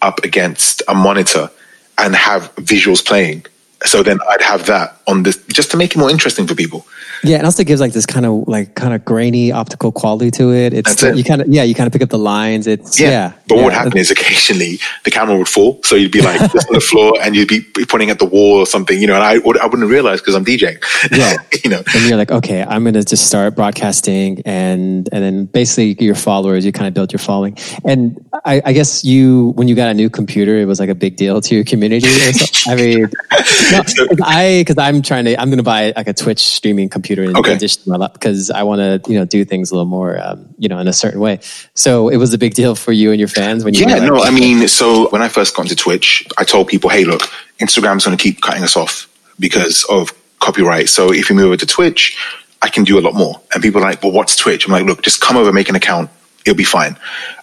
up 0.00 0.24
against 0.24 0.82
a 0.88 0.94
monitor 0.94 1.50
and 1.98 2.14
have 2.14 2.54
visuals 2.56 3.04
playing. 3.04 3.44
So 3.84 4.02
then 4.02 4.18
I'd 4.28 4.42
have 4.42 4.66
that 4.66 4.96
on 5.06 5.22
this 5.22 5.36
just 5.48 5.70
to 5.72 5.76
make 5.76 5.94
it 5.94 5.98
more 5.98 6.10
interesting 6.10 6.46
for 6.46 6.54
people. 6.54 6.86
yeah 7.22 7.36
and 7.36 7.44
also 7.46 7.64
gives 7.64 7.80
like 7.80 7.92
this 7.92 8.06
kind 8.06 8.26
of 8.26 8.46
like 8.48 8.74
kind 8.74 8.92
of 8.94 9.04
grainy 9.04 9.52
optical 9.52 9.90
quality 9.92 10.30
to 10.30 10.52
it 10.52 10.74
it's 10.74 11.02
it. 11.02 11.16
you 11.16 11.24
kind 11.24 11.40
of 11.40 11.48
yeah 11.48 11.62
you 11.62 11.74
kind 11.74 11.86
of 11.86 11.92
pick 11.92 12.02
up 12.02 12.10
the 12.10 12.18
lines 12.18 12.66
it's 12.66 12.98
yeah, 13.00 13.32
But 13.48 13.56
what 13.56 13.60
yeah. 13.60 13.64
would 13.64 13.72
happen 13.72 13.98
is 13.98 14.10
occasionally 14.10 14.78
the 15.04 15.10
camera 15.10 15.36
would 15.36 15.48
fall. 15.48 15.80
So 15.84 15.96
you'd 15.96 16.12
be 16.12 16.20
like 16.22 16.40
just 16.52 16.68
on 16.68 16.74
the 16.74 16.80
floor 16.80 17.14
and 17.22 17.34
you'd 17.36 17.48
be 17.48 17.60
pointing 17.88 18.10
at 18.10 18.18
the 18.18 18.24
wall 18.24 18.58
or 18.58 18.66
something, 18.66 19.00
you 19.00 19.06
know, 19.06 19.14
and 19.14 19.22
I, 19.22 19.38
would, 19.38 19.58
I 19.58 19.66
wouldn't 19.66 19.88
realize 19.90 20.20
because 20.20 20.34
I'm 20.34 20.44
DJing. 20.44 20.78
Yeah. 21.10 21.36
you 21.64 21.70
know, 21.70 21.82
and 21.94 22.04
you're 22.08 22.16
like 22.16 22.30
okay 22.30 22.62
i'm 22.62 22.84
gonna 22.84 23.02
just 23.02 23.26
start 23.26 23.54
broadcasting 23.54 24.42
and 24.44 25.08
and 25.12 25.22
then 25.24 25.44
basically 25.46 26.04
your 26.04 26.14
followers 26.14 26.64
you 26.66 26.72
kind 26.72 26.88
of 26.88 26.94
build 26.94 27.12
your 27.12 27.18
following 27.18 27.56
and 27.84 28.24
i, 28.44 28.60
I 28.64 28.72
guess 28.72 29.04
you 29.04 29.52
when 29.56 29.68
you 29.68 29.74
got 29.74 29.88
a 29.88 29.94
new 29.94 30.10
computer 30.10 30.56
it 30.56 30.66
was 30.66 30.80
like 30.80 30.90
a 30.90 30.94
big 30.94 31.16
deal 31.16 31.40
to 31.40 31.54
your 31.54 31.64
community 31.64 32.08
or 32.08 32.32
i 32.68 32.74
mean 32.74 33.08
no, 33.78 33.82
'cause 34.08 34.18
i 34.24 34.60
because 34.60 34.78
i'm 34.78 35.02
trying 35.02 35.24
to 35.24 35.40
i'm 35.40 35.50
gonna 35.50 35.62
buy 35.62 35.92
like 35.96 36.08
a 36.08 36.12
twitch 36.14 36.40
streaming 36.40 36.88
computer 36.88 37.22
in 37.24 37.36
Okay. 37.36 37.54
addition 37.54 37.82
to 37.84 37.90
my 37.90 37.96
lap 37.96 38.12
because 38.14 38.50
i 38.50 38.62
want 38.62 38.80
to 38.80 39.10
you 39.12 39.18
know 39.18 39.24
do 39.24 39.44
things 39.44 39.70
a 39.70 39.74
little 39.74 39.86
more 39.86 40.18
um, 40.22 40.46
you 40.58 40.68
know 40.68 40.78
in 40.78 40.88
a 40.88 40.92
certain 40.92 41.20
way 41.20 41.40
so 41.74 42.08
it 42.08 42.16
was 42.16 42.32
a 42.34 42.38
big 42.38 42.54
deal 42.54 42.74
for 42.74 42.92
you 42.92 43.10
and 43.10 43.18
your 43.20 43.28
fans 43.28 43.64
when 43.64 43.74
you 43.74 43.80
yeah, 43.86 43.98
no, 43.98 44.22
I 44.22 44.30
mean, 44.30 44.66
so 44.68 45.08
when 45.10 45.22
I 45.22 45.28
first 45.28 45.54
got 45.56 45.62
into 45.62 45.76
Twitch, 45.76 46.26
I 46.38 46.44
told 46.44 46.68
people, 46.68 46.90
hey, 46.90 47.04
look, 47.04 47.22
Instagram's 47.60 48.04
going 48.04 48.16
to 48.16 48.22
keep 48.22 48.40
cutting 48.40 48.62
us 48.62 48.76
off 48.76 49.08
because 49.38 49.84
of 49.90 50.10
copyright. 50.40 50.88
So 50.88 51.12
if 51.12 51.28
you 51.30 51.36
move 51.36 51.46
over 51.46 51.56
to 51.56 51.66
Twitch, 51.66 52.16
I 52.62 52.68
can 52.68 52.84
do 52.84 52.98
a 52.98 53.02
lot 53.02 53.14
more. 53.14 53.40
And 53.52 53.62
people 53.62 53.80
are 53.82 53.84
like, 53.90 54.02
well, 54.02 54.12
what's 54.12 54.36
Twitch? 54.36 54.66
I'm 54.66 54.72
like, 54.72 54.84
look, 54.86 55.02
just 55.02 55.20
come 55.20 55.36
over, 55.36 55.52
make 55.52 55.68
an 55.68 55.76
account, 55.76 56.10
it'll 56.46 56.56
be 56.56 56.64
fine. 56.64 56.96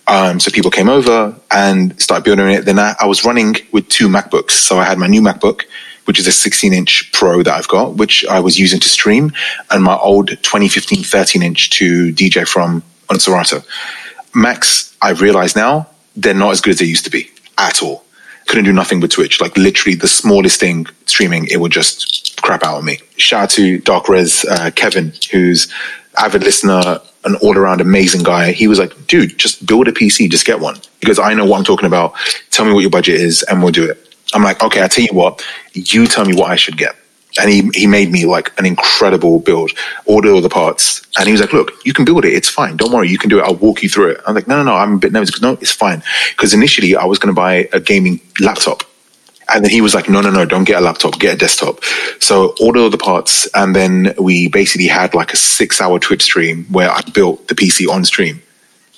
Um, 0.07 0.39
so 0.39 0.51
people 0.51 0.71
came 0.71 0.89
over 0.89 1.35
and 1.51 1.99
started 2.01 2.23
building 2.23 2.49
it. 2.51 2.65
Then 2.65 2.79
I, 2.79 2.95
I 2.99 3.05
was 3.05 3.23
running 3.23 3.55
with 3.71 3.87
two 3.89 4.07
MacBooks. 4.09 4.51
So 4.51 4.79
I 4.79 4.85
had 4.85 4.97
my 4.97 5.07
new 5.07 5.21
MacBook, 5.21 5.63
which 6.05 6.19
is 6.19 6.27
a 6.27 6.31
16 6.31 6.73
inch 6.73 7.11
Pro 7.13 7.43
that 7.43 7.53
I've 7.53 7.67
got, 7.67 7.95
which 7.95 8.25
I 8.25 8.39
was 8.39 8.59
using 8.59 8.79
to 8.79 8.89
stream, 8.89 9.31
and 9.69 9.83
my 9.83 9.97
old 9.97 10.29
2015 10.29 11.03
13 11.03 11.43
inch 11.43 11.69
to 11.71 12.13
DJ 12.13 12.47
from 12.47 12.83
on 13.09 13.19
Serato. 13.19 13.61
Macs, 14.33 14.95
I've 15.01 15.21
realized 15.21 15.55
now, 15.55 15.87
they're 16.15 16.33
not 16.33 16.51
as 16.51 16.61
good 16.61 16.71
as 16.71 16.79
they 16.79 16.85
used 16.85 17.05
to 17.05 17.11
be 17.11 17.29
at 17.57 17.83
all. 17.83 18.03
Couldn't 18.47 18.65
do 18.65 18.73
nothing 18.73 18.99
with 18.99 19.11
Twitch. 19.11 19.39
Like 19.39 19.55
literally 19.57 19.95
the 19.95 20.07
smallest 20.07 20.59
thing 20.59 20.87
streaming, 21.05 21.47
it 21.47 21.59
would 21.59 21.71
just 21.71 22.41
crap 22.41 22.63
out 22.63 22.77
on 22.77 22.85
me. 22.85 22.99
Shout 23.17 23.43
out 23.43 23.49
to 23.51 23.79
Dark 23.79 24.09
Res 24.09 24.45
uh, 24.45 24.71
Kevin, 24.75 25.13
who's 25.31 25.71
avid 26.17 26.43
listener, 26.43 26.99
an 27.23 27.35
all 27.35 27.57
around 27.57 27.81
amazing 27.81 28.23
guy. 28.23 28.51
He 28.51 28.67
was 28.67 28.79
like, 28.79 29.07
dude, 29.07 29.37
just 29.37 29.65
build 29.65 29.87
a 29.87 29.91
PC, 29.91 30.29
just 30.29 30.45
get 30.45 30.59
one. 30.59 30.77
Because 30.99 31.19
I 31.19 31.33
know 31.33 31.45
what 31.45 31.57
I'm 31.57 31.63
talking 31.63 31.85
about. 31.85 32.13
Tell 32.49 32.65
me 32.65 32.73
what 32.73 32.81
your 32.81 32.89
budget 32.89 33.19
is 33.19 33.43
and 33.43 33.61
we'll 33.61 33.71
do 33.71 33.89
it. 33.89 34.10
I'm 34.33 34.43
like, 34.43 34.63
okay, 34.63 34.83
I 34.83 34.87
tell 34.87 35.03
you 35.03 35.13
what, 35.13 35.43
you 35.73 36.07
tell 36.07 36.25
me 36.25 36.35
what 36.35 36.51
I 36.51 36.55
should 36.55 36.77
get. 36.77 36.95
And 37.39 37.49
he, 37.49 37.69
he 37.73 37.87
made 37.87 38.11
me 38.11 38.25
like 38.25 38.51
an 38.59 38.65
incredible 38.65 39.39
build, 39.39 39.71
order 40.05 40.31
all 40.31 40.41
the 40.41 40.49
parts. 40.49 41.01
And 41.17 41.27
he 41.27 41.31
was 41.31 41.39
like, 41.39 41.53
look, 41.53 41.71
you 41.85 41.93
can 41.93 42.03
build 42.03 42.25
it. 42.25 42.33
It's 42.33 42.49
fine. 42.49 42.75
Don't 42.75 42.91
worry. 42.91 43.07
You 43.07 43.17
can 43.17 43.29
do 43.29 43.39
it. 43.39 43.43
I'll 43.43 43.55
walk 43.55 43.83
you 43.83 43.87
through 43.87 44.11
it. 44.11 44.21
I'm 44.27 44.35
like, 44.35 44.49
no, 44.49 44.57
no, 44.57 44.63
no. 44.63 44.75
I'm 44.75 44.95
a 44.95 44.97
bit 44.97 45.13
nervous. 45.13 45.29
Because, 45.29 45.41
No, 45.41 45.53
it's 45.53 45.71
fine. 45.71 46.03
Because 46.31 46.53
initially 46.53 46.97
I 46.97 47.05
was 47.05 47.19
going 47.19 47.33
to 47.33 47.39
buy 47.39 47.69
a 47.71 47.79
gaming 47.79 48.19
laptop 48.41 48.83
and 49.53 49.63
then 49.63 49.71
he 49.71 49.81
was 49.81 49.93
like, 49.93 50.09
no, 50.09 50.21
no, 50.21 50.29
no, 50.29 50.45
don't 50.45 50.63
get 50.63 50.77
a 50.77 50.81
laptop, 50.81 51.19
get 51.19 51.35
a 51.35 51.37
desktop. 51.37 51.83
So 52.19 52.55
order 52.61 52.79
all 52.79 52.89
the 52.89 52.97
parts. 52.97 53.47
And 53.53 53.75
then 53.75 54.13
we 54.19 54.47
basically 54.47 54.87
had 54.87 55.13
like 55.13 55.33
a 55.33 55.37
six 55.37 55.81
hour 55.81 55.99
Twitch 55.99 56.23
stream 56.23 56.65
where 56.65 56.89
I 56.89 57.01
built 57.13 57.47
the 57.47 57.55
PC 57.55 57.87
on 57.87 58.05
stream. 58.05 58.41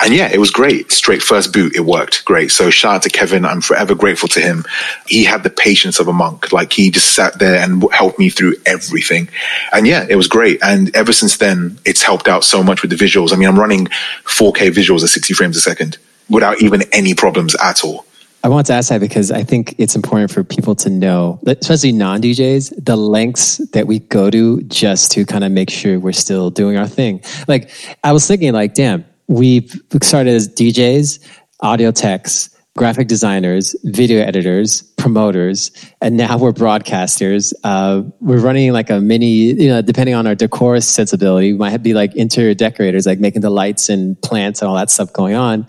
And 0.04 0.14
yeah, 0.14 0.30
it 0.30 0.38
was 0.38 0.52
great. 0.52 0.92
Straight 0.92 1.24
first 1.24 1.54
boot, 1.54 1.76
it 1.78 1.86
worked 1.86 2.26
great. 2.26 2.52
So 2.52 2.70
shout 2.70 2.96
out 2.96 3.02
to 3.04 3.10
Kevin. 3.10 3.46
I'm 3.46 3.62
forever 3.62 3.96
grateful 3.96 4.28
to 4.30 4.42
him. 4.42 4.66
He 5.08 5.24
had 5.24 5.44
the 5.44 5.50
patience 5.50 5.98
of 5.98 6.10
a 6.10 6.14
monk. 6.14 6.52
Like 6.52 6.74
he 6.74 6.92
just 6.92 7.16
sat 7.16 7.40
there 7.40 7.64
and 7.64 7.82
helped 7.94 8.20
me 8.20 8.30
through 8.30 8.56
everything. 8.66 9.30
And 9.72 9.88
yeah, 9.88 10.06
it 10.10 10.18
was 10.18 10.28
great. 10.28 10.62
And 10.62 10.94
ever 10.94 11.14
since 11.14 11.38
then, 11.38 11.80
it's 11.86 12.04
helped 12.04 12.28
out 12.28 12.44
so 12.44 12.62
much 12.62 12.82
with 12.82 12.92
the 12.92 12.98
visuals. 12.98 13.32
I 13.32 13.38
mean, 13.38 13.48
I'm 13.48 13.58
running 13.58 13.86
4K 14.26 14.72
visuals 14.72 15.04
at 15.04 15.10
60 15.10 15.34
frames 15.36 15.56
a 15.56 15.62
second 15.62 15.98
without 16.30 16.62
even 16.62 16.84
any 16.92 17.14
problems 17.14 17.56
at 17.64 17.86
all. 17.86 18.06
I 18.44 18.50
want 18.50 18.68
to 18.68 18.74
ask 18.74 18.90
that 18.90 19.00
because 19.00 19.32
I 19.32 19.44
think 19.44 19.74
it's 19.78 19.96
important 19.96 20.30
for 20.30 20.44
people 20.44 20.76
to 20.76 20.90
know, 20.90 21.40
especially 21.48 21.94
non 21.94 22.22
DJs, 22.22 22.84
the 22.84 22.98
lengths 22.98 23.60
that 23.70 23.88
we 23.88 24.00
go 24.00 24.30
to 24.30 24.62
just 24.64 25.14
to 25.14 25.26
kind 25.26 25.46
of 25.46 25.54
make 25.54 25.70
sure 25.70 25.98
we're 25.98 26.12
still 26.12 26.50
doing 26.50 26.76
our 26.76 26.90
thing. 26.90 27.22
Like, 27.48 27.70
I 28.04 28.12
was 28.12 28.28
thinking, 28.28 28.52
like, 28.52 28.74
damn, 28.74 29.06
we 29.28 29.68
started 30.02 30.34
as 30.34 30.48
DJs, 30.48 31.20
audio 31.62 31.92
techs, 31.92 32.50
graphic 32.76 33.08
designers, 33.08 33.76
video 33.84 34.20
editors, 34.22 34.82
promoters, 34.82 35.72
and 36.02 36.18
now 36.18 36.38
we're 36.38 36.52
broadcasters. 36.52 37.54
Uh, 37.64 38.02
we're 38.20 38.40
running 38.40 38.74
like 38.74 38.90
a 38.90 39.00
mini, 39.00 39.28
you 39.28 39.70
know, 39.70 39.82
depending 39.82 40.16
on 40.16 40.26
our 40.26 40.34
decor 40.34 40.80
sensibility, 40.82 41.52
we 41.52 41.60
might 41.60 41.78
be 41.84 41.94
like 41.94 42.16
interior 42.16 42.56
decorators, 42.56 43.06
like 43.06 43.20
making 43.20 43.42
the 43.42 43.50
lights 43.50 43.90
and 43.90 44.20
plants 44.22 44.62
and 44.62 44.70
all 44.70 44.76
that 44.76 44.90
stuff 44.90 45.14
going 45.14 45.36
on. 45.36 45.68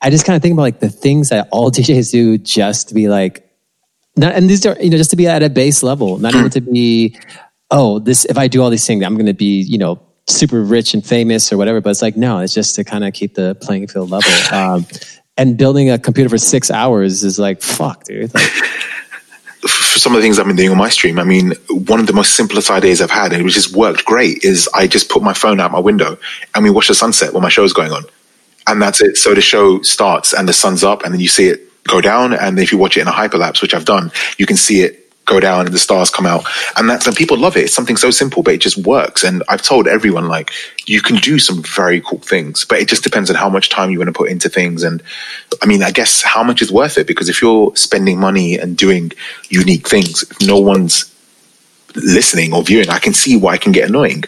I 0.00 0.10
just 0.10 0.24
kind 0.24 0.36
of 0.36 0.42
think 0.42 0.52
about 0.52 0.62
like 0.62 0.80
the 0.80 0.90
things 0.90 1.30
that 1.30 1.48
all 1.50 1.70
DJs 1.72 2.12
do 2.12 2.38
just 2.38 2.88
to 2.88 2.94
be 2.94 3.08
like, 3.08 3.40
not, 4.16 4.34
and 4.34 4.48
these 4.48 4.64
are, 4.64 4.76
you 4.80 4.90
know, 4.90 4.96
just 4.96 5.10
to 5.10 5.16
be 5.16 5.26
at 5.26 5.42
a 5.42 5.50
base 5.50 5.82
level, 5.82 6.18
not 6.18 6.36
even 6.36 6.50
to 6.50 6.60
be, 6.60 7.16
oh, 7.72 7.98
this, 7.98 8.24
if 8.26 8.38
I 8.38 8.46
do 8.46 8.62
all 8.62 8.70
these 8.70 8.86
things, 8.86 9.04
I'm 9.04 9.14
going 9.14 9.26
to 9.26 9.34
be, 9.34 9.60
you 9.62 9.78
know, 9.78 10.00
super 10.26 10.62
rich 10.62 10.94
and 10.94 11.04
famous 11.04 11.52
or 11.52 11.56
whatever. 11.56 11.80
But 11.80 11.90
it's 11.90 12.02
like, 12.02 12.16
no, 12.16 12.40
it's 12.40 12.54
just 12.54 12.74
to 12.76 12.84
kind 12.84 13.04
of 13.04 13.12
keep 13.12 13.34
the 13.34 13.54
playing 13.60 13.88
field 13.88 14.10
level. 14.10 14.30
Um, 14.52 14.86
and 15.36 15.58
building 15.58 15.90
a 15.90 15.98
computer 15.98 16.30
for 16.30 16.38
six 16.38 16.70
hours 16.70 17.24
is 17.24 17.40
like, 17.40 17.60
fuck, 17.60 18.04
dude. 18.04 18.32
Like, 18.32 18.44
for 18.44 19.98
some 19.98 20.12
of 20.12 20.18
the 20.18 20.22
things 20.22 20.38
I've 20.38 20.46
been 20.46 20.54
doing 20.54 20.70
on 20.70 20.76
my 20.76 20.90
stream, 20.90 21.18
I 21.18 21.24
mean, 21.24 21.54
one 21.68 21.98
of 21.98 22.06
the 22.06 22.12
most 22.12 22.36
simplest 22.36 22.70
ideas 22.70 23.00
I've 23.00 23.10
had, 23.10 23.32
and 23.32 23.44
which 23.44 23.56
has 23.56 23.74
worked 23.74 24.04
great, 24.04 24.44
is 24.44 24.68
I 24.74 24.86
just 24.86 25.08
put 25.08 25.24
my 25.24 25.32
phone 25.32 25.58
out 25.58 25.72
my 25.72 25.80
window 25.80 26.18
and 26.54 26.62
we 26.62 26.70
watch 26.70 26.86
the 26.86 26.94
sunset 26.94 27.32
while 27.32 27.42
my 27.42 27.48
show 27.48 27.64
is 27.64 27.72
going 27.72 27.90
on 27.90 28.04
and 28.66 28.80
that's 28.80 29.00
it. 29.00 29.16
So 29.16 29.34
the 29.34 29.40
show 29.40 29.82
starts 29.82 30.32
and 30.32 30.48
the 30.48 30.52
sun's 30.52 30.84
up, 30.84 31.04
and 31.04 31.12
then 31.12 31.20
you 31.20 31.28
see 31.28 31.48
it 31.48 31.60
go 31.84 32.00
down. 32.00 32.32
And 32.32 32.58
if 32.58 32.72
you 32.72 32.78
watch 32.78 32.96
it 32.96 33.02
in 33.02 33.08
a 33.08 33.12
hyperlapse, 33.12 33.62
which 33.62 33.74
I've 33.74 33.84
done, 33.84 34.10
you 34.38 34.46
can 34.46 34.56
see 34.56 34.82
it 34.82 35.03
go 35.24 35.40
down 35.40 35.66
and 35.66 35.74
the 35.74 35.78
stars 35.78 36.10
come 36.10 36.26
out. 36.26 36.44
And 36.76 36.88
that's 36.88 37.06
and 37.06 37.16
people 37.16 37.36
love 37.36 37.56
it. 37.56 37.64
It's 37.64 37.74
something 37.74 37.96
so 37.96 38.10
simple, 38.10 38.42
but 38.42 38.54
it 38.54 38.60
just 38.60 38.78
works. 38.78 39.24
And 39.24 39.42
I've 39.48 39.62
told 39.62 39.86
everyone 39.86 40.28
like 40.28 40.52
you 40.86 41.00
can 41.00 41.16
do 41.16 41.38
some 41.38 41.62
very 41.62 42.00
cool 42.00 42.18
things, 42.18 42.64
but 42.64 42.78
it 42.78 42.88
just 42.88 43.04
depends 43.04 43.30
on 43.30 43.36
how 43.36 43.48
much 43.48 43.68
time 43.70 43.90
you 43.90 43.98
want 43.98 44.08
to 44.08 44.12
put 44.12 44.30
into 44.30 44.48
things. 44.48 44.82
And 44.82 45.02
I 45.62 45.66
mean, 45.66 45.82
I 45.82 45.90
guess 45.90 46.22
how 46.22 46.42
much 46.42 46.62
is 46.62 46.70
worth 46.70 46.98
it? 46.98 47.06
Because 47.06 47.28
if 47.28 47.40
you're 47.40 47.74
spending 47.76 48.18
money 48.18 48.58
and 48.58 48.76
doing 48.76 49.12
unique 49.48 49.88
things, 49.88 50.22
if 50.22 50.46
no 50.46 50.58
one's 50.58 51.10
listening 51.94 52.52
or 52.52 52.62
viewing, 52.62 52.90
I 52.90 52.98
can 52.98 53.14
see 53.14 53.36
why 53.36 53.54
it 53.54 53.60
can 53.60 53.72
get 53.72 53.88
annoying. 53.88 54.24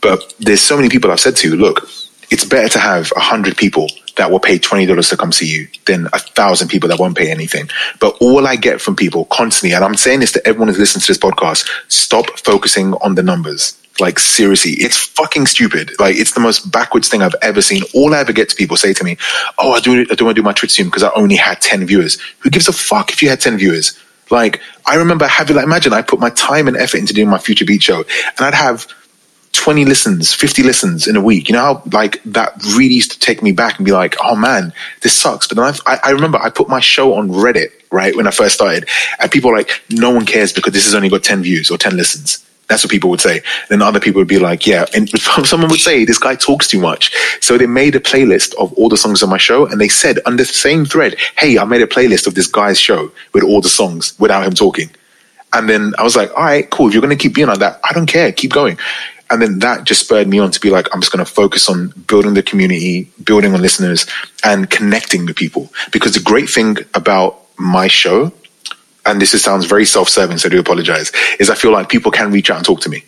But 0.00 0.34
there's 0.38 0.60
so 0.60 0.76
many 0.76 0.88
people 0.88 1.10
I've 1.10 1.20
said 1.20 1.36
to, 1.36 1.56
look, 1.56 1.88
it's 2.30 2.44
better 2.44 2.68
to 2.70 2.78
have 2.78 3.12
a 3.16 3.20
hundred 3.20 3.56
people 3.56 3.88
that 4.16 4.30
will 4.30 4.40
pay 4.40 4.58
twenty 4.58 4.86
dollars 4.86 5.08
to 5.10 5.16
come 5.16 5.32
see 5.32 5.46
you 5.46 5.68
than 5.86 6.06
a 6.12 6.18
thousand 6.18 6.68
people 6.68 6.88
that 6.88 6.98
won't 6.98 7.16
pay 7.16 7.30
anything. 7.30 7.68
But 8.00 8.16
all 8.20 8.46
I 8.46 8.56
get 8.56 8.80
from 8.80 8.96
people 8.96 9.26
constantly, 9.26 9.74
and 9.74 9.84
I'm 9.84 9.94
saying 9.94 10.20
this 10.20 10.32
to 10.32 10.46
everyone 10.46 10.68
who's 10.68 10.78
listening 10.78 11.02
to 11.02 11.06
this 11.08 11.18
podcast, 11.18 11.68
stop 11.88 12.26
focusing 12.38 12.94
on 12.94 13.14
the 13.14 13.22
numbers. 13.22 13.76
Like 13.98 14.18
seriously, 14.18 14.72
it's 14.72 14.96
fucking 14.96 15.46
stupid. 15.46 15.92
Like 15.98 16.16
it's 16.16 16.32
the 16.32 16.40
most 16.40 16.70
backwards 16.70 17.08
thing 17.08 17.22
I've 17.22 17.34
ever 17.40 17.62
seen. 17.62 17.82
All 17.94 18.14
I 18.14 18.18
ever 18.18 18.32
get 18.32 18.50
to 18.50 18.56
people 18.56 18.76
say 18.76 18.92
to 18.92 19.04
me, 19.04 19.16
"Oh, 19.58 19.72
I 19.72 19.80
do 19.80 20.00
I 20.00 20.04
don't 20.04 20.26
want 20.26 20.36
to 20.36 20.42
do 20.42 20.44
my 20.44 20.52
Twitch 20.52 20.72
stream 20.72 20.88
because 20.88 21.02
I 21.02 21.10
only 21.14 21.36
had 21.36 21.60
ten 21.62 21.86
viewers." 21.86 22.18
Who 22.40 22.50
gives 22.50 22.68
a 22.68 22.72
fuck 22.72 23.10
if 23.10 23.22
you 23.22 23.30
had 23.30 23.40
ten 23.40 23.56
viewers? 23.56 23.98
Like 24.30 24.60
I 24.84 24.96
remember 24.96 25.26
having 25.26 25.56
like 25.56 25.64
imagine 25.64 25.92
I 25.92 26.02
put 26.02 26.20
my 26.20 26.30
time 26.30 26.68
and 26.68 26.76
effort 26.76 26.98
into 26.98 27.14
doing 27.14 27.28
my 27.28 27.38
Future 27.38 27.64
Beat 27.64 27.82
show, 27.82 28.00
and 28.00 28.40
I'd 28.40 28.54
have 28.54 28.86
20 29.66 29.84
listens, 29.84 30.32
50 30.32 30.62
listens 30.62 31.08
in 31.08 31.16
a 31.16 31.20
week. 31.20 31.48
You 31.48 31.54
know 31.54 31.60
how 31.60 31.82
like 31.90 32.22
that 32.22 32.54
really 32.76 32.94
used 32.94 33.10
to 33.10 33.18
take 33.18 33.42
me 33.42 33.50
back 33.50 33.78
and 33.78 33.84
be 33.84 33.90
like, 33.90 34.14
oh 34.22 34.36
man, 34.36 34.72
this 35.02 35.12
sucks. 35.12 35.48
But 35.48 35.56
then 35.56 35.74
I, 35.86 35.98
I 36.04 36.10
remember 36.12 36.38
I 36.38 36.50
put 36.50 36.68
my 36.68 36.78
show 36.78 37.14
on 37.14 37.30
Reddit, 37.30 37.72
right, 37.90 38.14
when 38.14 38.28
I 38.28 38.30
first 38.30 38.54
started, 38.54 38.88
and 39.18 39.28
people 39.28 39.50
were 39.50 39.56
like, 39.56 39.82
no 39.90 40.10
one 40.10 40.24
cares 40.24 40.52
because 40.52 40.72
this 40.72 40.84
has 40.84 40.94
only 40.94 41.08
got 41.08 41.24
10 41.24 41.42
views 41.42 41.68
or 41.68 41.78
10 41.78 41.96
listens. 41.96 42.46
That's 42.68 42.84
what 42.84 42.92
people 42.92 43.10
would 43.10 43.20
say. 43.20 43.42
Then 43.68 43.82
other 43.82 43.98
people 43.98 44.20
would 44.20 44.28
be 44.28 44.38
like, 44.38 44.68
yeah. 44.68 44.86
And 44.94 45.10
someone 45.44 45.68
would 45.68 45.80
say, 45.80 46.04
this 46.04 46.18
guy 46.20 46.36
talks 46.36 46.68
too 46.68 46.78
much. 46.78 47.12
So 47.40 47.58
they 47.58 47.66
made 47.66 47.96
a 47.96 48.00
playlist 48.00 48.54
of 48.60 48.72
all 48.74 48.88
the 48.88 48.96
songs 48.96 49.20
on 49.24 49.30
my 49.30 49.36
show. 49.36 49.66
And 49.66 49.80
they 49.80 49.88
said 49.88 50.20
under 50.26 50.44
the 50.44 50.52
same 50.52 50.84
thread, 50.84 51.16
hey, 51.36 51.58
I 51.58 51.64
made 51.64 51.82
a 51.82 51.88
playlist 51.88 52.28
of 52.28 52.36
this 52.36 52.46
guy's 52.46 52.78
show 52.78 53.10
with 53.34 53.42
all 53.42 53.60
the 53.60 53.68
songs 53.68 54.16
without 54.20 54.46
him 54.46 54.52
talking. 54.52 54.90
And 55.52 55.68
then 55.68 55.92
I 55.98 56.04
was 56.04 56.14
like, 56.14 56.30
all 56.36 56.44
right, 56.44 56.70
cool. 56.70 56.86
If 56.86 56.92
you're 56.92 57.02
going 57.02 57.16
to 57.16 57.20
keep 57.20 57.34
being 57.34 57.48
like 57.48 57.60
that, 57.60 57.80
I 57.82 57.92
don't 57.92 58.06
care. 58.06 58.30
Keep 58.30 58.52
going 58.52 58.78
and 59.30 59.42
then 59.42 59.58
that 59.58 59.84
just 59.84 60.00
spurred 60.00 60.28
me 60.28 60.38
on 60.38 60.50
to 60.50 60.60
be 60.60 60.70
like 60.70 60.86
i'm 60.92 61.00
just 61.00 61.12
going 61.12 61.24
to 61.24 61.30
focus 61.30 61.68
on 61.68 61.88
building 62.06 62.34
the 62.34 62.42
community 62.42 63.10
building 63.24 63.54
on 63.54 63.60
listeners 63.60 64.06
and 64.44 64.70
connecting 64.70 65.26
with 65.26 65.36
people. 65.36 65.72
Because 65.92 66.14
the 66.14 66.20
great 66.20 66.48
thing 66.48 66.78
about 66.94 67.40
my 67.58 67.88
show 67.88 68.32
and 69.04 69.20
this 69.20 69.34
is, 69.34 69.42
sounds 69.42 69.66
very 69.66 69.84
self-serving 69.84 70.38
so 70.38 70.48
i 70.48 70.50
do 70.50 70.60
apologize 70.60 71.12
is 71.38 71.50
i 71.50 71.54
feel 71.54 71.72
like 71.72 71.88
people 71.88 72.10
can 72.10 72.30
reach 72.30 72.50
out 72.50 72.58
and 72.58 72.66
talk 72.66 72.80
to 72.80 72.88
me. 72.88 73.02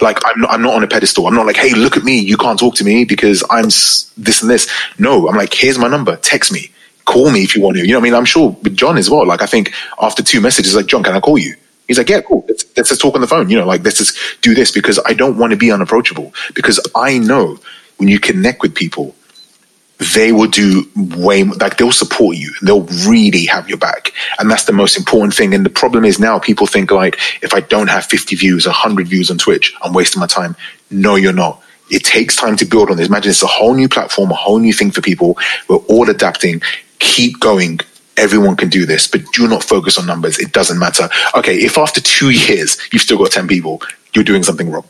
Like 0.00 0.18
I'm 0.26 0.40
not, 0.40 0.50
I'm 0.50 0.60
not 0.60 0.74
on 0.74 0.84
a 0.84 0.88
pedestal. 0.88 1.26
I'm 1.26 1.34
not 1.34 1.46
like 1.46 1.56
hey 1.56 1.74
look 1.74 1.96
at 1.96 2.04
me. 2.04 2.18
You 2.18 2.36
can't 2.36 2.58
talk 2.58 2.74
to 2.76 2.84
me 2.84 3.04
because 3.04 3.42
i'm 3.50 3.64
this 3.64 4.42
and 4.42 4.50
this. 4.50 4.70
No 4.98 5.28
i'm 5.28 5.36
like 5.36 5.54
here's 5.54 5.78
my 5.78 5.88
number. 5.88 6.16
Text 6.16 6.52
me. 6.52 6.70
Call 7.06 7.30
me 7.30 7.44
if 7.44 7.54
you 7.54 7.62
want 7.62 7.76
to. 7.76 7.86
You 7.86 7.92
know 7.92 8.00
what 8.00 8.02
i 8.02 8.10
mean? 8.10 8.14
I'm 8.14 8.24
sure 8.24 8.50
with 8.62 8.76
Jon 8.76 8.98
as 8.98 9.08
well. 9.08 9.26
Like 9.26 9.42
i 9.42 9.46
think 9.46 9.72
after 10.00 10.22
two 10.22 10.40
messages 10.40 10.74
like 10.74 10.86
Jon 10.86 11.02
can 11.02 11.14
i 11.14 11.20
call 11.20 11.38
you 11.38 11.54
He's 11.86 11.98
like, 11.98 12.08
yeah, 12.08 12.20
cool. 12.20 12.44
Let's, 12.48 12.64
let's 12.76 12.88
just 12.88 13.00
talk 13.00 13.14
on 13.14 13.20
the 13.20 13.26
phone. 13.26 13.48
You 13.48 13.58
know, 13.58 13.66
like 13.66 13.84
let's 13.84 13.98
just 13.98 14.16
do 14.42 14.54
this 14.54 14.70
because 14.70 14.98
I 15.06 15.14
don't 15.14 15.38
want 15.38 15.52
to 15.52 15.56
be 15.56 15.70
unapproachable 15.70 16.32
because 16.54 16.80
I 16.94 17.18
know 17.18 17.58
when 17.98 18.08
you 18.08 18.18
connect 18.18 18.62
with 18.62 18.74
people, 18.74 19.14
they 20.14 20.30
will 20.30 20.48
do 20.48 20.84
way 20.94 21.42
like 21.42 21.78
they'll 21.78 21.92
support 21.92 22.36
you. 22.36 22.52
They'll 22.62 22.86
really 23.08 23.46
have 23.46 23.68
your 23.68 23.78
back, 23.78 24.12
and 24.38 24.50
that's 24.50 24.64
the 24.64 24.72
most 24.72 24.96
important 24.96 25.34
thing. 25.34 25.54
And 25.54 25.64
the 25.64 25.70
problem 25.70 26.04
is 26.04 26.18
now 26.18 26.38
people 26.38 26.66
think 26.66 26.90
like, 26.90 27.18
if 27.42 27.54
I 27.54 27.60
don't 27.60 27.88
have 27.88 28.04
50 28.04 28.36
views, 28.36 28.66
100 28.66 29.08
views 29.08 29.30
on 29.30 29.38
Twitch, 29.38 29.74
I'm 29.82 29.94
wasting 29.94 30.20
my 30.20 30.26
time. 30.26 30.54
No, 30.90 31.14
you're 31.14 31.32
not. 31.32 31.62
It 31.90 32.04
takes 32.04 32.36
time 32.36 32.56
to 32.56 32.66
build 32.66 32.90
on 32.90 32.96
this. 32.96 33.08
Imagine 33.08 33.30
it's 33.30 33.42
a 33.42 33.46
whole 33.46 33.74
new 33.74 33.88
platform, 33.88 34.30
a 34.30 34.34
whole 34.34 34.58
new 34.58 34.72
thing 34.72 34.90
for 34.90 35.00
people. 35.00 35.38
We're 35.68 35.76
all 35.76 36.10
adapting. 36.10 36.60
Keep 36.98 37.40
going 37.40 37.80
everyone 38.16 38.56
can 38.56 38.68
do 38.68 38.86
this, 38.86 39.06
but 39.06 39.22
do 39.32 39.46
not 39.48 39.62
focus 39.62 39.98
on 39.98 40.06
numbers. 40.06 40.38
It 40.38 40.52
doesn't 40.52 40.78
matter. 40.78 41.08
Okay, 41.34 41.56
if 41.56 41.78
after 41.78 42.00
two 42.00 42.30
years 42.30 42.78
you've 42.92 43.02
still 43.02 43.18
got 43.18 43.30
10 43.30 43.48
people, 43.48 43.82
you're 44.14 44.24
doing 44.24 44.42
something 44.42 44.70
wrong. 44.70 44.86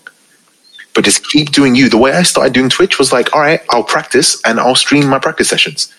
But 0.95 1.05
just 1.05 1.29
keep 1.29 1.51
doing 1.51 1.75
you. 1.75 1.89
The 1.89 1.99
way 1.99 2.13
I 2.13 2.23
started 2.23 2.55
doing 2.55 2.71
Twitch 2.71 2.99
was 2.99 3.13
like, 3.13 3.35
all 3.35 3.41
right, 3.41 3.61
I'll 3.71 3.85
practice 3.85 4.41
and 4.45 4.59
I'll 4.59 4.75
stream 4.75 5.07
my 5.07 5.19
practice 5.19 5.49
sessions. 5.49 5.93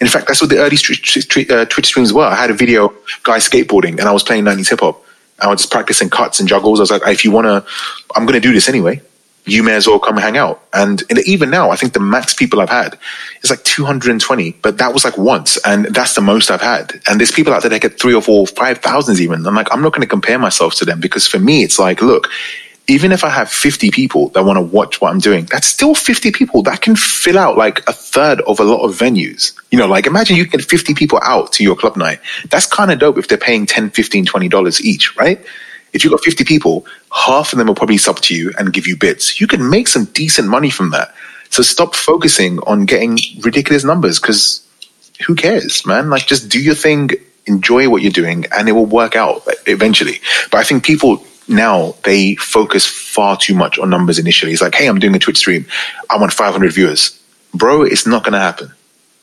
In 0.00 0.06
fact, 0.06 0.28
that's 0.28 0.40
what 0.40 0.50
the 0.50 0.58
early 0.58 0.76
uh, 1.50 1.64
Twitch 1.64 1.86
streams 1.86 2.12
were. 2.12 2.22
I 2.22 2.36
had 2.36 2.50
a 2.50 2.54
video 2.54 2.90
guy 3.24 3.38
skateboarding 3.38 3.98
and 3.98 4.02
I 4.02 4.12
was 4.12 4.22
playing 4.22 4.44
90s 4.44 4.70
hip 4.70 4.80
hop. 4.80 5.04
I 5.40 5.48
was 5.48 5.60
just 5.60 5.72
practicing 5.72 6.08
cuts 6.08 6.38
and 6.38 6.48
juggles. 6.48 6.78
I 6.78 6.82
was 6.82 6.90
like, 6.90 7.02
if 7.06 7.24
you 7.24 7.32
want 7.32 7.46
to, 7.46 7.64
I'm 8.14 8.24
going 8.24 8.40
to 8.40 8.40
do 8.40 8.52
this 8.52 8.68
anyway. 8.68 9.00
You 9.48 9.62
may 9.62 9.74
as 9.74 9.86
well 9.86 9.98
come 9.98 10.16
hang 10.16 10.36
out. 10.36 10.62
And, 10.72 11.02
and 11.10 11.18
even 11.20 11.50
now, 11.50 11.70
I 11.70 11.76
think 11.76 11.92
the 11.92 12.00
max 12.00 12.34
people 12.34 12.60
I've 12.60 12.68
had 12.68 12.98
is 13.42 13.50
like 13.50 13.64
220, 13.64 14.52
but 14.62 14.78
that 14.78 14.92
was 14.92 15.04
like 15.04 15.16
once. 15.18 15.56
And 15.64 15.86
that's 15.86 16.14
the 16.14 16.20
most 16.20 16.50
I've 16.50 16.60
had. 16.60 17.00
And 17.08 17.18
there's 17.20 17.32
people 17.32 17.52
out 17.52 17.62
there 17.62 17.70
that 17.70 17.82
get 17.82 18.00
three 18.00 18.14
or 18.14 18.22
four, 18.22 18.46
five 18.46 18.78
thousands 18.78 19.20
even. 19.20 19.46
I'm 19.46 19.54
like, 19.54 19.72
I'm 19.72 19.82
not 19.82 19.92
going 19.92 20.02
to 20.02 20.08
compare 20.08 20.38
myself 20.38 20.74
to 20.76 20.84
them 20.84 21.00
because 21.00 21.26
for 21.26 21.38
me, 21.38 21.62
it's 21.62 21.78
like, 21.78 22.02
look, 22.02 22.28
even 22.88 23.12
if 23.12 23.22
I 23.22 23.28
have 23.28 23.50
50 23.50 23.90
people 23.90 24.30
that 24.30 24.44
want 24.44 24.56
to 24.56 24.62
watch 24.62 25.00
what 25.00 25.12
I'm 25.12 25.18
doing, 25.18 25.44
that's 25.44 25.66
still 25.66 25.94
50 25.94 26.32
people 26.32 26.62
that 26.62 26.80
can 26.80 26.96
fill 26.96 27.38
out 27.38 27.58
like 27.58 27.86
a 27.86 27.92
third 27.92 28.40
of 28.40 28.60
a 28.60 28.64
lot 28.64 28.82
of 28.82 28.98
venues. 28.98 29.52
You 29.70 29.78
know, 29.78 29.86
like 29.86 30.06
imagine 30.06 30.36
you 30.36 30.46
get 30.46 30.62
50 30.62 30.94
people 30.94 31.20
out 31.22 31.52
to 31.52 31.62
your 31.62 31.76
club 31.76 31.96
night. 31.96 32.20
That's 32.48 32.66
kind 32.66 32.90
of 32.90 32.98
dope 32.98 33.18
if 33.18 33.28
they're 33.28 33.36
paying 33.36 33.66
10, 33.66 33.90
15, 33.90 34.24
20 34.24 34.48
dollars 34.48 34.82
each, 34.82 35.14
right? 35.16 35.44
If 35.92 36.04
you've 36.04 36.12
got 36.12 36.22
50 36.22 36.44
people, 36.44 36.86
half 37.14 37.52
of 37.52 37.58
them 37.58 37.68
will 37.68 37.74
probably 37.74 37.98
sub 37.98 38.18
to 38.20 38.34
you 38.34 38.52
and 38.58 38.72
give 38.72 38.86
you 38.86 38.96
bits. 38.96 39.40
You 39.40 39.46
can 39.46 39.68
make 39.68 39.88
some 39.88 40.04
decent 40.06 40.48
money 40.48 40.70
from 40.70 40.90
that. 40.90 41.14
So 41.50 41.62
stop 41.62 41.94
focusing 41.94 42.58
on 42.60 42.84
getting 42.84 43.18
ridiculous 43.40 43.84
numbers 43.84 44.20
because 44.20 44.66
who 45.26 45.34
cares, 45.34 45.86
man? 45.86 46.10
Like 46.10 46.26
just 46.26 46.48
do 46.48 46.60
your 46.60 46.74
thing, 46.74 47.10
enjoy 47.46 47.88
what 47.88 48.02
you're 48.02 48.12
doing, 48.12 48.44
and 48.56 48.68
it 48.68 48.72
will 48.72 48.86
work 48.86 49.16
out 49.16 49.42
eventually. 49.66 50.20
But 50.50 50.58
I 50.58 50.64
think 50.64 50.84
people 50.84 51.24
now 51.48 51.94
they 52.04 52.34
focus 52.36 52.86
far 52.86 53.36
too 53.36 53.54
much 53.54 53.78
on 53.78 53.90
numbers 53.90 54.18
initially. 54.18 54.52
It's 54.52 54.60
like, 54.62 54.74
hey, 54.74 54.86
I'm 54.86 54.98
doing 54.98 55.14
a 55.14 55.18
Twitch 55.18 55.38
stream. 55.38 55.66
I 56.10 56.18
want 56.18 56.32
500 56.32 56.72
viewers. 56.72 57.20
Bro, 57.54 57.82
it's 57.82 58.06
not 58.06 58.22
going 58.22 58.34
to 58.34 58.38
happen. 58.38 58.72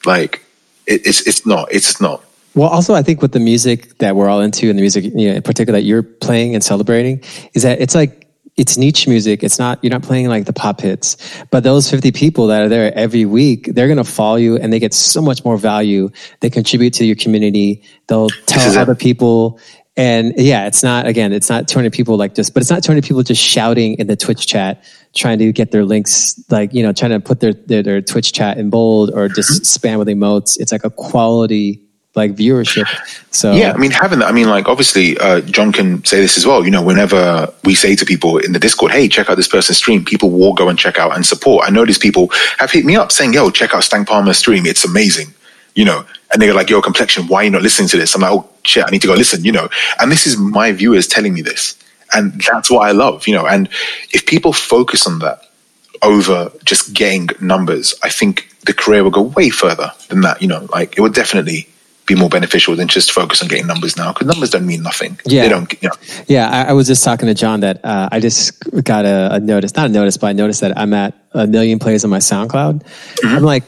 Like, 0.03 0.43
it, 0.87 1.05
it's, 1.05 1.25
it's 1.27 1.45
not. 1.45 1.71
It's 1.71 2.01
not. 2.01 2.23
Well, 2.55 2.69
also, 2.69 2.93
I 2.93 3.03
think 3.03 3.21
with 3.21 3.33
the 3.33 3.39
music 3.39 3.97
that 3.97 4.15
we're 4.15 4.29
all 4.29 4.41
into 4.41 4.69
and 4.69 4.77
the 4.79 4.81
music 4.81 5.03
you 5.03 5.29
know, 5.29 5.35
in 5.35 5.41
particular 5.41 5.79
that 5.79 5.85
you're 5.85 6.03
playing 6.03 6.55
and 6.55 6.63
celebrating 6.63 7.21
is 7.53 7.63
that 7.63 7.81
it's 7.81 7.93
like, 7.93 8.21
it's 8.55 8.77
niche 8.77 9.05
music. 9.05 9.43
It's 9.43 9.59
not, 9.59 9.83
you're 9.83 9.91
not 9.91 10.03
playing 10.03 10.29
like 10.29 10.45
the 10.45 10.53
pop 10.53 10.79
hits, 10.79 11.17
but 11.51 11.63
those 11.63 11.91
50 11.91 12.13
people 12.13 12.47
that 12.47 12.63
are 12.63 12.69
there 12.69 12.97
every 12.97 13.25
week, 13.25 13.65
they're 13.73 13.87
going 13.87 13.97
to 13.97 14.05
follow 14.05 14.37
you 14.37 14.55
and 14.55 14.71
they 14.71 14.79
get 14.79 14.93
so 14.93 15.21
much 15.21 15.43
more 15.43 15.57
value. 15.57 16.09
They 16.39 16.49
contribute 16.49 16.93
to 16.93 17.05
your 17.05 17.17
community. 17.17 17.83
They'll 18.07 18.29
tell 18.45 18.77
other 18.77 18.95
people 18.95 19.59
and 19.97 20.33
yeah, 20.37 20.67
it's 20.67 20.83
not, 20.83 21.07
again, 21.07 21.31
it's 21.31 21.49
not 21.49 21.69
200 21.69 21.93
people 21.93 22.17
like 22.17 22.35
just, 22.35 22.53
but 22.53 22.61
it's 22.61 22.69
not 22.69 22.83
200 22.83 23.03
people 23.05 23.23
just 23.23 23.41
shouting 23.41 23.93
in 23.93 24.07
the 24.07 24.17
Twitch 24.17 24.45
chat, 24.45 24.83
trying 25.13 25.39
to 25.39 25.53
get 25.53 25.71
their 25.71 25.85
links, 25.85 26.41
like, 26.49 26.73
you 26.73 26.83
know, 26.83 26.91
trying 26.91 27.11
to 27.11 27.21
put 27.21 27.39
their, 27.39 27.53
their, 27.53 27.81
their 27.81 28.01
Twitch 28.01 28.33
chat 28.33 28.57
in 28.57 28.69
bold 28.69 29.11
or 29.13 29.29
just 29.29 29.63
mm-hmm. 29.63 29.87
spam 29.87 29.99
with 29.99 30.09
emotes. 30.09 30.57
It's 30.59 30.73
like 30.73 30.83
a 30.83 30.89
quality 30.89 31.84
like 32.15 32.33
viewership. 32.33 32.87
So 33.31 33.51
yeah, 33.51 33.73
I 33.73 33.77
mean, 33.77 33.91
having 33.91 34.19
that, 34.19 34.29
I 34.29 34.31
mean, 34.31 34.47
like 34.47 34.67
obviously, 34.67 35.17
uh, 35.17 35.41
Jon 35.41 35.71
can 35.71 36.03
say 36.05 36.21
this 36.21 36.37
as 36.37 36.45
well. 36.45 36.63
You 36.63 36.71
know, 36.71 36.81
whenever 36.81 37.53
we 37.65 37.75
say 37.75 37.95
to 37.95 38.05
people 38.05 38.37
in 38.37 38.53
the 38.53 38.59
Discord, 38.59 38.91
"Hey, 38.91 39.09
check 39.09 39.29
out 39.29 39.35
this 39.35 39.47
person's 39.47 39.77
stream," 39.77 40.05
people 40.05 40.31
will 40.31 40.53
go 40.53 40.69
and 40.69 40.79
check 40.79 40.97
out 40.97 41.15
and 41.15 41.25
support. 41.25 41.67
I 41.67 41.71
notice 41.71 41.97
people 41.97 42.29
have 42.57 42.71
hit 42.71 42.85
me 42.85 42.95
up 42.95 43.11
saying, 43.11 43.33
"Yo, 43.33 43.49
check 43.49 43.73
out 43.73 43.83
Stank 43.83 44.07
Palmer's 44.07 44.37
stream; 44.37 44.65
it's 44.65 44.85
amazing." 44.85 45.33
You 45.75 45.83
know, 45.83 46.05
and 46.31 46.41
they're 46.41 46.53
like, 46.53 46.69
"Your 46.69 46.81
complexion, 46.81 47.27
why 47.27 47.41
are 47.41 47.43
you 47.45 47.49
not 47.49 47.61
listening 47.61 47.89
to 47.89 47.97
this?" 47.97 48.15
I'm 48.15 48.21
like, 48.21 48.31
"Oh 48.31 48.49
shit, 48.63 48.85
I 48.85 48.89
need 48.89 49.01
to 49.01 49.07
go 49.07 49.13
listen." 49.13 49.43
You 49.43 49.51
know, 49.51 49.67
and 49.99 50.11
this 50.11 50.25
is 50.25 50.37
my 50.37 50.71
viewers 50.71 51.07
telling 51.07 51.33
me 51.33 51.41
this, 51.41 51.75
and 52.13 52.41
that's 52.49 52.71
what 52.71 52.87
I 52.87 52.91
love. 52.91 53.27
You 53.27 53.35
know, 53.35 53.45
and 53.45 53.67
if 54.13 54.25
people 54.25 54.53
focus 54.53 55.05
on 55.05 55.19
that 55.19 55.41
over 56.01 56.51
just 56.63 56.93
getting 56.93 57.27
numbers, 57.41 57.93
I 58.03 58.09
think 58.09 58.49
the 58.65 58.73
career 58.73 59.03
will 59.03 59.11
go 59.11 59.21
way 59.21 59.49
further 59.49 59.91
than 60.07 60.21
that. 60.21 60.41
You 60.41 60.47
know, 60.47 60.67
like 60.71 60.97
it 60.97 61.01
would 61.01 61.13
definitely 61.13 61.67
be 62.05 62.15
more 62.15 62.29
beneficial 62.29 62.75
than 62.75 62.87
just 62.87 63.11
focus 63.11 63.41
on 63.41 63.47
getting 63.47 63.67
numbers 63.67 63.97
now 63.97 64.13
because 64.13 64.27
numbers 64.27 64.51
don't 64.51 64.65
mean 64.65 64.83
nothing. 64.83 65.19
Yeah, 65.25 65.43
they 65.43 65.49
don't. 65.49 65.71
You 65.81 65.89
know. 65.89 65.95
Yeah, 66.27 66.49
I, 66.49 66.69
I, 66.69 66.73
was 66.73 66.87
just 66.87 67.03
talking 67.03 67.27
to 67.27 67.33
Jon 67.33 67.61
that 67.61 67.83
uh, 67.83 68.09
I 68.11 68.19
just 68.19 68.59
got 68.83 69.05
a, 69.05 69.35
a, 69.35 69.39
notice, 69.39 69.75
not 69.75 69.87
a 69.87 69.89
notice, 69.89 70.17
but 70.17 70.27
I 70.27 70.33
noticed 70.33 70.61
that 70.61 70.77
I'm 70.77 70.93
at 70.93 71.15
a 71.31 71.47
million 71.47 71.79
plays 71.79 72.03
on 72.03 72.11
my 72.11 72.19
SoundCloud. 72.19 72.83
Mm-hmm. 72.83 73.27
I'm 73.27 73.43
like, 73.43 73.63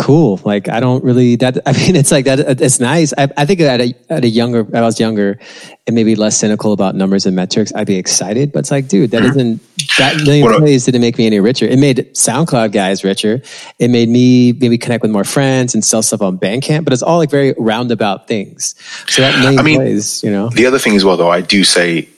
cool. 0.00 0.40
Like 0.44 0.68
I 0.68 0.80
don't 0.80 1.04
really 1.04 1.36
that. 1.36 1.58
I 1.66 1.72
mean, 1.72 1.96
it's 1.96 2.10
like 2.10 2.24
that. 2.24 2.60
It's 2.60 2.80
nice. 2.80 3.12
I, 3.16 3.28
I 3.36 3.46
think 3.46 3.60
at 3.60 3.80
a 3.80 3.94
at 4.08 4.24
a 4.24 4.28
younger, 4.28 4.66
I 4.74 4.80
was 4.80 4.98
younger, 4.98 5.38
and 5.86 5.94
maybe 5.94 6.14
less 6.14 6.36
cynical 6.36 6.72
about 6.72 6.94
numbers 6.94 7.26
and 7.26 7.36
metrics. 7.36 7.72
I'd 7.74 7.86
be 7.86 7.96
excited, 7.96 8.52
but 8.52 8.60
it's 8.60 8.70
like, 8.70 8.88
dude, 8.88 9.10
that 9.12 9.22
mm-hmm. 9.22 9.38
isn't 9.38 9.96
that 9.98 10.16
million 10.24 10.52
plays 10.58 10.84
didn't 10.84 11.00
make 11.00 11.18
me 11.18 11.26
any 11.26 11.40
richer. 11.40 11.66
It 11.66 11.78
made 11.78 11.98
SoundCloud 12.14 12.72
guys 12.72 13.04
richer. 13.04 13.42
It 13.78 13.88
made 13.88 14.08
me 14.08 14.52
maybe 14.52 14.78
connect 14.78 15.02
with 15.02 15.10
more 15.10 15.24
friends 15.24 15.74
and 15.74 15.84
sell 15.84 16.02
stuff 16.02 16.22
on 16.22 16.38
Bandcamp. 16.38 16.84
But 16.84 16.92
it's 16.92 17.02
all 17.02 17.18
like 17.18 17.30
very 17.30 17.54
roundabout 17.58 18.26
things. 18.26 18.74
So 19.08 19.22
that 19.22 19.38
million 19.40 19.60
I 19.60 19.62
mean, 19.62 19.76
plays, 19.76 20.22
you 20.22 20.30
know. 20.30 20.48
The 20.48 20.66
other 20.66 20.78
thing 20.78 20.96
as 20.96 21.04
well, 21.04 21.16
though, 21.16 21.30
I 21.30 21.40
do 21.40 21.64
say 21.64 22.08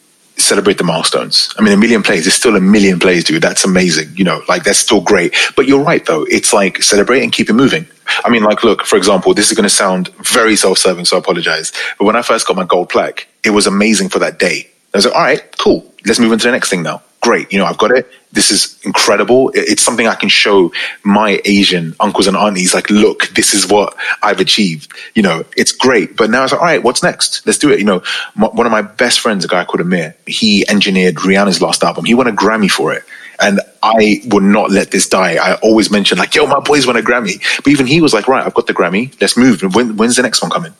celebrate 0.43 0.79
the 0.79 0.85
milestones. 0.85 1.53
I 1.59 1.63
mean, 1.63 1.73
a 1.73 1.77
million 1.77 2.03
plays 2.03 2.27
is 2.27 2.35
still 2.35 2.57
a 2.57 2.61
million 2.61 2.99
plays, 2.99 3.25
dude. 3.25 3.43
That's 3.43 3.65
amazing. 3.65 4.11
You 4.17 4.25
know, 4.25 4.43
like 4.49 4.65
that's 4.65 4.79
still 4.79 5.01
great. 5.01 5.35
But 5.57 5.67
you're 5.67 5.83
right, 5.83 6.05
though. 6.05 6.25
It's 6.25 6.53
like 6.53 6.83
celebrate 6.83 7.23
and 7.23 7.33
keep 7.33 7.49
it 7.49 7.55
moving. 7.55 7.87
I 8.25 8.31
mean, 8.31 8.43
like, 8.43 8.65
look, 8.65 8.85
for 8.85 8.97
example, 8.97 9.33
this 9.35 9.51
is 9.51 9.57
going 9.57 9.65
to 9.65 9.71
sound 9.71 10.09
very 10.17 10.57
self 10.57 10.79
serving, 10.79 11.05
so 11.05 11.17
I 11.17 11.21
apologize. 11.21 11.73
But 11.99 12.05
when 12.05 12.17
I 12.17 12.23
first 12.23 12.47
got 12.47 12.57
my 12.57 12.65
gold 12.65 12.89
plaque, 12.89 13.27
it 13.45 13.51
was 13.51 13.67
amazing 13.67 14.09
for 14.09 14.19
that 14.19 14.39
day. 14.39 14.69
I 14.93 14.99
was 14.99 15.07
like, 15.07 15.15
all 15.15 15.23
right, 15.23 15.59
cool. 15.59 15.91
Let's 16.05 16.19
move 16.19 16.33
on 16.33 16.39
to 16.39 16.47
the 16.49 16.53
next 16.53 16.69
thing 16.69 16.83
now 16.83 17.03
great. 17.23 17.51
You 17.53 17.59
know, 17.59 17.65
I've 17.65 17.79
got 17.79 17.93
it. 17.93 18.07
This 18.33 18.51
is 18.51 18.79
incredible. 18.83 19.51
It's 19.55 19.83
something 19.83 20.07
I 20.07 20.15
can 20.15 20.31
show 20.31 20.73
my 21.05 21.41
Asian 21.45 21.95
uncles 22.01 22.27
and 22.27 22.37
aunties. 22.37 22.73
Like, 22.73 22.89
look, 22.89 23.29
this 23.29 23.53
is 23.53 23.69
what 23.69 23.95
I've 24.23 24.41
achieved. 24.41 24.91
You 25.15 25.23
know, 25.23 25.45
it's 25.57 25.73
great. 25.73 26.17
But 26.17 26.31
now 26.31 26.43
it's 26.43 26.53
like, 26.53 26.61
all 26.61 26.67
right, 26.67 26.83
what's 26.83 27.03
next? 27.03 27.47
Let's 27.47 27.59
do 27.59 27.71
it. 27.71 27.79
You 27.79 27.85
know, 27.85 28.03
one 28.37 28.67
of 28.67 28.73
my 28.73 28.83
best 28.83 29.21
friends, 29.21 29.45
a 29.45 29.49
guy 29.49 29.65
called 29.65 29.83
Amir, 29.83 30.17
he 30.27 30.67
engineered 30.69 31.17
Rihanna's 31.17 31.61
last 31.61 31.85
album. 31.85 32.07
He 32.07 32.15
won 32.15 32.27
a 32.27 32.33
Grammy 32.33 32.71
for 32.71 32.95
it. 32.95 33.05
And 33.41 33.61
I 33.83 34.23
would 34.27 34.45
not 34.45 34.71
let 34.71 34.93
this 34.93 35.09
die. 35.09 35.35
I 35.35 35.57
always 35.57 35.91
mention 35.91 36.17
like, 36.17 36.35
yo, 36.35 36.47
my 36.47 36.61
boys 36.61 36.87
won 36.87 36.97
a 36.97 37.03
Grammy. 37.03 37.43
But 37.59 37.69
even 37.69 37.87
he 37.87 38.01
was 38.01 38.15
like, 38.15 38.29
right, 38.29 38.45
I've 38.47 38.55
got 38.55 38.67
the 38.67 38.75
Grammy. 38.75 39.15
Let's 39.21 39.37
move. 39.37 39.63
When, 39.75 39.97
when's 39.97 40.17
the 40.17 40.23
next 40.23 40.41
one 40.41 40.51
coming? 40.51 40.73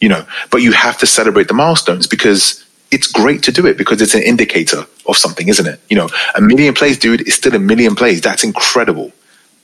You 0.00 0.08
know, 0.08 0.26
but 0.50 0.58
you 0.58 0.72
have 0.72 0.98
to 0.98 1.06
celebrate 1.06 1.48
the 1.48 1.54
milestones 1.54 2.06
because 2.06 2.64
it's 2.92 3.10
great 3.10 3.42
to 3.44 3.52
do 3.52 3.66
it 3.66 3.76
because 3.76 4.00
it's 4.00 4.14
an 4.14 4.22
indicator 4.22 4.84
of 5.06 5.16
something, 5.16 5.48
isn't 5.48 5.66
it? 5.66 5.80
You 5.88 5.96
know, 5.96 6.08
a 6.36 6.40
million 6.40 6.74
plays, 6.74 6.98
dude, 6.98 7.26
is 7.26 7.34
still 7.34 7.54
a 7.54 7.58
million 7.58 7.94
plays. 7.94 8.20
That's 8.20 8.44
incredible. 8.44 9.10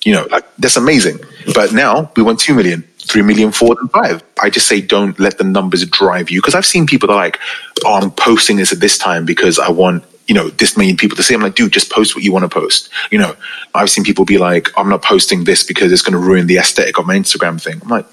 You 0.05 0.13
know, 0.15 0.27
like 0.31 0.45
that's 0.57 0.77
amazing. 0.77 1.19
But 1.55 1.73
now 1.73 2.11
we 2.17 2.23
want 2.23 2.41
two 2.41 2.55
million, 2.55 2.83
three 2.99 3.23
million, 3.23 3.53
four, 3.53 3.77
and 3.81 3.91
five. 3.91 4.23
I 4.41 4.49
just 4.49 4.67
say 4.67 4.81
don't 4.81 5.19
let 5.21 5.39
the 5.39 5.45
numbers 5.45 5.85
drive 5.87 6.31
you 6.31 6.41
because 6.41 6.55
I've 6.55 6.67
seen 6.67 6.87
people 6.87 7.09
that 7.09 7.15
are 7.15 7.17
like, 7.17 7.39
oh, 7.85 7.95
I'm 7.95 8.11
posting 8.11 8.57
this 8.57 8.73
at 8.73 8.81
this 8.81 8.97
time 8.97 9.25
because 9.25 9.59
I 9.59 9.71
want 9.71 10.05
you 10.29 10.35
know, 10.35 10.51
this 10.51 10.77
many 10.77 10.95
people 10.95 11.17
to 11.17 11.23
see. 11.23 11.35
I'm 11.35 11.41
like, 11.41 11.55
dude, 11.55 11.73
just 11.73 11.91
post 11.91 12.15
what 12.15 12.23
you 12.23 12.33
want 12.33 12.43
to 12.43 12.51
post. 12.51 12.91
You 13.11 13.19
know, 13.19 13.35
I've 13.75 13.89
seen 13.89 14.05
people 14.05 14.27
be 14.27 14.37
like, 14.37 14.69
I'm 14.77 14.91
not 14.91 15.03
posting 15.03 15.45
this 15.45 15.65
because 15.65 15.91
it's 15.91 16.03
going 16.03 16.13
to 16.13 16.19
ruin 16.19 16.47
the 16.47 16.59
aesthetic 16.59 16.99
of 16.99 17.07
my 17.07 17.17
Instagram 17.17 17.61
thing. 17.61 17.81
I'm 17.83 17.89
like, 17.89 18.07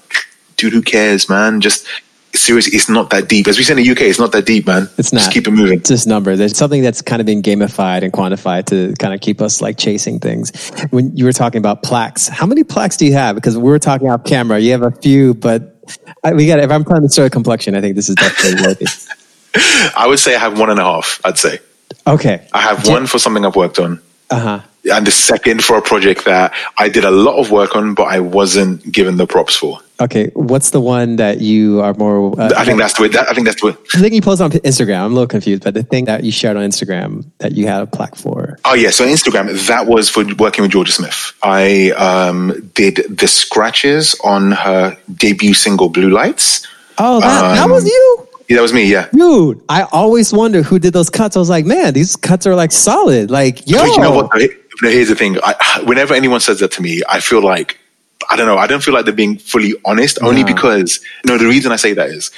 dude, 0.56 0.72
who 0.72 0.80
cares, 0.80 1.28
man? 1.28 1.60
Just 1.60 1.86
seriously, 2.36 2.76
it's 2.76 2.88
not 2.88 3.10
that 3.10 3.28
deep. 3.28 3.46
As 3.48 3.58
we 3.58 3.64
say 3.64 3.72
in 3.72 3.82
the 3.82 3.90
UK, 3.90 4.02
it's 4.02 4.18
not 4.18 4.32
that 4.32 4.46
deep, 4.46 4.66
man. 4.66 4.88
It's 4.98 5.12
not. 5.12 5.20
Just 5.20 5.32
keep 5.32 5.46
it 5.46 5.50
moving. 5.50 5.78
It's 5.78 5.88
just 5.88 6.06
numbers. 6.06 6.40
It's 6.40 6.58
something 6.58 6.82
that's 6.82 7.02
kind 7.02 7.20
of 7.20 7.26
been 7.26 7.42
gamified 7.42 8.02
and 8.02 8.12
quantified 8.12 8.66
to 8.66 8.94
kind 8.98 9.14
of 9.14 9.20
keep 9.20 9.40
us 9.40 9.60
like 9.60 9.78
chasing 9.78 10.18
things. 10.20 10.70
When 10.90 11.16
you 11.16 11.24
were 11.24 11.32
talking 11.32 11.58
about 11.58 11.82
plaques, 11.82 12.28
how 12.28 12.46
many 12.46 12.64
plaques 12.64 12.96
do 12.96 13.06
you 13.06 13.12
have? 13.14 13.34
Because 13.34 13.56
we 13.56 13.64
were 13.64 13.78
talking 13.78 14.10
off 14.10 14.24
camera. 14.24 14.58
You 14.58 14.72
have 14.72 14.82
a 14.82 14.90
few, 14.90 15.34
but 15.34 15.80
I, 16.22 16.32
we 16.32 16.46
got. 16.46 16.58
If 16.60 16.70
I'm 16.70 16.84
trying 16.84 17.06
to 17.06 17.12
show 17.12 17.24
a 17.24 17.30
complexion, 17.30 17.74
I 17.74 17.80
think 17.80 17.96
this 17.96 18.08
is 18.08 18.14
definitely 18.14 18.62
worthy. 18.66 18.86
I 19.96 20.06
would 20.06 20.18
say 20.18 20.34
I 20.34 20.38
have 20.38 20.58
one 20.58 20.70
and 20.70 20.78
a 20.78 20.84
half. 20.84 21.20
I'd 21.24 21.38
say. 21.38 21.58
Okay. 22.06 22.46
I 22.52 22.60
have 22.60 22.86
one 22.86 23.06
for 23.06 23.18
something 23.18 23.44
I've 23.44 23.56
worked 23.56 23.78
on. 23.78 24.00
Uh 24.30 24.40
huh 24.40 24.60
and 24.92 25.06
the 25.06 25.10
second 25.10 25.64
for 25.64 25.76
a 25.76 25.82
project 25.82 26.24
that 26.24 26.54
I 26.78 26.88
did 26.88 27.04
a 27.04 27.10
lot 27.10 27.38
of 27.38 27.50
work 27.50 27.76
on, 27.76 27.94
but 27.94 28.04
I 28.04 28.20
wasn't 28.20 28.90
given 28.90 29.16
the 29.16 29.26
props 29.26 29.56
for. 29.56 29.80
Okay, 29.98 30.30
what's 30.34 30.70
the 30.70 30.80
one 30.80 31.16
that 31.16 31.40
you 31.40 31.80
are 31.80 31.94
more? 31.94 32.38
Uh, 32.38 32.50
I 32.54 32.66
think 32.66 32.78
that's 32.78 32.92
the 32.94 33.04
way. 33.04 33.08
That, 33.08 33.30
I 33.30 33.34
think 33.34 33.46
that's 33.46 33.62
the 33.62 33.68
way. 33.68 33.76
The 33.94 34.00
thing 34.00 34.12
you 34.12 34.20
posted 34.20 34.44
on 34.44 34.50
Instagram. 34.50 35.00
I'm 35.00 35.12
a 35.12 35.14
little 35.14 35.26
confused, 35.26 35.64
but 35.64 35.72
the 35.72 35.82
thing 35.82 36.04
that 36.04 36.22
you 36.22 36.30
shared 36.30 36.58
on 36.58 36.68
Instagram 36.68 37.24
that 37.38 37.52
you 37.52 37.66
had 37.66 37.82
a 37.82 37.86
plaque 37.86 38.14
for. 38.14 38.58
Oh 38.66 38.74
yeah, 38.74 38.90
so 38.90 39.04
on 39.04 39.10
Instagram 39.10 39.66
that 39.68 39.86
was 39.86 40.10
for 40.10 40.22
working 40.34 40.62
with 40.62 40.72
Jorja 40.72 40.90
Smith. 40.90 41.32
I 41.42 41.92
um, 41.92 42.70
did 42.74 42.96
the 43.08 43.26
scratches 43.26 44.14
on 44.22 44.52
her 44.52 44.98
debut 45.14 45.54
single 45.54 45.88
"Blue 45.88 46.10
Lights." 46.10 46.66
Oh, 46.98 47.20
that, 47.20 47.44
um, 47.44 47.56
that 47.56 47.72
was 47.72 47.86
you. 47.86 48.28
Yeah, 48.48 48.56
that 48.56 48.62
was 48.62 48.74
me. 48.74 48.84
Yeah, 48.84 49.08
dude. 49.12 49.62
I 49.70 49.84
always 49.84 50.30
wonder 50.30 50.62
who 50.62 50.78
did 50.78 50.92
those 50.92 51.08
cuts. 51.08 51.36
I 51.36 51.38
was 51.38 51.48
like, 51.48 51.64
man, 51.64 51.94
these 51.94 52.16
cuts 52.16 52.46
are 52.46 52.54
like 52.54 52.70
solid. 52.70 53.30
Like, 53.30 53.66
yo. 53.66 53.78
But 53.78 53.86
you 53.86 53.98
know 53.98 54.12
what? 54.12 54.30
Here's 54.80 55.08
the 55.08 55.16
thing. 55.16 55.38
I, 55.42 55.82
whenever 55.84 56.14
anyone 56.14 56.40
says 56.40 56.60
that 56.60 56.72
to 56.72 56.82
me, 56.82 57.02
I 57.08 57.20
feel 57.20 57.42
like 57.42 57.78
I 58.30 58.36
don't 58.36 58.46
know. 58.46 58.58
I 58.58 58.66
don't 58.66 58.82
feel 58.82 58.94
like 58.94 59.04
they're 59.04 59.14
being 59.14 59.38
fully 59.38 59.74
honest. 59.84 60.18
Only 60.22 60.44
because 60.44 61.00
you 61.24 61.32
know 61.32 61.38
the 61.38 61.46
reason 61.46 61.72
I 61.72 61.76
say 61.76 61.92
that 61.94 62.10
is 62.10 62.30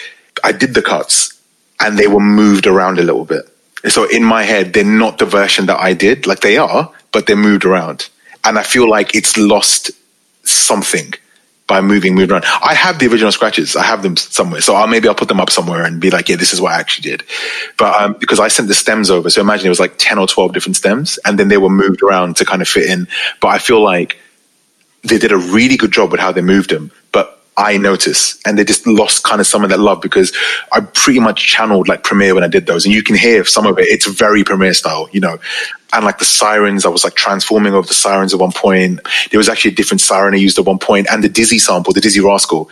I 0.45 0.53
did 0.53 0.75
the 0.75 0.83
cuts 0.83 1.41
and 1.81 1.99
they 1.99 2.09
were 2.09 2.21
moved 2.21 2.67
around 2.67 2.99
a 2.99 3.03
little 3.03 3.25
bit. 3.25 3.49
So 3.89 4.09
in 4.09 4.25
my 4.25 4.43
head, 4.43 4.73
they're 4.73 4.85
not 4.85 5.19
the 5.19 5.25
version 5.25 5.67
that 5.67 5.79
I 5.79 5.95
did. 5.95 6.27
Like 6.27 6.41
they 6.41 6.59
are, 6.59 6.93
but 7.13 7.27
they're 7.27 7.37
moved 7.37 7.65
around, 7.65 8.09
and 8.45 8.59
I 8.59 8.63
feel 8.63 8.89
like 8.89 9.15
it's 9.15 9.37
lost 9.37 9.91
something 10.45 11.15
by 11.69 11.83
moving, 11.83 12.15
moving 12.15 12.33
around. 12.33 12.47
I 12.63 12.75
have 12.75 12.99
the 12.99 13.07
original 13.07 13.31
scratches. 13.31 13.77
I 13.77 13.85
have 13.85 14.03
them 14.03 14.17
somewhere. 14.17 14.61
So 14.63 14.75
I'll, 14.75 14.89
maybe 14.89 15.07
I'll 15.07 15.15
put 15.15 15.29
them 15.29 15.39
up 15.39 15.51
somewhere 15.51 15.85
and 15.85 16.01
be 16.01 16.11
like, 16.11 16.29
yeah, 16.29 16.37
this 16.37 16.53
is 16.53 16.61
what 16.61 16.73
I 16.73 16.81
actually 16.81 17.11
did. 17.11 17.23
But 17.77 18.01
um, 18.01 18.17
because 18.19 18.41
I 18.41 18.49
sent 18.49 18.69
the 18.69 18.75
stems 18.75 19.11
over, 19.11 19.29
so 19.31 19.41
imagine 19.41 19.67
it 19.67 19.69
was 19.69 19.79
like 19.79 19.95
10 19.99 20.19
or 20.19 20.27
12 20.27 20.53
different 20.55 20.77
stems 20.77 21.19
and 21.25 21.39
then 21.39 21.49
they 21.49 21.59
were 21.59 21.69
moved 21.69 22.03
around 22.03 22.37
to 22.37 22.45
kind 22.45 22.63
of 22.63 22.69
fit 22.69 22.91
in. 22.91 23.07
But 23.41 23.49
I 23.49 23.59
feel 23.59 23.83
like 23.83 24.19
they 25.05 25.19
did 25.19 25.31
a 25.31 25.37
really 25.37 25.77
good 25.77 25.93
job 25.93 26.11
with 26.11 26.21
how 26.21 26.33
they 26.33 26.41
moved 26.41 26.71
them. 26.71 26.91
But 27.13 27.38
I 27.59 27.77
notice. 27.77 28.39
And 28.47 28.57
they 28.57 28.65
just 28.65 28.87
lost 28.87 29.25
kind 29.25 29.41
of 29.41 29.47
some 29.47 29.65
of 29.65 29.71
that 29.71 29.81
love 29.81 30.01
because 30.01 30.33
I 30.73 30.81
pretty 30.81 31.19
much 31.19 31.45
channeled 31.45 31.89
like 31.89 32.05
Premier 32.05 32.35
when 32.35 32.45
I 32.45 32.49
did 32.49 32.67
those. 32.67 32.87
And 32.87 32.95
you 32.95 33.03
can 33.03 33.17
hear 33.17 33.45
some 33.45 33.67
of 33.67 33.79
it. 33.79 33.89
It's 33.89 34.07
very 34.07 34.45
Premier 34.45 34.73
style, 34.73 35.09
you 35.13 35.21
know. 35.21 35.39
And 35.93 36.05
like 36.05 36.19
the 36.19 36.25
sirens, 36.25 36.87
I 36.87 36.89
was 36.89 37.03
like 37.03 37.15
transforming 37.15 37.75
over 37.75 37.87
the 37.87 37.95
sirens 37.95 38.33
at 38.33 38.41
one 38.41 38.53
point. 38.53 39.01
There 39.31 39.39
was 39.39 39.49
actually 39.49 39.73
a 39.73 39.75
different 39.75 40.01
siren 40.01 40.35
I 40.35 40.37
used 40.37 40.59
at 40.59 40.67
one 40.67 40.79
point, 40.79 41.09
and 41.11 41.25
the 41.25 41.29
Dizzy 41.29 41.59
sample, 41.59 41.93
the 41.93 42.01
Dizzee 42.01 42.23
Rascal. 42.23 42.71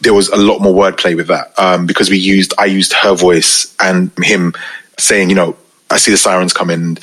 There 0.00 0.14
was 0.14 0.28
a 0.28 0.36
lot 0.36 0.60
more 0.60 0.74
wordplay 0.74 1.16
with 1.16 1.28
that 1.28 1.52
um, 1.58 1.86
because 1.86 2.10
we 2.10 2.18
used 2.18 2.52
I 2.58 2.66
used 2.66 2.92
her 2.92 3.14
voice 3.14 3.74
and 3.80 4.12
him 4.22 4.54
saying, 4.98 5.30
you 5.30 5.36
know, 5.36 5.56
I 5.90 5.96
see 5.96 6.10
the 6.10 6.18
sirens 6.18 6.52
coming. 6.52 6.94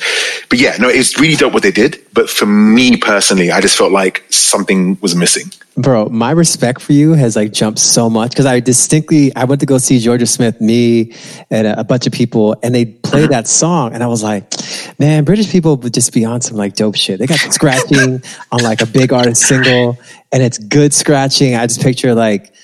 But 0.48 0.58
yeah, 0.58 0.76
no, 0.78 0.88
it's 0.88 1.18
really 1.18 1.34
dope 1.34 1.52
what 1.52 1.62
they 1.62 1.72
did. 1.72 2.00
But 2.12 2.30
for 2.30 2.46
me 2.46 2.96
personally, 2.96 3.50
I 3.50 3.60
just 3.60 3.76
felt 3.76 3.92
like 3.92 4.24
something 4.30 4.96
was 5.00 5.14
missing. 5.14 5.50
Bro, 5.78 6.08
my 6.08 6.30
respect 6.30 6.80
for 6.80 6.92
you 6.92 7.12
has 7.12 7.36
like 7.36 7.52
jumped 7.52 7.78
so 7.78 8.08
much 8.08 8.30
because 8.30 8.46
I 8.46 8.60
distinctly 8.60 9.34
I 9.36 9.44
went 9.44 9.60
to 9.60 9.66
go 9.66 9.76
see 9.76 9.98
Jorja 9.98 10.26
Smith, 10.26 10.58
me, 10.58 11.12
and 11.50 11.66
a, 11.66 11.80
a 11.80 11.84
bunch 11.84 12.06
of 12.06 12.14
people, 12.14 12.56
and 12.62 12.74
they 12.74 12.86
played 12.86 13.24
mm-hmm. 13.24 13.32
that 13.32 13.46
song, 13.46 13.92
and 13.92 14.02
I 14.02 14.06
was 14.06 14.22
like, 14.22 14.50
man, 14.98 15.24
British 15.24 15.50
people 15.50 15.76
would 15.76 15.92
just 15.92 16.14
be 16.14 16.24
on 16.24 16.40
some 16.40 16.56
like 16.56 16.76
dope 16.76 16.96
shit. 16.96 17.18
They 17.18 17.26
got 17.26 17.40
scratching 17.52 18.22
on 18.52 18.62
like 18.62 18.80
a 18.80 18.86
big 18.86 19.12
artist 19.12 19.42
single, 19.42 19.98
and 20.32 20.42
it's 20.42 20.56
good 20.56 20.94
scratching. 20.94 21.56
I 21.56 21.66
just 21.66 21.82
picture 21.82 22.14
like 22.14 22.54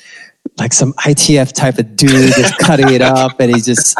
like 0.58 0.72
some 0.72 0.94
ITF 0.94 1.52
type 1.52 1.78
of 1.78 1.94
dude 1.96 2.32
just 2.32 2.56
cutting 2.58 2.88
it 2.90 3.02
up, 3.02 3.38
and 3.40 3.54
he's 3.54 3.66
just 3.66 3.94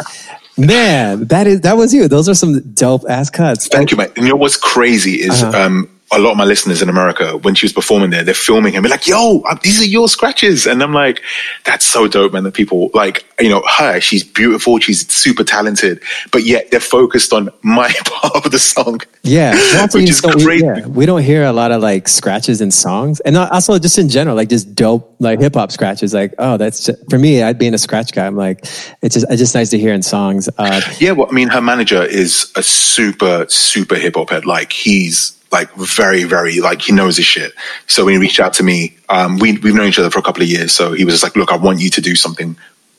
Man, 0.57 1.25
that 1.25 1.47
is 1.47 1.61
that 1.61 1.77
was 1.77 1.93
you. 1.93 2.07
Those 2.07 2.29
are 2.29 2.35
some 2.35 2.59
dope 2.73 3.03
ass 3.09 3.29
cuts. 3.29 3.67
Thank 3.67 3.91
you, 3.91 3.97
man. 3.97 4.11
You 4.15 4.29
know 4.29 4.35
what's 4.35 4.57
crazy 4.57 5.21
is 5.21 5.41
uh-huh. 5.41 5.57
um, 5.57 5.92
a 6.15 6.19
lot 6.19 6.31
of 6.31 6.37
my 6.37 6.45
listeners 6.45 6.81
in 6.81 6.89
America, 6.89 7.37
when 7.37 7.55
she 7.55 7.65
was 7.65 7.73
performing 7.73 8.09
there, 8.09 8.23
they're 8.23 8.33
filming 8.33 8.73
him. 8.73 8.83
They're 8.83 8.91
like, 8.91 9.07
yo, 9.07 9.41
uh, 9.41 9.57
these 9.63 9.81
are 9.81 9.85
your 9.85 10.07
scratches. 10.07 10.65
And 10.65 10.81
I'm 10.83 10.93
like, 10.93 11.21
that's 11.65 11.85
so 11.85 12.07
dope, 12.07 12.33
man. 12.33 12.43
That 12.43 12.53
people 12.53 12.91
like, 12.93 13.25
you 13.39 13.49
know, 13.49 13.63
her, 13.77 13.99
she's 13.99 14.23
beautiful. 14.23 14.79
She's 14.79 15.11
super 15.11 15.43
talented, 15.43 16.01
but 16.31 16.43
yet 16.43 16.71
they're 16.71 16.79
focused 16.79 17.33
on 17.33 17.49
my 17.61 17.91
part 18.05 18.45
of 18.45 18.51
the 18.51 18.59
song. 18.59 19.01
Yeah. 19.23 19.53
which 19.93 20.09
is 20.09 20.21
crazy. 20.21 20.45
We, 20.45 20.63
yeah, 20.63 20.85
we 20.87 21.05
don't 21.05 21.23
hear 21.23 21.43
a 21.43 21.53
lot 21.53 21.71
of 21.71 21.81
like 21.81 22.07
scratches 22.07 22.61
in 22.61 22.71
songs. 22.71 23.19
And 23.21 23.37
also 23.37 23.77
just 23.79 23.97
in 23.97 24.09
general, 24.09 24.35
like 24.35 24.49
just 24.49 24.75
dope, 24.75 25.15
like 25.19 25.39
hip 25.39 25.55
hop 25.55 25.71
scratches. 25.71 26.13
Like, 26.13 26.33
oh, 26.37 26.57
that's 26.57 26.85
just, 26.85 27.09
for 27.09 27.17
me, 27.17 27.41
I'd 27.41 27.57
being 27.57 27.73
a 27.73 27.77
scratch 27.77 28.11
guy. 28.11 28.25
I'm 28.25 28.35
like, 28.35 28.59
it's 29.01 29.15
just, 29.15 29.25
it's 29.29 29.39
just 29.39 29.55
nice 29.55 29.69
to 29.71 29.79
hear 29.79 29.93
in 29.93 30.03
songs. 30.03 30.49
Uh, 30.57 30.81
yeah. 30.99 31.11
Well, 31.11 31.27
I 31.29 31.33
mean, 31.33 31.49
her 31.49 31.61
manager 31.61 32.03
is 32.03 32.51
a 32.55 32.63
super, 32.63 33.45
super 33.49 33.95
hip 33.95 34.15
hop 34.15 34.29
head. 34.29 34.45
Like 34.45 34.71
he's, 34.71 35.39
like 35.53 35.73
very, 35.75 36.23
very 36.23 36.59
like 36.59 36.81
he 36.81 36.91
knows 36.91 37.17
his 37.17 37.25
shit. 37.25 37.53
So 37.87 38.03
when 38.03 38.15
he 38.15 38.19
reached 38.19 38.39
out 38.39 38.53
to 38.53 38.63
me, 38.63 38.97
um, 39.09 39.37
we 39.37 39.57
we've 39.59 39.75
known 39.75 39.87
each 39.87 39.99
other 39.99 40.09
for 40.09 40.19
a 40.19 40.23
couple 40.23 40.41
of 40.41 40.49
years. 40.49 40.73
So 40.73 40.93
he 40.93 41.05
was 41.05 41.13
just 41.13 41.23
like, 41.23 41.35
"Look, 41.35 41.51
I 41.51 41.55
want 41.55 41.79
you 41.79 41.89
to 41.91 42.01
do 42.01 42.15
something 42.15 42.57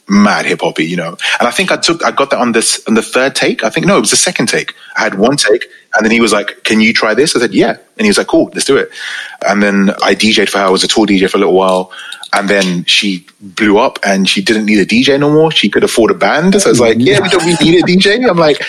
mad 0.09 0.47
hip 0.47 0.61
hoppy, 0.63 0.85
you 0.87 0.97
know." 0.97 1.17
And 1.41 1.49
I 1.49 1.51
think 1.51 1.71
I 1.73 1.77
took 1.77 2.03
I 2.05 2.13
got 2.13 2.31
that 2.31 2.39
on 2.39 2.53
this 2.53 2.83
on 2.87 2.95
the 2.95 3.03
third 3.03 3.35
take. 3.35 3.65
I 3.65 3.71
think 3.71 3.87
no, 3.87 3.99
it 3.99 4.01
was 4.01 4.11
the 4.11 4.17
second 4.17 4.47
take. 4.47 4.73
I 4.97 5.03
had 5.03 5.17
one 5.17 5.37
take, 5.37 5.67
and 5.95 6.05
then 6.05 6.13
he 6.13 6.21
was 6.21 6.33
like, 6.33 6.63
"Can 6.65 6.81
you 6.81 6.93
try 6.95 7.13
this?" 7.13 7.37
I 7.37 7.41
said, 7.41 7.53
"Yeah," 7.53 7.77
and 7.99 8.07
he 8.07 8.09
was 8.09 8.19
like, 8.19 8.29
"Cool, 8.29 8.51
let's 8.55 8.65
do 8.65 8.77
it." 8.77 8.89
And 9.47 9.63
then 9.63 9.91
I 10.03 10.15
DJed 10.15 10.49
for 10.49 10.59
her. 10.59 10.65
I 10.65 10.71
was 10.71 10.85
a 10.85 10.89
tour 10.89 11.07
DJ 11.07 11.29
for 11.29 11.37
a 11.37 11.41
little 11.41 11.55
while. 11.55 11.91
And 12.37 12.51
then 12.51 12.85
she 12.87 13.25
blew 13.41 13.79
up 13.79 14.01
and 14.05 14.29
she 14.29 14.43
didn't 14.43 14.65
need 14.65 14.81
a 14.81 14.85
DJ 14.85 15.21
no 15.21 15.31
more. 15.31 15.53
She 15.53 15.69
could 15.69 15.85
afford 15.85 16.11
a 16.11 16.15
band. 16.15 16.61
So 16.61 16.69
I 16.69 16.73
was 16.73 16.81
like, 16.81 16.97
yeah, 16.99 17.21
we 17.21 17.29
don't 17.29 17.47
need 17.47 17.77
a 17.77 17.83
DJ. 17.87 18.29
I'm 18.29 18.37
like, 18.37 18.61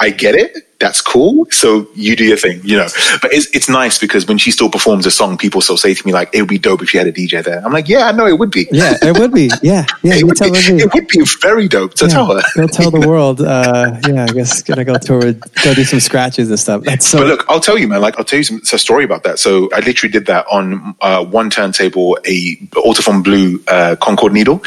I 0.00 0.10
get 0.10 0.34
it 0.34 0.66
that's 0.80 1.00
cool. 1.00 1.46
So 1.50 1.86
you 1.94 2.16
do 2.16 2.24
your 2.24 2.36
thing, 2.36 2.60
you 2.64 2.76
know. 2.76 2.88
But 3.22 3.32
it's 3.32 3.46
it's 3.54 3.68
nice 3.68 3.98
because 3.98 4.26
when 4.26 4.38
she 4.38 4.50
still 4.50 4.70
performs 4.70 5.06
a 5.06 5.10
song, 5.10 5.36
people 5.38 5.60
still 5.60 5.76
say 5.76 5.94
to 5.94 6.06
me 6.06 6.12
like, 6.12 6.30
"It 6.32 6.42
would 6.42 6.48
be 6.48 6.58
dope 6.58 6.82
if 6.82 6.92
you 6.92 7.00
had 7.00 7.06
a 7.06 7.12
DJ 7.12 7.42
there." 7.44 7.64
I'm 7.64 7.72
like, 7.72 7.88
"Yeah, 7.88 8.06
I 8.08 8.12
know 8.12 8.26
it 8.26 8.38
would 8.38 8.50
be." 8.50 8.66
Yeah, 8.70 8.96
it 9.02 9.18
would 9.18 9.32
be. 9.32 9.50
Yeah, 9.62 9.86
yeah. 10.02 10.16
it, 10.16 10.24
would 10.24 10.38
be, 10.38 10.48
it 10.48 10.92
would 10.92 11.08
be 11.08 11.24
very 11.40 11.68
dope 11.68 11.94
to 11.94 12.04
yeah, 12.04 12.10
tell 12.10 12.34
her. 12.34 12.42
Go 12.54 12.66
tell 12.66 12.90
the 12.90 13.00
world. 13.08 13.40
Uh, 13.40 13.98
yeah, 14.06 14.26
I 14.28 14.32
guess 14.32 14.62
gonna 14.62 14.84
go 14.84 14.98
tour, 14.98 15.32
go 15.32 15.74
do 15.74 15.84
some 15.84 16.00
scratches 16.00 16.50
and 16.50 16.58
stuff. 16.58 16.82
That's 16.82 17.06
so. 17.06 17.18
But 17.18 17.26
look, 17.28 17.44
I'll 17.48 17.60
tell 17.60 17.78
you, 17.78 17.88
man. 17.88 18.02
Like, 18.02 18.18
I'll 18.18 18.24
tell 18.24 18.38
you 18.38 18.44
some 18.44 18.60
a 18.72 18.78
story 18.78 19.04
about 19.04 19.22
that. 19.22 19.38
So 19.38 19.70
I 19.72 19.80
literally 19.80 20.12
did 20.12 20.26
that 20.26 20.44
on 20.50 20.96
uh, 21.00 21.24
one 21.24 21.48
turntable, 21.48 22.18
a 22.26 22.56
Ortofon 22.74 23.22
Blue 23.24 23.62
uh, 23.68 23.96
Concorde 24.00 24.32
needle 24.32 24.62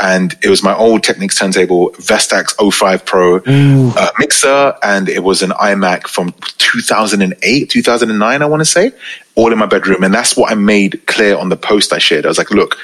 and 0.00 0.34
it 0.42 0.48
was 0.48 0.62
my 0.62 0.74
old 0.74 1.02
Technics 1.02 1.38
turntable, 1.38 1.90
Vestax 1.92 2.54
05 2.72 3.04
Pro 3.04 3.36
uh, 3.36 4.10
mixer, 4.18 4.74
and 4.82 5.08
it 5.08 5.22
was 5.22 5.42
an 5.42 5.50
iMac 5.50 6.06
from 6.06 6.34
2008, 6.58 7.70
2009, 7.70 8.42
I 8.42 8.46
want 8.46 8.60
to 8.60 8.64
say, 8.64 8.92
all 9.34 9.52
in 9.52 9.58
my 9.58 9.66
bedroom. 9.66 10.02
And 10.02 10.14
that's 10.14 10.36
what 10.36 10.50
I 10.50 10.54
made 10.54 11.06
clear 11.06 11.36
on 11.36 11.48
the 11.48 11.56
post 11.56 11.92
I 11.92 11.98
shared. 11.98 12.24
I 12.24 12.28
was 12.28 12.38
like, 12.38 12.50
look, 12.50 12.76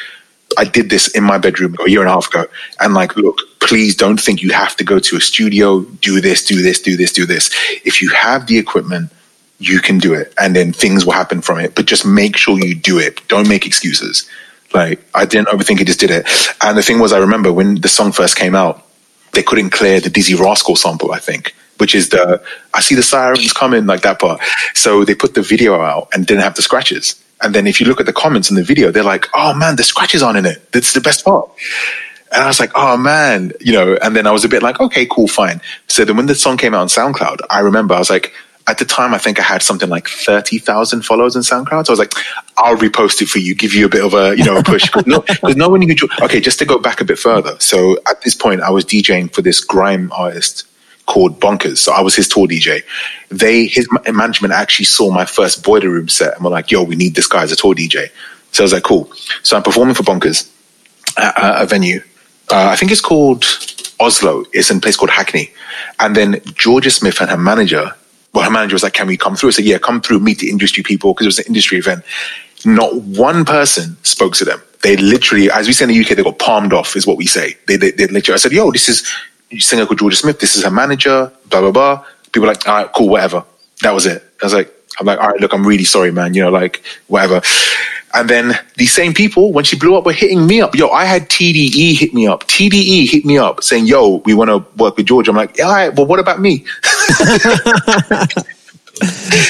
I 0.56 0.64
did 0.64 0.90
this 0.90 1.08
in 1.08 1.24
my 1.24 1.38
bedroom 1.38 1.76
a 1.84 1.90
year 1.90 2.00
and 2.00 2.08
a 2.08 2.12
half 2.12 2.28
ago. 2.28 2.46
And 2.80 2.94
like, 2.94 3.16
look, 3.16 3.38
please 3.60 3.94
don't 3.94 4.20
think 4.20 4.42
you 4.42 4.52
have 4.52 4.76
to 4.76 4.84
go 4.84 4.98
to 4.98 5.16
a 5.16 5.20
studio, 5.20 5.80
do 5.80 6.20
this, 6.20 6.44
do 6.44 6.62
this, 6.62 6.80
do 6.80 6.96
this, 6.96 7.12
do 7.12 7.26
this. 7.26 7.50
If 7.84 8.00
you 8.00 8.10
have 8.10 8.46
the 8.46 8.58
equipment, 8.58 9.12
you 9.58 9.80
can 9.80 9.98
do 9.98 10.14
it. 10.14 10.32
And 10.38 10.54
then 10.54 10.72
things 10.72 11.04
will 11.04 11.12
happen 11.12 11.42
from 11.42 11.58
it. 11.58 11.74
But 11.74 11.86
just 11.86 12.06
make 12.06 12.36
sure 12.36 12.58
you 12.58 12.74
do 12.74 12.98
it. 12.98 13.26
Don't 13.28 13.48
make 13.48 13.66
excuses. 13.66 14.28
Like 14.74 15.04
I 15.14 15.24
didn't 15.24 15.48
overthink 15.48 15.80
it, 15.80 15.86
just 15.86 16.00
did 16.00 16.10
it. 16.10 16.26
And 16.62 16.76
the 16.76 16.82
thing 16.82 16.98
was, 16.98 17.12
I 17.12 17.18
remember 17.18 17.52
when 17.52 17.80
the 17.80 17.88
song 17.88 18.12
first 18.12 18.36
came 18.36 18.54
out, 18.54 18.84
they 19.32 19.42
couldn't 19.42 19.70
clear 19.70 20.00
the 20.00 20.10
Dizzee 20.10 20.38
Rascal 20.38 20.76
sample, 20.76 21.12
I 21.12 21.18
think, 21.18 21.54
which 21.78 21.94
is 21.94 22.10
the 22.10 22.42
I 22.74 22.80
see 22.80 22.94
the 22.94 23.02
sirens 23.02 23.52
coming, 23.52 23.86
like 23.86 24.02
that 24.02 24.20
part. 24.20 24.40
So 24.74 25.04
they 25.04 25.14
put 25.14 25.34
the 25.34 25.42
video 25.42 25.80
out 25.80 26.08
and 26.12 26.26
didn't 26.26 26.42
have 26.42 26.54
the 26.54 26.62
scratches. 26.62 27.22
And 27.40 27.54
then 27.54 27.66
if 27.66 27.80
you 27.80 27.86
look 27.86 28.00
at 28.00 28.06
the 28.06 28.12
comments 28.12 28.50
in 28.50 28.56
the 28.56 28.64
video, 28.64 28.90
they're 28.90 29.04
like, 29.04 29.26
"Oh 29.34 29.54
man, 29.54 29.76
the 29.76 29.84
scratches 29.84 30.22
aren't 30.22 30.38
in 30.38 30.46
it. 30.46 30.72
That's 30.72 30.92
the 30.92 31.00
best 31.00 31.24
part." 31.24 31.48
And 32.32 32.42
I 32.42 32.46
was 32.46 32.60
like, 32.60 32.72
"Oh 32.74 32.96
man," 32.96 33.52
you 33.60 33.72
know. 33.72 33.96
And 34.02 34.16
then 34.16 34.26
I 34.26 34.32
was 34.32 34.44
a 34.44 34.48
bit 34.48 34.62
like, 34.62 34.80
"Okay, 34.80 35.06
cool, 35.06 35.28
fine." 35.28 35.60
So 35.86 36.04
then 36.04 36.16
when 36.16 36.26
the 36.26 36.34
song 36.34 36.56
came 36.56 36.74
out 36.74 36.80
on 36.80 36.88
SoundCloud, 36.88 37.38
I 37.48 37.60
remember 37.60 37.94
I 37.94 37.98
was 37.98 38.10
like, 38.10 38.34
at 38.68 38.76
the 38.76 38.84
time, 38.84 39.14
I 39.14 39.18
think 39.18 39.40
I 39.40 39.42
had 39.42 39.62
something 39.62 39.88
like 39.88 40.08
30,000 40.08 41.02
followers 41.02 41.34
in 41.34 41.40
SoundCloud. 41.40 41.86
So 41.86 41.90
I 41.90 41.92
was 41.92 41.98
like, 41.98 42.12
I'll 42.58 42.76
repost 42.76 43.22
it 43.22 43.28
for 43.28 43.38
you, 43.38 43.54
give 43.54 43.72
you 43.72 43.86
a 43.86 43.88
bit 43.88 44.04
of 44.04 44.12
a, 44.12 44.36
you 44.36 44.44
know, 44.44 44.58
a 44.58 44.62
push. 44.62 44.90
no, 45.06 45.24
there's 45.42 45.56
no 45.56 45.70
one 45.70 45.80
you 45.80 45.88
could, 45.88 46.10
okay, 46.20 46.38
just 46.38 46.58
to 46.58 46.66
go 46.66 46.78
back 46.78 47.00
a 47.00 47.04
bit 47.04 47.18
further. 47.18 47.56
So 47.60 47.96
at 48.06 48.20
this 48.22 48.34
point, 48.34 48.60
I 48.60 48.68
was 48.68 48.84
DJing 48.84 49.32
for 49.34 49.40
this 49.40 49.64
grime 49.64 50.12
artist 50.12 50.66
called 51.06 51.40
Bonkaz. 51.40 51.78
So 51.78 51.92
I 51.92 52.02
was 52.02 52.14
his 52.14 52.28
tour 52.28 52.46
DJ. 52.46 52.82
They, 53.30 53.66
his 53.66 53.88
management 54.12 54.52
actually 54.52 54.84
saw 54.84 55.10
my 55.10 55.24
first 55.24 55.64
boiler 55.64 55.88
room 55.88 56.08
set 56.08 56.34
and 56.34 56.44
were 56.44 56.50
like, 56.50 56.70
yo, 56.70 56.82
we 56.82 56.94
need 56.94 57.14
this 57.14 57.26
guy 57.26 57.42
as 57.42 57.50
a 57.50 57.56
tour 57.56 57.74
DJ. 57.74 58.10
So 58.52 58.62
I 58.62 58.64
was 58.64 58.74
like, 58.74 58.82
cool. 58.82 59.10
So 59.42 59.56
I'm 59.56 59.62
performing 59.62 59.94
for 59.94 60.02
Bonkaz 60.02 60.50
at 61.16 61.62
a 61.62 61.64
venue. 61.64 62.00
Uh, 62.50 62.68
I 62.68 62.76
think 62.76 62.92
it's 62.92 63.00
called 63.00 63.44
Oslo. 63.98 64.44
It's 64.52 64.70
in 64.70 64.76
a 64.76 64.80
place 64.80 64.96
called 64.96 65.10
Hackney. 65.10 65.50
And 65.98 66.14
then 66.14 66.34
Jorja 66.34 66.90
Smith 66.90 67.20
and 67.22 67.30
her 67.30 67.38
manager 67.38 67.94
well, 68.32 68.44
her 68.44 68.50
manager 68.50 68.74
was 68.74 68.82
like, 68.82 68.92
"Can 68.92 69.06
we 69.06 69.16
come 69.16 69.36
through?" 69.36 69.50
I 69.50 69.52
said, 69.52 69.64
"Yeah, 69.64 69.78
come 69.78 70.00
through, 70.00 70.20
meet 70.20 70.38
the 70.38 70.50
industry 70.50 70.82
people," 70.82 71.14
because 71.14 71.26
it 71.26 71.28
was 71.28 71.38
an 71.38 71.46
industry 71.46 71.78
event. 71.78 72.04
Not 72.64 72.94
one 72.94 73.44
person 73.44 73.96
spoke 74.02 74.34
to 74.36 74.44
them. 74.44 74.60
They 74.82 74.96
literally, 74.96 75.50
as 75.50 75.66
we 75.66 75.72
say 75.72 75.84
in 75.84 75.90
the 75.90 76.00
UK, 76.00 76.16
they 76.16 76.22
got 76.22 76.38
palmed 76.38 76.72
off, 76.72 76.96
is 76.96 77.06
what 77.06 77.16
we 77.16 77.26
say. 77.26 77.56
They, 77.66 77.76
they, 77.76 77.90
they 77.90 78.06
literally, 78.06 78.34
I 78.34 78.38
said, 78.38 78.52
"Yo, 78.52 78.70
this 78.70 78.88
is 78.88 79.06
singer 79.58 79.86
called 79.86 80.00
Jorja 80.00 80.16
Smith. 80.16 80.40
This 80.40 80.56
is 80.56 80.64
her 80.64 80.70
manager." 80.70 81.32
Blah 81.50 81.60
blah 81.60 81.72
blah. 81.72 82.04
People 82.32 82.42
were 82.42 82.52
like, 82.54 82.66
"All 82.68 82.74
right, 82.74 82.92
cool, 82.94 83.08
whatever." 83.08 83.44
That 83.82 83.92
was 83.92 84.06
it. 84.06 84.22
I 84.42 84.46
was 84.46 84.54
like, 84.54 84.72
"I'm 85.00 85.06
like, 85.06 85.18
all 85.20 85.28
right, 85.28 85.40
look, 85.40 85.52
I'm 85.52 85.66
really 85.66 85.84
sorry, 85.84 86.12
man. 86.12 86.34
You 86.34 86.42
know, 86.42 86.50
like, 86.50 86.82
whatever." 87.06 87.40
And 88.14 88.28
then 88.28 88.58
these 88.76 88.92
same 88.92 89.12
people, 89.12 89.52
when 89.52 89.64
she 89.64 89.76
blew 89.76 89.96
up, 89.96 90.06
were 90.06 90.12
hitting 90.12 90.46
me 90.46 90.60
up. 90.60 90.74
Yo, 90.74 90.88
I 90.88 91.04
had 91.04 91.28
TDE 91.28 91.96
hit 91.98 92.14
me 92.14 92.26
up. 92.26 92.44
TDE 92.44 93.08
hit 93.08 93.24
me 93.24 93.38
up 93.38 93.62
saying, 93.62 93.86
yo, 93.86 94.16
we 94.24 94.34
want 94.34 94.48
to 94.48 94.58
work 94.82 94.96
with 94.96 95.06
George. 95.06 95.28
I'm 95.28 95.36
like, 95.36 95.56
yeah, 95.56 95.64
all 95.64 95.72
right, 95.72 95.94
well, 95.94 96.06
what 96.06 96.18
about 96.18 96.40
me? 96.40 96.64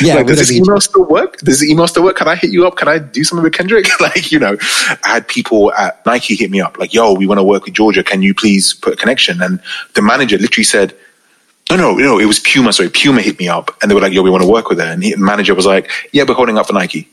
yeah, 0.03 0.17
like, 0.17 0.27
does 0.27 0.39
this 0.39 0.53
email 0.53 0.81
still 0.81 1.05
work? 1.05 1.39
Does 1.39 1.61
the 1.61 1.71
email 1.71 1.87
still 1.87 2.03
work? 2.03 2.17
Can 2.17 2.27
I 2.27 2.37
hit 2.37 2.51
you 2.51 2.67
up? 2.67 2.77
Can 2.77 2.89
I 2.89 2.99
do 2.99 3.23
something 3.23 3.45
with 3.45 3.53
Kendrick? 3.53 3.87
like, 4.01 4.33
you 4.33 4.39
know, 4.39 4.57
I 5.05 5.15
had 5.15 5.29
people 5.29 5.73
at 5.75 6.05
Nike 6.05 6.35
hit 6.35 6.51
me 6.51 6.61
up, 6.61 6.79
like, 6.79 6.93
yo, 6.93 7.13
we 7.13 7.27
want 7.27 7.39
to 7.39 7.45
work 7.45 7.65
with 7.65 7.75
Jorja. 7.75 8.05
Can 8.05 8.23
you 8.23 8.35
please 8.35 8.75
put 8.75 8.95
a 8.95 8.97
connection? 8.97 9.41
And 9.41 9.61
the 9.95 10.03
manager 10.03 10.37
literally 10.37 10.65
said, 10.65 10.95
no, 11.71 11.77
no, 11.77 11.95
no, 11.95 12.19
it 12.19 12.25
was 12.25 12.41
Puma. 12.41 12.73
Sorry, 12.73 12.89
Puma 12.89 13.21
hit 13.21 13.39
me 13.39 13.49
up 13.49 13.77
and 13.83 13.91
they 13.91 13.95
were 13.95 14.01
like, 14.01 14.13
yo, 14.13 14.23
we 14.23 14.31
want 14.31 14.43
to 14.43 14.49
work 14.49 14.69
with 14.69 14.79
her. 14.79 14.87
And 14.87 15.03
the 15.03 15.15
manager 15.17 15.55
was 15.55 15.67
like, 15.67 15.91
yeah, 16.13 16.25
we're 16.27 16.35
holding 16.35 16.57
up 16.57 16.67
for 16.67 16.73
Nike. 16.73 17.09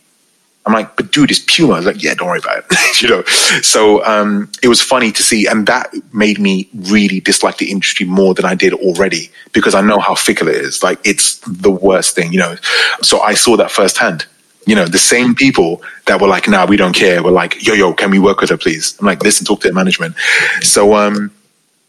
I'm 0.66 0.74
like, 0.74 0.96
but 0.96 1.12
dude, 1.12 1.30
it's 1.30 1.40
Puma. 1.40 1.74
I 1.74 1.78
was 1.78 1.86
like, 1.86 2.02
yeah, 2.02 2.16
don't 2.16 2.28
worry 2.28 2.40
about 2.40 2.66
it. 2.70 3.02
you 3.02 3.10
know, 3.10 3.24
so 3.62 4.04
um, 4.04 4.50
it 4.64 4.68
was 4.68 4.82
funny 4.82 5.12
to 5.12 5.22
see, 5.22 5.46
and 5.46 5.68
that 5.68 5.94
made 6.12 6.40
me 6.40 6.70
really 6.74 7.20
dislike 7.20 7.58
the 7.58 7.72
industry 7.72 8.06
more 8.06 8.34
than 8.34 8.46
I 8.46 8.56
did 8.56 8.74
already 8.74 9.30
because 9.54 9.76
I 9.76 9.82
know 9.82 10.00
how 10.00 10.16
fickle 10.16 10.48
it 10.48 10.56
is. 10.56 10.82
Like, 10.82 11.00
it's 11.04 11.40
the 11.40 11.72
worst 11.72 12.16
thing, 12.16 12.34
you 12.34 12.40
know. 12.40 12.56
So 13.02 13.20
I 13.20 13.36
saw 13.36 13.58
that 13.58 13.70
firsthand. 13.70 14.26
You 14.66 14.74
know, 14.74 14.86
the 14.86 14.98
same 14.98 15.36
people 15.36 15.84
that 16.08 16.20
were 16.20 16.28
like, 16.28 16.48
nah, 16.48 16.66
we 16.66 16.78
don't 16.78 16.96
care. 16.96 17.22
Were 17.22 17.30
like, 17.30 17.64
yo, 17.64 17.74
yo, 17.74 17.94
can 17.94 18.10
we 18.10 18.18
work 18.18 18.42
with 18.42 18.50
her, 18.50 18.58
please? 18.58 18.98
I'm 19.00 19.06
like, 19.06 19.22
listen, 19.22 19.46
talk 19.46 19.62
to 19.62 19.68
the 19.68 19.74
management. 19.76 20.16
So, 20.62 20.96
um, 20.96 21.32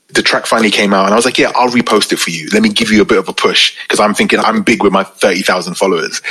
the 0.08 0.22
track 0.22 0.46
finally 0.46 0.70
came 0.70 0.94
out 0.94 1.04
and 1.04 1.12
I 1.12 1.16
was 1.16 1.24
like, 1.24 1.38
yeah, 1.38 1.50
I'll 1.54 1.70
repost 1.70 2.12
it 2.12 2.18
for 2.18 2.30
you. 2.30 2.48
Let 2.52 2.62
me 2.62 2.68
give 2.68 2.90
you 2.90 3.02
a 3.02 3.04
bit 3.04 3.18
of 3.18 3.28
a 3.28 3.32
push 3.32 3.76
because 3.82 3.98
I'm 3.98 4.14
thinking 4.14 4.38
I'm 4.38 4.62
big 4.62 4.82
with 4.82 4.92
my 4.92 5.02
30,000 5.02 5.74
followers. 5.74 6.22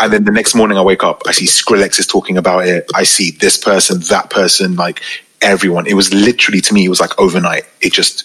And 0.00 0.12
then 0.12 0.24
the 0.24 0.30
next 0.30 0.54
morning 0.54 0.78
I 0.78 0.82
wake 0.82 1.02
up, 1.02 1.22
I 1.26 1.32
see 1.32 1.46
Skrillex 1.46 1.98
is 1.98 2.06
talking 2.06 2.38
about 2.38 2.66
it. 2.68 2.88
I 2.94 3.02
see 3.02 3.32
this 3.32 3.58
person, 3.58 4.00
that 4.08 4.30
person, 4.30 4.76
like 4.76 5.02
everyone. 5.42 5.86
It 5.86 5.94
was 5.94 6.14
literally 6.14 6.60
to 6.62 6.74
me, 6.74 6.84
it 6.84 6.88
was 6.88 7.00
like 7.00 7.18
overnight. 7.18 7.64
It 7.80 7.92
just 7.92 8.24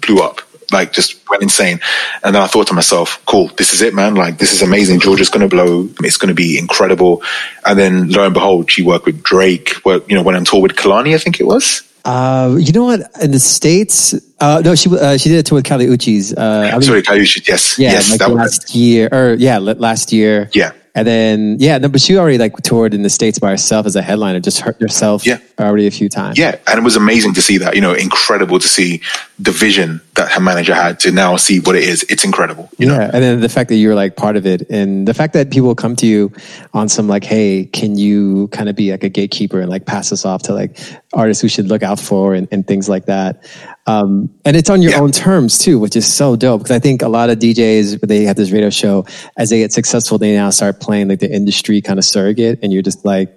blew 0.00 0.20
up, 0.20 0.40
like 0.72 0.92
just 0.92 1.28
went 1.30 1.44
insane. 1.44 1.78
And 2.24 2.34
then 2.34 2.42
I 2.42 2.48
thought 2.48 2.66
to 2.68 2.74
myself, 2.74 3.22
cool, 3.26 3.48
this 3.58 3.72
is 3.72 3.80
it, 3.80 3.94
man. 3.94 4.16
Like 4.16 4.38
this 4.38 4.52
is 4.52 4.60
amazing. 4.60 4.98
Jorja's 4.98 5.30
going 5.30 5.48
to 5.48 5.54
blow. 5.54 5.88
It's 6.00 6.16
going 6.16 6.28
to 6.30 6.34
be 6.34 6.58
incredible. 6.58 7.22
And 7.64 7.78
then 7.78 8.10
lo 8.10 8.24
and 8.24 8.34
behold, 8.34 8.72
she 8.72 8.82
worked 8.82 9.06
with 9.06 9.22
Drake, 9.22 9.74
worked, 9.84 10.10
you 10.10 10.16
know, 10.16 10.22
went 10.24 10.36
on 10.36 10.44
tour 10.44 10.62
with 10.62 10.72
Kehlani, 10.72 11.14
I 11.14 11.18
think 11.18 11.38
it 11.38 11.46
was. 11.46 11.82
Uh, 12.04 12.56
you 12.58 12.72
know 12.72 12.84
what? 12.84 13.00
In 13.22 13.30
the 13.30 13.38
states, 13.38 14.14
uh, 14.40 14.62
no, 14.64 14.74
she 14.74 14.90
uh, 14.90 15.16
she 15.16 15.28
did 15.28 15.38
a 15.38 15.42
tour 15.42 15.56
with 15.56 15.64
Kali 15.64 15.86
Uchis. 15.86 16.36
Uh, 16.36 16.68
I 16.68 16.72
mean, 16.72 16.82
Sorry, 16.82 17.02
Kali 17.02 17.20
Uchis. 17.20 17.46
Yes, 17.46 17.78
yeah, 17.78 17.92
yes, 17.92 18.10
like 18.10 18.28
last 18.28 18.74
year, 18.74 19.08
or 19.12 19.34
yeah, 19.34 19.58
last 19.58 20.12
year. 20.12 20.48
Yeah, 20.52 20.72
and 20.94 21.06
then 21.06 21.56
yeah, 21.60 21.78
no, 21.78 21.88
but 21.88 22.00
she 22.00 22.16
already 22.16 22.38
like 22.38 22.56
toured 22.58 22.94
in 22.94 23.02
the 23.02 23.10
states 23.10 23.38
by 23.38 23.50
herself 23.50 23.86
as 23.86 23.96
a 23.96 24.02
headliner, 24.02 24.40
just 24.40 24.60
hurt 24.60 24.80
herself 24.80 25.24
yeah. 25.24 25.38
already 25.58 25.86
a 25.86 25.90
few 25.90 26.08
times. 26.08 26.36
Yeah, 26.38 26.58
and 26.66 26.78
it 26.78 26.82
was 26.82 26.96
amazing 26.96 27.34
to 27.34 27.42
see 27.42 27.58
that. 27.58 27.74
You 27.74 27.80
know, 27.80 27.92
incredible 27.92 28.58
to 28.58 28.68
see 28.68 29.00
the 29.38 29.52
vision 29.52 30.00
that 30.14 30.32
her 30.32 30.40
manager 30.40 30.74
had 30.74 30.98
to 31.00 31.12
now 31.12 31.36
see 31.36 31.60
what 31.60 31.76
it 31.76 31.84
is. 31.84 32.04
It's 32.08 32.24
incredible. 32.24 32.68
yeah, 32.78 32.88
know? 32.88 33.10
and 33.12 33.22
then 33.22 33.40
the 33.40 33.48
fact 33.48 33.68
that 33.68 33.76
you're 33.76 33.94
like 33.94 34.16
part 34.16 34.36
of 34.36 34.46
it, 34.46 34.68
and 34.68 35.06
the 35.06 35.14
fact 35.14 35.32
that 35.34 35.50
people 35.50 35.74
come 35.74 35.94
to 35.96 36.06
you 36.06 36.32
on 36.74 36.88
some 36.88 37.06
like, 37.06 37.24
hey, 37.24 37.66
can 37.66 37.96
you 37.96 38.48
kind 38.48 38.68
of 38.68 38.74
be 38.74 38.90
like 38.90 39.04
a 39.04 39.08
gatekeeper 39.08 39.60
and 39.60 39.70
like 39.70 39.86
pass 39.86 40.12
us 40.12 40.24
off 40.24 40.42
to 40.44 40.54
like 40.54 40.78
artists 41.12 41.42
we 41.42 41.48
should 41.48 41.66
look 41.66 41.82
out 41.82 41.98
for 41.98 42.34
and, 42.34 42.46
and 42.52 42.66
things 42.66 42.88
like 42.88 43.06
that. 43.06 43.44
Um, 43.86 44.30
and 44.44 44.56
it's 44.56 44.70
on 44.70 44.82
your 44.82 44.92
yeah. 44.92 45.00
own 45.00 45.10
terms 45.10 45.58
too, 45.58 45.78
which 45.78 45.96
is 45.96 46.12
so 46.12 46.36
dope. 46.36 46.62
Because 46.62 46.76
I 46.76 46.78
think 46.78 47.02
a 47.02 47.08
lot 47.08 47.30
of 47.30 47.38
DJs, 47.38 48.00
they 48.00 48.24
have 48.24 48.36
this 48.36 48.50
radio 48.50 48.70
show, 48.70 49.06
as 49.36 49.50
they 49.50 49.58
get 49.58 49.72
successful, 49.72 50.18
they 50.18 50.34
now 50.34 50.50
start 50.50 50.80
playing 50.80 51.08
like 51.08 51.20
the 51.20 51.32
industry 51.32 51.80
kind 51.80 51.98
of 51.98 52.04
surrogate, 52.04 52.60
and 52.62 52.72
you're 52.72 52.82
just 52.82 53.04
like, 53.04 53.34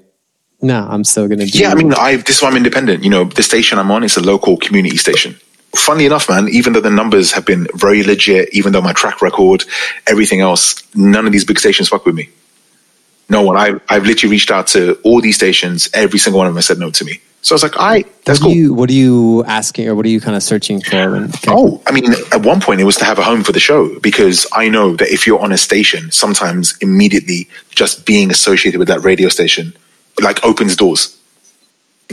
no, 0.62 0.80
nah, 0.80 0.94
I'm 0.94 1.04
still 1.04 1.28
gonna. 1.28 1.46
Do 1.46 1.58
yeah, 1.58 1.72
I 1.72 1.76
mean, 1.76 1.94
I 1.94 2.18
this 2.18 2.38
is 2.38 2.42
why 2.42 2.50
I'm 2.50 2.58
independent. 2.58 3.04
You 3.04 3.10
know, 3.10 3.26
the 3.26 3.44
station 3.44 3.80
I'm 3.80 3.92
on 3.92 4.04
is 4.04 4.16
a 4.18 4.22
local 4.22 4.58
community 4.58 4.98
station. 4.98 5.36
Funny 5.76 6.06
enough, 6.06 6.30
man, 6.30 6.48
even 6.50 6.74
though 6.74 6.82
the 6.82 6.92
numbers 6.92 7.32
have 7.32 7.46
been 7.46 7.68
very 7.74 8.04
legit, 8.04 8.54
even 8.54 8.72
though 8.72 8.82
my 8.82 8.94
track 8.94 9.22
record, 9.24 9.66
everything 10.06 10.40
else, 10.40 10.84
none 10.96 11.26
of 11.26 11.32
these 11.32 11.44
big 11.44 11.58
stations 11.58 11.90
fuck 11.90 12.06
with 12.06 12.14
me. 12.14 12.30
No 13.28 13.42
one. 13.42 13.58
I've, 13.58 13.82
I've 13.90 14.06
literally 14.06 14.32
reached 14.32 14.52
out 14.52 14.68
to 14.68 14.94
all 15.04 15.20
these 15.20 15.36
stations. 15.36 15.90
Every 15.94 16.20
single 16.20 16.38
one 16.38 16.48
of 16.48 16.54
them 16.54 16.62
said 16.62 16.78
no 16.78 16.92
to 16.92 17.04
me. 17.04 17.20
So 17.44 17.54
I 17.54 17.56
was 17.56 17.64
like, 17.64 17.78
all 17.78 17.88
right, 17.88 18.24
that's 18.24 18.40
what 18.40 18.48
cool. 18.48 18.56
You, 18.56 18.74
what 18.74 18.90
are 18.90 18.94
you 18.94 19.44
asking 19.44 19.90
or 19.90 19.96
what 19.96 20.06
are 20.06 20.10
you 20.10 20.22
kind 20.22 20.36
of 20.36 20.42
searching 20.42 20.82
for? 20.82 21.12
When, 21.12 21.30
oh, 21.48 21.82
I 21.86 21.92
mean, 21.92 22.06
at 22.32 22.42
one 22.42 22.62
point 22.62 22.80
it 22.80 22.86
was 22.86 22.96
to 22.98 23.06
have 23.06 23.20
a 23.20 23.24
home 23.24 23.44
for 23.44 23.52
the 23.52 23.60
show 23.60 24.00
because 24.00 24.48
I 24.54 24.70
know 24.70 24.96
that 24.96 25.10
if 25.10 25.28
you're 25.28 25.40
on 25.40 25.52
a 25.52 25.58
station, 25.58 26.10
sometimes 26.10 26.78
immediately 26.80 27.50
just 27.72 28.06
being 28.06 28.32
associated 28.32 28.80
with 28.80 28.88
that 28.88 29.02
radio 29.02 29.28
station 29.28 29.74
like 30.22 30.44
opens 30.46 30.78
doors. 30.78 31.20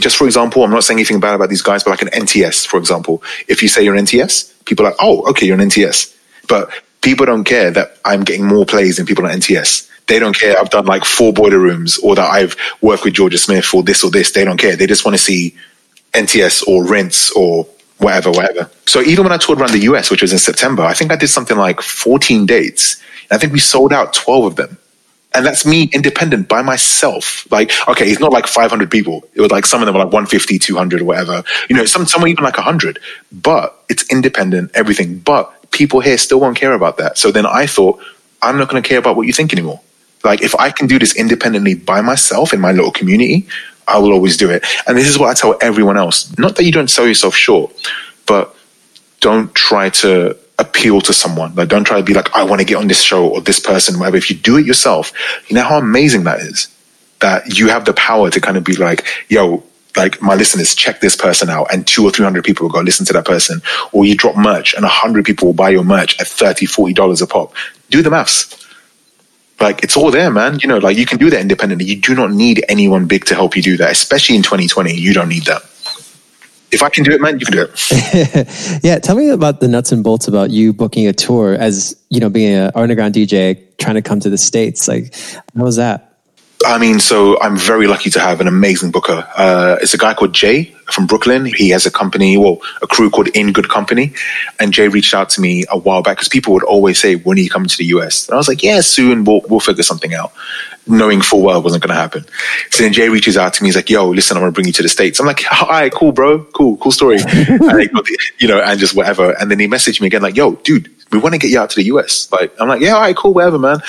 Just 0.01 0.17
for 0.17 0.25
example, 0.25 0.65
I'm 0.65 0.71
not 0.71 0.83
saying 0.83 0.97
anything 0.97 1.21
bad 1.21 1.35
about 1.35 1.49
these 1.49 1.61
guys, 1.61 1.85
but 1.85 1.91
like 1.91 2.01
an 2.01 2.09
NTS, 2.09 2.67
for 2.67 2.77
example, 2.77 3.23
if 3.47 3.61
you 3.63 3.69
say 3.69 3.83
you're 3.83 3.95
an 3.95 4.03
NTS, 4.03 4.65
people 4.65 4.85
are 4.85 4.89
like, 4.89 4.99
oh, 4.99 5.29
okay, 5.29 5.45
you're 5.45 5.59
an 5.59 5.69
NTS. 5.69 6.13
But 6.49 6.69
people 7.01 7.25
don't 7.25 7.45
care 7.45 7.71
that 7.71 7.97
I'm 8.03 8.23
getting 8.23 8.45
more 8.45 8.65
plays 8.65 8.97
than 8.97 9.05
people 9.05 9.25
on 9.25 9.31
NTS. 9.31 9.89
They 10.07 10.19
don't 10.19 10.37
care. 10.37 10.57
I've 10.59 10.69
done 10.69 10.85
like 10.85 11.05
four 11.05 11.31
boiler 11.31 11.59
rooms 11.59 11.97
or 11.99 12.15
that 12.15 12.29
I've 12.29 12.55
worked 12.81 13.05
with 13.05 13.13
Jorja 13.13 13.39
Smith 13.39 13.73
or 13.73 13.83
this 13.83 14.03
or 14.03 14.11
this. 14.11 14.31
They 14.31 14.43
don't 14.43 14.57
care. 14.57 14.75
They 14.75 14.87
just 14.87 15.05
want 15.05 15.15
to 15.15 15.23
see 15.23 15.55
NTS 16.13 16.67
or 16.67 16.85
Rinse 16.85 17.31
or 17.31 17.65
whatever, 17.99 18.31
whatever. 18.31 18.69
So 18.87 19.01
even 19.01 19.23
when 19.23 19.31
I 19.31 19.37
toured 19.37 19.59
around 19.59 19.71
the 19.71 19.83
US, 19.91 20.11
which 20.11 20.21
was 20.21 20.33
in 20.33 20.39
September, 20.39 20.83
I 20.83 20.93
think 20.93 21.11
I 21.11 21.15
did 21.15 21.29
something 21.29 21.57
like 21.57 21.81
14 21.81 22.45
dates. 22.45 23.01
I 23.29 23.37
think 23.37 23.53
we 23.53 23.59
sold 23.59 23.93
out 23.93 24.13
12 24.13 24.45
of 24.45 24.55
them. 24.55 24.77
And 25.33 25.45
that's 25.45 25.65
me 25.65 25.89
independent 25.93 26.49
by 26.49 26.61
myself. 26.61 27.49
Like, 27.49 27.71
okay, 27.87 28.09
it's 28.09 28.19
not 28.19 28.33
like 28.33 28.47
500 28.47 28.91
people. 28.91 29.23
It 29.33 29.39
was 29.39 29.49
like 29.49 29.65
some 29.65 29.81
of 29.81 29.85
them 29.85 29.95
were 29.95 30.03
like 30.03 30.11
150, 30.11 30.59
200 30.59 31.01
or 31.01 31.05
whatever. 31.05 31.43
You 31.69 31.77
know, 31.77 31.85
some, 31.85 32.05
some 32.05 32.21
were 32.21 32.27
even 32.27 32.43
like 32.43 32.57
100. 32.57 32.99
But 33.31 33.81
it's 33.87 34.03
independent, 34.11 34.71
everything. 34.73 35.19
But 35.19 35.71
people 35.71 36.01
here 36.01 36.17
still 36.17 36.41
won't 36.41 36.57
care 36.57 36.73
about 36.73 36.97
that. 36.97 37.17
So 37.17 37.31
then 37.31 37.45
I 37.45 37.65
thought, 37.65 38.03
I'm 38.41 38.57
not 38.57 38.67
going 38.67 38.83
to 38.83 38.87
care 38.87 38.99
about 38.99 39.15
what 39.15 39.25
you 39.25 39.31
think 39.31 39.53
anymore. 39.53 39.79
Like 40.23 40.41
if 40.41 40.55
I 40.55 40.71
can 40.71 40.87
do 40.87 40.99
this 40.99 41.15
independently 41.15 41.75
by 41.75 42.01
myself 42.01 42.53
in 42.53 42.61
my 42.61 42.71
little 42.71 42.91
community, 42.91 43.47
I 43.87 43.97
will 43.97 44.13
always 44.13 44.37
do 44.37 44.49
it. 44.49 44.65
And 44.87 44.97
this 44.97 45.07
is 45.07 45.17
what 45.17 45.29
I 45.29 45.33
tell 45.33 45.57
everyone 45.61 45.97
else. 45.97 46.35
Not 46.37 46.55
that 46.55 46.63
you 46.63 46.71
don't 46.71 46.89
sell 46.89 47.07
yourself 47.07 47.35
short, 47.35 47.73
but 48.25 48.55
don't 49.19 49.53
try 49.53 49.89
to 49.89 50.37
appeal 50.59 51.01
to 51.01 51.13
someone. 51.13 51.53
Like 51.55 51.69
don't 51.69 51.83
try 51.83 51.97
to 51.97 52.03
be 52.03 52.13
like, 52.13 52.33
I 52.35 52.43
want 52.43 52.61
to 52.61 52.65
get 52.65 52.75
on 52.75 52.87
this 52.87 53.01
show 53.01 53.27
or 53.27 53.41
this 53.41 53.59
person, 53.59 53.99
whatever. 53.99 54.17
If 54.17 54.29
you 54.29 54.37
do 54.37 54.57
it 54.57 54.65
yourself, 54.65 55.11
you 55.47 55.55
know 55.55 55.63
how 55.63 55.77
amazing 55.77 56.23
that 56.25 56.39
is. 56.39 56.67
That 57.19 57.57
you 57.59 57.67
have 57.69 57.85
the 57.85 57.93
power 57.93 58.31
to 58.31 58.41
kind 58.41 58.57
of 58.57 58.63
be 58.63 58.75
like, 58.75 59.05
yo, 59.29 59.63
like 59.95 60.21
my 60.21 60.35
listeners, 60.35 60.73
check 60.73 61.01
this 61.01 61.15
person 61.15 61.49
out, 61.49 61.67
and 61.71 61.85
two 61.85 62.03
or 62.03 62.11
three 62.11 62.23
hundred 62.23 62.45
people 62.45 62.65
will 62.65 62.73
go 62.73 62.79
listen 62.79 63.05
to 63.07 63.13
that 63.13 63.25
person. 63.25 63.61
Or 63.91 64.05
you 64.05 64.15
drop 64.15 64.35
merch 64.35 64.73
and 64.73 64.85
a 64.85 64.87
hundred 64.87 65.25
people 65.25 65.47
will 65.47 65.53
buy 65.53 65.69
your 65.69 65.83
merch 65.83 66.19
at 66.19 66.27
30 66.27 66.65
$40 66.65 67.21
a 67.21 67.27
pop. 67.27 67.53
Do 67.89 68.01
the 68.01 68.09
maths 68.09 68.60
like 69.61 69.83
it's 69.83 69.95
all 69.95 70.11
there, 70.11 70.31
man. 70.31 70.59
You 70.59 70.67
know, 70.67 70.77
like 70.77 70.97
you 70.97 71.05
can 71.05 71.17
do 71.17 71.29
that 71.29 71.39
independently. 71.39 71.85
You 71.85 71.97
do 71.97 72.15
not 72.15 72.31
need 72.31 72.63
anyone 72.67 73.05
big 73.05 73.25
to 73.25 73.35
help 73.35 73.55
you 73.55 73.61
do 73.61 73.77
that, 73.77 73.91
especially 73.91 74.35
in 74.35 74.43
2020. 74.43 74.93
You 74.93 75.13
don't 75.13 75.29
need 75.29 75.45
that. 75.45 75.63
If 76.71 76.81
I 76.83 76.89
can 76.89 77.03
do 77.03 77.11
it, 77.11 77.19
man, 77.19 77.37
you 77.37 77.45
can 77.45 77.53
do 77.53 77.67
it. 77.69 78.79
yeah, 78.83 78.97
tell 78.99 79.15
me 79.15 79.29
about 79.29 79.59
the 79.59 79.67
nuts 79.67 79.91
and 79.91 80.03
bolts 80.03 80.27
about 80.29 80.51
you 80.51 80.71
booking 80.71 81.05
a 81.07 81.13
tour 81.13 81.53
as 81.53 81.97
you 82.09 82.19
know 82.19 82.29
being 82.29 82.53
an 82.53 82.71
underground 82.75 83.13
DJ 83.13 83.61
trying 83.77 83.95
to 83.95 84.01
come 84.01 84.19
to 84.21 84.29
the 84.29 84.37
states. 84.37 84.87
Like, 84.87 85.13
how 85.55 85.63
was 85.63 85.75
that? 85.75 86.07
I 86.65 86.77
mean, 86.77 86.99
so 86.99 87.41
I'm 87.41 87.57
very 87.57 87.87
lucky 87.87 88.09
to 88.11 88.19
have 88.19 88.39
an 88.39 88.47
amazing 88.47 88.91
booker. 88.91 89.27
Uh, 89.35 89.77
it's 89.81 89.93
a 89.93 89.97
guy 89.97 90.13
called 90.13 90.33
Jay 90.33 90.75
from 90.93 91.07
Brooklyn. 91.07 91.45
He 91.45 91.69
has 91.69 91.85
a 91.85 91.91
company, 91.91 92.37
well, 92.37 92.59
a 92.81 92.87
crew 92.87 93.09
called 93.09 93.27
In 93.29 93.53
Good 93.53 93.69
Company. 93.69 94.13
And 94.59 94.73
Jay 94.73 94.87
reached 94.87 95.13
out 95.13 95.29
to 95.31 95.41
me 95.41 95.65
a 95.69 95.77
while 95.77 96.01
back 96.01 96.17
because 96.17 96.29
people 96.29 96.53
would 96.53 96.63
always 96.63 96.99
say, 96.99 97.15
when 97.15 97.37
are 97.37 97.41
you 97.41 97.49
coming 97.49 97.69
to 97.69 97.77
the 97.77 97.85
US? 97.85 98.27
And 98.27 98.33
I 98.33 98.37
was 98.37 98.47
like, 98.47 98.63
yeah, 98.63 98.81
soon 98.81 99.23
we'll, 99.23 99.41
we'll 99.49 99.59
figure 99.59 99.83
something 99.83 100.13
out. 100.13 100.33
Knowing 100.87 101.21
full 101.21 101.41
well 101.43 101.59
it 101.59 101.63
wasn't 101.63 101.83
going 101.83 101.95
to 101.95 102.01
happen. 102.01 102.25
So 102.71 102.83
then 102.83 102.93
Jay 102.93 103.09
reaches 103.09 103.37
out 103.37 103.53
to 103.53 103.63
me. 103.63 103.67
He's 103.69 103.75
like, 103.75 103.89
yo, 103.89 104.09
listen, 104.09 104.35
I'm 104.35 104.41
going 104.41 104.51
to 104.51 104.55
bring 104.55 104.67
you 104.67 104.73
to 104.73 104.83
the 104.83 104.89
States. 104.89 105.19
I'm 105.19 105.25
like, 105.25 105.43
all 105.61 105.67
right, 105.67 105.91
cool, 105.91 106.11
bro. 106.11 106.43
Cool, 106.43 106.77
cool 106.77 106.91
story. 106.91 107.17
and 107.21 107.91
you 108.39 108.47
know, 108.47 108.59
and 108.59 108.79
just 108.79 108.95
whatever. 108.95 109.31
And 109.39 109.51
then 109.51 109.59
he 109.59 109.67
messaged 109.67 110.01
me 110.01 110.07
again, 110.07 110.21
like, 110.21 110.35
yo, 110.35 110.55
dude, 110.55 110.89
we 111.11 111.19
want 111.19 111.33
to 111.33 111.39
get 111.39 111.49
you 111.49 111.59
out 111.59 111.69
to 111.71 111.75
the 111.75 111.85
US. 111.85 112.31
Like, 112.31 112.53
I'm 112.59 112.67
like, 112.67 112.81
yeah, 112.81 112.93
all 112.93 113.01
right, 113.01 113.15
cool, 113.15 113.33
whatever, 113.33 113.59
man. 113.59 113.81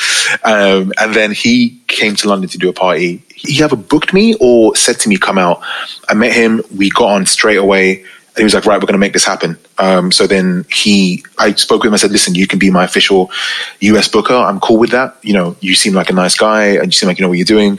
Um, 0.45 0.93
and 0.99 1.15
then 1.15 1.33
he 1.33 1.81
came 1.87 2.17
to 2.17 2.29
London 2.29 2.49
to 2.51 2.59
do 2.59 2.69
a 2.69 2.73
party. 2.73 3.23
He 3.47 3.63
either 3.63 3.77
booked 3.77 4.13
me 4.13 4.35
or 4.41 4.77
said 4.77 5.01
to 5.01 5.09
me, 5.09 5.17
come 5.17 5.39
out. 5.39 5.61
I 6.09 6.15
met 6.15 6.33
him. 6.33 6.63
We 6.77 6.91
got 6.91 7.11
on 7.11 7.27
straight 7.27 7.59
away. 7.59 8.01
And 8.01 8.39
he 8.39 8.45
was 8.45 8.55
like, 8.55 8.65
right, 8.65 8.77
we're 8.77 8.87
going 8.87 8.95
to 8.95 8.99
make 8.99 9.13
this 9.13 9.25
happen. 9.25 9.59
Um, 9.79 10.11
so 10.11 10.27
then 10.27 10.65
he, 10.71 11.25
I 11.39 11.53
spoke 11.55 11.83
with 11.83 11.89
him. 11.89 11.95
I 11.95 11.99
said, 11.99 12.13
listen, 12.13 12.35
you 12.35 12.47
can 12.47 12.59
be 12.59 12.71
my 12.71 12.85
official 12.85 13.31
US 13.81 14.09
booker. 14.09 14.35
I'm 14.35 14.61
cool 14.61 14.79
with 14.79 14.91
that. 14.91 15.17
You 15.23 15.35
know, 15.35 15.57
you 15.61 15.75
seem 15.75 15.93
like 15.93 16.09
a 16.09 16.15
nice 16.15 16.35
guy 16.35 16.77
and 16.77 16.87
you 16.87 16.93
seem 16.93 17.09
like 17.09 17.19
you 17.19 17.25
know 17.25 17.29
what 17.29 17.39
you're 17.39 17.45
doing. 17.45 17.79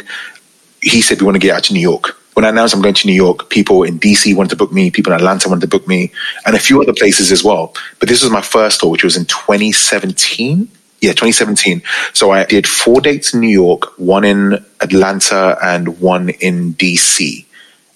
He 0.82 1.02
said, 1.02 1.22
we 1.22 1.26
want 1.26 1.36
to 1.36 1.40
get 1.40 1.56
out 1.56 1.64
to 1.66 1.74
New 1.74 1.80
York 1.80 2.18
when 2.34 2.46
I 2.46 2.50
announced 2.50 2.74
I'm 2.74 2.82
going 2.82 2.96
to 2.96 3.08
New 3.08 3.14
York, 3.14 3.50
people 3.50 3.84
in 3.84 4.00
DC 4.00 4.36
wanted 4.36 4.50
to 4.52 4.56
book 4.56 4.72
me, 4.72 4.90
people 4.90 5.14
in 5.14 5.18
Atlanta 5.18 5.50
wanted 5.50 5.62
to 5.62 5.68
book 5.68 5.88
me, 5.88 6.12
and 6.46 6.56
a 6.56 6.60
few 6.60 6.82
other 6.82 6.94
places 6.94 7.32
as 7.32 7.44
well. 7.44 7.74
But 8.00 8.10
this 8.10 8.24
was 8.24 8.32
my 8.32 8.42
first 8.42 8.80
tour, 8.80 8.90
which 8.90 9.04
was 9.04 9.18
in 9.18 9.26
2017. 9.26 10.68
Yeah, 11.04 11.12
2017. 11.12 11.82
So 12.14 12.32
I 12.32 12.46
did 12.46 12.66
four 12.66 13.02
dates 13.02 13.34
in 13.34 13.42
New 13.42 13.50
York, 13.50 13.92
one 14.00 14.24
in 14.24 14.64
Atlanta, 14.80 15.58
and 15.62 16.00
one 16.00 16.30
in 16.30 16.76
DC. 16.76 17.46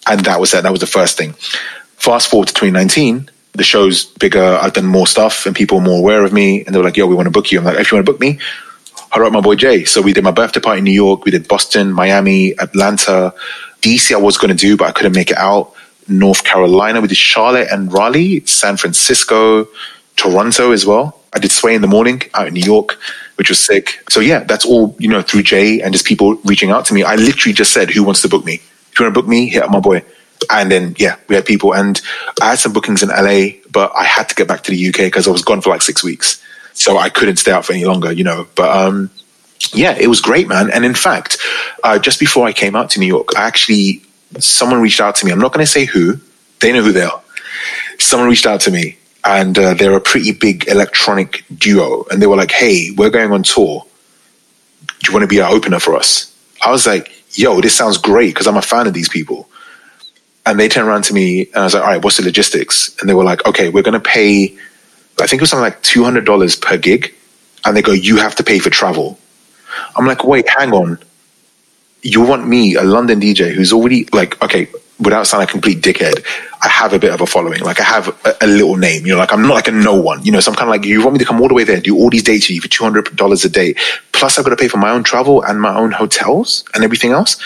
And 0.09 0.25
that 0.25 0.41
was 0.41 0.51
that. 0.51 0.63
That 0.63 0.73
was 0.73 0.81
the 0.81 0.87
first 0.87 1.17
thing. 1.17 1.31
Fast 1.95 2.29
forward 2.29 2.49
to 2.49 2.53
2019, 2.53 3.29
the 3.53 3.63
show's 3.63 4.03
bigger. 4.03 4.43
I've 4.43 4.73
done 4.73 4.87
more 4.87 5.07
stuff, 5.07 5.45
and 5.45 5.55
people 5.55 5.77
are 5.77 5.85
more 5.85 5.99
aware 5.99 6.25
of 6.25 6.33
me. 6.33 6.65
And 6.65 6.75
they 6.75 6.79
were 6.79 6.83
like, 6.83 6.97
"Yo, 6.97 7.07
we 7.07 7.15
want 7.15 7.27
to 7.27 7.31
book 7.31 7.49
you." 7.49 7.59
I'm 7.59 7.63
like, 7.63 7.79
"If 7.79 7.89
you 7.89 7.95
want 7.95 8.05
to 8.05 8.11
book 8.11 8.19
me, 8.19 8.39
I 9.13 9.19
wrote 9.19 9.31
my 9.31 9.39
boy 9.39 9.55
Jay." 9.55 9.85
So 9.85 10.01
we 10.01 10.11
did 10.11 10.25
my 10.25 10.31
birthday 10.31 10.59
party 10.59 10.79
in 10.79 10.83
New 10.83 10.91
York. 10.91 11.23
We 11.23 11.31
did 11.31 11.47
Boston, 11.47 11.93
Miami, 11.93 12.59
Atlanta, 12.59 13.33
DC 13.81 14.13
I 14.13 14.17
was 14.17 14.37
going 14.37 14.53
to 14.53 14.65
do, 14.67 14.75
but 14.75 14.89
I 14.89 14.91
couldn't 14.91 15.15
make 15.15 15.31
it 15.31 15.37
out. 15.37 15.71
North 16.09 16.43
Carolina, 16.43 16.99
we 16.99 17.07
did 17.07 17.15
Charlotte 17.15 17.69
and 17.71 17.93
Raleigh, 17.93 18.45
San 18.45 18.75
Francisco, 18.75 19.69
Toronto 20.17 20.71
as 20.73 20.85
well. 20.85 21.16
I 21.33 21.39
did 21.39 21.51
Sway 21.51 21.75
in 21.75 21.81
the 21.81 21.87
morning 21.87 22.21
out 22.33 22.47
in 22.47 22.53
New 22.53 22.63
York, 22.63 22.97
which 23.35 23.49
was 23.49 23.59
sick. 23.59 24.03
So 24.09 24.19
yeah, 24.19 24.43
that's 24.43 24.65
all, 24.65 24.95
you 24.99 25.07
know, 25.07 25.21
through 25.21 25.43
Jay 25.43 25.81
and 25.81 25.93
just 25.93 26.05
people 26.05 26.35
reaching 26.45 26.71
out 26.71 26.85
to 26.85 26.93
me. 26.93 27.03
I 27.03 27.15
literally 27.15 27.53
just 27.53 27.73
said, 27.73 27.89
who 27.89 28.03
wants 28.03 28.21
to 28.21 28.29
book 28.29 28.45
me? 28.45 28.55
If 28.91 28.99
you 28.99 29.05
want 29.05 29.15
to 29.15 29.21
book 29.21 29.29
me, 29.29 29.47
hit 29.47 29.63
up 29.63 29.71
my 29.71 29.79
boy. 29.79 30.03
And 30.51 30.71
then, 30.71 30.95
yeah, 30.97 31.17
we 31.27 31.35
had 31.35 31.45
people 31.45 31.73
and 31.73 31.99
I 32.41 32.51
had 32.51 32.59
some 32.59 32.73
bookings 32.73 33.03
in 33.03 33.09
LA, 33.09 33.59
but 33.71 33.91
I 33.95 34.03
had 34.03 34.29
to 34.29 34.35
get 34.35 34.47
back 34.47 34.63
to 34.63 34.71
the 34.71 34.89
UK 34.89 34.97
because 35.07 35.27
I 35.27 35.31
was 35.31 35.43
gone 35.43 35.61
for 35.61 35.69
like 35.69 35.81
six 35.81 36.03
weeks. 36.03 36.41
So 36.73 36.97
I 36.97 37.09
couldn't 37.09 37.37
stay 37.37 37.51
out 37.51 37.65
for 37.65 37.73
any 37.73 37.85
longer, 37.85 38.11
you 38.11 38.23
know, 38.23 38.47
but, 38.55 38.69
um, 38.69 39.09
yeah, 39.73 39.97
it 39.99 40.07
was 40.07 40.21
great, 40.21 40.47
man. 40.47 40.69
And 40.71 40.85
in 40.85 40.93
fact, 40.93 41.37
uh, 41.83 41.99
just 41.99 42.19
before 42.19 42.45
I 42.45 42.53
came 42.53 42.75
out 42.75 42.91
to 42.91 42.99
New 42.99 43.07
York, 43.07 43.29
I 43.35 43.47
actually 43.47 44.03
someone 44.39 44.81
reached 44.81 45.01
out 45.01 45.15
to 45.15 45.25
me. 45.25 45.31
I'm 45.31 45.39
not 45.39 45.53
going 45.53 45.65
to 45.65 45.71
say 45.71 45.85
who. 45.85 46.19
They 46.59 46.73
know 46.73 46.83
who 46.83 46.91
they 46.91 47.03
are. 47.03 47.21
Someone 47.99 48.29
reached 48.29 48.45
out 48.45 48.61
to 48.61 48.71
me, 48.71 48.97
and 49.25 49.57
uh, 49.57 49.73
they're 49.73 49.95
a 49.95 50.01
pretty 50.01 50.31
big 50.31 50.67
electronic 50.67 51.43
duo, 51.55 52.05
and 52.11 52.21
they 52.21 52.27
were 52.27 52.35
like, 52.35 52.51
"Hey, 52.51 52.91
we're 52.95 53.09
going 53.09 53.31
on 53.31 53.43
tour. 53.43 53.85
Do 54.87 54.95
you 55.07 55.13
want 55.13 55.23
to 55.23 55.27
be 55.27 55.41
our 55.41 55.51
opener 55.51 55.79
for 55.79 55.95
us?" 55.95 56.33
I 56.65 56.71
was 56.71 56.87
like, 56.87 57.11
"Yo, 57.37 57.61
this 57.61 57.75
sounds 57.75 57.97
great," 57.97 58.33
because 58.33 58.47
I'm 58.47 58.57
a 58.57 58.61
fan 58.61 58.87
of 58.87 58.93
these 58.93 59.09
people. 59.09 59.49
And 60.45 60.59
they 60.59 60.69
turned 60.69 60.87
around 60.87 61.03
to 61.05 61.13
me, 61.13 61.47
and 61.47 61.57
I 61.57 61.63
was 61.63 61.73
like, 61.73 61.83
"All 61.83 61.89
right, 61.89 62.03
what's 62.03 62.17
the 62.17 62.23
logistics?" 62.23 62.95
And 62.99 63.09
they 63.09 63.13
were 63.13 63.23
like, 63.23 63.45
"Okay, 63.45 63.69
we're 63.69 63.83
going 63.83 63.93
to 63.93 63.99
pay. 63.99 64.55
I 65.19 65.27
think 65.27 65.39
it 65.39 65.41
was 65.41 65.49
something 65.49 65.63
like 65.63 65.81
two 65.81 66.03
hundred 66.03 66.25
dollars 66.25 66.55
per 66.55 66.77
gig." 66.77 67.13
And 67.65 67.75
they 67.75 67.81
go, 67.81 67.91
"You 67.91 68.17
have 68.17 68.35
to 68.35 68.43
pay 68.43 68.59
for 68.59 68.69
travel." 68.69 69.19
I'm 69.95 70.05
like, 70.05 70.23
"Wait, 70.23 70.47
hang 70.49 70.71
on." 70.73 70.99
you 72.01 72.21
want 72.21 72.47
me, 72.47 72.75
a 72.75 72.83
London 72.83 73.19
DJ 73.19 73.53
who's 73.53 73.73
already 73.73 74.07
like, 74.13 74.41
okay, 74.41 74.67
without 74.99 75.27
sounding 75.27 75.47
a 75.47 75.51
complete 75.51 75.81
dickhead, 75.81 76.25
I 76.61 76.69
have 76.69 76.93
a 76.93 76.99
bit 76.99 77.13
of 77.13 77.21
a 77.21 77.27
following. 77.27 77.61
Like 77.61 77.79
I 77.79 77.83
have 77.83 78.07
a, 78.25 78.35
a, 78.41 78.47
little 78.47 78.77
name, 78.77 79.05
you 79.05 79.13
know, 79.13 79.19
like 79.19 79.31
I'm 79.31 79.43
not 79.43 79.53
like 79.53 79.67
a 79.67 79.71
no 79.71 79.95
one, 79.95 80.23
you 80.23 80.31
know, 80.31 80.39
so 80.39 80.51
I'm 80.51 80.57
kind 80.57 80.69
of 80.69 80.71
like, 80.71 80.85
you 80.85 81.01
want 81.01 81.13
me 81.13 81.19
to 81.19 81.25
come 81.25 81.39
all 81.39 81.47
the 81.47 81.53
way 81.53 81.63
there, 81.63 81.79
do 81.79 81.95
all 81.95 82.09
these 82.09 82.23
dates 82.23 82.47
for 82.47 82.53
you 82.53 82.61
for 82.61 82.67
$200 82.67 83.45
a 83.45 83.49
day. 83.49 83.75
Plus 84.11 84.37
I've 84.37 84.45
got 84.45 84.51
to 84.51 84.55
pay 84.55 84.67
for 84.67 84.77
my 84.77 84.89
own 84.89 85.03
travel 85.03 85.43
and 85.43 85.61
my 85.61 85.75
own 85.77 85.91
hotels 85.91 86.65
and 86.73 86.83
everything 86.83 87.11
else. 87.11 87.37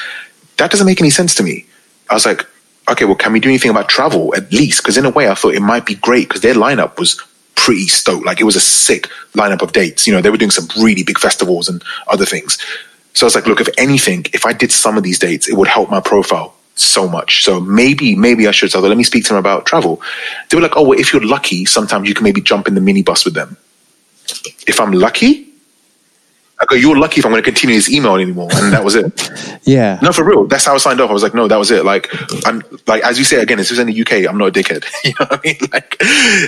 That 0.57 0.71
doesn't 0.71 0.87
make 0.87 1.01
any 1.01 1.09
sense 1.09 1.35
to 1.35 1.43
me. 1.43 1.65
I 2.09 2.13
was 2.13 2.25
like, 2.25 2.45
okay, 2.89 3.05
well, 3.05 3.15
can 3.15 3.33
we 3.33 3.39
do 3.39 3.49
anything 3.49 3.71
about 3.71 3.89
travel 3.89 4.33
at 4.35 4.51
least? 4.53 4.81
Because 4.81 4.97
in 4.97 5.05
a 5.05 5.09
way 5.09 5.29
I 5.29 5.35
thought 5.35 5.55
it 5.55 5.61
might 5.61 5.85
be 5.85 5.95
great 5.95 6.27
because 6.29 6.41
their 6.41 6.53
lineup 6.53 6.97
was 6.97 7.21
pretty 7.55 7.87
stoked. 7.87 8.25
Like 8.25 8.39
it 8.39 8.45
was 8.45 8.55
a 8.55 8.61
sick 8.61 9.07
lineup 9.33 9.61
of 9.61 9.73
dates. 9.73 10.07
You 10.07 10.13
know, 10.13 10.21
they 10.21 10.29
were 10.29 10.37
doing 10.37 10.51
some 10.51 10.67
really 10.81 11.03
big 11.03 11.19
festivals 11.19 11.67
and 11.67 11.83
other 12.07 12.25
things. 12.25 12.57
So 13.13 13.25
I 13.25 13.27
was 13.27 13.35
like, 13.35 13.45
look, 13.45 13.59
if 13.59 13.67
anything, 13.77 14.25
if 14.33 14.45
I 14.45 14.53
did 14.53 14.71
some 14.71 14.97
of 14.97 15.03
these 15.03 15.19
dates, 15.19 15.49
it 15.49 15.55
would 15.55 15.67
help 15.67 15.89
my 15.89 15.99
profile 15.99 16.55
so 16.83 17.07
much. 17.07 17.43
So 17.43 17.59
maybe, 17.59 18.15
maybe 18.15 18.47
I 18.47 18.51
should. 18.51 18.71
So 18.71 18.79
let 18.79 18.97
me 18.97 19.03
speak 19.03 19.23
to 19.25 19.29
them 19.29 19.37
about 19.37 19.65
travel. 19.65 20.01
They 20.49 20.57
were 20.57 20.63
like, 20.63 20.75
oh, 20.75 20.83
well, 20.83 20.99
if 20.99 21.13
you're 21.13 21.25
lucky, 21.25 21.65
sometimes 21.65 22.07
you 22.07 22.13
can 22.13 22.23
maybe 22.23 22.41
jump 22.41 22.67
in 22.67 22.75
the 22.75 22.81
minibus 22.81 23.25
with 23.25 23.33
them. 23.33 23.57
If 24.67 24.79
I'm 24.79 24.91
lucky, 24.91 25.47
I 26.61 26.65
go, 26.65 26.75
you're 26.75 26.97
lucky 26.97 27.19
if 27.19 27.25
I'm 27.25 27.31
going 27.31 27.41
to 27.41 27.49
continue 27.49 27.75
this 27.75 27.89
email 27.89 28.15
anymore. 28.15 28.49
And 28.53 28.71
that 28.71 28.83
was 28.83 28.93
it. 28.93 29.59
yeah. 29.63 29.97
No, 30.03 30.11
for 30.11 30.23
real. 30.23 30.45
That's 30.45 30.65
how 30.65 30.75
I 30.75 30.77
signed 30.77 31.01
off. 31.01 31.09
I 31.09 31.13
was 31.13 31.23
like, 31.23 31.33
no, 31.33 31.47
that 31.47 31.57
was 31.57 31.71
it. 31.71 31.83
Like, 31.83 32.07
I'm 32.45 32.61
like, 32.85 33.03
as 33.03 33.17
you 33.17 33.25
say 33.25 33.41
again, 33.41 33.57
this 33.57 33.71
is 33.71 33.79
in 33.79 33.87
the 33.87 34.01
UK. 34.01 34.29
I'm 34.29 34.37
not 34.37 34.49
a 34.49 34.51
dickhead. 34.51 34.85
you 35.03 35.11
know 35.19 35.25
what 35.27 35.33
I 35.33 35.39
mean? 35.43 35.57
Like, 35.73 36.01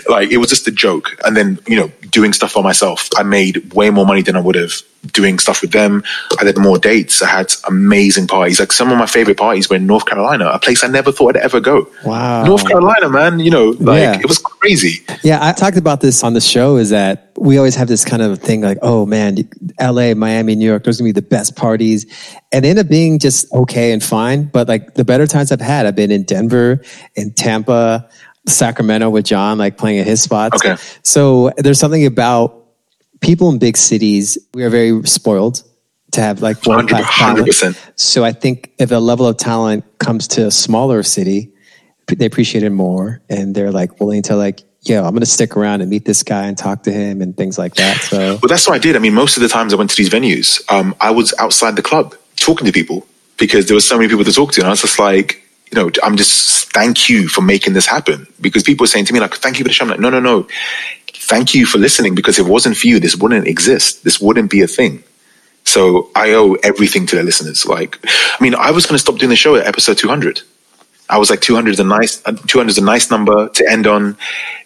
like 0.08 0.32
it 0.32 0.38
was 0.38 0.50
just 0.50 0.68
a 0.68 0.72
joke. 0.72 1.18
And 1.26 1.36
then, 1.36 1.58
you 1.68 1.76
know, 1.76 1.92
doing 2.12 2.32
stuff 2.32 2.52
for 2.52 2.62
myself, 2.62 3.10
I 3.16 3.24
made 3.24 3.74
way 3.74 3.90
more 3.90 4.06
money 4.06 4.22
than 4.22 4.36
I 4.36 4.40
would 4.40 4.56
have 4.56 4.74
doing 5.12 5.40
stuff 5.40 5.62
with 5.62 5.72
them. 5.72 6.04
I 6.40 6.44
did 6.44 6.58
more 6.58 6.78
dates. 6.78 7.22
I 7.22 7.28
had 7.28 7.54
amazing 7.68 8.28
parties. 8.28 8.60
Like 8.60 8.72
some 8.72 8.92
of 8.92 8.98
my 8.98 9.06
favorite 9.06 9.38
parties 9.38 9.70
were 9.70 9.76
in 9.76 9.86
North 9.86 10.06
Carolina, 10.06 10.48
a 10.48 10.60
place 10.60 10.84
I 10.84 10.88
never 10.88 11.12
thought 11.12 11.36
I'd 11.36 11.44
ever 11.44 11.60
go. 11.60 11.90
Wow. 12.06 12.46
North 12.46 12.66
Carolina, 12.68 13.10
man. 13.10 13.40
You 13.40 13.52
know, 13.52 13.70
like 13.80 14.02
yeah. 14.02 14.20
it 14.20 14.28
was 14.28 14.38
crazy. 14.38 15.06
Yeah. 15.24 15.40
I 15.42 15.52
talked 15.52 15.78
about 15.78 16.02
this 16.02 16.24
on 16.24 16.34
the 16.34 16.42
show 16.42 16.78
is 16.78 16.90
that 16.92 17.32
we 17.38 17.58
always 17.58 17.76
have 17.76 17.88
this 17.88 18.06
kind 18.06 18.22
of 18.22 18.40
thing 18.40 18.62
like, 18.62 18.78
oh 18.82 19.06
man, 19.06 19.38
LA, 19.80 20.14
Miami, 20.14 20.56
New 20.56 20.66
York, 20.66 20.84
those 20.84 21.00
are 21.00 21.04
gonna 21.04 21.10
be 21.10 21.20
the 21.20 21.22
best 21.22 21.56
parties. 21.56 22.06
And 22.52 22.64
they 22.64 22.70
end 22.70 22.80
up 22.80 22.88
being 22.88 23.20
just 23.20 23.52
okay 23.52 23.92
and 23.92 24.02
fine. 24.02 24.46
But 24.46 24.68
like 24.68 24.94
the 24.94 25.04
better 25.04 25.28
times 25.28 25.52
I've 25.52 25.62
had, 25.62 25.86
I've 25.86 25.96
been 25.96 26.12
in 26.12 26.24
Denver, 26.24 26.82
in 27.16 27.34
Tampa, 27.34 28.08
Sacramento 28.48 29.10
with 29.10 29.26
Jon, 29.26 29.58
like 29.58 29.78
playing 29.78 30.00
at 30.00 30.08
his 30.08 30.22
spots. 30.22 30.64
Okay. 30.64 30.82
So 31.04 31.52
there's 31.58 31.80
something 31.80 32.06
about 32.06 32.63
people 33.24 33.50
in 33.50 33.58
big 33.58 33.78
cities, 33.78 34.38
we 34.54 34.64
are 34.64 34.70
very 34.70 35.02
spoiled 35.08 35.64
to 36.12 36.22
have 36.22 36.42
like 36.42 36.58
100%, 36.58 36.88
100%. 36.88 37.92
So 38.00 38.24
I 38.24 38.34
think 38.34 38.72
if 38.78 38.92
a 38.92 38.98
level 38.98 39.26
of 39.26 39.38
talent 39.38 39.86
comes 39.98 40.28
to 40.30 40.46
a 40.46 40.52
smaller 40.52 41.02
city, 41.02 41.52
they 42.08 42.26
appreciate 42.26 42.64
it 42.64 42.70
more 42.70 43.22
and 43.30 43.56
they're 43.56 43.72
like 43.72 44.00
willing 44.00 44.22
to 44.24 44.36
like, 44.36 44.62
yeah, 44.82 45.02
I'm 45.02 45.12
going 45.12 45.22
to 45.22 45.26
stick 45.26 45.56
around 45.56 45.82
and 45.82 45.90
meet 45.90 46.06
this 46.06 46.22
guy 46.22 46.46
and 46.46 46.58
talk 46.58 46.84
to 46.84 46.92
him 46.92 47.22
and 47.22 47.36
things 47.36 47.58
like 47.58 47.76
that. 47.76 47.98
So, 47.98 48.18
well, 48.18 48.50
that's 48.50 48.68
what 48.68 48.76
I 48.76 48.80
did. 48.80 48.98
I 48.98 49.00
mean, 49.00 49.14
most 49.14 49.38
of 49.38 49.42
the 49.42 49.50
times 49.50 49.74
I 49.74 49.78
went 49.78 49.90
to 49.92 49.96
these 49.96 50.10
venues, 50.10 50.62
um, 50.70 50.94
I 51.00 51.12
was 51.12 51.34
outside 51.40 51.78
the 51.78 51.82
club 51.82 52.16
talking 52.36 52.66
to 52.66 52.74
people 52.74 53.08
because 53.40 53.68
there 53.68 53.76
were 53.76 53.82
so 53.82 53.98
many 53.98 54.10
people 54.10 54.26
to 54.26 54.34
talk 54.34 54.52
to. 54.52 54.62
And 54.62 54.68
I 54.68 54.72
was 54.72 54.82
just 54.82 55.00
like, 55.00 55.42
you 55.72 55.82
know, 55.82 55.90
I'm 56.04 56.18
just 56.18 56.72
thank 56.74 57.10
you 57.10 57.30
for 57.30 57.42
making 57.42 57.74
this 57.74 57.88
happen 57.88 58.28
because 58.42 58.62
people 58.64 58.84
were 58.84 58.88
saying 58.88 59.06
to 59.06 59.14
me 59.14 59.22
like, 59.22 59.34
thank 59.36 59.58
you 59.58 59.64
for 59.64 59.70
the 59.70 59.74
show. 59.74 59.86
I'm 59.86 59.90
like, 59.90 60.02
no, 60.02 60.10
no, 60.10 60.20
no 60.20 60.48
thank 61.24 61.54
you 61.54 61.66
for 61.66 61.78
listening 61.78 62.16
because 62.16 62.38
if 62.38 62.46
it 62.46 62.50
wasn't 62.50 62.78
for 62.78 62.88
you, 62.88 63.00
this 63.00 63.16
wouldn't 63.16 63.48
exist. 63.48 64.04
This 64.04 64.20
wouldn't 64.20 64.52
be 64.52 64.62
a 64.62 64.68
thing. 64.68 65.04
So 65.64 66.10
I 66.16 66.34
owe 66.34 66.54
everything 66.64 67.06
to 67.08 67.16
the 67.16 67.24
listeners. 67.24 67.66
Like, 67.66 67.98
I 68.06 68.44
mean, 68.44 68.56
I 68.56 68.72
was 68.72 68.86
going 68.86 68.96
to 68.96 69.00
stop 69.00 69.18
doing 69.18 69.30
the 69.30 69.36
show 69.36 69.56
at 69.56 69.66
episode 69.66 69.98
200. 69.98 70.42
I 71.10 71.18
was 71.18 71.30
like, 71.30 71.42
200 71.42 71.72
is 71.72 71.80
a 71.80 71.84
nice, 71.84 72.22
uh, 72.26 72.34
200 72.48 72.70
is 72.70 72.78
a 72.78 72.84
nice 72.84 73.10
number 73.10 73.50
to 73.50 73.72
end 73.72 73.88
on. 73.88 74.18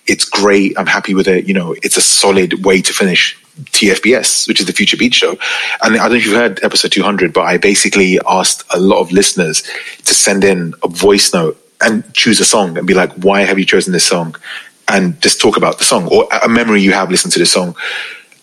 It's 0.07 0.25
great. 0.25 0.77
I'm 0.77 0.87
happy 0.87 1.13
with 1.13 1.27
it. 1.27 1.47
You 1.47 1.53
know, 1.53 1.75
it's 1.83 1.97
a 1.97 2.01
solid 2.01 2.65
way 2.65 2.81
to 2.81 2.93
finish 2.93 3.37
TFBS, 3.71 4.47
which 4.47 4.59
is 4.59 4.65
the 4.65 4.73
Future 4.73 4.97
Beat 4.97 5.13
Show. 5.13 5.31
And 5.83 5.95
I 5.95 5.97
don't 5.97 6.11
know 6.11 6.15
if 6.15 6.25
you've 6.25 6.35
heard 6.35 6.63
episode 6.63 6.91
200, 6.91 7.33
but 7.33 7.41
I 7.41 7.57
basically 7.57 8.19
asked 8.27 8.63
a 8.73 8.79
lot 8.79 8.99
of 8.99 9.11
listeners 9.11 9.63
to 10.05 10.13
send 10.13 10.43
in 10.43 10.73
a 10.83 10.87
voice 10.87 11.33
note 11.33 11.61
and 11.81 12.11
choose 12.13 12.39
a 12.39 12.45
song 12.45 12.77
and 12.77 12.87
be 12.87 12.93
like, 12.93 13.11
why 13.13 13.41
have 13.41 13.59
you 13.59 13.65
chosen 13.65 13.93
this 13.93 14.05
song? 14.05 14.35
And 14.87 15.19
just 15.21 15.41
talk 15.41 15.57
about 15.57 15.77
the 15.77 15.83
song 15.83 16.07
or 16.07 16.27
a 16.43 16.47
memory 16.47 16.81
you 16.81 16.93
have 16.93 17.11
listened 17.11 17.33
to 17.33 17.39
the 17.39 17.45
song. 17.45 17.75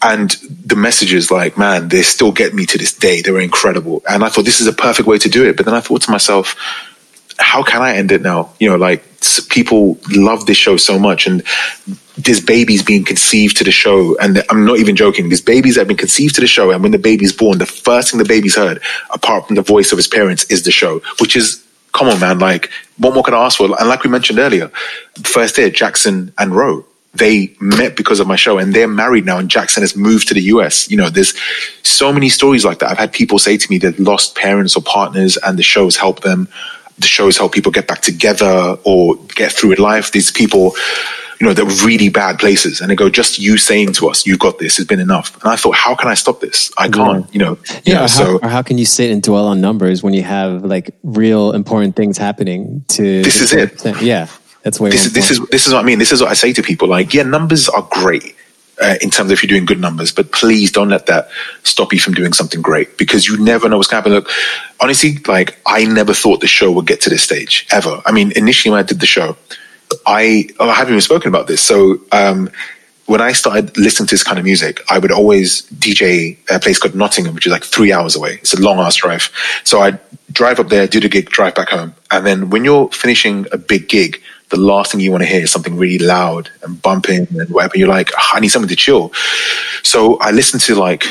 And 0.03 0.31
the 0.67 0.77
messages, 0.77 1.31
like, 1.31 1.57
man, 1.57 1.89
they 1.89 2.03
still 2.03 2.31
get 2.31 2.53
me 2.53 2.67
to 2.67 2.77
this 2.77 2.93
day. 2.93 3.23
They 3.23 3.31
were 3.31 3.41
incredible. 3.41 4.03
And 4.07 4.23
I 4.23 4.29
thought 4.29 4.45
this 4.45 4.61
is 4.61 4.67
a 4.67 4.73
perfect 4.73 5.09
way 5.09 5.17
to 5.17 5.31
do 5.31 5.49
it. 5.49 5.57
But 5.57 5.65
then 5.65 5.75
I 5.75 5.81
thought 5.81 6.03
to 6.03 6.11
myself, 6.11 6.57
how 7.39 7.63
can 7.63 7.83
I 7.83 7.95
end 7.95 8.13
it 8.13 8.23
now? 8.23 8.53
You 8.61 8.71
know, 8.71 8.77
like 8.77 9.03
people 9.49 9.99
love 10.15 10.47
this 10.47 10.57
show 10.57 10.77
so 10.77 10.99
much, 10.99 11.27
and 11.27 11.43
this 12.17 12.39
baby's 12.41 12.83
being 12.83 13.05
conceived 13.05 13.57
to 13.57 13.65
the 13.65 13.73
show. 13.73 14.17
And 14.19 14.45
I'm 14.51 14.65
not 14.65 14.79
even 14.79 14.95
joking. 14.95 15.31
These 15.31 15.41
babies 15.41 15.77
have 15.77 15.89
been 15.89 15.97
conceived 15.97 16.35
to 16.37 16.41
the 16.41 16.47
show, 16.47 16.71
and 16.71 16.83
when 16.83 16.93
the 16.93 16.99
baby's 16.99 17.33
born, 17.33 17.59
the 17.59 17.67
first 17.67 18.11
thing 18.11 18.19
the 18.19 18.25
baby's 18.25 18.57
heard, 18.57 18.83
apart 19.11 19.47
from 19.47 19.57
the 19.57 19.63
voice 19.63 19.91
of 19.91 19.99
his 19.99 20.07
parents, 20.07 20.45
is 20.45 20.65
the 20.65 20.71
show, 20.71 21.01
which 21.19 21.35
is 21.35 21.64
come 21.95 22.09
on, 22.09 22.21
man. 22.21 22.39
Like, 22.39 22.71
what 22.99 23.15
more 23.15 23.23
can 23.23 23.33
I 23.33 23.47
ask 23.47 23.57
for? 23.57 23.65
And 23.65 23.89
like 23.89 24.05
we 24.05 24.11
mentioned 24.11 24.39
earlier, 24.39 24.69
first 25.23 25.57
year, 25.57 25.71
Jackson 25.71 26.35
and 26.37 26.55
Roe, 26.55 26.85
they 27.15 27.55
met 27.61 27.97
because 27.97 28.19
of 28.21 28.27
my 28.27 28.37
show 28.37 28.59
and 28.59 28.75
they're 28.75 28.89
married 28.89 29.25
now 29.25 29.39
and 29.39 29.49
Jackson 29.49 29.83
has 29.83 29.97
moved 29.97 30.29
to 30.29 30.35
the 30.35 30.43
US. 30.43 30.91
You 30.91 30.97
know, 30.97 31.09
there's 31.09 31.33
so 31.85 32.13
many 32.13 32.29
stories 32.29 32.65
like 32.65 32.81
that. 32.81 32.91
I've 32.91 32.99
had 32.99 33.13
people 33.13 33.39
say 33.39 33.57
to 33.57 33.71
me 33.71 33.79
they've 33.79 33.99
lost 33.99 34.35
parents 34.35 34.77
or 34.77 34.83
partners 34.83 35.37
and 35.39 35.57
the 35.57 35.63
shows 35.63 35.97
help 35.97 36.21
them. 36.21 36.49
The 36.99 37.07
shows 37.07 37.39
help 37.39 37.53
people 37.53 37.73
get 37.73 37.87
back 37.87 38.03
together 38.03 38.77
or 38.85 39.17
get 39.37 39.53
through 39.53 39.73
in 39.73 39.79
life. 39.79 40.11
These 40.11 40.33
people 40.33 40.75
you 41.41 41.47
know, 41.47 41.53
they're 41.53 41.65
really 41.87 42.09
bad 42.09 42.39
places. 42.39 42.81
And 42.81 42.91
they 42.91 42.95
go, 42.95 43.09
just 43.09 43.39
you 43.39 43.57
saying 43.59 43.93
to 43.95 44.09
us, 44.09 44.27
you 44.27 44.37
got 44.37 44.59
this 44.59 44.77
has 44.77 44.87
been 44.87 45.01
enough. 45.01 45.35
And 45.43 45.51
I 45.53 45.57
thought, 45.57 45.75
how 45.75 45.95
can 45.95 46.09
I 46.09 46.15
stop 46.15 46.41
this? 46.41 46.71
I 46.79 46.89
can't, 46.89 47.25
yeah. 47.27 47.33
you 47.33 47.39
know. 47.39 47.59
Yeah. 47.67 47.81
You 47.85 47.95
know, 47.95 48.01
how, 48.01 48.07
so, 48.07 48.39
or 48.43 48.49
how 48.49 48.63
can 48.63 48.79
you 48.79 48.87
sit 48.87 49.11
and 49.11 49.23
dwell 49.23 49.47
on 49.47 49.61
numbers 49.61 50.03
when 50.03 50.15
you 50.15 50.23
have 50.23 50.65
like 50.65 50.95
real 51.03 51.53
important 51.53 51.97
things 51.97 52.19
happening 52.19 52.85
to. 52.89 53.23
This 53.23 53.41
is 53.41 53.53
it. 53.53 54.03
Yeah. 54.03 54.29
That's 54.63 54.81
way 54.81 54.91
this, 54.91 55.13
this 55.13 55.31
is 55.31 55.41
this 55.49 55.67
is 55.67 55.75
what 55.75 55.81
I 55.81 55.83
mean. 55.83 55.99
This 55.99 56.11
is 56.11 56.23
what 56.23 56.31
I 56.31 56.35
say 56.35 56.53
to 56.55 56.63
people. 56.63 56.89
Like, 56.89 57.13
yeah, 57.13 57.23
numbers 57.23 57.69
are 57.69 57.87
great. 57.91 58.35
Uh, 58.83 58.97
in 59.01 59.09
terms 59.09 59.31
of 59.31 59.33
if 59.33 59.41
you're 59.41 59.49
doing 59.49 59.67
good 59.67 59.79
numbers, 59.79 60.11
but 60.11 60.33
please 60.33 60.73
don't 60.73 60.89
let 60.89 61.07
that 61.07 61.29
stop 61.63 61.93
you 61.93 62.01
from 62.01 62.13
doing 62.13 62.33
something 62.33 62.61
great 62.61 62.99
because 62.99 63.25
you 63.25 63.37
never 63.39 63.69
know 63.69 63.77
what's 63.77 63.89
going 63.89 64.03
to 64.03 64.11
happen. 64.11 64.25
Look, 64.25 64.29
honestly, 64.81 65.19
like 65.29 65.57
I 65.65 65.85
never 65.85 66.13
thought 66.13 66.41
the 66.41 66.49
show 66.49 66.73
would 66.73 66.85
get 66.85 67.01
to 67.03 67.11
this 67.11 67.23
stage 67.23 67.69
ever. 67.71 68.03
I 68.05 68.11
mean, 68.11 68.33
initially 68.35 68.73
when 68.73 68.81
I 68.81 68.83
did 68.83 68.99
the 68.99 69.07
show, 69.07 69.37
I, 70.07 70.49
oh, 70.59 70.69
I 70.69 70.75
haven't 70.75 70.95
even 70.95 71.01
spoken 71.01 71.29
about 71.29 71.47
this. 71.47 71.63
So, 71.63 72.01
um, 72.13 72.51
when 73.07 73.21
I 73.21 73.33
started 73.33 73.77
listening 73.77 74.07
to 74.07 74.15
this 74.15 74.23
kind 74.23 74.39
of 74.39 74.45
music, 74.45 74.81
I 74.91 74.99
would 74.99 75.13
always 75.13 75.63
DJ 75.73 76.39
a 76.51 76.59
place 76.59 76.79
called 76.79 76.95
Nottingham, 76.95 77.35
which 77.35 77.47
is 77.47 77.53
like 77.53 77.63
three 77.63 77.93
hours 77.93 78.17
away. 78.17 78.35
It's 78.35 78.55
a 78.55 78.61
long 78.61 78.79
ass 78.79 78.97
drive. 78.97 79.31
So 79.63 79.81
I 79.81 79.99
drive 80.33 80.59
up 80.59 80.69
there, 80.69 80.87
do 80.87 81.01
the 81.01 81.09
gig, 81.09 81.29
drive 81.29 81.55
back 81.55 81.69
home. 81.69 81.95
And 82.11 82.25
then 82.25 82.51
when 82.51 82.65
you're 82.65 82.89
finishing 82.91 83.47
a 83.53 83.59
big 83.59 83.89
gig, 83.89 84.23
the 84.49 84.57
last 84.57 84.93
thing 84.93 85.01
you 85.01 85.11
want 85.11 85.23
to 85.23 85.29
hear 85.29 85.43
is 85.43 85.51
something 85.51 85.77
really 85.77 85.99
loud 85.99 86.49
and 86.63 86.81
bumping 86.81 87.27
and 87.39 87.51
whatever. 87.51 87.77
You're 87.77 87.89
like, 87.89 88.11
oh, 88.17 88.31
I 88.33 88.41
need 88.41 88.49
something 88.49 88.69
to 88.69 88.77
chill. 88.77 89.13
So 89.83 90.19
I 90.21 90.31
listened 90.31 90.63
to 90.63 90.75
like 90.75 91.05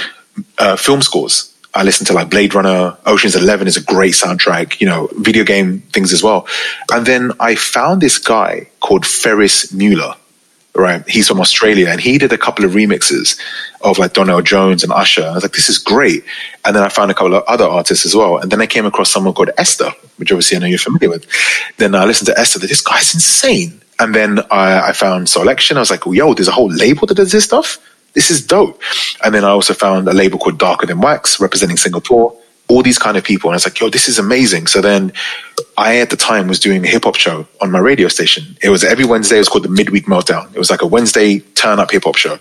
uh, 0.58 0.76
film 0.78 1.02
scores 1.04 1.53
I 1.76 1.84
listen 1.84 2.06
to 2.08 2.14
like 2.14 2.30
Blade 2.30 2.54
Runner, 2.54 2.96
Ocean's 3.06 3.36
Eleven 3.36 3.68
is 3.68 3.78
a 3.78 3.84
great 3.84 4.14
soundtrack, 4.14 4.80
you 4.80 4.88
know, 4.88 5.10
video 5.14 5.44
game 5.44 5.80
things 5.92 6.14
as 6.14 6.22
well. 6.22 6.48
And 6.92 7.06
then 7.06 7.32
I 7.40 7.56
found 7.56 8.02
this 8.02 8.20
guy 8.20 8.68
called 8.80 9.06
Ferris 9.06 9.74
Mueller, 9.74 10.14
right? 10.76 11.08
He's 11.08 11.28
from 11.28 11.42
Australia 11.42 11.88
and 11.90 12.00
he 12.00 12.20
did 12.20 12.32
a 12.32 12.38
couple 12.38 12.64
of 12.64 12.72
remixes 12.74 13.40
of 13.82 13.98
like 13.98 14.14
Donell 14.14 14.42
Jones 14.44 14.84
and 14.84 14.94
Usher. 14.94 15.24
I 15.24 15.34
was 15.34 15.44
like, 15.44 15.54
this 15.54 15.68
is 15.68 15.80
great. 15.80 16.24
And 16.64 16.76
then 16.76 16.84
I 16.84 16.90
found 16.90 17.10
a 17.10 17.16
couple 17.16 17.34
of 17.34 17.44
other 17.46 17.66
artists 17.66 18.06
as 18.06 18.16
well. 18.16 18.38
And 18.38 18.52
then 18.52 18.62
I 18.62 18.68
came 18.68 18.86
across 18.86 19.10
someone 19.10 19.34
called 19.34 19.50
Esta, 19.58 19.92
which 20.18 20.32
obviously 20.32 20.58
I 20.58 20.60
know 20.60 20.68
you're 20.68 20.78
familiar 20.78 21.10
with. 21.10 21.26
Then 21.78 21.96
I 21.96 22.06
listened 22.06 22.28
to 22.28 22.40
Esta. 22.40 22.60
This 22.60 22.82
guy's 22.82 23.14
insane. 23.16 23.82
And 24.00 24.14
then 24.14 24.40
I, 24.52 24.90
I 24.90 24.94
found 24.94 25.28
Soulection. 25.28 25.76
I 25.76 25.80
was 25.80 25.92
like, 25.92 26.06
yo, 26.06 26.34
there's 26.34 26.48
a 26.48 26.52
whole 26.52 26.72
label 26.72 27.08
that 27.08 27.16
does 27.16 27.32
this 27.32 27.46
stuff. 27.46 27.80
This 28.14 28.30
is 28.32 28.46
dope. 28.46 28.82
And 29.24 29.34
then 29.34 29.44
I 29.44 29.50
also 29.50 29.74
found 29.74 30.08
a 30.08 30.14
label 30.14 30.40
called 30.40 30.60
Darker 30.60 30.86
Than 30.86 31.02
Wax 31.02 31.40
representing 31.40 31.78
Singapore, 31.78 32.36
all 32.68 32.82
these 32.82 33.00
kind 33.00 33.18
of 33.18 33.24
people. 33.24 33.50
And 33.50 33.56
I 33.56 33.58
was 33.58 33.66
like, 33.66 33.80
yo, 33.80 33.90
this 33.90 34.08
is 34.08 34.20
amazing. 34.20 34.68
So 34.68 34.82
then 34.82 35.12
I, 35.78 35.98
at 35.98 36.10
the 36.10 36.16
time, 36.16 36.48
was 36.48 36.60
doing 36.60 36.84
a 36.86 36.88
hip 36.88 37.04
hop 37.04 37.16
show 37.16 37.48
on 37.62 37.72
my 37.72 37.80
radio 37.80 38.08
station. 38.08 38.58
It 38.62 38.70
was 38.70 38.84
every 38.84 39.06
Wednesday, 39.06 39.38
it 39.38 39.40
was 39.40 39.50
called 39.50 39.66
the 39.66 39.70
Midweek 39.70 40.06
Meltdown. 40.06 40.54
It 40.54 40.60
was 40.60 40.70
like 40.70 40.82
a 40.82 40.88
Wednesday 40.88 41.40
turn 41.40 41.80
up 41.80 41.92
hip 41.92 42.04
hop 42.06 42.16
show. 42.16 42.40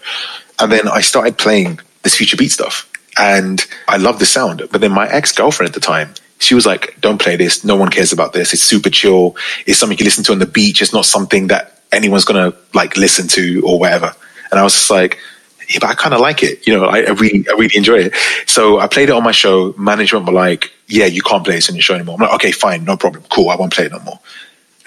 And 0.59 0.71
then 0.71 0.89
I 0.89 1.01
started 1.01 1.39
playing 1.39 1.81
this 2.03 2.15
future 2.15 2.37
beat 2.37 2.51
stuff. 2.51 2.89
And 3.19 3.65
I 3.89 3.99
loved 3.99 4.21
the 4.21 4.27
sound. 4.27 4.63
But 4.71 4.81
then 4.81 4.93
my 4.93 5.09
ex 5.09 5.33
girlfriend 5.33 5.69
at 5.69 5.75
the 5.75 5.81
time, 5.81 6.15
she 6.39 6.55
was 6.55 6.67
like, 6.67 6.97
don't 7.01 7.21
play 7.21 7.37
this. 7.37 7.65
No 7.65 7.77
one 7.77 7.89
cares 7.89 8.13
about 8.13 8.33
this. 8.33 8.53
It's 8.53 8.63
super 8.63 8.91
chill. 8.91 9.37
It's 9.67 9.79
something 9.79 9.99
you 9.99 10.05
listen 10.05 10.25
to 10.25 10.33
on 10.33 10.39
the 10.39 10.47
beach. 10.47 10.83
It's 10.83 10.93
not 10.93 11.05
something 11.05 11.49
that 11.49 11.83
anyone's 11.93 12.25
going 12.25 12.51
to 12.51 12.57
like 12.75 12.97
listen 12.97 13.29
to 13.29 13.63
or 13.65 13.79
whatever. 13.79 14.15
And 14.51 14.59
I 14.59 14.63
was 14.63 14.75
just 14.75 14.91
like, 14.91 15.19
yeah, 15.73 15.79
but 15.81 15.91
I 15.91 15.95
kind 15.95 16.15
of 16.15 16.21
like 16.21 16.43
it. 16.43 16.67
You 16.67 16.77
know, 16.77 16.85
I, 16.85 16.99
I, 16.99 17.11
really, 17.11 17.47
I 17.49 17.53
really 17.53 17.77
enjoy 17.77 17.99
it. 17.99 18.15
So 18.47 18.79
I 18.79 18.87
played 18.87 19.09
it 19.09 19.13
on 19.13 19.23
my 19.23 19.33
show. 19.33 19.75
Management 19.79 20.27
were 20.27 20.33
like, 20.33 20.71
yeah, 20.87 21.07
you 21.07 21.23
can't 21.23 21.45
play 21.45 21.55
this 21.55 21.69
on 21.69 21.75
your 21.75 21.83
show 21.83 21.95
anymore. 21.95 22.17
I'm 22.17 22.23
like, 22.23 22.35
okay, 22.35 22.53
fine, 22.53 22.85
no 22.85 22.97
problem. 22.97 23.25
Cool. 23.31 23.51
I 23.51 23.57
won't 23.57 23.73
play 23.73 23.87
it 23.87 23.93
no 23.93 24.01
more. 24.01 24.21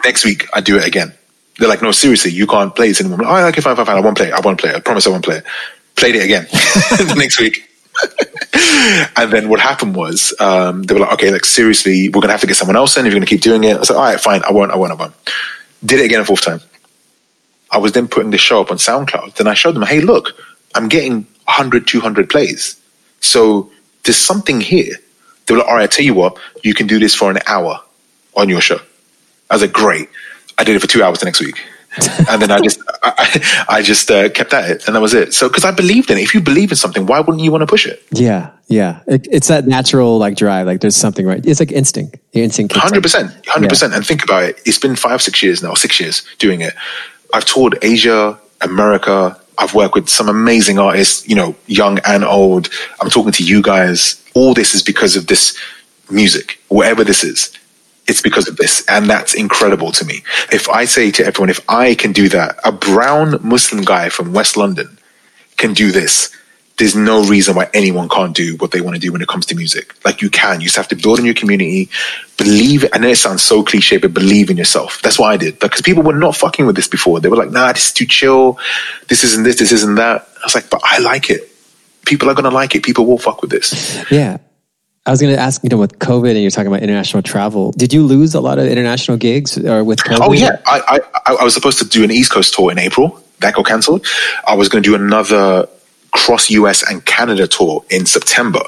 Next 0.04 0.24
week, 0.24 0.48
I 0.54 0.62
do 0.62 0.78
it 0.78 0.86
again. 0.86 1.14
They're 1.58 1.70
like, 1.70 1.82
no, 1.82 1.92
seriously, 1.92 2.32
you 2.32 2.48
can't 2.48 2.76
play 2.76 2.90
this 2.90 3.00
anymore. 3.00 3.20
I'm 3.22 3.26
like, 3.26 3.44
oh, 3.44 3.48
okay, 3.48 3.62
fine, 3.62 3.76
fine, 3.76 3.86
fine. 3.86 3.98
I 3.98 4.02
won't 4.02 4.18
play 4.18 4.28
it. 4.28 4.34
I 4.34 4.40
won't 4.42 4.60
play 4.60 4.70
it. 4.72 4.76
I 4.76 4.80
promise 4.80 5.08
I 5.08 5.10
won't 5.10 5.24
play 5.24 5.38
it. 5.38 5.46
Played 5.96 6.16
it 6.16 6.24
again 6.24 6.44
the 6.52 7.16
next 7.18 7.40
week. 7.40 7.70
and 9.18 9.32
then 9.32 9.50
what 9.50 9.60
happened 9.60 9.96
was 9.96 10.34
um, 10.40 10.84
they 10.84 10.94
were 10.94 11.00
like, 11.00 11.14
okay, 11.14 11.32
like 11.32 11.46
seriously, 11.46 12.10
we're 12.10 12.22
gonna 12.22 12.34
have 12.34 12.42
to 12.42 12.48
get 12.48 12.58
someone 12.58 12.76
else 12.76 12.98
in 12.98 13.06
if 13.06 13.12
you're 13.12 13.20
gonna 13.20 13.26
keep 13.26 13.42
doing 13.42 13.64
it. 13.64 13.78
I 13.78 13.84
said, 13.84 13.96
all 13.96 14.04
right, 14.04 14.20
fine, 14.20 14.42
I 14.44 14.52
won't, 14.52 14.72
I 14.72 14.76
won't, 14.76 14.92
I 14.92 14.96
won't. 14.96 15.14
Did 15.84 16.00
it 16.02 16.06
again 16.06 16.20
a 16.20 16.26
fourth 16.26 16.42
time. 16.42 16.60
I 17.72 17.78
was 17.78 17.92
then 17.94 18.08
putting 18.08 18.32
the 18.32 18.38
show 18.38 18.62
up 18.62 18.72
on 18.72 18.78
SoundCloud. 18.78 19.36
Then 19.36 19.48
I 19.48 19.54
showed 19.54 19.76
them, 19.76 19.84
hey, 19.84 20.00
look, 20.02 20.34
I'm 20.76 20.90
getting 20.90 21.26
100, 21.46 21.88
200 21.88 22.30
plays. 22.30 22.80
So 23.22 23.72
there's 24.04 24.18
something 24.18 24.62
here. 24.62 24.96
They're 25.46 25.58
like, 25.58 25.68
all 25.68 25.76
right, 25.76 25.84
I 25.84 25.88
tell 25.88 26.06
you 26.06 26.14
what, 26.14 26.38
you 26.64 26.74
can 26.74 26.88
do 26.88 27.00
this 27.00 27.16
for 27.16 27.32
an 27.32 27.40
hour 27.48 27.82
on 28.36 28.50
your 28.50 28.62
show. 28.62 28.80
I 29.50 29.56
was 29.56 29.62
like, 29.62 29.74
great. 29.74 30.10
I 30.58 30.64
did 30.64 30.76
it 30.76 30.80
for 30.80 30.88
two 30.88 31.04
hours 31.04 31.20
the 31.20 31.26
next 31.26 31.40
week. 31.40 31.60
and 32.30 32.42
then 32.42 32.52
I 32.52 32.60
just, 32.60 32.82
I, 33.04 33.66
I 33.70 33.82
just 33.82 34.12
uh, 34.12 34.28
kept 34.30 34.54
at 34.54 34.70
it, 34.70 34.86
and 34.86 34.96
that 34.96 35.00
was 35.00 35.14
it. 35.14 35.34
So, 35.34 35.48
because 35.48 35.64
I 35.64 35.72
believed 35.72 36.12
in 36.12 36.18
it. 36.18 36.24
If 36.24 36.34
you 36.34 36.42
believe 36.42 36.70
in 36.70 36.76
something, 36.76 37.06
why 37.06 37.22
wouldn't 37.22 37.42
you 37.42 37.52
want 37.52 37.62
to 37.62 37.68
push 37.68 37.86
it? 37.86 38.04
Yeah, 38.12 38.52
yeah. 38.68 39.00
It, 39.08 39.30
it's 39.32 39.48
that 39.48 39.66
natural 39.66 40.18
like 40.18 40.36
drive. 40.36 40.68
Like 40.68 40.82
there's 40.82 40.96
something 40.98 41.26
right. 41.26 41.46
It's 41.46 41.62
like 41.62 41.72
instinct. 41.72 42.18
Your 42.34 42.44
instinct. 42.44 42.76
Hundred 42.76 43.02
percent, 43.02 43.32
hundred 43.48 43.70
percent. 43.70 43.94
And 43.94 44.06
think 44.06 44.26
about 44.26 44.44
it. 44.44 44.60
It's 44.66 44.78
been 44.78 44.98
five, 44.98 45.22
six 45.22 45.42
years 45.42 45.64
now, 45.64 45.74
six 45.74 45.98
years 46.02 46.24
doing 46.38 46.60
it. 46.60 46.74
I've 47.34 47.46
toured 47.46 47.80
Asia, 47.82 48.38
America. 48.60 49.40
I've 49.58 49.74
worked 49.74 49.96
with 49.96 50.10
some 50.10 50.30
amazing 50.30 50.80
artists, 50.80 51.28
you 51.28 51.36
know, 51.36 51.56
young 51.68 52.00
and 52.06 52.24
old. 52.24 52.70
I'm 53.00 53.10
talking 53.10 53.32
to 53.34 53.44
you 53.44 53.62
guys. 53.62 54.22
All 54.34 54.54
this 54.54 54.76
is 54.76 54.82
because 54.82 55.16
of 55.16 55.28
this 55.28 55.58
music, 56.10 56.60
whatever 56.68 57.04
this 57.04 57.24
is 57.24 57.52
it's 58.08 58.22
because 58.22 58.48
of 58.48 58.58
this. 58.58 58.86
And 58.88 59.10
that's 59.10 59.34
incredible 59.34 59.92
to 59.94 60.06
me. 60.06 60.24
If 60.52 60.70
I 60.70 60.86
say 60.86 61.12
to 61.12 61.26
everyone, 61.26 61.50
if 61.50 61.60
I 61.70 61.96
can 61.96 62.12
do 62.12 62.30
that, 62.30 62.60
a 62.64 62.72
brown 62.72 63.40
Muslim 63.42 63.84
guy 63.84 64.10
from 64.10 64.34
West 64.34 64.58
London 64.58 64.98
can 65.58 65.74
do 65.74 65.92
this. 65.92 66.36
There's 66.78 66.96
no 66.96 67.24
reason 67.24 67.56
why 67.56 67.70
anyone 67.74 68.10
can't 68.10 68.36
do 68.36 68.58
what 68.58 68.72
they 68.72 68.82
want 68.82 68.96
to 68.96 69.00
do 69.00 69.12
when 69.14 69.22
it 69.22 69.30
comes 69.30 69.46
to 69.48 69.56
music. 69.56 69.96
Like 70.04 70.22
you 70.22 70.30
can. 70.30 70.60
You 70.60 70.66
just 70.66 70.76
have 70.76 70.90
to 70.90 70.96
build 70.96 71.20
in 71.20 71.26
your 71.26 71.34
community, 71.34 71.90
believe. 72.38 72.86
I 72.92 72.98
know 72.98 73.08
it 73.08 73.18
sounds 73.18 73.44
so 73.44 73.64
cliche, 73.64 73.98
but 73.98 74.14
believe 74.14 74.50
in 74.50 74.58
yourself. 74.58 75.02
That's 75.02 75.18
what 75.18 75.32
I 75.32 75.38
did. 75.38 75.58
Because 75.60 75.82
people 75.82 76.04
were 76.04 76.14
not 76.14 76.36
fucking 76.36 76.66
with 76.66 76.76
this 76.76 76.90
before. 76.90 77.22
They 77.22 77.30
were 77.30 77.38
like, 77.38 77.52
nah, 77.52 77.72
this 77.72 77.88
is 77.88 77.94
too 77.94 78.06
chill. 78.06 78.60
This 79.08 79.24
isn't 79.24 79.44
this, 79.44 79.58
this 79.58 79.72
isn't 79.72 79.96
that. 79.96 80.28
I 80.36 80.42
was 80.44 80.54
like, 80.54 80.70
but 80.70 80.82
I 80.84 81.00
like 81.00 81.30
it. 81.30 81.50
People 82.06 82.30
are 82.30 82.34
going 82.34 82.44
to 82.44 82.52
like 82.52 82.76
it. 82.76 82.84
People 82.84 83.06
will 83.06 83.18
fuck 83.18 83.42
with 83.42 83.52
this. 83.52 84.06
Yeah. 84.12 84.38
I 85.06 85.12
was 85.12 85.22
going 85.22 85.36
to 85.36 85.40
ask, 85.40 85.64
you 85.64 85.70
know, 85.70 85.78
with 85.78 86.00
COVID 86.00 86.32
and 86.32 86.42
you're 86.42 86.50
talking 86.50 86.68
about 86.68 86.82
international 86.82 87.22
travel, 87.22 87.72
did 87.74 87.94
you 87.94 88.04
lose 88.04 88.34
a 88.34 88.42
lot 88.42 88.58
of 88.58 88.66
international 88.66 89.18
gigs 89.18 89.58
or 89.58 89.84
with 89.84 90.00
COVID? 90.00 90.18
Oh 90.20 90.34
yeah, 90.34 90.60
I, 90.66 91.00
I, 91.28 91.36
I 91.36 91.44
was 91.44 91.54
supposed 91.54 91.78
to 91.78 91.86
do 91.86 92.04
an 92.04 92.10
East 92.10 92.32
Coast 92.32 92.56
tour 92.56 92.72
in 92.72 92.80
April. 92.80 93.24
That 93.40 93.54
got 93.54 93.68
cancelled. 93.68 94.06
I 94.48 94.56
was 94.56 94.68
going 94.68 94.84
to 94.84 94.90
do 94.90 94.96
another 94.96 95.70
cross 96.16 96.50
US 96.50 96.82
and 96.90 97.06
Canada 97.06 97.48
tour 97.48 97.84
in 97.90 98.06
September. 98.06 98.62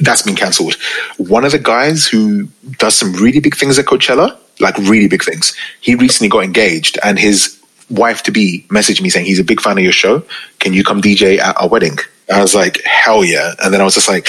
That's 0.00 0.22
been 0.22 0.36
cancelled. 0.36 0.76
One 1.16 1.44
of 1.44 1.52
the 1.52 1.58
guys 1.58 2.06
who 2.06 2.48
does 2.78 2.94
some 2.94 3.12
really 3.14 3.40
big 3.40 3.56
things 3.56 3.78
at 3.78 3.86
Coachella, 3.86 4.38
like 4.60 4.76
really 4.78 5.08
big 5.08 5.24
things, 5.24 5.56
he 5.80 5.96
recently 5.96 6.28
got 6.28 6.44
engaged 6.44 6.98
and 7.02 7.18
his 7.18 7.60
wife 7.90 8.22
to 8.22 8.30
be 8.30 8.64
messaged 8.68 9.02
me 9.02 9.10
saying 9.10 9.26
he's 9.26 9.40
a 9.40 9.44
big 9.44 9.60
fan 9.60 9.76
of 9.76 9.82
your 9.82 9.92
show. 9.92 10.22
Can 10.60 10.72
you 10.72 10.84
come 10.84 11.02
DJ 11.02 11.38
at 11.38 11.60
our 11.60 11.68
wedding? 11.68 11.98
I 12.32 12.40
was 12.40 12.54
like, 12.54 12.80
hell 12.84 13.24
yeah. 13.24 13.54
And 13.62 13.72
then 13.72 13.80
I 13.80 13.84
was 13.84 13.94
just 13.94 14.08
like, 14.08 14.28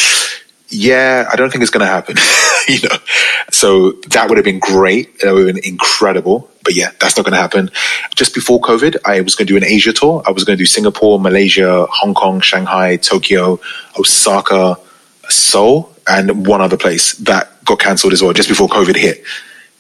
yeah, 0.70 1.28
I 1.32 1.36
don't 1.36 1.52
think 1.52 1.62
it's 1.62 1.72
going 1.72 1.86
to 1.86 1.92
happen. 1.92 2.16
you 2.68 2.88
know, 2.88 2.96
so 3.52 3.94
that 4.10 4.30
would 4.30 4.38
have 4.38 4.46
been 4.46 4.60
great. 4.60 5.20
That 5.20 5.34
would 5.34 5.48
have 5.48 5.56
been 5.56 5.64
incredible. 5.64 6.50
But 6.64 6.76
yeah, 6.76 6.92
that's 7.00 7.18
not 7.18 7.24
going 7.24 7.34
to 7.34 7.40
happen. 7.40 7.72
Just 8.16 8.34
before 8.34 8.60
COVID, 8.62 8.98
I 9.06 9.22
was 9.22 9.36
going 9.36 9.48
to 9.48 9.54
do 9.54 9.58
an 9.58 9.64
Asia 9.64 9.94
tour. 9.94 10.22
I 10.26 10.32
was 10.32 10.44
going 10.44 10.58
to 10.58 10.62
do 10.62 10.66
Singapore, 10.66 11.20
Malaysia, 11.20 11.88
Hong 11.90 12.14
Kong, 12.14 12.42
Shanghai, 12.42 12.98
Tokyo, 12.98 13.60
Osaka, 13.98 14.78
Seoul, 15.30 15.94
and 16.08 16.46
one 16.46 16.62
other 16.62 16.78
place 16.78 17.14
that 17.18 17.64
got 17.66 17.80
cancelled 17.80 18.14
as 18.14 18.22
well 18.22 18.34
just 18.34 18.50
before 18.50 18.68
COVID 18.68 18.96
hit. 18.96 19.24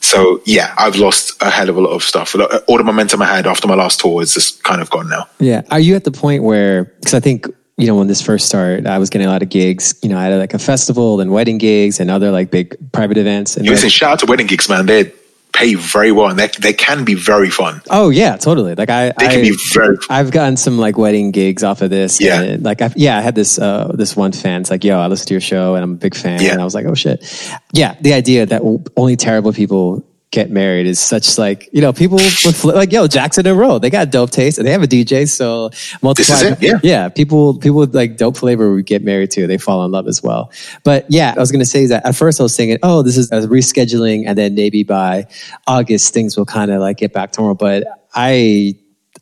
So 0.01 0.41
yeah, 0.45 0.73
I've 0.77 0.95
lost 0.95 1.41
a 1.41 1.49
hell 1.49 1.69
of 1.69 1.77
a 1.77 1.81
lot 1.81 1.91
of 1.91 2.03
stuff. 2.03 2.35
All 2.67 2.77
the 2.77 2.83
momentum 2.83 3.21
I 3.21 3.25
had 3.25 3.45
after 3.45 3.67
my 3.67 3.75
last 3.75 3.99
tour 3.99 4.21
is 4.21 4.33
just 4.33 4.63
kind 4.63 4.81
of 4.81 4.89
gone 4.89 5.09
now. 5.09 5.27
Yeah. 5.39 5.63
Are 5.71 5.79
you 5.79 5.95
at 5.95 6.05
the 6.05 6.11
point 6.11 6.43
where, 6.43 6.85
because 6.85 7.13
I 7.13 7.19
think 7.19 7.47
you 7.79 7.87
know, 7.87 7.95
when 7.95 8.07
this 8.07 8.21
first 8.21 8.45
started, 8.45 8.85
I 8.85 8.97
was 8.97 9.09
getting 9.09 9.27
a 9.27 9.29
lot 9.29 9.41
of 9.41 9.49
gigs. 9.49 9.97
You 10.03 10.09
know, 10.09 10.17
I 10.17 10.25
had 10.25 10.37
like 10.37 10.53
a 10.53 10.59
festival 10.59 11.21
and 11.21 11.31
wedding 11.31 11.57
gigs 11.57 11.99
and 11.99 12.11
other 12.11 12.29
like 12.29 12.51
big 12.51 12.75
private 12.91 13.17
events. 13.17 13.55
And 13.55 13.65
listen, 13.65 13.89
shout 13.89 14.11
out 14.11 14.19
to 14.19 14.25
wedding 14.25 14.47
gigs, 14.47 14.67
man. 14.67 14.85
They 14.85 15.13
pay 15.53 15.73
very 15.73 16.11
well 16.11 16.27
and 16.27 16.37
they, 16.37 16.47
they 16.59 16.73
can 16.73 17.05
be 17.05 17.15
very 17.15 17.49
fun. 17.49 17.81
Oh 17.89 18.09
yeah, 18.09 18.37
totally. 18.37 18.75
Like 18.75 18.89
I, 18.89 19.13
they 19.17 19.27
can 19.27 19.39
I, 19.39 19.41
be 19.41 19.57
very. 19.73 19.95
Fun. 19.95 20.05
I've 20.09 20.31
gotten 20.31 20.57
some 20.57 20.77
like 20.77 20.97
wedding 20.97 21.31
gigs 21.31 21.63
off 21.63 21.81
of 21.81 21.89
this. 21.89 22.19
Yeah. 22.21 22.57
Like 22.59 22.81
I, 22.81 22.91
yeah, 22.95 23.17
I 23.17 23.21
had 23.21 23.35
this 23.35 23.57
uh, 23.57 23.91
this 23.93 24.15
one 24.15 24.33
fan. 24.33 24.61
It's 24.61 24.69
like, 24.69 24.83
yo, 24.83 24.99
I 24.99 25.07
listened 25.07 25.29
to 25.29 25.33
your 25.33 25.41
show 25.41 25.75
and 25.75 25.83
I'm 25.83 25.93
a 25.93 25.97
big 25.97 26.15
fan. 26.15 26.41
Yeah. 26.41 26.51
And 26.51 26.61
I 26.61 26.65
was 26.65 26.75
like, 26.75 26.85
oh 26.85 26.95
shit. 26.95 27.23
Yeah, 27.71 27.95
the 28.01 28.13
idea 28.13 28.45
that 28.45 28.61
only 28.97 29.15
terrible 29.15 29.53
people 29.53 30.05
get 30.31 30.51
married 30.51 30.85
is 30.85 30.99
such 30.99 31.39
like 31.39 31.67
you 31.73 31.81
know 31.81 31.91
people 31.91 32.17
with 32.17 32.63
like 32.63 32.91
yo 32.91 33.07
Jackson 33.07 33.47
and 33.47 33.57
Ro 33.57 33.79
they 33.79 33.89
got 33.89 34.11
dope 34.11 34.29
taste 34.29 34.59
and 34.59 34.67
they 34.67 34.71
have 34.71 34.83
a 34.83 34.87
DJ 34.87 35.27
so 35.27 35.71
multiply 36.03 36.55
yeah 36.59 36.79
yeah 36.83 37.09
people 37.09 37.57
people 37.57 37.79
with 37.79 37.95
like 37.95 38.15
dope 38.15 38.37
flavor 38.37 38.71
would 38.71 38.85
get 38.85 39.03
married 39.03 39.31
to 39.31 39.47
they 39.47 39.57
fall 39.57 39.83
in 39.85 39.91
love 39.91 40.07
as 40.07 40.21
well 40.21 40.51
but 40.83 41.05
yeah 41.09 41.33
I 41.35 41.39
was 41.39 41.51
gonna 41.51 41.65
say 41.65 41.87
that 41.87 42.05
at 42.05 42.15
first 42.15 42.39
I 42.39 42.43
was 42.43 42.55
thinking 42.55 42.77
oh 42.83 43.01
this 43.01 43.17
is 43.17 43.31
a 43.31 43.41
rescheduling 43.47 44.25
and 44.27 44.37
then 44.37 44.53
maybe 44.53 44.83
by 44.83 45.25
August 45.65 46.13
things 46.13 46.37
will 46.37 46.45
kind 46.45 46.69
of 46.69 46.79
like 46.79 46.97
get 46.97 47.11
back 47.11 47.31
to 47.31 47.41
normal 47.41 47.55
but 47.55 47.85
I 48.13 48.75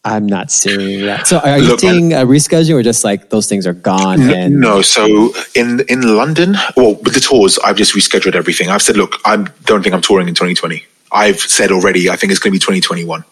I'm 0.06 0.26
not 0.26 0.52
seeing 0.52 1.06
that. 1.06 1.28
So 1.28 1.40
are 1.40 1.58
you 1.58 1.70
Look, 1.70 1.80
seeing 1.82 2.14
a 2.14 2.18
rescheduling 2.18 2.76
or 2.76 2.84
just 2.84 3.04
like 3.04 3.30
those 3.30 3.48
things 3.48 3.68
are 3.68 3.74
gone? 3.74 4.26
No, 4.26 4.34
and- 4.34 4.60
no. 4.60 4.82
So 4.82 5.34
in 5.54 5.82
in 5.90 6.16
London, 6.16 6.56
well, 6.78 6.96
with 7.04 7.14
the 7.14 7.20
tours, 7.20 7.60
I've 7.60 7.76
just 7.76 7.94
rescheduled 7.94 8.36
everything. 8.36 8.70
I've 8.70 8.82
said, 8.82 8.96
look, 8.96 9.16
I 9.26 9.36
don't 9.66 9.84
think 9.84 9.94
I'm 9.94 10.02
touring 10.02 10.30
in 10.30 10.34
2020. 10.34 10.86
I've 11.12 11.40
said 11.40 11.72
already, 11.72 12.10
I 12.10 12.16
think 12.16 12.32
it's 12.32 12.40
going 12.40 12.52
to 12.52 12.56
be 12.56 12.60
2021. 12.60 13.24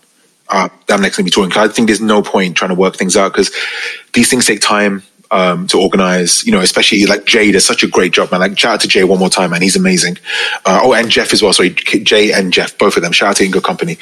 Uh, 0.47 0.69
I'm 0.89 1.01
next 1.01 1.17
going 1.17 1.23
to 1.27 1.31
be 1.31 1.31
touring. 1.31 1.51
I 1.55 1.67
think 1.67 1.87
there's 1.87 2.01
no 2.01 2.21
point 2.21 2.55
trying 2.55 2.69
to 2.69 2.75
work 2.75 2.95
things 2.95 3.17
out 3.17 3.31
because 3.31 3.51
these 4.13 4.29
things 4.29 4.45
take 4.45 4.61
time 4.61 5.01
um, 5.31 5.67
to 5.67 5.79
organize. 5.79 6.45
You 6.45 6.51
know, 6.51 6.61
especially 6.61 7.05
like 7.05 7.25
Jay 7.25 7.51
does 7.51 7.65
such 7.65 7.83
a 7.83 7.87
great 7.87 8.13
job, 8.13 8.31
man. 8.31 8.41
Like 8.41 8.57
shout 8.57 8.75
out 8.75 8.81
to 8.81 8.87
Jay 8.87 9.03
one 9.03 9.19
more 9.19 9.29
time, 9.29 9.51
man. 9.51 9.61
He's 9.61 9.75
amazing. 9.75 10.17
Uh, 10.65 10.81
oh, 10.83 10.93
and 10.93 11.09
Jeff 11.09 11.33
as 11.33 11.41
well. 11.41 11.53
Sorry, 11.53 11.71
Jay 11.71 12.31
and 12.31 12.53
Jeff, 12.53 12.77
both 12.77 12.95
of 12.95 13.03
them. 13.03 13.11
Shout 13.11 13.29
out 13.29 13.35
to 13.37 13.43
In 13.43 13.51
Good 13.51 13.63
Company. 13.63 13.97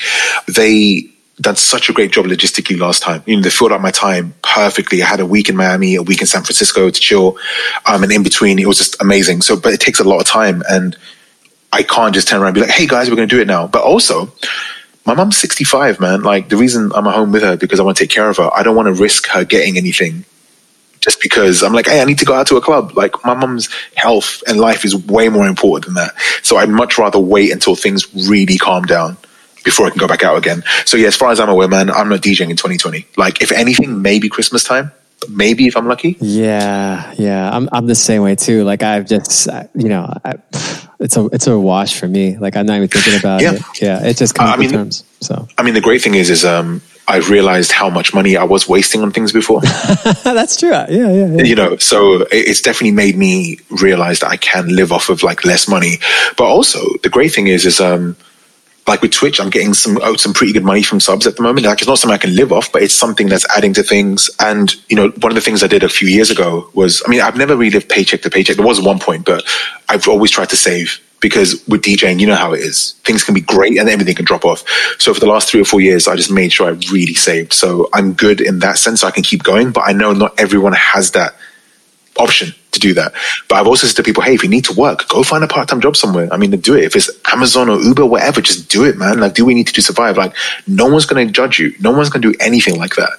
They 0.48 1.10
done 1.42 1.56
such 1.56 1.90
a 1.90 1.94
great 1.94 2.12
job 2.12 2.26
logistically 2.26 2.78
last 2.78 3.02
time. 3.02 3.24
You 3.26 3.38
know, 3.38 3.42
they 3.42 3.50
filled 3.50 3.72
out 3.72 3.82
my 3.82 3.90
time 3.92 4.36
perfectly. 4.44 5.02
I 5.02 5.08
had 5.08 5.20
a 5.20 5.26
week 5.26 5.50
in 5.50 5.56
Miami, 5.56 5.96
a 5.96 6.04
week 6.04 6.22
in 6.22 6.28
San 6.28 6.44
Francisco 6.44 6.90
to 6.90 7.00
chill, 7.00 7.38
um, 7.86 8.04
and 8.04 8.12
in 8.12 8.22
between, 8.22 8.60
it 8.60 8.68
was 8.68 8.78
just 8.78 9.02
amazing. 9.02 9.42
So, 9.42 9.56
but 9.56 9.74
it 9.74 9.80
takes 9.80 10.00
a 10.00 10.04
lot 10.04 10.20
of 10.20 10.28
time 10.28 10.62
and 10.70 10.96
I 11.74 11.82
can't 11.82 12.14
just 12.14 12.28
turn 12.28 12.40
around 12.40 12.50
and 12.50 12.56
be 12.56 12.62
like, 12.62 12.70
hey 12.70 12.86
guys, 12.86 13.10
we're 13.10 13.16
going 13.16 13.28
to 13.28 13.36
do 13.36 13.42
it 13.42 13.48
now. 13.48 13.66
But 13.66 13.82
also, 13.84 14.32
my 15.08 15.16
mom's 15.16 15.38
65, 15.38 16.00
man. 16.00 16.22
Like 16.22 16.50
the 16.50 16.56
reason 16.56 16.92
I'm 16.94 17.08
at 17.08 17.16
home 17.16 17.32
with 17.32 17.42
her 17.42 17.58
because 17.58 17.80
I 17.80 17.84
want 17.84 17.98
to 17.98 18.04
take 18.04 18.12
care 18.12 18.30
of 18.30 18.38
her. 18.38 18.50
I 18.54 18.62
don't 18.62 18.76
want 18.76 18.96
to 18.96 19.02
risk 19.02 19.28
her 19.30 19.44
getting 19.44 19.76
anything 19.76 20.24
just 21.00 21.20
because 21.20 21.64
I'm 21.64 21.74
like, 21.74 21.88
hey, 21.88 22.00
I 22.00 22.06
need 22.06 22.20
to 22.20 22.26
go 22.26 22.36
out 22.36 22.46
to 22.48 22.58
a 22.58 22.62
club. 22.62 22.96
Like 22.96 23.26
my 23.26 23.34
mom's 23.34 23.70
health 23.96 24.44
and 24.48 24.60
life 24.60 24.86
is 24.86 24.96
way 24.96 25.30
more 25.30 25.48
important 25.48 25.86
than 25.86 25.96
that. 25.96 26.14
So 26.44 26.58
I'd 26.58 26.70
much 26.70 27.00
rather 27.00 27.20
wait 27.20 27.52
until 27.52 27.76
things 27.76 28.08
really 28.30 28.58
calm 28.58 28.84
down 28.84 29.18
before 29.66 29.88
I 29.88 29.90
can 29.90 29.98
go 29.98 30.08
back 30.08 30.24
out 30.24 30.38
again. 30.38 30.64
So 30.86 30.96
yeah, 30.96 31.08
as 31.08 31.16
far 31.16 31.32
as 31.32 31.40
I'm 31.40 31.50
aware, 31.50 31.68
man, 31.68 31.90
I'm 31.90 32.08
not 32.08 32.22
DJing 32.22 32.52
in 32.52 32.56
2020. 32.56 33.08
Like 33.18 33.42
if 33.42 33.52
anything, 33.52 34.04
maybe 34.04 34.30
Christmas 34.30 34.64
time 34.64 34.92
maybe 35.30 35.68
if 35.68 35.76
I'm 35.76 35.88
lucky. 35.88 36.18
Yeah, 36.20 37.14
yeah, 37.18 37.50
I'm 37.52 37.70
I'm 37.72 37.88
the 37.88 37.96
same 37.96 38.22
way 38.22 38.36
too. 38.36 38.64
Like 38.64 38.84
I've 38.84 39.08
just 39.08 39.48
you 39.76 39.90
know, 39.90 40.12
I, 40.24 40.36
it's 41.00 41.18
a 41.18 41.26
it's 41.28 41.48
a 41.48 41.58
wash 41.58 42.00
for 42.00 42.08
me. 42.08 42.38
Like 42.38 42.56
I'm 42.56 42.66
not 42.66 42.78
even 42.78 42.88
thinking 42.88 43.20
about 43.20 43.42
yeah. 43.42 43.54
it. 43.54 43.82
Yeah, 43.82 44.06
it 44.06 44.18
just 44.18 44.36
comes 44.36 44.52
I 44.52 44.58
mean, 44.58 44.70
terms. 44.70 45.04
So 45.22 45.48
I 45.58 45.64
mean, 45.64 45.74
the 45.74 45.82
great 45.82 46.02
thing 46.02 46.16
is, 46.16 46.30
is 46.30 46.46
um, 46.46 46.82
I've 47.08 47.30
realized 47.30 47.72
how 47.72 47.90
much 47.90 48.14
money 48.14 48.38
I 48.38 48.44
was 48.44 48.68
wasting 48.68 49.02
on 49.02 49.12
things 49.12 49.32
before. 49.32 49.62
That's 50.24 50.58
true. 50.58 50.70
Yeah, 50.70 50.88
yeah, 50.90 51.12
yeah. 51.12 51.44
You 51.44 51.56
know, 51.56 51.78
so 51.78 52.26
it's 52.32 52.62
definitely 52.62 52.92
made 52.92 53.18
me 53.18 53.60
realize 53.82 54.22
that 54.22 54.30
I 54.30 54.38
can 54.38 54.74
live 54.74 54.92
off 54.92 55.10
of 55.10 55.22
like 55.22 55.44
less 55.44 55.68
money. 55.68 55.98
But 56.38 56.46
also, 56.46 56.80
the 57.04 57.10
great 57.10 57.34
thing 57.34 57.48
is, 57.48 57.66
is 57.66 57.82
um, 57.82 58.16
like 58.88 59.02
with 59.02 59.12
Twitch, 59.12 59.40
I'm 59.40 59.50
getting 59.50 59.74
some 59.74 59.98
oh, 60.02 60.16
some 60.16 60.34
pretty 60.34 60.54
good 60.54 60.64
money 60.64 60.84
from 60.84 61.00
subs 61.00 61.26
at 61.26 61.38
the 61.38 61.44
moment. 61.44 61.66
Like 61.66 61.80
it's 61.80 61.88
not 61.88 62.00
something 62.00 62.14
I 62.14 62.18
can 62.18 62.36
live 62.36 62.52
off, 62.52 62.72
but 62.72 62.82
it's 62.82 62.94
something 62.94 63.28
that's 63.28 63.46
adding 63.56 63.74
to 63.76 63.84
things. 63.84 64.30
And 64.40 64.74
you 64.90 64.96
know, 64.96 65.10
one 65.22 65.32
of 65.32 65.36
the 65.36 65.42
things 65.42 65.64
I 65.64 65.68
did 65.68 65.84
a 65.84 65.90
few 65.90 66.08
years 66.08 66.30
ago 66.30 66.70
was, 66.74 67.02
I 67.06 67.10
mean, 67.10 67.22
I've 67.22 67.38
never 67.38 67.56
really 67.56 67.72
lived 67.72 67.90
paycheck 67.90 68.22
to 68.24 68.30
paycheck. 68.30 68.58
There 68.58 68.66
was 68.66 68.82
one 68.82 69.00
point, 69.00 69.26
but 69.26 69.46
I've 69.90 70.08
always 70.08 70.32
tried 70.32 70.50
to 70.50 70.58
save 70.58 71.00
because 71.22 71.66
with 71.68 71.82
DJing, 71.82 72.20
you 72.20 72.28
know 72.28 72.36
how 72.36 72.52
it 72.54 72.60
is. 72.60 72.94
Things 73.06 73.24
can 73.24 73.34
be 73.34 73.42
great 73.42 73.80
and 73.80 73.88
everything 73.88 74.16
can 74.16 74.26
drop 74.26 74.44
off. 74.44 74.68
So 75.00 75.14
for 75.14 75.22
the 75.22 75.28
last 75.28 75.50
three 75.50 75.62
or 75.62 75.66
four 75.66 75.80
years, 75.80 76.08
I 76.08 76.18
just 76.18 76.32
made 76.32 76.52
sure 76.52 76.68
I 76.68 76.72
really 76.92 77.14
saved. 77.14 77.54
So 77.54 77.90
I'm 77.94 78.14
good 78.14 78.42
in 78.42 78.60
that 78.60 78.78
sense. 78.78 79.02
So 79.02 79.08
I 79.08 79.12
can 79.12 79.24
keep 79.24 79.44
going, 79.44 79.72
but 79.72 79.84
I 79.86 79.94
know 79.94 80.12
not 80.12 80.38
everyone 80.38 80.74
has 80.74 81.12
that 81.12 81.36
option 82.18 82.54
to 82.74 82.80
do 82.80 82.94
that. 82.94 83.14
But 83.48 83.56
I've 83.56 83.68
also 83.68 83.88
said 83.88 83.96
to 83.98 84.04
people, 84.04 84.24
hey, 84.24 84.34
if 84.34 84.44
you 84.44 84.50
need 84.50 84.66
to 84.66 84.74
work, 84.74 85.08
go 85.08 85.24
find 85.24 85.44
a 85.44 85.48
part 85.48 85.70
time 85.70 85.82
job 85.82 85.96
somewhere. 85.96 86.28
I 86.32 86.38
mean, 86.38 86.52
do 86.52 86.76
it. 86.76 86.84
If 86.84 86.96
it's 86.96 87.10
Amazon 87.32 87.70
or 87.70 87.80
Uber, 87.80 88.06
whatever, 88.06 88.42
just 88.42 88.70
do 88.70 88.84
it, 88.84 88.98
man. 88.98 89.20
Like, 89.20 89.34
do 89.34 89.46
we 89.46 89.54
need 89.54 89.68
to 89.68 89.74
do 89.74 89.82
survive. 89.82 90.18
Like, 90.18 90.36
no 90.68 90.88
one's 90.88 91.06
going 91.06 91.26
to 91.26 91.32
judge 91.32 91.60
you. 91.60 91.74
No 91.80 91.92
one's 91.92 92.10
going 92.10 92.22
to 92.22 92.32
do 92.32 92.38
anything 92.40 92.78
like 92.78 92.96
that. 92.96 93.12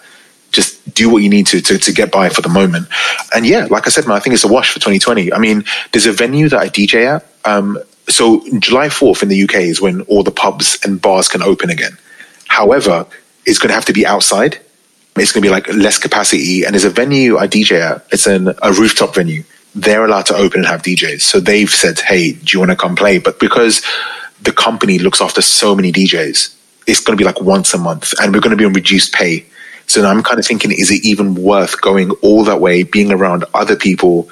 Just 0.52 0.94
do 0.94 1.10
what 1.10 1.22
you 1.22 1.28
need 1.28 1.46
to, 1.48 1.60
to 1.60 1.78
to 1.78 1.92
get 1.92 2.12
by 2.12 2.28
for 2.28 2.40
the 2.40 2.48
moment. 2.48 2.86
And 3.34 3.44
yeah, 3.44 3.66
like 3.70 3.86
I 3.86 3.90
said, 3.90 4.06
man, 4.06 4.16
I 4.16 4.20
think 4.20 4.34
it's 4.34 4.44
a 4.44 4.48
wash 4.48 4.72
for 4.72 4.78
2020. 4.78 5.32
I 5.32 5.38
mean, 5.38 5.64
there's 5.92 6.06
a 6.06 6.12
venue 6.12 6.48
that 6.48 6.60
I 6.60 6.68
DJ 6.68 7.06
at. 7.06 7.26
Um, 7.44 7.78
so 8.08 8.42
July 8.58 8.88
4th 8.88 9.22
in 9.22 9.28
the 9.28 9.42
UK 9.42 9.56
is 9.56 9.80
when 9.80 10.02
all 10.02 10.22
the 10.22 10.30
pubs 10.30 10.78
and 10.84 11.00
bars 11.00 11.28
can 11.28 11.42
open 11.42 11.70
again. 11.70 11.96
However, 12.46 13.06
it's 13.46 13.58
going 13.58 13.70
to 13.70 13.74
have 13.74 13.86
to 13.86 13.92
be 13.92 14.06
outside 14.06 14.60
it's 15.16 15.32
going 15.32 15.42
to 15.42 15.48
be 15.48 15.50
like 15.50 15.68
less 15.68 15.98
capacity. 15.98 16.64
And 16.64 16.74
there's 16.74 16.84
a 16.84 16.90
venue 16.90 17.38
I 17.38 17.46
DJ 17.46 17.80
at. 17.80 18.06
It's 18.10 18.26
an, 18.26 18.48
a 18.62 18.72
rooftop 18.72 19.14
venue. 19.14 19.44
They're 19.74 20.04
allowed 20.04 20.26
to 20.26 20.36
open 20.36 20.60
and 20.60 20.68
have 20.68 20.82
DJs. 20.82 21.20
So 21.20 21.40
they've 21.40 21.70
said, 21.70 22.00
hey, 22.00 22.32
do 22.32 22.46
you 22.52 22.58
want 22.60 22.70
to 22.70 22.76
come 22.76 22.96
play? 22.96 23.18
But 23.18 23.38
because 23.38 23.82
the 24.42 24.52
company 24.52 24.98
looks 24.98 25.20
after 25.20 25.42
so 25.42 25.74
many 25.74 25.92
DJs, 25.92 26.54
it's 26.86 27.00
going 27.00 27.16
to 27.16 27.20
be 27.20 27.24
like 27.24 27.40
once 27.40 27.74
a 27.74 27.78
month 27.78 28.12
and 28.20 28.32
we're 28.32 28.40
going 28.40 28.50
to 28.50 28.56
be 28.56 28.64
on 28.64 28.72
reduced 28.72 29.12
pay. 29.12 29.46
So 29.86 30.02
now 30.02 30.10
I'm 30.10 30.22
kind 30.22 30.38
of 30.38 30.46
thinking, 30.46 30.72
is 30.72 30.90
it 30.90 31.04
even 31.04 31.34
worth 31.34 31.80
going 31.80 32.10
all 32.22 32.44
that 32.44 32.60
way, 32.60 32.82
being 32.82 33.12
around 33.12 33.44
other 33.54 33.76
people 33.76 34.28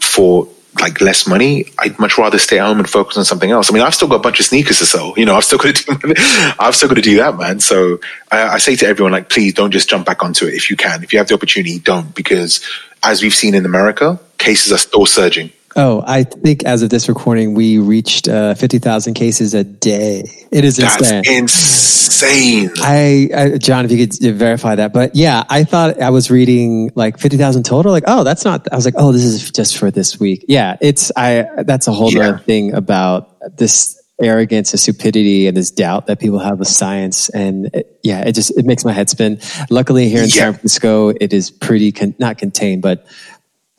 for 0.00 0.48
like 0.80 1.00
less 1.00 1.26
money, 1.26 1.66
I'd 1.78 1.98
much 1.98 2.16
rather 2.16 2.38
stay 2.38 2.58
home 2.58 2.78
and 2.78 2.88
focus 2.88 3.16
on 3.16 3.24
something 3.24 3.50
else. 3.50 3.70
I 3.70 3.74
mean, 3.74 3.82
I've 3.82 3.94
still 3.94 4.08
got 4.08 4.16
a 4.16 4.20
bunch 4.20 4.40
of 4.40 4.46
sneakers 4.46 4.78
to 4.78 4.86
sell. 4.86 5.12
You 5.16 5.26
know, 5.26 5.36
I've 5.36 5.44
still 5.44 5.58
got 5.58 5.76
to 5.76 5.84
do, 5.84 6.14
I've 6.58 6.74
still 6.74 6.88
got 6.88 6.94
to 6.96 7.02
do 7.02 7.16
that, 7.16 7.36
man. 7.36 7.60
So 7.60 8.00
I, 8.30 8.54
I, 8.54 8.58
say 8.58 8.76
to 8.76 8.86
everyone, 8.86 9.12
like, 9.12 9.28
please 9.28 9.52
don't 9.54 9.70
just 9.70 9.88
jump 9.88 10.06
back 10.06 10.22
onto 10.22 10.46
it 10.46 10.54
if 10.54 10.70
you 10.70 10.76
can. 10.76 11.04
If 11.04 11.12
you 11.12 11.18
have 11.18 11.28
the 11.28 11.34
opportunity, 11.34 11.78
don't, 11.78 12.14
because 12.14 12.66
as 13.02 13.22
we've 13.22 13.34
seen 13.34 13.54
in 13.54 13.66
America, 13.66 14.18
cases 14.38 14.72
are 14.72 14.78
still 14.78 15.06
surging. 15.06 15.50
Oh, 15.76 16.02
I 16.06 16.24
think 16.24 16.64
as 16.64 16.82
of 16.82 16.90
this 16.90 17.08
recording, 17.08 17.54
we 17.54 17.78
reached 17.78 18.28
uh, 18.28 18.54
50,000 18.54 19.14
cases 19.14 19.54
a 19.54 19.64
day. 19.64 20.46
It 20.50 20.64
is 20.64 20.76
That's 20.76 21.10
insane. 21.10 21.38
insane. 21.42 22.70
I, 22.78 23.30
I, 23.34 23.58
Jon, 23.58 23.84
if 23.84 23.90
you 23.90 24.06
could 24.06 24.36
verify 24.36 24.74
that. 24.76 24.92
But 24.92 25.16
yeah, 25.16 25.44
I 25.48 25.64
thought 25.64 26.00
I 26.00 26.10
was 26.10 26.30
reading 26.30 26.90
like 26.94 27.18
50,000 27.18 27.62
total. 27.62 27.90
Like, 27.90 28.04
oh, 28.06 28.22
that's 28.24 28.44
not, 28.44 28.70
I 28.70 28.76
was 28.76 28.84
like, 28.84 28.94
oh, 28.98 29.12
this 29.12 29.24
is 29.24 29.50
just 29.50 29.78
for 29.78 29.90
this 29.90 30.20
week. 30.20 30.44
Yeah, 30.46 30.76
it's, 30.80 31.10
I, 31.16 31.46
that's 31.64 31.88
a 31.88 31.92
whole 31.92 32.12
yeah. 32.12 32.28
other 32.28 32.38
thing 32.38 32.74
about 32.74 33.56
this 33.56 33.98
arrogance 34.20 34.72
and 34.72 34.78
stupidity 34.78 35.48
and 35.48 35.56
this 35.56 35.70
doubt 35.70 36.06
that 36.06 36.20
people 36.20 36.38
have 36.38 36.58
with 36.58 36.68
science. 36.68 37.28
And 37.30 37.70
it, 37.74 37.98
yeah, 38.02 38.20
it 38.20 38.32
just, 38.34 38.56
it 38.56 38.66
makes 38.66 38.84
my 38.84 38.92
head 38.92 39.08
spin. 39.10 39.40
Luckily 39.70 40.08
here 40.08 40.22
in 40.22 40.28
yeah. 40.28 40.34
San 40.34 40.52
Francisco, 40.54 41.08
it 41.08 41.32
is 41.32 41.50
pretty, 41.50 41.92
con- 41.92 42.14
not 42.18 42.38
contained, 42.38 42.82
but 42.82 43.06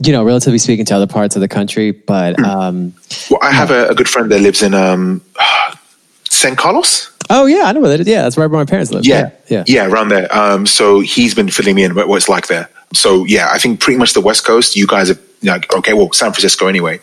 you 0.05 0.11
know, 0.11 0.23
relatively 0.23 0.57
speaking 0.57 0.85
to 0.85 0.95
other 0.95 1.07
parts 1.07 1.35
of 1.35 1.41
the 1.41 1.47
country. 1.47 1.91
But 1.91 2.37
hmm. 2.37 2.45
um, 2.45 2.93
well, 3.29 3.39
I 3.41 3.51
have 3.51 3.71
a, 3.71 3.89
a, 3.89 3.95
good 3.95 4.09
friend 4.09 4.31
that 4.31 4.39
lives 4.39 4.61
in 4.61 4.73
um, 4.73 5.21
San 6.29 6.55
Carlos. 6.55 7.11
Oh 7.29 7.45
yeah, 7.45 7.63
I 7.65 7.71
know 7.71 7.79
where 7.79 7.89
that 7.89 8.01
is. 8.01 8.07
Yeah, 8.07 8.23
that's 8.23 8.35
where 8.35 8.49
my 8.49 8.65
parents 8.65 8.91
live. 8.91 9.05
Yeah, 9.05 9.31
yeah, 9.47 9.57
yeah, 9.57 9.63
yeah 9.67 9.85
around 9.87 10.09
there. 10.09 10.33
Um, 10.35 10.65
so 10.65 10.99
he's 10.99 11.33
been 11.33 11.49
filling 11.49 11.75
me 11.75 11.83
in 11.83 11.95
what 11.95 12.09
it's 12.15 12.29
like 12.29 12.47
there. 12.47 12.69
So 12.93 13.23
yeah, 13.25 13.49
I 13.51 13.57
think 13.57 13.79
pretty 13.79 13.97
much 13.97 14.13
the 14.13 14.21
West 14.21 14.45
Coast. 14.45 14.75
You 14.75 14.87
guys 14.87 15.09
are 15.09 15.17
like 15.41 15.73
okay, 15.73 15.93
well, 15.93 16.11
San 16.11 16.31
Francisco 16.31 16.67
anyway 16.67 16.99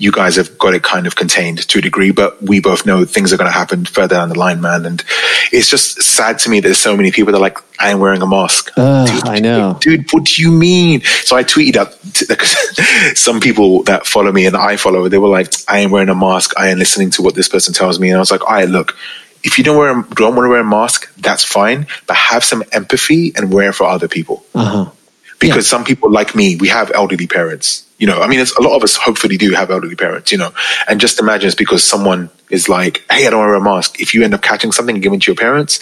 you 0.00 0.10
guys 0.10 0.36
have 0.36 0.56
got 0.56 0.72
it 0.72 0.82
kind 0.82 1.06
of 1.06 1.14
contained 1.14 1.58
to 1.68 1.78
a 1.78 1.82
degree, 1.82 2.10
but 2.10 2.42
we 2.42 2.58
both 2.58 2.86
know 2.86 3.04
things 3.04 3.34
are 3.34 3.36
going 3.36 3.50
to 3.50 3.56
happen 3.56 3.84
further 3.84 4.14
down 4.14 4.30
the 4.30 4.38
line, 4.38 4.58
man. 4.62 4.86
And 4.86 5.04
it's 5.52 5.68
just 5.68 6.02
sad 6.02 6.38
to 6.40 6.48
me 6.48 6.60
that 6.60 6.68
there's 6.68 6.78
so 6.78 6.96
many 6.96 7.12
people 7.12 7.32
that 7.32 7.38
are 7.38 7.42
like, 7.42 7.58
I 7.78 7.90
am 7.90 8.00
wearing 8.00 8.22
a 8.22 8.26
mask. 8.26 8.70
Uh, 8.78 9.04
dude, 9.04 9.28
I 9.28 9.40
know. 9.40 9.76
Dude, 9.78 10.10
what 10.10 10.24
do 10.24 10.40
you 10.40 10.50
mean? 10.50 11.02
So 11.02 11.36
I 11.36 11.44
tweeted 11.44 11.76
out 11.76 11.92
some 13.16 13.40
people 13.40 13.82
that 13.84 14.06
follow 14.06 14.32
me 14.32 14.46
and 14.46 14.56
I 14.56 14.76
follow, 14.76 15.06
they 15.10 15.18
were 15.18 15.28
like, 15.28 15.52
I 15.68 15.80
am 15.80 15.90
wearing 15.90 16.08
a 16.08 16.14
mask. 16.14 16.58
I 16.58 16.68
am 16.68 16.78
listening 16.78 17.10
to 17.10 17.22
what 17.22 17.34
this 17.34 17.50
person 17.50 17.74
tells 17.74 18.00
me. 18.00 18.08
And 18.08 18.16
I 18.16 18.20
was 18.20 18.30
like, 18.30 18.42
all 18.42 18.54
right, 18.54 18.68
look, 18.68 18.96
if 19.44 19.58
you 19.58 19.64
don't 19.64 19.76
wear 19.76 19.92
don't 19.92 20.34
want 20.34 20.46
to 20.46 20.50
wear 20.50 20.60
a 20.60 20.64
mask, 20.64 21.14
that's 21.16 21.44
fine, 21.44 21.86
but 22.06 22.16
have 22.16 22.42
some 22.42 22.64
empathy 22.72 23.34
and 23.36 23.52
wear 23.52 23.68
it 23.68 23.74
for 23.74 23.84
other 23.84 24.08
people. 24.08 24.46
Uh-huh. 24.54 24.90
Because 25.38 25.66
yeah. 25.66 25.76
some 25.76 25.84
people 25.84 26.10
like 26.10 26.34
me, 26.34 26.56
we 26.56 26.68
have 26.68 26.90
elderly 26.90 27.26
parents 27.26 27.86
you 28.00 28.06
know, 28.06 28.20
I 28.20 28.26
mean, 28.26 28.40
it's, 28.40 28.56
a 28.56 28.62
lot 28.62 28.74
of 28.76 28.82
us 28.82 28.96
hopefully 28.96 29.36
do 29.36 29.52
have 29.52 29.70
elderly 29.70 29.94
parents, 29.94 30.32
you 30.32 30.38
know, 30.38 30.50
and 30.88 31.00
just 31.00 31.20
imagine 31.20 31.46
it's 31.46 31.54
because 31.54 31.84
someone 31.84 32.30
is 32.48 32.68
like, 32.68 33.04
hey, 33.10 33.26
I 33.26 33.30
don't 33.30 33.38
wear 33.38 33.54
a 33.54 33.60
mask. 33.60 34.00
If 34.00 34.14
you 34.14 34.24
end 34.24 34.34
up 34.34 34.42
catching 34.42 34.72
something 34.72 34.96
and 34.96 35.02
giving 35.02 35.18
it 35.18 35.22
to 35.24 35.30
your 35.30 35.36
parents, 35.36 35.78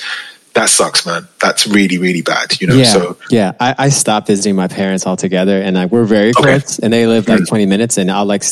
that 0.54 0.68
sucks, 0.68 1.06
man. 1.06 1.28
That's 1.40 1.68
really, 1.68 1.98
really 1.98 2.22
bad, 2.22 2.60
you 2.60 2.66
know. 2.66 2.74
Yeah, 2.74 2.84
so 2.84 3.16
yeah, 3.30 3.52
I, 3.60 3.74
I 3.78 3.88
stopped 3.90 4.26
visiting 4.26 4.56
my 4.56 4.66
parents 4.66 5.06
altogether, 5.06 5.60
and 5.60 5.78
I, 5.78 5.86
we're 5.86 6.04
very 6.04 6.30
okay. 6.30 6.42
close, 6.42 6.80
and 6.80 6.92
they 6.92 7.06
live 7.06 7.28
like 7.28 7.40
mm. 7.40 7.48
twenty 7.48 7.66
minutes, 7.66 7.96
and 7.96 8.10
I'll 8.10 8.24
like 8.24 8.42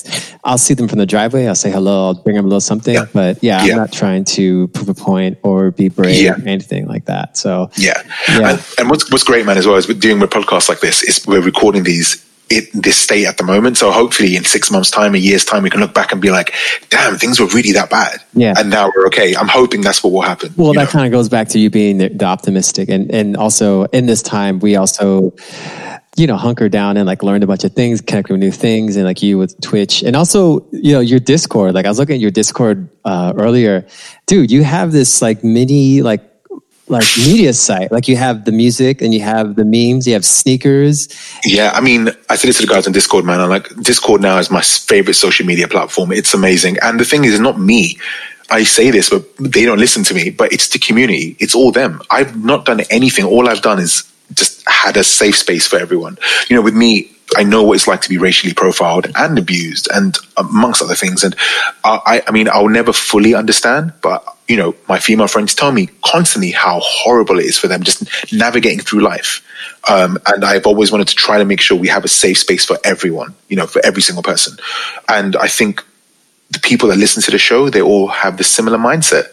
I'll 0.44 0.58
see 0.58 0.74
them 0.74 0.86
from 0.86 0.98
the 0.98 1.06
driveway. 1.06 1.46
I'll 1.46 1.56
say 1.56 1.70
hello. 1.70 2.08
I'll 2.08 2.14
bring 2.14 2.36
them 2.36 2.44
a 2.44 2.48
little 2.48 2.60
something, 2.60 2.94
yeah. 2.94 3.06
but 3.12 3.42
yeah, 3.42 3.64
yeah, 3.64 3.72
I'm 3.72 3.78
not 3.78 3.92
trying 3.92 4.24
to 4.36 4.68
prove 4.68 4.88
a 4.88 4.94
point 4.94 5.38
or 5.42 5.72
be 5.72 5.88
brave 5.88 6.22
yeah. 6.22 6.34
or 6.34 6.46
anything 6.46 6.86
like 6.86 7.06
that. 7.06 7.36
So 7.36 7.70
yeah, 7.76 8.00
yeah. 8.28 8.50
And, 8.50 8.64
and 8.78 8.90
what's 8.90 9.10
what's 9.10 9.24
great, 9.24 9.44
man, 9.44 9.58
as 9.58 9.66
well 9.66 9.76
is 9.76 9.86
doing 9.86 10.22
a 10.22 10.28
podcast 10.28 10.68
like 10.68 10.80
this 10.80 11.02
is 11.02 11.26
we're 11.26 11.40
recording 11.40 11.82
these 11.82 12.24
it, 12.48 12.70
this 12.72 12.96
state 12.96 13.26
at 13.26 13.38
the 13.38 13.44
moment. 13.44 13.76
So 13.76 13.90
hopefully 13.90 14.36
in 14.36 14.44
six 14.44 14.70
months 14.70 14.90
time, 14.90 15.14
a 15.14 15.18
year's 15.18 15.44
time, 15.44 15.62
we 15.62 15.70
can 15.70 15.80
look 15.80 15.94
back 15.94 16.12
and 16.12 16.20
be 16.20 16.30
like, 16.30 16.54
damn, 16.90 17.16
things 17.16 17.40
were 17.40 17.46
really 17.46 17.72
that 17.72 17.90
bad. 17.90 18.20
Yeah. 18.34 18.54
And 18.56 18.70
now 18.70 18.90
we're 18.94 19.06
okay. 19.08 19.34
I'm 19.34 19.48
hoping 19.48 19.80
that's 19.80 20.04
what 20.04 20.12
will 20.12 20.22
happen. 20.22 20.52
Well, 20.56 20.72
that 20.74 20.88
kind 20.88 21.06
of 21.06 21.12
goes 21.12 21.28
back 21.28 21.48
to 21.48 21.58
you 21.58 21.70
being 21.70 21.98
the, 21.98 22.08
the, 22.08 22.24
optimistic. 22.24 22.88
And, 22.88 23.10
and 23.12 23.36
also 23.36 23.84
in 23.86 24.06
this 24.06 24.22
time, 24.22 24.60
we 24.60 24.76
also, 24.76 25.34
you 26.16 26.26
know, 26.26 26.36
hunker 26.36 26.68
down 26.68 26.96
and 26.96 27.06
like 27.06 27.22
learned 27.22 27.42
a 27.42 27.46
bunch 27.48 27.64
of 27.64 27.72
things, 27.72 28.00
connected 28.00 28.32
with 28.32 28.40
new 28.40 28.52
things 28.52 28.96
and 28.96 29.04
like 29.04 29.22
you 29.22 29.38
with 29.38 29.60
Twitch 29.60 30.02
and 30.02 30.14
also, 30.14 30.66
you 30.70 30.92
know, 30.92 31.00
your 31.00 31.20
Discord. 31.20 31.74
Like 31.74 31.86
I 31.86 31.88
was 31.88 31.98
looking 31.98 32.14
at 32.14 32.20
your 32.20 32.30
Discord 32.30 32.88
uh, 33.04 33.32
earlier, 33.36 33.86
dude, 34.26 34.50
you 34.52 34.62
have 34.62 34.92
this 34.92 35.20
like 35.20 35.42
mini, 35.42 36.02
like 36.02 36.22
like 36.88 37.04
media 37.16 37.52
site. 37.52 37.90
Like 37.90 38.08
you 38.08 38.16
have 38.16 38.44
the 38.44 38.52
music 38.52 39.02
and 39.02 39.12
you 39.12 39.20
have 39.20 39.56
the 39.56 39.64
memes, 39.64 40.06
you 40.06 40.14
have 40.14 40.24
sneakers. 40.24 41.08
Yeah, 41.44 41.72
I 41.74 41.80
mean, 41.80 42.10
I 42.30 42.36
said 42.36 42.48
this 42.48 42.58
to 42.58 42.66
the 42.66 42.72
guys 42.72 42.86
on 42.86 42.92
Discord, 42.92 43.24
man. 43.24 43.40
I'm 43.40 43.48
like, 43.48 43.68
Discord 43.76 44.20
now 44.20 44.38
is 44.38 44.50
my 44.50 44.62
favorite 44.62 45.14
social 45.14 45.46
media 45.46 45.68
platform. 45.68 46.12
It's 46.12 46.34
amazing. 46.34 46.76
And 46.82 47.00
the 47.00 47.04
thing 47.04 47.24
is, 47.24 47.34
it's 47.34 47.40
not 47.40 47.58
me. 47.58 47.98
I 48.48 48.62
say 48.62 48.90
this, 48.90 49.10
but 49.10 49.24
they 49.38 49.64
don't 49.64 49.78
listen 49.78 50.04
to 50.04 50.14
me. 50.14 50.30
But 50.30 50.52
it's 50.52 50.68
the 50.68 50.78
community. 50.78 51.36
It's 51.40 51.54
all 51.54 51.72
them. 51.72 52.00
I've 52.10 52.44
not 52.44 52.64
done 52.64 52.80
anything. 52.90 53.24
All 53.24 53.48
I've 53.48 53.62
done 53.62 53.80
is 53.80 54.04
just 54.34 54.68
had 54.68 54.96
a 54.96 55.04
safe 55.04 55.36
space 55.36 55.66
for 55.66 55.78
everyone. 55.78 56.18
You 56.48 56.56
know, 56.56 56.62
with 56.62 56.74
me, 56.74 57.12
I 57.36 57.42
know 57.42 57.62
what 57.64 57.74
it's 57.74 57.88
like 57.88 58.02
to 58.02 58.08
be 58.08 58.18
racially 58.18 58.54
profiled 58.54 59.08
and 59.16 59.38
abused, 59.38 59.88
and 59.92 60.16
amongst 60.36 60.82
other 60.82 60.94
things. 60.94 61.24
And 61.24 61.34
I, 61.84 62.22
I 62.26 62.30
mean, 62.30 62.48
I'll 62.48 62.68
never 62.68 62.92
fully 62.92 63.34
understand, 63.34 63.92
but 64.00 64.24
you 64.48 64.56
know, 64.56 64.76
my 64.88 64.98
female 64.98 65.26
friends 65.26 65.54
tell 65.54 65.72
me 65.72 65.88
constantly 66.04 66.52
how 66.52 66.78
horrible 66.80 67.40
it 67.40 67.46
is 67.46 67.58
for 67.58 67.66
them 67.66 67.82
just 67.82 68.32
navigating 68.32 68.78
through 68.78 69.00
life. 69.00 69.42
Um, 69.88 70.18
and 70.26 70.44
I've 70.44 70.66
always 70.66 70.92
wanted 70.92 71.08
to 71.08 71.16
try 71.16 71.38
to 71.38 71.44
make 71.44 71.60
sure 71.60 71.76
we 71.76 71.88
have 71.88 72.04
a 72.04 72.08
safe 72.08 72.38
space 72.38 72.64
for 72.64 72.78
everyone, 72.84 73.34
you 73.48 73.56
know, 73.56 73.66
for 73.66 73.84
every 73.84 74.02
single 74.02 74.22
person. 74.22 74.56
And 75.08 75.34
I 75.36 75.48
think 75.48 75.84
the 76.50 76.60
people 76.60 76.88
that 76.90 76.96
listen 76.96 77.22
to 77.24 77.32
the 77.32 77.38
show, 77.38 77.70
they 77.70 77.82
all 77.82 78.06
have 78.06 78.36
the 78.36 78.44
similar 78.44 78.78
mindset 78.78 79.26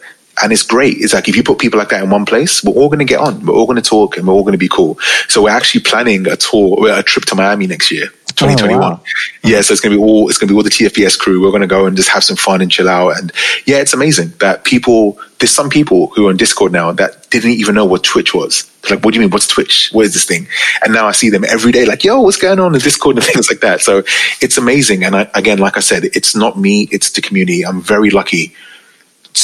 and 0.44 0.52
it's 0.52 0.62
great. 0.62 0.98
It's 0.98 1.14
like 1.14 1.28
if 1.28 1.36
you 1.36 1.42
put 1.42 1.58
people 1.58 1.78
like 1.78 1.88
that 1.88 2.02
in 2.02 2.10
one 2.10 2.26
place, 2.26 2.62
we're 2.62 2.74
all 2.74 2.88
going 2.88 2.98
to 2.98 3.04
get 3.04 3.18
on. 3.18 3.44
We're 3.46 3.54
all 3.54 3.66
going 3.66 3.80
to 3.80 3.82
talk, 3.82 4.16
and 4.16 4.26
we're 4.26 4.34
all 4.34 4.42
going 4.42 4.52
to 4.52 4.58
be 4.58 4.68
cool. 4.68 4.98
So 5.28 5.42
we're 5.42 5.50
actually 5.50 5.80
planning 5.80 6.26
a 6.28 6.36
tour, 6.36 6.86
a 6.88 7.02
trip 7.02 7.24
to 7.26 7.34
Miami 7.34 7.66
next 7.66 7.90
year. 7.90 8.10
2021. 8.36 8.82
Oh, 8.82 8.90
wow. 8.90 9.00
Yeah, 9.42 9.60
so 9.60 9.72
it's 9.72 9.80
gonna 9.80 9.94
be 9.94 10.02
all 10.02 10.28
it's 10.28 10.38
gonna 10.38 10.50
be 10.50 10.56
all 10.56 10.62
the 10.62 10.70
TFBS 10.70 11.18
crew. 11.18 11.42
We're 11.42 11.52
gonna 11.52 11.66
go 11.66 11.86
and 11.86 11.96
just 11.96 12.08
have 12.08 12.24
some 12.24 12.36
fun 12.36 12.60
and 12.60 12.70
chill 12.70 12.88
out. 12.88 13.16
And 13.16 13.32
yeah, 13.64 13.76
it's 13.76 13.94
amazing 13.94 14.32
that 14.40 14.64
people. 14.64 15.18
There's 15.38 15.50
some 15.50 15.68
people 15.68 16.08
who 16.08 16.26
are 16.26 16.30
on 16.30 16.36
Discord 16.36 16.72
now 16.72 16.92
that 16.92 17.28
didn't 17.30 17.52
even 17.52 17.74
know 17.74 17.84
what 17.84 18.02
Twitch 18.02 18.34
was. 18.34 18.70
They're 18.82 18.96
like, 18.96 19.04
what 19.04 19.12
do 19.12 19.18
you 19.18 19.20
mean? 19.20 19.30
What's 19.30 19.46
Twitch? 19.46 19.90
What 19.92 20.06
is 20.06 20.14
this 20.14 20.24
thing? 20.24 20.46
And 20.82 20.92
now 20.92 21.06
I 21.06 21.12
see 21.12 21.28
them 21.28 21.44
every 21.44 21.72
day, 21.72 21.84
like, 21.84 22.04
yo, 22.04 22.20
what's 22.20 22.36
going 22.36 22.58
on 22.60 22.74
in 22.74 22.80
Discord 22.80 23.16
and 23.18 23.24
things 23.24 23.50
like 23.50 23.60
that. 23.60 23.82
So 23.82 24.04
it's 24.40 24.56
amazing. 24.56 25.04
And 25.04 25.14
I, 25.14 25.30
again, 25.34 25.58
like 25.58 25.76
I 25.76 25.80
said, 25.80 26.04
it's 26.04 26.34
not 26.34 26.58
me; 26.58 26.88
it's 26.90 27.10
the 27.10 27.20
community. 27.20 27.64
I'm 27.64 27.82
very 27.82 28.10
lucky 28.10 28.54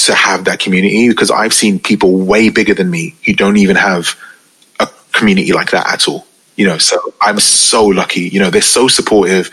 to 0.07 0.15
have 0.15 0.45
that 0.45 0.59
community 0.59 1.09
because 1.09 1.31
I've 1.31 1.53
seen 1.53 1.79
people 1.79 2.19
way 2.19 2.51
bigger 2.51 2.75
than 2.75 2.91
me 2.91 3.15
who 3.25 3.33
don't 3.35 3.57
even 3.57 3.77
have 3.77 4.17
a 4.79 4.89
community 5.13 5.53
like 5.53 5.71
that 5.71 5.87
at 5.93 6.09
all. 6.09 6.27
You 6.57 6.67
know, 6.67 6.77
so 6.77 6.99
I'm 7.23 7.41
so 7.41 7.87
lucky. 7.87 8.23
You 8.23 8.39
know, 8.39 8.51
they're 8.51 8.61
so 8.61 8.87
supportive, 8.87 9.51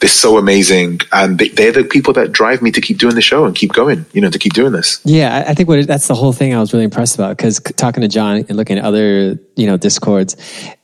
they're 0.00 0.08
so 0.08 0.38
amazing, 0.38 1.00
and 1.12 1.38
they, 1.38 1.50
they're 1.50 1.70
the 1.70 1.84
people 1.84 2.14
that 2.14 2.32
drive 2.32 2.62
me 2.62 2.72
to 2.72 2.80
keep 2.80 2.98
doing 2.98 3.14
the 3.14 3.20
show 3.20 3.44
and 3.44 3.54
keep 3.54 3.72
going. 3.72 4.06
You 4.12 4.22
know, 4.22 4.30
to 4.30 4.40
keep 4.40 4.54
doing 4.54 4.72
this. 4.72 5.00
Yeah, 5.04 5.44
I 5.46 5.54
think 5.54 5.68
what 5.68 5.86
that's 5.86 6.08
the 6.08 6.16
whole 6.16 6.32
thing 6.32 6.54
I 6.54 6.58
was 6.58 6.72
really 6.72 6.86
impressed 6.86 7.14
about 7.14 7.36
because 7.36 7.60
talking 7.60 8.00
to 8.00 8.08
Jon 8.08 8.38
and 8.48 8.56
looking 8.56 8.76
at 8.76 8.84
other 8.84 9.38
you 9.54 9.66
know 9.68 9.76
discords, 9.76 10.34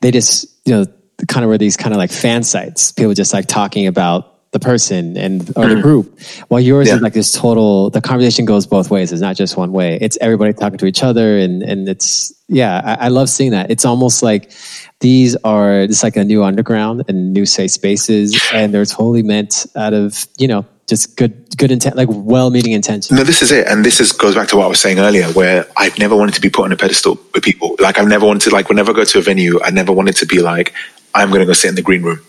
they 0.01 0.13
just 0.13 0.47
you 0.65 0.75
know 0.75 0.87
kind 1.27 1.43
of 1.43 1.49
were 1.49 1.59
these 1.59 1.77
kind 1.77 1.93
of 1.93 1.99
like 1.99 2.13
fan 2.13 2.45
sites. 2.45 2.93
People 2.93 3.15
just 3.15 3.33
like 3.33 3.47
talking 3.47 3.89
about 3.89 4.34
the 4.55 4.61
person 4.61 5.17
and 5.17 5.43
or 5.57 5.67
the 5.67 5.75
mm-hmm. 5.75 5.81
group. 5.83 6.19
While 6.49 6.61
yours 6.61 6.87
yeah. 6.89 6.95
is 6.95 7.03
like 7.03 7.13
this 7.13 7.33
total. 7.33 7.91
The 7.91 8.01
conversation 8.01 8.45
goes 8.45 8.67
both 8.67 8.89
ways. 8.89 9.13
It's 9.13 9.21
not 9.21 9.37
just 9.37 9.57
one 9.57 9.73
way. 9.73 9.99
It's 10.01 10.17
everybody 10.21 10.53
talking 10.55 10.79
to 10.79 10.87
each 10.87 11.03
other, 11.03 11.37
and 11.37 11.63
and 11.63 11.89
it's 11.89 12.33
yeah. 12.49 12.81
I, 12.85 13.07
I 13.07 13.09
love 13.09 13.29
seeing 13.29 13.51
that. 13.51 13.71
It's 13.71 13.85
almost 13.85 14.23
like 14.23 14.53
these 15.01 15.37
are 15.43 15.81
it's 15.81 16.05
like 16.05 16.17
a 16.17 16.25
new 16.25 16.45
underground 16.45 17.03
and 17.09 17.35
new 17.35 17.45
safe 17.45 17.73
spaces, 17.73 18.41
and 18.53 18.73
they're 18.73 18.87
totally 18.87 19.25
meant 19.25 19.67
out 19.77 19.93
of 19.93 20.27
you 20.39 20.47
know 20.47 20.65
just 20.87 21.17
good 21.17 21.35
good 21.57 21.73
intent 21.73 21.97
like 21.97 22.09
well-meaning 22.11 22.73
intention 22.73 23.17
no 23.17 23.25
this 23.25 23.41
is 23.41 23.51
it 23.51 23.67
and 23.69 23.87
this 23.87 24.01
is 24.01 24.13
goes 24.13 24.35
back 24.35 24.47
to 24.47 24.57
what 24.57 24.65
i 24.65 24.67
was 24.67 24.79
saying 24.79 24.99
earlier 24.99 25.25
where 25.29 25.65
i've 25.79 25.99
never 25.99 26.15
wanted 26.15 26.35
to 26.35 26.43
be 26.43 26.51
put 26.51 26.67
on 26.67 26.73
a 26.73 26.77
pedestal 26.77 27.19
with 27.33 27.43
people 27.43 27.75
like 27.79 27.97
i've 27.97 28.07
never 28.07 28.27
wanted 28.27 28.43
to 28.43 28.51
like 28.51 28.69
whenever 28.69 28.91
i 28.91 28.95
go 28.95 29.03
to 29.03 29.19
a 29.19 29.23
venue 29.23 29.59
i 29.63 29.71
never 29.71 29.93
wanted 29.93 30.15
to 30.15 30.27
be 30.27 30.43
like 30.43 30.75
i'm 31.15 31.31
going 31.31 31.41
to 31.41 31.47
go 31.47 31.55
sit 31.55 31.71
in 31.71 31.75
the 31.75 31.81
green 31.81 32.03
room 32.03 32.21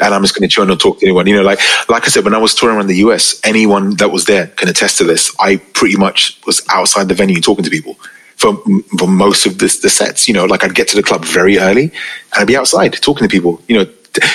and 0.00 0.14
I'm 0.14 0.22
just 0.22 0.34
going 0.34 0.48
to 0.48 0.52
chill 0.52 0.62
and 0.62 0.70
not 0.70 0.80
talk 0.80 1.00
to 1.00 1.06
anyone. 1.06 1.26
You 1.26 1.36
know, 1.36 1.42
like 1.42 1.60
like 1.88 2.04
I 2.04 2.08
said, 2.08 2.24
when 2.24 2.34
I 2.34 2.38
was 2.38 2.54
touring 2.54 2.76
around 2.76 2.86
the 2.86 2.96
US, 2.96 3.40
anyone 3.44 3.96
that 3.96 4.10
was 4.10 4.24
there 4.24 4.48
can 4.48 4.68
attest 4.68 4.98
to 4.98 5.04
this. 5.04 5.34
I 5.40 5.56
pretty 5.74 5.96
much 5.96 6.40
was 6.46 6.62
outside 6.70 7.08
the 7.08 7.14
venue 7.14 7.40
talking 7.40 7.64
to 7.64 7.70
people 7.70 7.96
for 8.36 8.62
for 8.98 9.08
most 9.08 9.46
of 9.46 9.58
this, 9.58 9.78
the 9.80 9.90
sets. 9.90 10.28
You 10.28 10.34
know, 10.34 10.44
like 10.44 10.64
I'd 10.64 10.74
get 10.74 10.88
to 10.88 10.96
the 10.96 11.02
club 11.02 11.24
very 11.24 11.58
early 11.58 11.84
and 11.84 11.92
I'd 12.36 12.46
be 12.46 12.56
outside 12.56 12.92
talking 12.94 13.26
to 13.26 13.30
people. 13.30 13.60
You 13.68 13.78
know, 13.78 13.86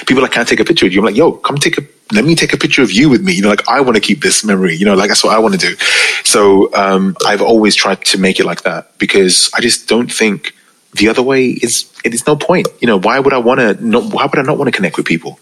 people 0.06 0.22
like, 0.22 0.32
"Can 0.32 0.42
I 0.42 0.46
take 0.46 0.60
a 0.60 0.66
picture 0.66 0.86
of 0.86 0.94
you?" 0.94 1.00
I'm 1.00 1.06
like, 1.06 1.16
"Yo, 1.16 1.32
come 1.32 1.58
take 1.58 1.78
a." 1.78 1.82
Let 2.12 2.26
me 2.26 2.36
take 2.36 2.54
a 2.54 2.58
picture 2.58 2.84
of 2.84 2.92
you 2.92 3.10
with 3.10 3.24
me. 3.24 3.34
You 3.34 3.42
know, 3.42 3.50
like 3.50 3.68
I 3.68 3.80
want 3.80 3.96
to 3.96 4.02
keep 4.02 4.22
this 4.22 4.44
memory. 4.44 4.76
You 4.76 4.86
know, 4.86 4.94
like 4.94 5.08
that's 5.08 5.24
what 5.24 5.34
I 5.34 5.40
want 5.40 5.60
to 5.60 5.68
do. 5.68 5.76
So 6.24 6.72
um, 6.76 7.16
I've 7.26 7.42
always 7.42 7.76
tried 7.76 8.04
to 8.06 8.20
make 8.20 8.40
it 8.40 8.46
like 8.46 8.64
that 8.64 8.96
because 9.00 9.50
I 9.56 9.62
just 9.62 9.88
don't 9.88 10.12
think 10.12 10.54
the 10.94 11.08
other 11.10 11.24
way 11.24 11.48
is 11.48 11.92
it 12.04 12.14
is 12.14 12.28
no 12.28 12.36
point. 12.36 12.68
You 12.82 12.88
know, 12.88 13.00
why 13.00 13.20
would 13.20 13.34
I 13.34 13.38
want 13.38 13.60
to? 13.60 13.84
Not, 13.84 14.14
why 14.14 14.26
would 14.26 14.38
I 14.38 14.44
not 14.44 14.58
want 14.58 14.68
to 14.68 14.76
connect 14.76 14.98
with 14.98 15.06
people? 15.06 15.40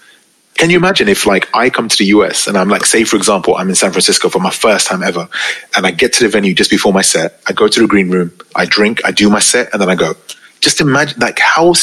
Can 0.62 0.70
you 0.70 0.78
imagine 0.78 1.10
if 1.10 1.26
like 1.26 1.50
I 1.56 1.72
come 1.72 1.90
to 1.90 1.98
the 1.98 2.06
US 2.18 2.46
and 2.46 2.56
I'm 2.56 2.70
like, 2.70 2.86
say 2.86 3.04
for 3.04 3.16
example, 3.16 3.56
I'm 3.56 3.68
in 3.70 3.74
San 3.74 3.90
Francisco 3.90 4.30
for 4.30 4.38
my 4.38 4.52
first 4.52 4.86
time 4.86 5.02
ever, 5.02 5.28
and 5.76 5.88
I 5.88 5.90
get 5.90 6.14
to 6.14 6.24
the 6.24 6.30
venue 6.30 6.54
just 6.54 6.70
before 6.70 6.94
my 6.94 7.02
set. 7.02 7.42
I 7.48 7.54
go 7.54 7.68
to 7.68 7.80
the 7.80 7.88
green 7.88 8.12
room, 8.12 8.32
I 8.56 8.66
drink, 8.68 9.02
I 9.04 9.10
do 9.10 9.28
my 9.28 9.40
set, 9.40 9.74
and 9.74 9.82
then 9.82 9.90
I 9.90 9.96
go. 9.96 10.14
Just 10.60 10.80
imagine 10.80 11.20
like 11.20 11.40
how 11.40 11.74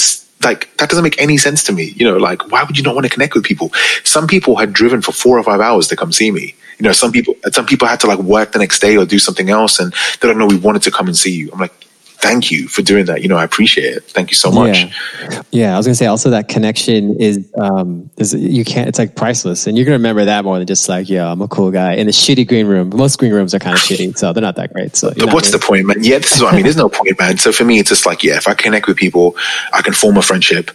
like 0.45 0.77
that 0.77 0.89
doesn't 0.91 1.03
make 1.03 1.21
any 1.21 1.39
sense 1.39 1.65
to 1.65 1.73
me. 1.73 1.93
You 1.97 2.09
know, 2.09 2.19
like 2.19 2.53
why 2.53 2.63
would 2.63 2.79
you 2.79 2.85
not 2.85 2.95
want 2.95 3.05
to 3.05 3.11
connect 3.11 3.35
with 3.35 3.43
people? 3.43 3.73
Some 4.05 4.29
people 4.29 4.55
had 4.55 4.73
driven 4.73 5.03
for 5.03 5.11
four 5.11 5.37
or 5.37 5.43
five 5.43 5.59
hours 5.59 5.89
to 5.89 5.97
come 5.97 6.13
see 6.13 6.31
me. 6.31 6.55
You 6.79 6.85
know, 6.85 6.93
some 6.93 7.11
people 7.11 7.35
some 7.51 7.67
people 7.67 7.89
had 7.89 7.99
to 8.03 8.07
like 8.07 8.21
work 8.21 8.53
the 8.53 8.61
next 8.61 8.79
day 8.79 8.97
or 8.97 9.05
do 9.05 9.19
something 9.19 9.51
else, 9.51 9.81
and 9.81 9.93
they 10.21 10.29
don't 10.29 10.39
know 10.39 10.47
we 10.47 10.57
wanted 10.57 10.83
to 10.83 10.93
come 10.93 11.09
and 11.09 11.17
see 11.17 11.35
you. 11.35 11.51
I'm 11.53 11.59
like, 11.59 11.88
thank 12.19 12.51
you 12.51 12.69
for 12.69 12.83
doing 12.83 13.07
that. 13.07 13.23
You 13.23 13.29
know, 13.29 13.37
I 13.37 13.45
appreciate 13.45 13.97
it. 13.97 14.05
Thank 14.05 14.31
you 14.31 14.35
so 14.35 14.51
much. 14.51 14.77
Yeah, 14.77 15.43
yeah 15.51 15.75
I 15.75 15.77
was 15.77 15.87
gonna 15.87 15.95
say 15.95 16.07
also 16.07 16.31
that 16.31 16.49
connection 16.49 17.21
is 17.21 17.49
um 17.59 18.11
is 18.17 18.35
you 18.35 18.65
can't 18.65 18.89
it's 18.89 18.99
like 18.99 19.15
priceless, 19.15 19.67
and 19.67 19.77
you're 19.77 19.85
gonna 19.85 19.97
remember 19.97 20.25
that 20.25 20.45
more 20.45 20.59
than 20.59 20.67
just 20.67 20.89
like 20.89 21.09
yeah, 21.09 21.31
I'm 21.31 21.41
a 21.41 21.49
cool 21.49 21.71
guy 21.71 21.95
in 21.95 22.07
the 22.07 22.13
shitty 22.13 22.47
green 22.47 22.67
room. 22.67 22.91
Most 22.95 23.19
green 23.19 23.33
rooms 23.33 23.55
are 23.55 23.59
kind 23.59 23.75
of 23.75 23.83
shitty, 23.83 24.19
so 24.19 24.33
they're 24.33 24.43
not 24.43 24.57
that 24.57 24.73
great. 24.73 24.97
So 24.97 25.09
what's 25.09 25.49
really... 25.49 25.51
the 25.53 25.59
point, 25.59 25.87
man? 25.87 26.03
Yeah, 26.03 26.19
this 26.19 26.35
is 26.35 26.43
what 26.43 26.53
I 26.53 26.57
mean. 26.57 26.65
There's 26.65 26.77
no 26.77 26.89
point, 26.89 27.19
man. 27.19 27.39
So 27.39 27.53
for 27.53 27.65
me, 27.65 27.79
it's 27.79 27.89
just 27.89 28.05
like 28.05 28.23
yeah, 28.23 28.37
if 28.37 28.49
I 28.49 28.55
connect 28.55 28.87
with 28.87 28.97
people, 28.97 29.37
I 29.73 29.83
can 29.83 29.95
form 29.95 30.17
a 30.17 30.23
friendship. 30.23 30.71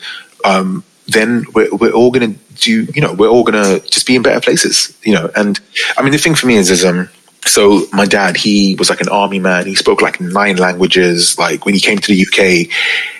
Um, 0.45 0.83
then 1.07 1.45
we're, 1.53 1.73
we're 1.75 1.91
all 1.91 2.11
going 2.11 2.33
to 2.33 2.39
do, 2.55 2.87
you 2.93 3.01
know, 3.01 3.13
we're 3.13 3.27
all 3.27 3.43
going 3.43 3.61
to 3.61 3.85
just 3.87 4.07
be 4.07 4.15
in 4.15 4.21
better 4.21 4.39
places, 4.39 4.97
you 5.03 5.13
know. 5.13 5.29
And 5.35 5.59
I 5.97 6.01
mean, 6.01 6.11
the 6.11 6.17
thing 6.17 6.35
for 6.35 6.47
me 6.47 6.55
is, 6.55 6.69
is 6.69 6.85
um, 6.85 7.09
so 7.45 7.85
my 7.91 8.05
dad, 8.05 8.37
he 8.37 8.75
was 8.75 8.89
like 8.89 9.01
an 9.01 9.09
army 9.09 9.39
man. 9.39 9.65
He 9.65 9.75
spoke 9.75 10.01
like 10.01 10.19
nine 10.21 10.57
languages. 10.57 11.37
Like 11.37 11.65
when 11.65 11.73
he 11.73 11.79
came 11.79 11.97
to 11.97 12.07
the 12.07 12.21
UK, 12.25 12.71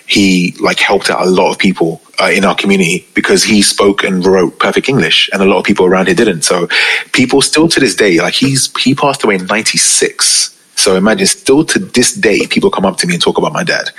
he 0.08 0.56
like 0.60 0.80
helped 0.80 1.10
out 1.10 1.26
a 1.26 1.30
lot 1.30 1.52
of 1.52 1.58
people 1.58 2.02
uh, 2.22 2.30
in 2.34 2.46
our 2.46 2.56
community 2.56 3.06
because 3.14 3.44
he 3.44 3.62
spoke 3.62 4.04
and 4.04 4.26
wrote 4.26 4.60
perfect 4.60 4.90
English, 4.90 5.30
and 5.34 5.42
a 5.42 5.46
lot 5.46 5.60
of 5.60 5.66
people 5.66 5.86
around 5.86 6.08
here 6.08 6.16
didn't. 6.16 6.44
So 6.44 6.68
people 7.12 7.42
still 7.42 7.68
to 7.70 7.80
this 7.80 7.96
day, 7.96 8.20
like 8.20 8.34
he's 8.34 8.72
he 8.78 8.96
passed 8.96 9.24
away 9.24 9.36
in 9.36 9.46
'96. 9.46 10.50
So 10.76 10.96
imagine 10.96 11.28
still 11.28 11.64
to 11.66 11.80
this 11.80 12.14
day, 12.14 12.46
people 12.48 12.70
come 12.70 12.86
up 12.86 12.98
to 12.98 13.08
me 13.08 13.14
and 13.14 13.24
talk 13.24 13.38
about 13.38 13.54
my 13.54 13.64
dad 13.64 13.90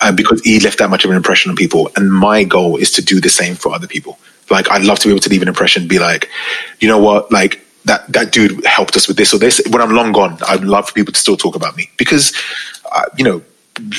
uh, 0.00 0.12
because 0.12 0.40
he 0.42 0.60
left 0.60 0.78
that 0.78 0.90
much 0.90 1.04
of 1.04 1.10
an 1.10 1.16
impression 1.16 1.50
on 1.50 1.56
people. 1.56 1.90
And 1.96 2.12
my 2.12 2.44
goal 2.44 2.76
is 2.76 2.92
to 2.92 3.02
do 3.02 3.20
the 3.20 3.30
same 3.30 3.54
for 3.54 3.72
other 3.72 3.86
people. 3.86 4.18
Like 4.50 4.70
I'd 4.70 4.84
love 4.84 4.98
to 5.00 5.08
be 5.08 5.12
able 5.12 5.20
to 5.20 5.30
leave 5.30 5.42
an 5.42 5.48
impression, 5.48 5.88
be 5.88 5.98
like, 5.98 6.28
you 6.80 6.88
know 6.88 6.98
what, 6.98 7.30
like 7.32 7.64
that 7.88 8.06
that 8.12 8.32
dude 8.32 8.64
helped 8.64 8.96
us 8.96 9.08
with 9.08 9.16
this 9.16 9.34
or 9.34 9.38
this. 9.38 9.60
When 9.70 9.82
I'm 9.82 9.90
long 9.90 10.12
gone, 10.12 10.38
I'd 10.46 10.62
love 10.62 10.88
for 10.88 10.94
people 10.94 11.12
to 11.12 11.18
still 11.18 11.36
talk 11.36 11.56
about 11.56 11.76
me 11.76 11.90
because, 11.96 12.32
uh, 12.92 13.06
you 13.16 13.24
know, 13.24 13.42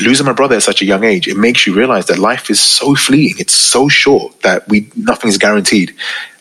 losing 0.02 0.26
my 0.26 0.34
brother 0.34 0.56
at 0.56 0.64
such 0.64 0.82
a 0.82 0.86
young 0.86 1.04
age, 1.04 1.28
it 1.28 1.38
makes 1.38 1.66
you 1.66 1.74
realize 1.74 2.06
that 2.08 2.20
life 2.20 2.50
is 2.50 2.62
so 2.62 2.96
fleeting. 2.96 3.38
It's 3.40 3.54
so 3.54 3.90
short 3.90 4.42
that 4.42 4.68
we 4.68 4.90
nothing's 4.96 5.38
guaranteed. 5.38 5.96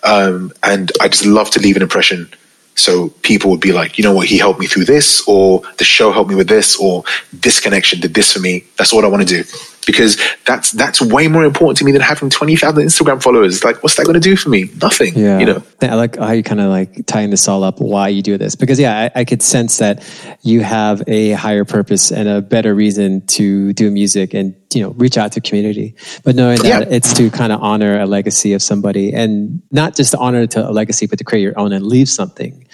Um, 0.05 0.53
and 0.62 0.93
I 1.01 1.09
just 1.09 1.25
love 1.25 1.51
to 1.53 1.61
leave 1.61 1.77
an 1.77 1.83
impression. 1.83 2.31
So 2.75 3.09
people 3.23 3.51
would 3.51 3.61
be 3.61 3.73
like, 3.73 3.99
you 3.99 4.05
know 4.05 4.12
what, 4.12 4.29
he 4.29 4.39
helped 4.39 4.61
me 4.61 4.66
through 4.66 4.85
this, 4.85 5.27
or 5.27 5.62
the 5.79 5.85
show 5.85 6.12
helped 6.12 6.31
me 6.31 6.37
with 6.37 6.49
this, 6.49 6.77
or 6.77 7.03
this 7.33 7.59
connection 7.59 7.99
did 7.99 8.15
this 8.15 8.33
for 8.33 8.39
me. 8.39 8.65
That's 8.77 8.93
what 8.93 9.05
I 9.05 9.09
want 9.09 9.27
to 9.27 9.43
do 9.43 9.51
because 9.89 10.20
that's 10.44 10.73
that's 10.73 11.01
way 11.01 11.28
more 11.28 11.44
important 11.44 11.78
to 11.78 11.85
me 11.86 11.93
than 11.93 12.02
having 12.02 12.28
20,000 12.28 12.85
Instagram 12.85 13.23
followers. 13.23 13.65
Like, 13.65 13.82
what's 13.82 13.97
that 13.97 14.05
going 14.05 14.20
to 14.20 14.20
do 14.20 14.36
for 14.36 14.51
me? 14.51 14.69
Nothing. 14.82 15.16
Yeah. 15.16 15.39
You 15.39 15.47
know, 15.47 15.62
I 15.81 15.94
like 15.94 16.16
how 16.16 16.32
you 16.32 16.43
kind 16.43 16.60
of 16.60 16.69
like 16.69 17.06
tying 17.06 17.31
this 17.31 17.48
all 17.48 17.65
up, 17.65 17.81
why 17.81 18.09
you 18.09 18.20
do 18.20 18.36
this. 18.36 18.55
Because, 18.55 18.78
yeah, 18.78 19.10
I, 19.15 19.20
I, 19.20 19.24
could 19.24 19.40
sense 19.40 19.78
that 19.78 20.05
you 20.43 20.60
have 20.60 21.02
a 21.06 21.32
higher 21.32 21.65
purpose 21.65 22.12
and 22.12 22.28
a 22.28 22.43
better 22.43 22.74
reason 22.74 23.27
to 23.28 23.73
do 23.73 23.90
music 23.90 24.35
and, 24.35 24.55
you 24.74 24.82
know, 24.82 24.90
reach 24.90 25.16
out 25.16 25.32
to 25.32 25.40
community. 25.40 25.94
But 26.23 26.36
knowing 26.36 26.59
that 26.59 26.89
yeah. 26.89 26.94
it's 26.94 27.15
to 27.15 27.31
kind 27.31 27.51
of 27.51 27.62
honor 27.62 27.98
a 27.98 28.05
legacy 28.05 28.52
of 28.52 28.62
somebody 28.62 29.15
and 29.15 29.62
not 29.70 29.97
just 29.97 30.10
to 30.10 30.19
honor 30.19 30.47
to 30.48 30.69
a 30.69 30.73
legacy, 30.73 31.06
but 31.06 31.19
to 31.20 31.24
create 31.24 31.43
your 31.43 31.59
own 31.59 31.73
and 31.73 31.86
leave 31.86 32.10
something. 32.10 32.66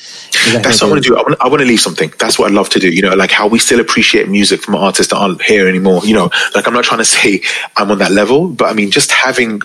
That's 0.53 0.82
what 0.82 0.89
I 0.89 0.91
want 0.91 1.05
to 1.05 1.09
do. 1.09 1.16
I 1.16 1.23
want, 1.23 1.36
I 1.41 1.49
want 1.49 1.61
to 1.61 1.66
leave 1.66 1.81
something. 1.81 2.12
That's 2.19 2.39
what 2.39 2.51
I 2.51 2.55
love 2.55 2.69
to 2.70 2.81
do. 2.81 2.91
You 2.91 3.03
know, 3.03 3.15
like 3.15 3.31
how 3.31 3.47
we 3.47 3.61
still 3.61 3.78
appreciate 3.81 4.28
music 4.28 4.62
from 4.62 4.74
artists 4.74 5.12
that 5.12 5.19
aren't 5.19 5.43
here 5.43 5.69
anymore. 5.69 6.01
You 6.05 6.15
know, 6.15 6.31
like 6.55 6.66
I'm 6.66 6.74
not 6.74 6.85
trying 6.85 6.99
to 6.99 7.03
say 7.05 7.43
I'm 7.76 7.90
on 7.90 7.98
that 7.98 8.12
level, 8.12 8.48
but 8.48 8.66
I 8.66 8.74
mean, 8.74 8.90
just 8.90 9.10
having 9.10 9.60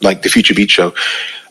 like 0.00 0.22
the 0.22 0.28
Future 0.28 0.54
Beat 0.54 0.70
Show, 0.70 0.94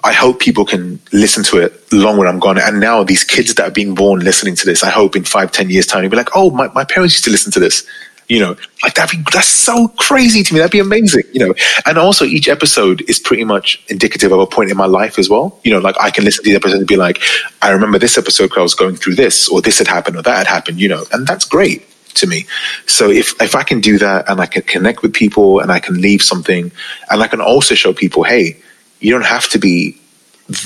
I 0.04 0.14
hope 0.14 0.40
people 0.40 0.66
can 0.66 1.00
listen 1.14 1.44
to 1.46 1.58
it 1.60 1.74
long 1.92 2.18
when 2.18 2.28
I'm 2.28 2.40
gone. 2.40 2.58
And 2.58 2.80
now 2.80 3.04
these 3.04 3.24
kids 3.24 3.54
that 3.54 3.68
are 3.68 3.72
being 3.72 3.96
born 3.96 4.22
listening 4.22 4.56
to 4.56 4.66
this, 4.66 4.84
I 4.84 4.90
hope 4.90 5.16
in 5.16 5.24
five, 5.24 5.52
ten 5.52 5.70
years 5.70 5.86
time, 5.86 6.02
they'll 6.02 6.10
be 6.10 6.18
like, 6.18 6.30
oh, 6.36 6.50
my, 6.52 6.68
my 6.70 6.84
parents 6.84 7.14
used 7.14 7.24
to 7.26 7.32
listen 7.32 7.52
to 7.54 7.60
this. 7.60 7.86
You 8.28 8.40
know, 8.40 8.56
like 8.82 8.94
that'd 8.94 9.18
be, 9.18 9.26
that's 9.34 9.48
so 9.48 9.90
crazy 10.00 10.42
to 10.42 10.54
me. 10.54 10.60
That'd 10.60 10.72
be 10.72 10.80
amazing, 10.80 11.24
you 11.34 11.46
know. 11.46 11.54
And 11.86 11.98
also 11.98 12.24
each 12.24 12.48
episode 12.48 13.02
is 13.10 13.20
pretty 13.20 13.44
much 13.44 13.84
indicative 13.90 14.32
of 14.32 14.40
a 14.40 14.48
point 14.48 14.72
in 14.72 14.78
my 14.78 14.86
life 14.86 15.20
as 15.20 15.30
well. 15.30 15.60
You 15.66 15.72
know, 15.72 15.80
like 15.80 15.96
I 16.00 16.12
can 16.12 16.24
listen 16.24 16.46
to 16.46 16.50
the 16.50 16.56
episode 16.56 16.78
and 16.78 16.88
be 16.88 16.96
like, 16.96 17.20
I 17.62 17.72
remember 17.72 18.00
this 18.00 18.18
episode 18.18 18.46
because 18.46 18.60
I 18.60 18.64
was 18.64 18.76
going 18.76 18.96
through 18.96 19.16
this, 19.16 19.50
or 19.50 19.62
this 19.62 19.80
had 19.80 19.88
happened, 19.88 20.16
or 20.16 20.22
that 20.22 20.38
had 20.38 20.48
happened, 20.48 20.80
you 20.80 20.88
know, 20.88 21.04
and 21.12 21.28
that's 21.28 21.44
great 21.44 21.86
to 22.16 22.28
me. 22.28 22.46
So 22.86 23.10
if 23.10 23.40
if 23.42 23.56
I 23.56 23.64
can 23.64 23.82
do 23.82 23.98
that 23.98 24.30
and 24.30 24.40
I 24.40 24.46
can 24.46 24.64
connect 24.64 25.02
with 25.02 25.14
people 25.14 25.60
and 25.60 25.72
I 25.72 25.80
can 25.80 26.02
leave 26.02 26.22
something 26.22 26.72
and 27.10 27.22
I 27.22 27.28
can 27.28 27.42
also 27.42 27.76
show 27.76 27.94
people, 27.94 28.24
hey, 28.24 28.58
you 29.00 29.12
don't 29.12 29.26
have 29.26 29.50
to 29.50 29.60
be 29.60 29.98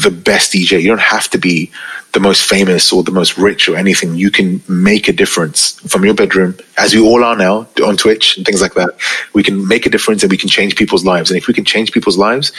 the 0.03 0.09
best 0.11 0.53
DJ. 0.53 0.81
You 0.81 0.89
don't 0.89 0.99
have 0.99 1.29
to 1.29 1.37
be 1.37 1.71
the 2.13 2.19
most 2.19 2.49
famous 2.49 2.91
or 2.91 3.03
the 3.03 3.11
most 3.11 3.37
rich 3.37 3.69
or 3.69 3.75
anything. 3.75 4.15
You 4.15 4.31
can 4.31 4.61
make 4.67 5.07
a 5.07 5.13
difference 5.13 5.79
from 5.91 6.03
your 6.03 6.13
bedroom, 6.13 6.57
as 6.77 6.95
we 6.95 7.01
all 7.01 7.23
are 7.23 7.35
now 7.35 7.67
on 7.85 7.97
Twitch 7.97 8.37
and 8.37 8.45
things 8.45 8.61
like 8.61 8.73
that. 8.75 8.91
We 9.33 9.43
can 9.43 9.67
make 9.67 9.85
a 9.85 9.89
difference 9.89 10.23
and 10.23 10.31
we 10.31 10.37
can 10.37 10.49
change 10.49 10.75
people's 10.75 11.05
lives. 11.05 11.29
And 11.29 11.37
if 11.37 11.47
we 11.47 11.53
can 11.53 11.65
change 11.65 11.91
people's 11.91 12.17
lives, 12.17 12.51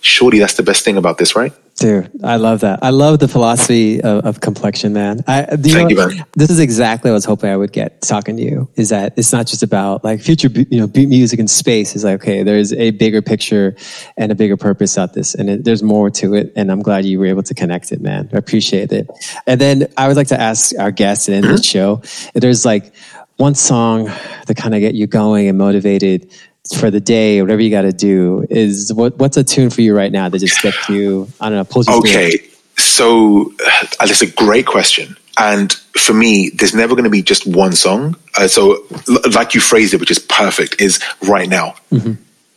surely 0.00 0.38
that's 0.38 0.54
the 0.54 0.62
best 0.62 0.84
thing 0.84 0.96
about 0.96 1.18
this, 1.18 1.36
right? 1.36 1.52
Dude, 1.76 2.08
I 2.22 2.36
love 2.36 2.60
that. 2.60 2.78
I 2.82 2.90
love 2.90 3.18
the 3.18 3.26
philosophy 3.26 4.00
of, 4.00 4.24
of 4.24 4.40
complexion, 4.40 4.92
man. 4.92 5.24
I, 5.26 5.40
you 5.40 5.56
Thank 5.56 5.90
know, 5.90 6.06
you, 6.06 6.16
man. 6.16 6.26
This 6.34 6.48
is 6.48 6.60
exactly 6.60 7.10
what 7.10 7.14
I 7.14 7.16
was 7.16 7.24
hoping 7.24 7.50
I 7.50 7.56
would 7.56 7.72
get 7.72 8.00
talking 8.00 8.36
to 8.36 8.42
you. 8.42 8.68
Is 8.76 8.90
that 8.90 9.14
it's 9.16 9.32
not 9.32 9.48
just 9.48 9.64
about 9.64 10.04
like 10.04 10.20
future, 10.20 10.48
you 10.48 10.78
know, 10.78 10.86
beat 10.86 11.08
music 11.08 11.40
in 11.40 11.48
space. 11.48 11.96
Is 11.96 12.04
like 12.04 12.22
okay, 12.22 12.44
there's 12.44 12.72
a 12.72 12.92
bigger 12.92 13.22
picture 13.22 13.76
and 14.16 14.30
a 14.30 14.36
bigger 14.36 14.56
purpose 14.56 14.96
out 14.96 15.14
this, 15.14 15.34
and 15.34 15.50
it, 15.50 15.64
there's 15.64 15.82
more 15.82 16.10
to 16.10 16.34
it. 16.34 16.52
And 16.54 16.70
I'm 16.70 16.80
glad 16.80 17.04
you 17.04 17.18
were 17.18 17.26
able 17.26 17.42
to 17.42 17.54
connect 17.54 17.90
it, 17.90 18.00
man. 18.00 18.30
I 18.32 18.36
appreciate 18.36 18.92
it. 18.92 19.10
And 19.48 19.60
then 19.60 19.88
I 19.96 20.06
would 20.06 20.16
like 20.16 20.28
to 20.28 20.40
ask 20.40 20.78
our 20.78 20.92
guests 20.92 21.26
and 21.26 21.36
end 21.36 21.46
mm-hmm. 21.46 21.56
the 21.56 21.62
show. 21.62 22.00
If 22.02 22.40
there's 22.40 22.64
like 22.64 22.94
one 23.36 23.56
song 23.56 24.10
to 24.46 24.54
kind 24.54 24.76
of 24.76 24.80
get 24.80 24.94
you 24.94 25.08
going 25.08 25.48
and 25.48 25.58
motivated 25.58 26.30
for 26.78 26.90
the 26.90 27.00
day, 27.00 27.42
whatever 27.42 27.60
you 27.60 27.70
got 27.70 27.82
to 27.82 27.92
do, 27.92 28.46
is 28.48 28.92
what 28.92 29.16
what's 29.18 29.36
a 29.36 29.44
tune 29.44 29.70
for 29.70 29.82
you 29.82 29.94
right 29.94 30.10
now 30.10 30.28
that 30.28 30.38
just 30.38 30.60
gets 30.62 30.88
you? 30.88 31.28
I 31.40 31.48
don't 31.48 31.58
know. 31.58 31.64
Pulls 31.64 31.88
you 31.88 31.98
okay, 31.98 32.38
so 32.76 33.52
uh, 33.66 33.86
that's 34.06 34.22
a 34.22 34.30
great 34.30 34.66
question. 34.66 35.16
And 35.36 35.72
for 35.98 36.14
me, 36.14 36.50
there's 36.54 36.74
never 36.74 36.94
going 36.94 37.04
to 37.04 37.10
be 37.10 37.22
just 37.22 37.46
one 37.46 37.72
song. 37.72 38.16
Uh, 38.38 38.46
so, 38.46 38.84
l- 39.08 39.18
like 39.34 39.52
you 39.54 39.60
phrased 39.60 39.92
it, 39.92 39.98
which 40.00 40.10
is 40.10 40.18
perfect, 40.20 40.80
is 40.80 41.00
right 41.26 41.48
now. 41.48 41.74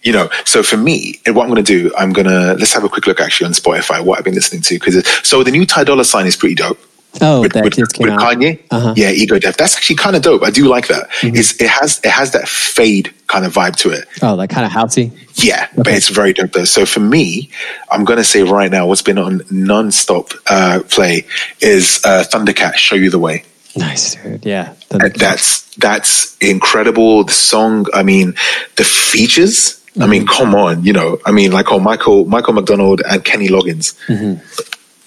You 0.03 0.13
know, 0.13 0.29
so 0.45 0.63
for 0.63 0.77
me, 0.77 1.19
what 1.25 1.43
I'm 1.43 1.49
going 1.49 1.63
to 1.63 1.63
do, 1.63 1.91
I'm 1.97 2.13
going 2.13 2.27
to 2.27 2.53
let's 2.53 2.73
have 2.73 2.83
a 2.83 2.89
quick 2.89 3.07
look 3.07 3.19
actually 3.19 3.47
on 3.47 3.53
Spotify 3.53 4.03
what 4.05 4.19
I've 4.19 4.23
been 4.23 4.35
listening 4.35 4.61
to 4.61 4.75
because 4.75 5.05
so 5.27 5.43
the 5.43 5.51
new 5.51 5.65
Ty 5.65 5.83
Dolla 5.85 6.05
Sign 6.05 6.27
is 6.27 6.37
pretty 6.37 6.55
dope. 6.55 6.79
Oh, 7.21 7.41
with, 7.41 7.53
that 7.53 7.63
with, 7.63 7.73
just 7.75 7.93
came 7.93 8.07
with. 8.07 8.19
Kanye, 8.19 8.59
Uh-huh. 8.71 8.93
yeah, 8.95 9.09
Ego 9.11 9.39
Death. 9.39 9.57
That's 9.57 9.75
actually 9.75 9.95
kind 9.97 10.15
of 10.15 10.21
dope. 10.21 10.43
I 10.43 10.49
do 10.49 10.67
like 10.67 10.87
that. 10.87 11.09
Mm-hmm. 11.21 11.35
It's, 11.35 11.59
it 11.61 11.69
has 11.69 11.99
it 12.03 12.11
has 12.11 12.31
that 12.31 12.47
fade 12.47 13.13
kind 13.27 13.45
of 13.45 13.53
vibe 13.53 13.75
to 13.77 13.89
it. 13.89 14.07
Oh, 14.21 14.35
like 14.35 14.49
kind 14.49 14.65
of 14.65 14.71
housey. 14.71 15.11
Yeah, 15.43 15.67
but 15.75 15.87
it's 15.87 16.09
very 16.09 16.33
dope 16.33 16.51
though. 16.53 16.65
So 16.65 16.85
for 16.85 16.99
me, 16.99 17.49
I'm 17.91 18.05
gonna 18.05 18.23
say 18.23 18.43
right 18.43 18.71
now, 18.71 18.87
what's 18.87 19.01
been 19.01 19.17
on 19.17 19.41
non-stop 19.51 20.31
uh, 20.47 20.81
play 20.89 21.25
is 21.61 22.01
uh, 22.05 22.23
Thundercat. 22.31 22.75
Show 22.75 22.95
you 22.95 23.09
the 23.09 23.19
way. 23.19 23.43
Nice, 23.75 24.15
dude. 24.15 24.43
Yeah. 24.45 24.73
That's 24.89 25.75
that's 25.75 26.35
incredible. 26.37 27.23
The 27.25 27.33
song, 27.33 27.85
I 27.93 28.01
mean, 28.03 28.33
the 28.75 28.83
features. 28.83 29.75
I 29.99 30.05
mean, 30.05 30.27
come 30.27 30.53
on, 30.53 30.83
you 30.83 30.93
know. 30.93 31.17
I 31.25 31.31
mean, 31.31 31.51
like, 31.51 31.71
oh, 31.71 31.79
Michael 31.79 32.25
Michael 32.25 32.53
McDonald 32.53 33.01
and 33.09 33.23
Kenny 33.25 33.47
Loggins. 33.47 33.95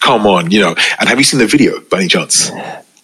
Come 0.01 0.27
on, 0.27 0.51
you 0.51 0.61
know. 0.61 0.75
And 0.99 1.09
have 1.09 1.19
you 1.19 1.25
seen 1.25 1.41
the 1.41 1.47
video 1.47 1.81
by 1.91 1.99
any 1.99 2.09
chance? 2.09 2.51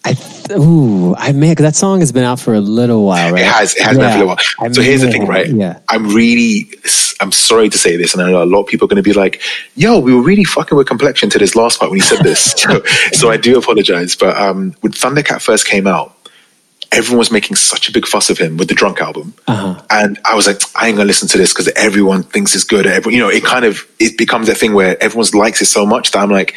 I 0.05 0.13
th- 0.15 0.59
ooh, 0.59 1.15
I 1.17 1.33
may 1.33 1.55
that 1.55 1.75
song 1.75 1.99
has 2.01 2.13
been 2.13 2.23
out 2.25 2.39
for 2.39 2.55
a 2.55 2.61
little 2.61 3.05
while, 3.05 3.33
right? 3.33 3.43
It 3.43 3.47
has. 3.47 3.75
It 3.75 3.83
has 3.83 3.97
been 3.97 4.07
Yeah. 4.09 4.17
for 4.19 4.23
a 4.23 4.27
while. 4.27 4.37
I 4.61 4.71
so 4.73 4.81
here's 4.83 5.01
the 5.03 5.11
thing, 5.11 5.27
right? 5.27 5.49
Yeah. 5.49 5.81
I'm 5.89 6.09
really, 6.15 6.71
I'm 7.21 7.33
sorry 7.33 7.69
to 7.69 7.77
say 7.79 7.97
this, 7.97 8.15
and 8.15 8.23
I 8.23 8.31
know 8.31 8.43
a 8.43 8.47
lot 8.47 8.61
of 8.61 8.67
people 8.69 8.87
are 8.87 8.89
going 8.89 9.03
to 9.03 9.09
be 9.11 9.13
like, 9.13 9.43
"Yo, 9.75 9.99
we 9.99 10.15
were 10.15 10.23
really 10.23 10.45
fucking 10.45 10.77
with 10.79 10.87
complexion 10.87 11.29
to 11.31 11.39
this 11.39 11.57
last 11.57 11.79
part 11.81 11.91
when 11.91 11.99
you 11.99 12.05
said 12.05 12.21
this." 12.21 12.53
so, 12.57 12.83
so 13.13 13.31
I 13.31 13.37
do 13.37 13.59
apologize. 13.59 14.15
But 14.15 14.37
um, 14.39 14.75
when 14.81 14.93
Thundercat 14.93 15.43
first 15.43 15.67
came 15.67 15.89
out, 15.89 16.15
everyone 16.93 17.19
was 17.19 17.33
making 17.33 17.57
such 17.57 17.89
a 17.89 17.93
big 17.93 18.07
fuss 18.07 18.31
of 18.31 18.39
him 18.39 18.57
with 18.59 18.69
the 18.69 18.75
Drunk 18.75 19.01
album, 19.01 19.35
Uh-huh. 19.49 19.83
and 19.91 20.21
I 20.25 20.37
was 20.37 20.47
like, 20.47 20.61
I 20.77 20.87
ain't 20.87 20.97
gonna 20.97 21.09
listen 21.09 21.27
to 21.31 21.37
this 21.39 21.53
because 21.53 21.67
everyone 21.75 22.23
thinks 22.23 22.55
it's 22.55 22.63
good. 22.65 22.87
Everyone, 22.87 23.13
you 23.15 23.21
know, 23.21 23.29
it 23.29 23.45
kind 23.45 23.65
of 23.65 23.85
it 23.99 24.17
becomes 24.17 24.47
that 24.47 24.57
thing 24.57 24.73
where 24.73 24.97
everyone 25.03 25.27
likes 25.35 25.61
it 25.61 25.67
so 25.67 25.85
much 25.85 26.13
that 26.13 26.21
I'm 26.21 26.31
like, 26.31 26.55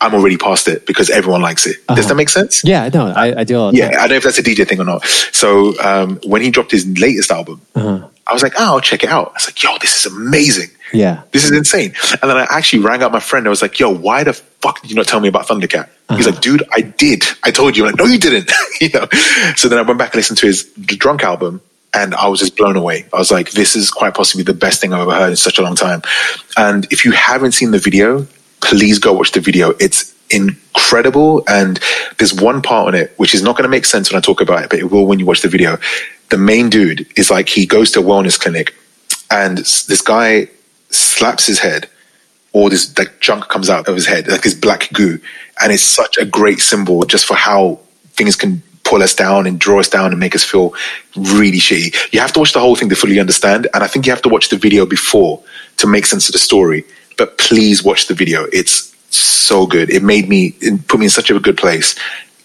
I'm 0.00 0.14
already 0.14 0.36
past 0.38 0.66
it 0.68 0.86
because 0.86 1.10
everyone 1.10 1.42
likes 1.42 1.66
it. 1.66 1.86
Does 1.88 2.08
that 2.08 2.14
make 2.14 2.30
sense? 2.30 2.62
Yeah, 2.64 2.88
no, 2.92 3.08
I, 3.08 3.40
I 3.40 3.44
do 3.44 3.70
Yeah, 3.74 3.90
time. 3.90 3.98
I 3.98 4.00
don't 4.02 4.10
know 4.10 4.16
if 4.16 4.22
that's 4.24 4.38
a 4.38 4.42
DJ 4.42 4.66
thing 4.66 4.80
or 4.80 4.84
not. 4.84 5.04
So 5.32 5.78
um, 5.82 6.18
when 6.24 6.40
he 6.42 6.50
dropped 6.50 6.70
his 6.70 6.86
latest 6.98 7.30
album, 7.30 7.60
Uh-huh. 7.74 8.06
I 8.26 8.32
was 8.32 8.42
like, 8.44 8.52
oh, 8.58 8.64
I'll 8.74 8.80
check 8.80 9.02
it 9.02 9.10
out. 9.10 9.30
I 9.30 9.32
was 9.34 9.46
like, 9.48 9.60
yo, 9.60 9.70
this 9.80 10.06
is 10.06 10.12
amazing. 10.12 10.68
Yeah. 10.92 11.22
This 11.32 11.44
is 11.44 11.50
insane. 11.50 11.94
And 12.22 12.30
then 12.30 12.36
I 12.36 12.46
actually 12.48 12.82
rang 12.84 13.02
up 13.02 13.10
my 13.10 13.18
friend. 13.18 13.44
I 13.46 13.50
was 13.50 13.60
like, 13.60 13.80
yo, 13.80 13.90
why 13.92 14.22
the 14.22 14.32
fuck 14.34 14.80
did 14.80 14.90
you 14.90 14.94
not 14.96 15.06
tell 15.08 15.18
me 15.18 15.26
about 15.28 15.48
Thundercat? 15.48 15.88
He's 16.10 16.26
Uh-huh. 16.26 16.30
like, 16.30 16.40
dude, 16.40 16.62
I 16.72 16.80
did. 16.82 17.24
I 17.42 17.50
told 17.50 17.76
you. 17.76 17.84
I'm 17.84 17.90
like, 17.90 17.98
no, 17.98 18.04
you 18.06 18.18
didn't. 18.18 18.50
you 18.80 18.88
know. 18.94 19.06
So 19.56 19.68
then 19.68 19.78
I 19.80 19.82
went 19.82 19.98
back 19.98 20.10
and 20.14 20.16
listened 20.16 20.38
to 20.38 20.46
his 20.46 20.64
Drunk 21.02 21.24
album. 21.24 21.60
And 21.92 22.14
I 22.14 22.28
was 22.28 22.38
just 22.38 22.56
blown 22.56 22.76
away. 22.76 23.04
I 23.12 23.16
was 23.18 23.32
like, 23.32 23.50
this 23.50 23.74
is 23.74 23.90
quite 23.90 24.14
possibly 24.14 24.44
the 24.44 24.54
best 24.54 24.80
thing 24.80 24.92
I've 24.92 25.00
ever 25.00 25.12
heard 25.14 25.30
in 25.30 25.36
such 25.36 25.58
a 25.58 25.62
long 25.62 25.74
time. 25.74 26.02
And 26.56 26.86
if 26.92 27.04
you 27.04 27.10
haven't 27.10 27.50
seen 27.50 27.72
the 27.72 27.80
video, 27.80 28.28
please 28.60 28.98
go 28.98 29.12
watch 29.12 29.32
the 29.32 29.40
video. 29.40 29.70
It's 29.80 30.14
incredible. 30.30 31.42
And 31.48 31.80
there's 32.18 32.34
one 32.34 32.62
part 32.62 32.88
on 32.88 32.94
it 32.94 33.12
which 33.16 33.34
is 33.34 33.42
not 33.42 33.56
going 33.56 33.64
to 33.64 33.70
make 33.70 33.84
sense 33.84 34.10
when 34.10 34.18
I 34.18 34.20
talk 34.20 34.40
about 34.40 34.64
it, 34.64 34.70
but 34.70 34.78
it 34.78 34.90
will 34.90 35.06
when 35.06 35.18
you 35.18 35.26
watch 35.26 35.42
the 35.42 35.48
video. 35.48 35.78
The 36.30 36.38
main 36.38 36.70
dude 36.70 37.06
is 37.16 37.30
like, 37.30 37.48
he 37.48 37.66
goes 37.66 37.90
to 37.92 38.00
a 38.00 38.02
wellness 38.02 38.38
clinic 38.38 38.74
and 39.30 39.58
this 39.58 40.00
guy 40.00 40.48
slaps 40.90 41.46
his 41.46 41.58
head 41.58 41.88
or 42.52 42.70
this 42.70 42.96
like 42.98 43.20
junk 43.20 43.48
comes 43.48 43.70
out 43.70 43.88
of 43.88 43.94
his 43.94 44.06
head, 44.06 44.28
like 44.28 44.42
this 44.42 44.54
black 44.54 44.92
goo. 44.92 45.18
And 45.62 45.72
it's 45.72 45.82
such 45.82 46.18
a 46.18 46.24
great 46.24 46.60
symbol 46.60 47.04
just 47.04 47.26
for 47.26 47.34
how 47.34 47.80
things 48.12 48.36
can 48.36 48.62
pull 48.84 49.02
us 49.02 49.14
down 49.14 49.46
and 49.46 49.58
draw 49.58 49.78
us 49.78 49.88
down 49.88 50.10
and 50.10 50.18
make 50.18 50.34
us 50.34 50.42
feel 50.42 50.74
really 51.16 51.58
shitty. 51.58 51.94
You 52.12 52.18
have 52.20 52.32
to 52.32 52.40
watch 52.40 52.52
the 52.52 52.60
whole 52.60 52.74
thing 52.74 52.88
to 52.88 52.96
fully 52.96 53.20
understand. 53.20 53.68
And 53.72 53.84
I 53.84 53.86
think 53.86 54.06
you 54.06 54.12
have 54.12 54.22
to 54.22 54.28
watch 54.28 54.48
the 54.48 54.56
video 54.56 54.84
before 54.84 55.40
to 55.76 55.86
make 55.86 56.06
sense 56.06 56.28
of 56.28 56.32
the 56.32 56.38
story. 56.38 56.84
But 57.20 57.36
please 57.36 57.84
watch 57.84 58.06
the 58.06 58.14
video. 58.14 58.46
It's 58.50 58.96
so 59.14 59.66
good. 59.66 59.90
It 59.90 60.02
made 60.02 60.26
me, 60.26 60.54
it 60.62 60.88
put 60.88 60.98
me 61.00 61.04
in 61.06 61.10
such 61.10 61.28
a 61.30 61.38
good 61.38 61.58
place. 61.58 61.94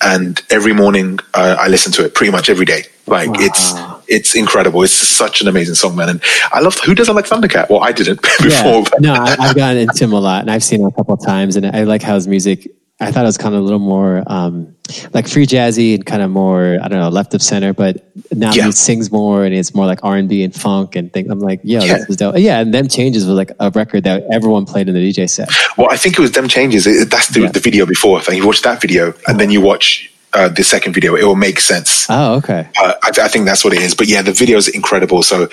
And 0.01 0.41
every 0.49 0.73
morning 0.73 1.19
uh, 1.33 1.55
I 1.57 1.69
listen 1.69 1.93
to 1.93 2.03
it 2.03 2.13
pretty 2.13 2.29
much 2.33 2.49
every 2.49 2.65
day. 2.65 2.83
Like 3.07 3.29
it's, 3.35 3.71
Wow. 3.71 4.01
it's 4.09 4.35
incredible. 4.35 4.83
It's 4.83 4.91
such 4.91 5.39
an 5.41 5.47
amazing 5.47 5.75
song, 5.75 5.95
man. 5.95 6.09
And 6.09 6.21
I 6.51 6.59
love, 6.59 6.77
who 6.79 6.93
doesn't 6.93 7.15
like 7.15 7.23
Thundercat? 7.25 7.69
Well, 7.69 7.81
I 7.83 7.93
didn't 7.93 8.21
before. 8.41 8.49
Yeah. 8.49 8.83
No, 8.99 9.13
I, 9.13 9.37
I've 9.39 9.55
gotten 9.55 9.77
into 9.83 10.03
him 10.03 10.11
a 10.11 10.19
lot, 10.19 10.41
and 10.41 10.51
I've 10.51 10.63
seen 10.63 10.81
him 10.81 10.87
a 10.87 10.91
couple 10.91 11.13
of 11.13 11.23
times, 11.25 11.55
and 11.55 11.65
I 11.65 11.85
like 11.85 12.01
how 12.01 12.15
his 12.15 12.27
music. 12.27 12.69
I 12.99 13.11
thought 13.11 13.23
it 13.23 13.27
was 13.27 13.37
kind 13.37 13.53
of 13.53 13.59
a 13.59 13.63
little 13.63 13.79
more 13.79 14.23
um, 14.25 14.73
like 15.13 15.27
free 15.27 15.45
jazzy 15.45 15.95
and 15.95 16.05
kind 16.05 16.21
of 16.21 16.31
more 16.31 16.77
I 16.81 16.87
don't 16.87 16.99
know 16.99 17.09
left 17.09 17.33
of 17.33 17.41
center, 17.41 17.73
but 17.73 18.05
now 18.33 18.53
Yeah. 18.53 18.67
he 18.67 18.71
sings 18.71 19.11
more 19.11 19.43
and 19.43 19.53
it's 19.53 19.75
more 19.75 19.85
like 19.85 19.99
R 20.03 20.15
and 20.15 20.29
B 20.29 20.43
and 20.43 20.55
funk 20.55 20.95
and 20.95 21.11
things. 21.11 21.29
I'm 21.29 21.39
like, 21.39 21.59
yo, 21.63 21.81
Yeah. 21.83 21.97
this 21.97 22.09
is 22.11 22.15
dope. 22.15 22.37
Yeah, 22.37 22.59
and 22.61 22.73
them 22.73 22.87
changes 22.87 23.25
was 23.25 23.35
like 23.35 23.51
a 23.59 23.69
record 23.71 24.05
that 24.05 24.23
everyone 24.31 24.65
played 24.65 24.87
in 24.87 24.93
the 24.95 25.01
DJ 25.11 25.29
set. 25.29 25.49
Well, 25.77 25.89
I 25.91 25.97
think 25.97 26.17
it 26.17 26.21
was 26.21 26.31
them 26.31 26.47
changes. 26.47 26.87
It- 26.87 27.09
That's 27.11 27.27
the, 27.27 27.41
Yeah. 27.41 27.51
the 27.51 27.59
video 27.59 27.85
before. 27.85 28.17
If 28.19 28.29
you 28.29 28.47
watch 28.47 28.61
that 28.61 28.79
video 28.81 29.13
and 29.27 29.39
then 29.41 29.51
you 29.51 29.59
watch 29.59 30.09
uh, 30.33 30.47
the 30.47 30.63
second 30.63 30.93
video, 30.93 31.15
it 31.15 31.23
will 31.25 31.35
make 31.35 31.59
sense. 31.59 32.05
Oh, 32.09 32.35
okay. 32.35 32.67
Uh, 32.81 32.93
I, 33.03 33.09
I 33.23 33.27
think 33.27 33.45
that's 33.45 33.63
what 33.65 33.73
it 33.73 33.81
is. 33.81 33.93
But 33.93 34.07
yeah, 34.07 34.21
the 34.21 34.31
video 34.33 34.57
is 34.57 34.69
incredible. 34.69 35.21
So 35.23 35.49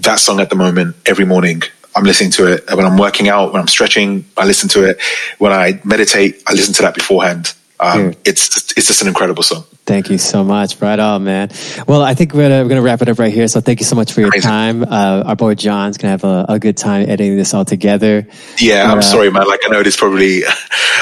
that 0.00 0.18
song 0.18 0.40
at 0.40 0.48
the 0.48 0.56
moment, 0.56 0.96
every 1.06 1.24
morning, 1.26 1.62
I'm 1.96 2.04
listening 2.04 2.30
to 2.32 2.52
it. 2.52 2.64
When 2.68 2.84
I'm 2.84 2.98
working 2.98 3.28
out, 3.28 3.52
when 3.52 3.60
I'm 3.60 3.68
stretching, 3.68 4.24
I 4.36 4.44
listen 4.44 4.68
to 4.70 4.84
it. 4.84 5.00
When 5.38 5.52
I 5.52 5.80
meditate, 5.82 6.42
I 6.46 6.52
listen 6.52 6.74
to 6.74 6.82
that 6.82 6.94
beforehand. 6.94 7.54
Um, 7.78 7.98
Dude. 8.10 8.16
it's 8.24 8.48
just, 8.48 8.76
it's 8.78 8.86
just 8.86 9.02
an 9.02 9.08
incredible 9.08 9.42
song. 9.42 9.64
Thank 9.84 10.10
you 10.10 10.18
so 10.18 10.42
much. 10.42 10.80
Right 10.80 10.98
on, 10.98 11.24
man. 11.24 11.50
Well, 11.86 12.02
I 12.02 12.14
think 12.14 12.32
we're 12.34 12.42
gonna, 12.48 12.62
we're 12.64 12.68
gonna 12.70 12.82
wrap 12.82 13.02
it 13.02 13.08
up 13.08 13.18
right 13.18 13.32
here. 13.32 13.46
So 13.48 13.60
thank 13.60 13.78
you 13.80 13.86
so 13.86 13.94
much 13.94 14.12
for 14.12 14.20
your 14.20 14.30
Amazing. 14.30 14.48
time. 14.50 14.82
Uh, 14.82 15.22
our 15.26 15.36
boy 15.36 15.54
Jon's 15.54 15.96
gonna 15.96 16.10
have 16.10 16.24
a, 16.24 16.46
a 16.48 16.58
good 16.58 16.76
time 16.76 17.02
editing 17.02 17.36
this 17.36 17.54
all 17.54 17.64
together. 17.64 18.26
Yeah, 18.58 18.90
I'm 18.90 18.98
Uh, 18.98 19.02
sorry, 19.02 19.30
man. 19.30 19.46
Like 19.46 19.60
I 19.64 19.68
know 19.68 19.82
this 19.82 19.96
probably, 19.96 20.44
uh, 20.46 20.50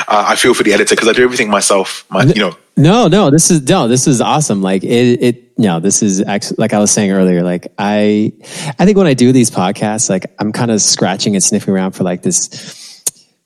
I 0.08 0.36
feel 0.36 0.52
for 0.52 0.64
the 0.64 0.72
editor 0.74 0.94
because 0.94 1.08
I 1.08 1.12
do 1.12 1.22
everything 1.24 1.48
myself. 1.48 2.04
My, 2.10 2.24
you 2.24 2.34
know, 2.40 2.56
No, 2.76 3.08
no, 3.08 3.30
this 3.30 3.50
is 3.50 3.62
no, 3.68 3.88
this 3.88 4.06
is 4.06 4.20
awesome. 4.20 4.60
Like 4.60 4.84
it, 4.84 5.22
it, 5.22 5.58
no, 5.58 5.80
this 5.80 6.02
is 6.02 6.20
actually 6.20 6.56
like 6.58 6.72
I 6.74 6.78
was 6.80 6.90
saying 6.90 7.10
earlier. 7.12 7.42
Like 7.42 7.68
I, 7.78 8.32
I 8.78 8.84
think 8.84 8.98
when 8.98 9.06
I 9.06 9.14
do 9.14 9.32
these 9.32 9.50
podcasts, 9.50 10.10
like 10.10 10.26
I'm 10.40 10.52
kind 10.52 10.70
of 10.70 10.82
scratching 10.82 11.36
and 11.36 11.42
sniffing 11.42 11.72
around 11.72 11.92
for 11.92 12.04
like 12.04 12.22
this, 12.22 12.48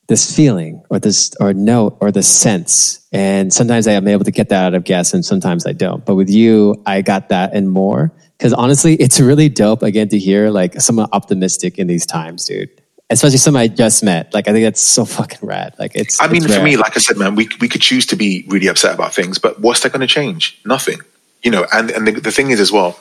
this 0.09 0.35
feeling 0.35 0.83
or 0.91 0.99
this 0.99 1.33
or 1.39 1.53
note 1.55 1.99
or 2.01 2.11
the 2.11 2.23
sense. 2.23 3.07
And 3.13 3.53
sometimes 3.53 3.87
I 3.87 3.93
am 3.93 4.09
able 4.09 4.25
to 4.25 4.31
get 4.31 4.49
that 4.49 4.65
out 4.65 4.75
of 4.75 4.85
guests, 4.85 5.15
and 5.15 5.25
sometimes 5.25 5.67
I 5.67 5.73
don't. 5.73 6.05
But 6.05 6.17
with 6.17 6.31
you, 6.31 6.83
I 6.87 7.03
got 7.03 7.29
that 7.29 7.55
and 7.55 7.71
more. 7.71 8.13
Because 8.37 8.53
honestly, 8.53 8.95
it's 8.95 9.21
really 9.21 9.49
dope 9.49 9.83
again 9.83 10.09
to 10.09 10.19
hear 10.19 10.51
like 10.51 10.81
someone 10.81 11.09
optimistic 11.13 11.79
in 11.79 11.87
these 11.87 12.07
times, 12.07 12.45
dude. 12.45 12.71
Especially 13.11 13.39
someone 13.39 13.63
I 13.63 13.69
just 13.69 14.03
met. 14.03 14.33
Like 14.35 14.49
I 14.49 14.53
think 14.53 14.65
that's 14.65 14.83
so 14.83 15.05
fucking 15.05 15.41
rad. 15.43 15.75
Like 15.79 15.93
it's. 15.95 16.21
I 16.21 16.29
mean, 16.29 16.45
it's 16.45 16.55
for 16.55 16.63
me, 16.63 16.77
like 16.77 16.97
I 16.97 17.01
said, 17.01 17.17
man, 17.17 17.35
we 17.35 17.49
we 17.61 17.69
could 17.69 17.81
choose 17.81 18.07
to 18.07 18.17
be 18.17 18.45
really 18.49 18.67
upset 18.67 18.95
about 18.95 19.15
things, 19.15 19.39
but 19.39 19.61
what's 19.61 19.81
that 19.81 19.93
going 19.93 20.01
to 20.01 20.07
change? 20.07 20.61
Nothing, 20.65 21.01
you 21.43 21.51
know. 21.51 21.67
And 21.73 21.91
and 21.91 22.07
the, 22.07 22.13
the 22.13 22.33
thing 22.33 22.51
is 22.51 22.61
as 22.61 22.71
well, 22.71 23.01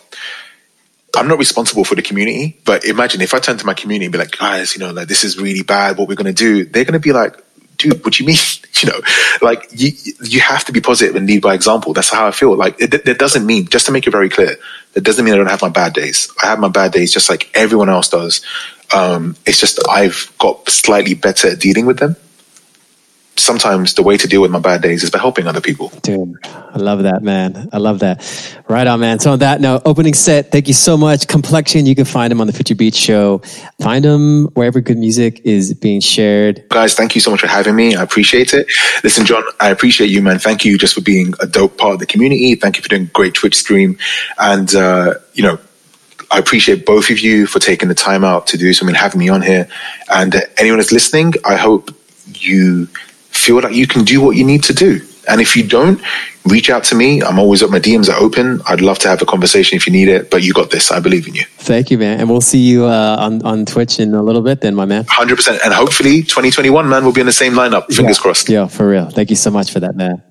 I'm 1.18 1.27
not 1.27 1.39
responsible 1.39 1.84
for 1.84 1.95
the 1.95 2.02
community. 2.02 2.60
But 2.64 2.85
imagine 2.85 3.22
if 3.22 3.34
I 3.34 3.39
turn 3.39 3.57
to 3.57 3.65
my 3.65 3.73
community 3.73 4.06
and 4.06 4.11
be 4.11 4.19
like, 4.19 4.38
guys, 4.38 4.76
you 4.76 4.80
know, 4.80 4.91
like 4.91 5.07
this 5.07 5.23
is 5.23 5.38
really 5.38 5.64
bad. 5.64 5.98
What 5.98 6.07
we're 6.07 6.15
going 6.15 6.34
to 6.34 6.34
do? 6.34 6.64
They're 6.64 6.85
going 6.85 6.94
to 6.94 6.99
be 6.99 7.11
like, 7.11 7.35
dude, 7.77 8.03
what 8.06 8.14
do 8.14 8.23
you 8.23 8.27
mean? 8.27 8.38
You 8.80 8.89
know, 8.89 9.02
like 9.41 9.69
you 9.72 9.91
you 10.22 10.39
have 10.39 10.64
to 10.65 10.72
be 10.72 10.81
positive 10.81 11.15
and 11.15 11.26
lead 11.26 11.41
by 11.41 11.56
example. 11.56 11.94
That's 11.94 12.11
how 12.11 12.27
I 12.27 12.30
feel. 12.30 12.56
Like 12.56 12.80
it, 12.80 13.06
that 13.06 13.18
doesn't 13.18 13.44
mean 13.44 13.65
just 13.65 13.88
to 13.88 13.91
make 13.91 14.06
it 14.06 14.11
very 14.11 14.30
clear. 14.30 14.56
That 14.94 15.03
doesn't 15.03 15.26
mean 15.26 15.34
I 15.34 15.38
don't 15.38 15.49
have 15.49 15.64
my 15.64 15.69
bad 15.69 15.94
days. 15.94 16.31
I 16.44 16.45
have 16.45 16.60
my 16.60 16.68
bad 16.68 16.91
days 16.91 17.11
just 17.11 17.27
like 17.27 17.49
everyone 17.56 17.89
else 17.89 18.10
does. 18.10 18.45
Um, 18.94 19.35
it's 19.48 19.60
just 19.60 19.80
I've 19.89 20.31
got 20.38 20.69
slightly 20.69 21.15
better 21.15 21.48
at 21.49 21.60
dealing 21.60 21.88
with 21.88 21.98
them 21.98 22.18
sometimes 23.39 23.93
the 23.93 24.03
way 24.03 24.18
to 24.18 24.27
deal 24.27 24.41
with 24.41 24.51
my 24.51 24.59
bad 24.59 24.81
days 24.81 25.03
is 25.03 25.09
by 25.09 25.19
helping 25.19 25.47
other 25.47 25.61
people. 25.61 25.89
Dude, 26.01 26.38
I 26.43 26.77
love 26.77 27.03
that, 27.03 27.23
man. 27.23 27.69
I 27.72 27.77
love 27.77 27.99
that. 27.99 28.23
Right 28.68 28.85
on, 28.88 28.99
man. 28.99 29.19
So 29.19 29.31
on 29.31 29.39
that 29.39 29.61
note, 29.61 29.81
opening 29.85 30.14
set, 30.14 30.51
thank 30.51 30.68
you 30.68 30.73
so 30.73 30.97
much. 30.97 31.27
Complexion, 31.27 31.85
you 31.85 31.95
can 31.95 32.05
find 32.05 32.31
him 32.31 32.41
on 32.41 32.47
the 32.47 32.53
Future 32.53 32.76
Beat 32.76 32.95
Show. 32.95 33.39
Find 33.81 34.03
him 34.03 34.45
wherever 34.53 34.81
good 34.81 34.97
music 34.97 35.41
is 35.43 35.73
being 35.73 36.01
shared. 36.01 36.68
Guys, 36.69 36.93
thank 36.93 37.15
you 37.15 37.22
so 37.22 37.31
much 37.31 37.41
for 37.41 37.47
having 37.47 37.76
me. 37.76 37.95
I 37.95 38.03
appreciate 38.03 38.53
it. 38.53 38.68
Listen, 39.03 39.26
Jon, 39.26 39.43
I 39.59 39.69
appreciate 39.69 40.09
you, 40.09 40.22
man. 40.22 40.39
Thank 40.39 40.65
you 40.65 40.77
just 40.77 40.93
for 40.93 41.01
being 41.01 41.34
a 41.39 41.47
dope 41.47 41.77
part 41.77 41.93
of 41.93 41.99
the 41.99 42.05
community. 42.05 42.55
Thank 42.55 42.77
you 42.77 42.84
for 42.84 42.89
doing 42.89 43.03
a 43.03 43.05
great 43.05 43.34
Twitch 43.34 43.55
stream. 43.55 43.97
And, 44.38 44.73
uh, 44.76 45.15
you 45.34 45.43
know, 45.43 45.59
I 46.30 46.39
appreciate 46.39 46.85
both 46.85 47.09
of 47.09 47.19
you 47.19 47.47
for 47.47 47.59
taking 47.59 47.88
the 47.88 47.95
time 47.95 48.23
out 48.23 48.47
to 48.47 48.57
do 48.57 48.73
something, 48.73 48.95
having 48.95 49.19
me 49.19 49.30
on 49.30 49.41
here. 49.41 49.68
And 50.09 50.35
uh, 50.35 50.41
anyone 50.57 50.80
that's 50.80 50.91
listening, 50.91 51.34
I 51.45 51.55
hope 51.55 51.91
you 52.34 52.89
feel 53.38 53.61
like 53.61 53.73
you 53.73 53.88
can 53.88 54.03
do 54.03 54.22
what 54.22 54.35
you 54.35 54.43
need 54.43 54.64
to 54.64 54.73
do 54.73 55.01
And 55.27 55.41
if 55.41 55.55
you 55.55 55.68
don't, 55.68 56.01
reach 56.45 56.69
out 56.69 56.84
to 56.85 56.95
me. 56.95 57.22
I'm 57.22 57.38
always 57.38 57.61
up. 57.61 57.69
My 57.69 57.80
DMs 57.80 58.09
are 58.09 58.18
open. 58.18 58.61
I'd 58.65 58.81
love 58.81 58.97
to 58.99 59.09
have 59.09 59.22
a 59.22 59.26
conversation 59.26 59.76
if 59.76 59.85
you 59.85 59.91
need 59.91 60.07
it. 60.07 60.31
But 60.31 60.41
you 60.43 60.53
got 60.53 60.72
this. 60.72 60.89
I 60.89 60.99
believe 60.99 61.27
in 61.27 61.35
you. 61.35 61.43
Thank 61.57 61.91
you, 61.91 61.97
man. 61.97 62.19
And 62.19 62.30
we'll 62.30 62.41
see 62.41 62.59
you 62.59 62.85
uh, 62.85 63.18
on 63.19 63.41
on 63.43 63.65
Twitch 63.65 63.99
in 63.99 64.14
a 64.14 64.23
little 64.23 64.41
bit, 64.41 64.61
then, 64.61 64.73
my 64.73 64.85
man. 64.85 65.05
Hundred 65.09 65.35
percent. 65.35 65.59
And 65.65 65.73
hopefully, 65.73 66.23
2021, 66.23 66.88
man, 66.88 67.03
we'll 67.03 67.14
be 67.14 67.19
in 67.19 67.27
the 67.27 67.39
same 67.43 67.53
lineup. 67.53 67.91
Fingers 67.91 68.18
yeah. 68.18 68.22
crossed. 68.22 68.49
Yeah, 68.49 68.68
for 68.68 68.88
real. 68.88 69.09
Thank 69.09 69.30
you 69.30 69.35
so 69.35 69.51
much 69.51 69.72
for 69.72 69.81
that, 69.81 69.95
man. 69.95 70.23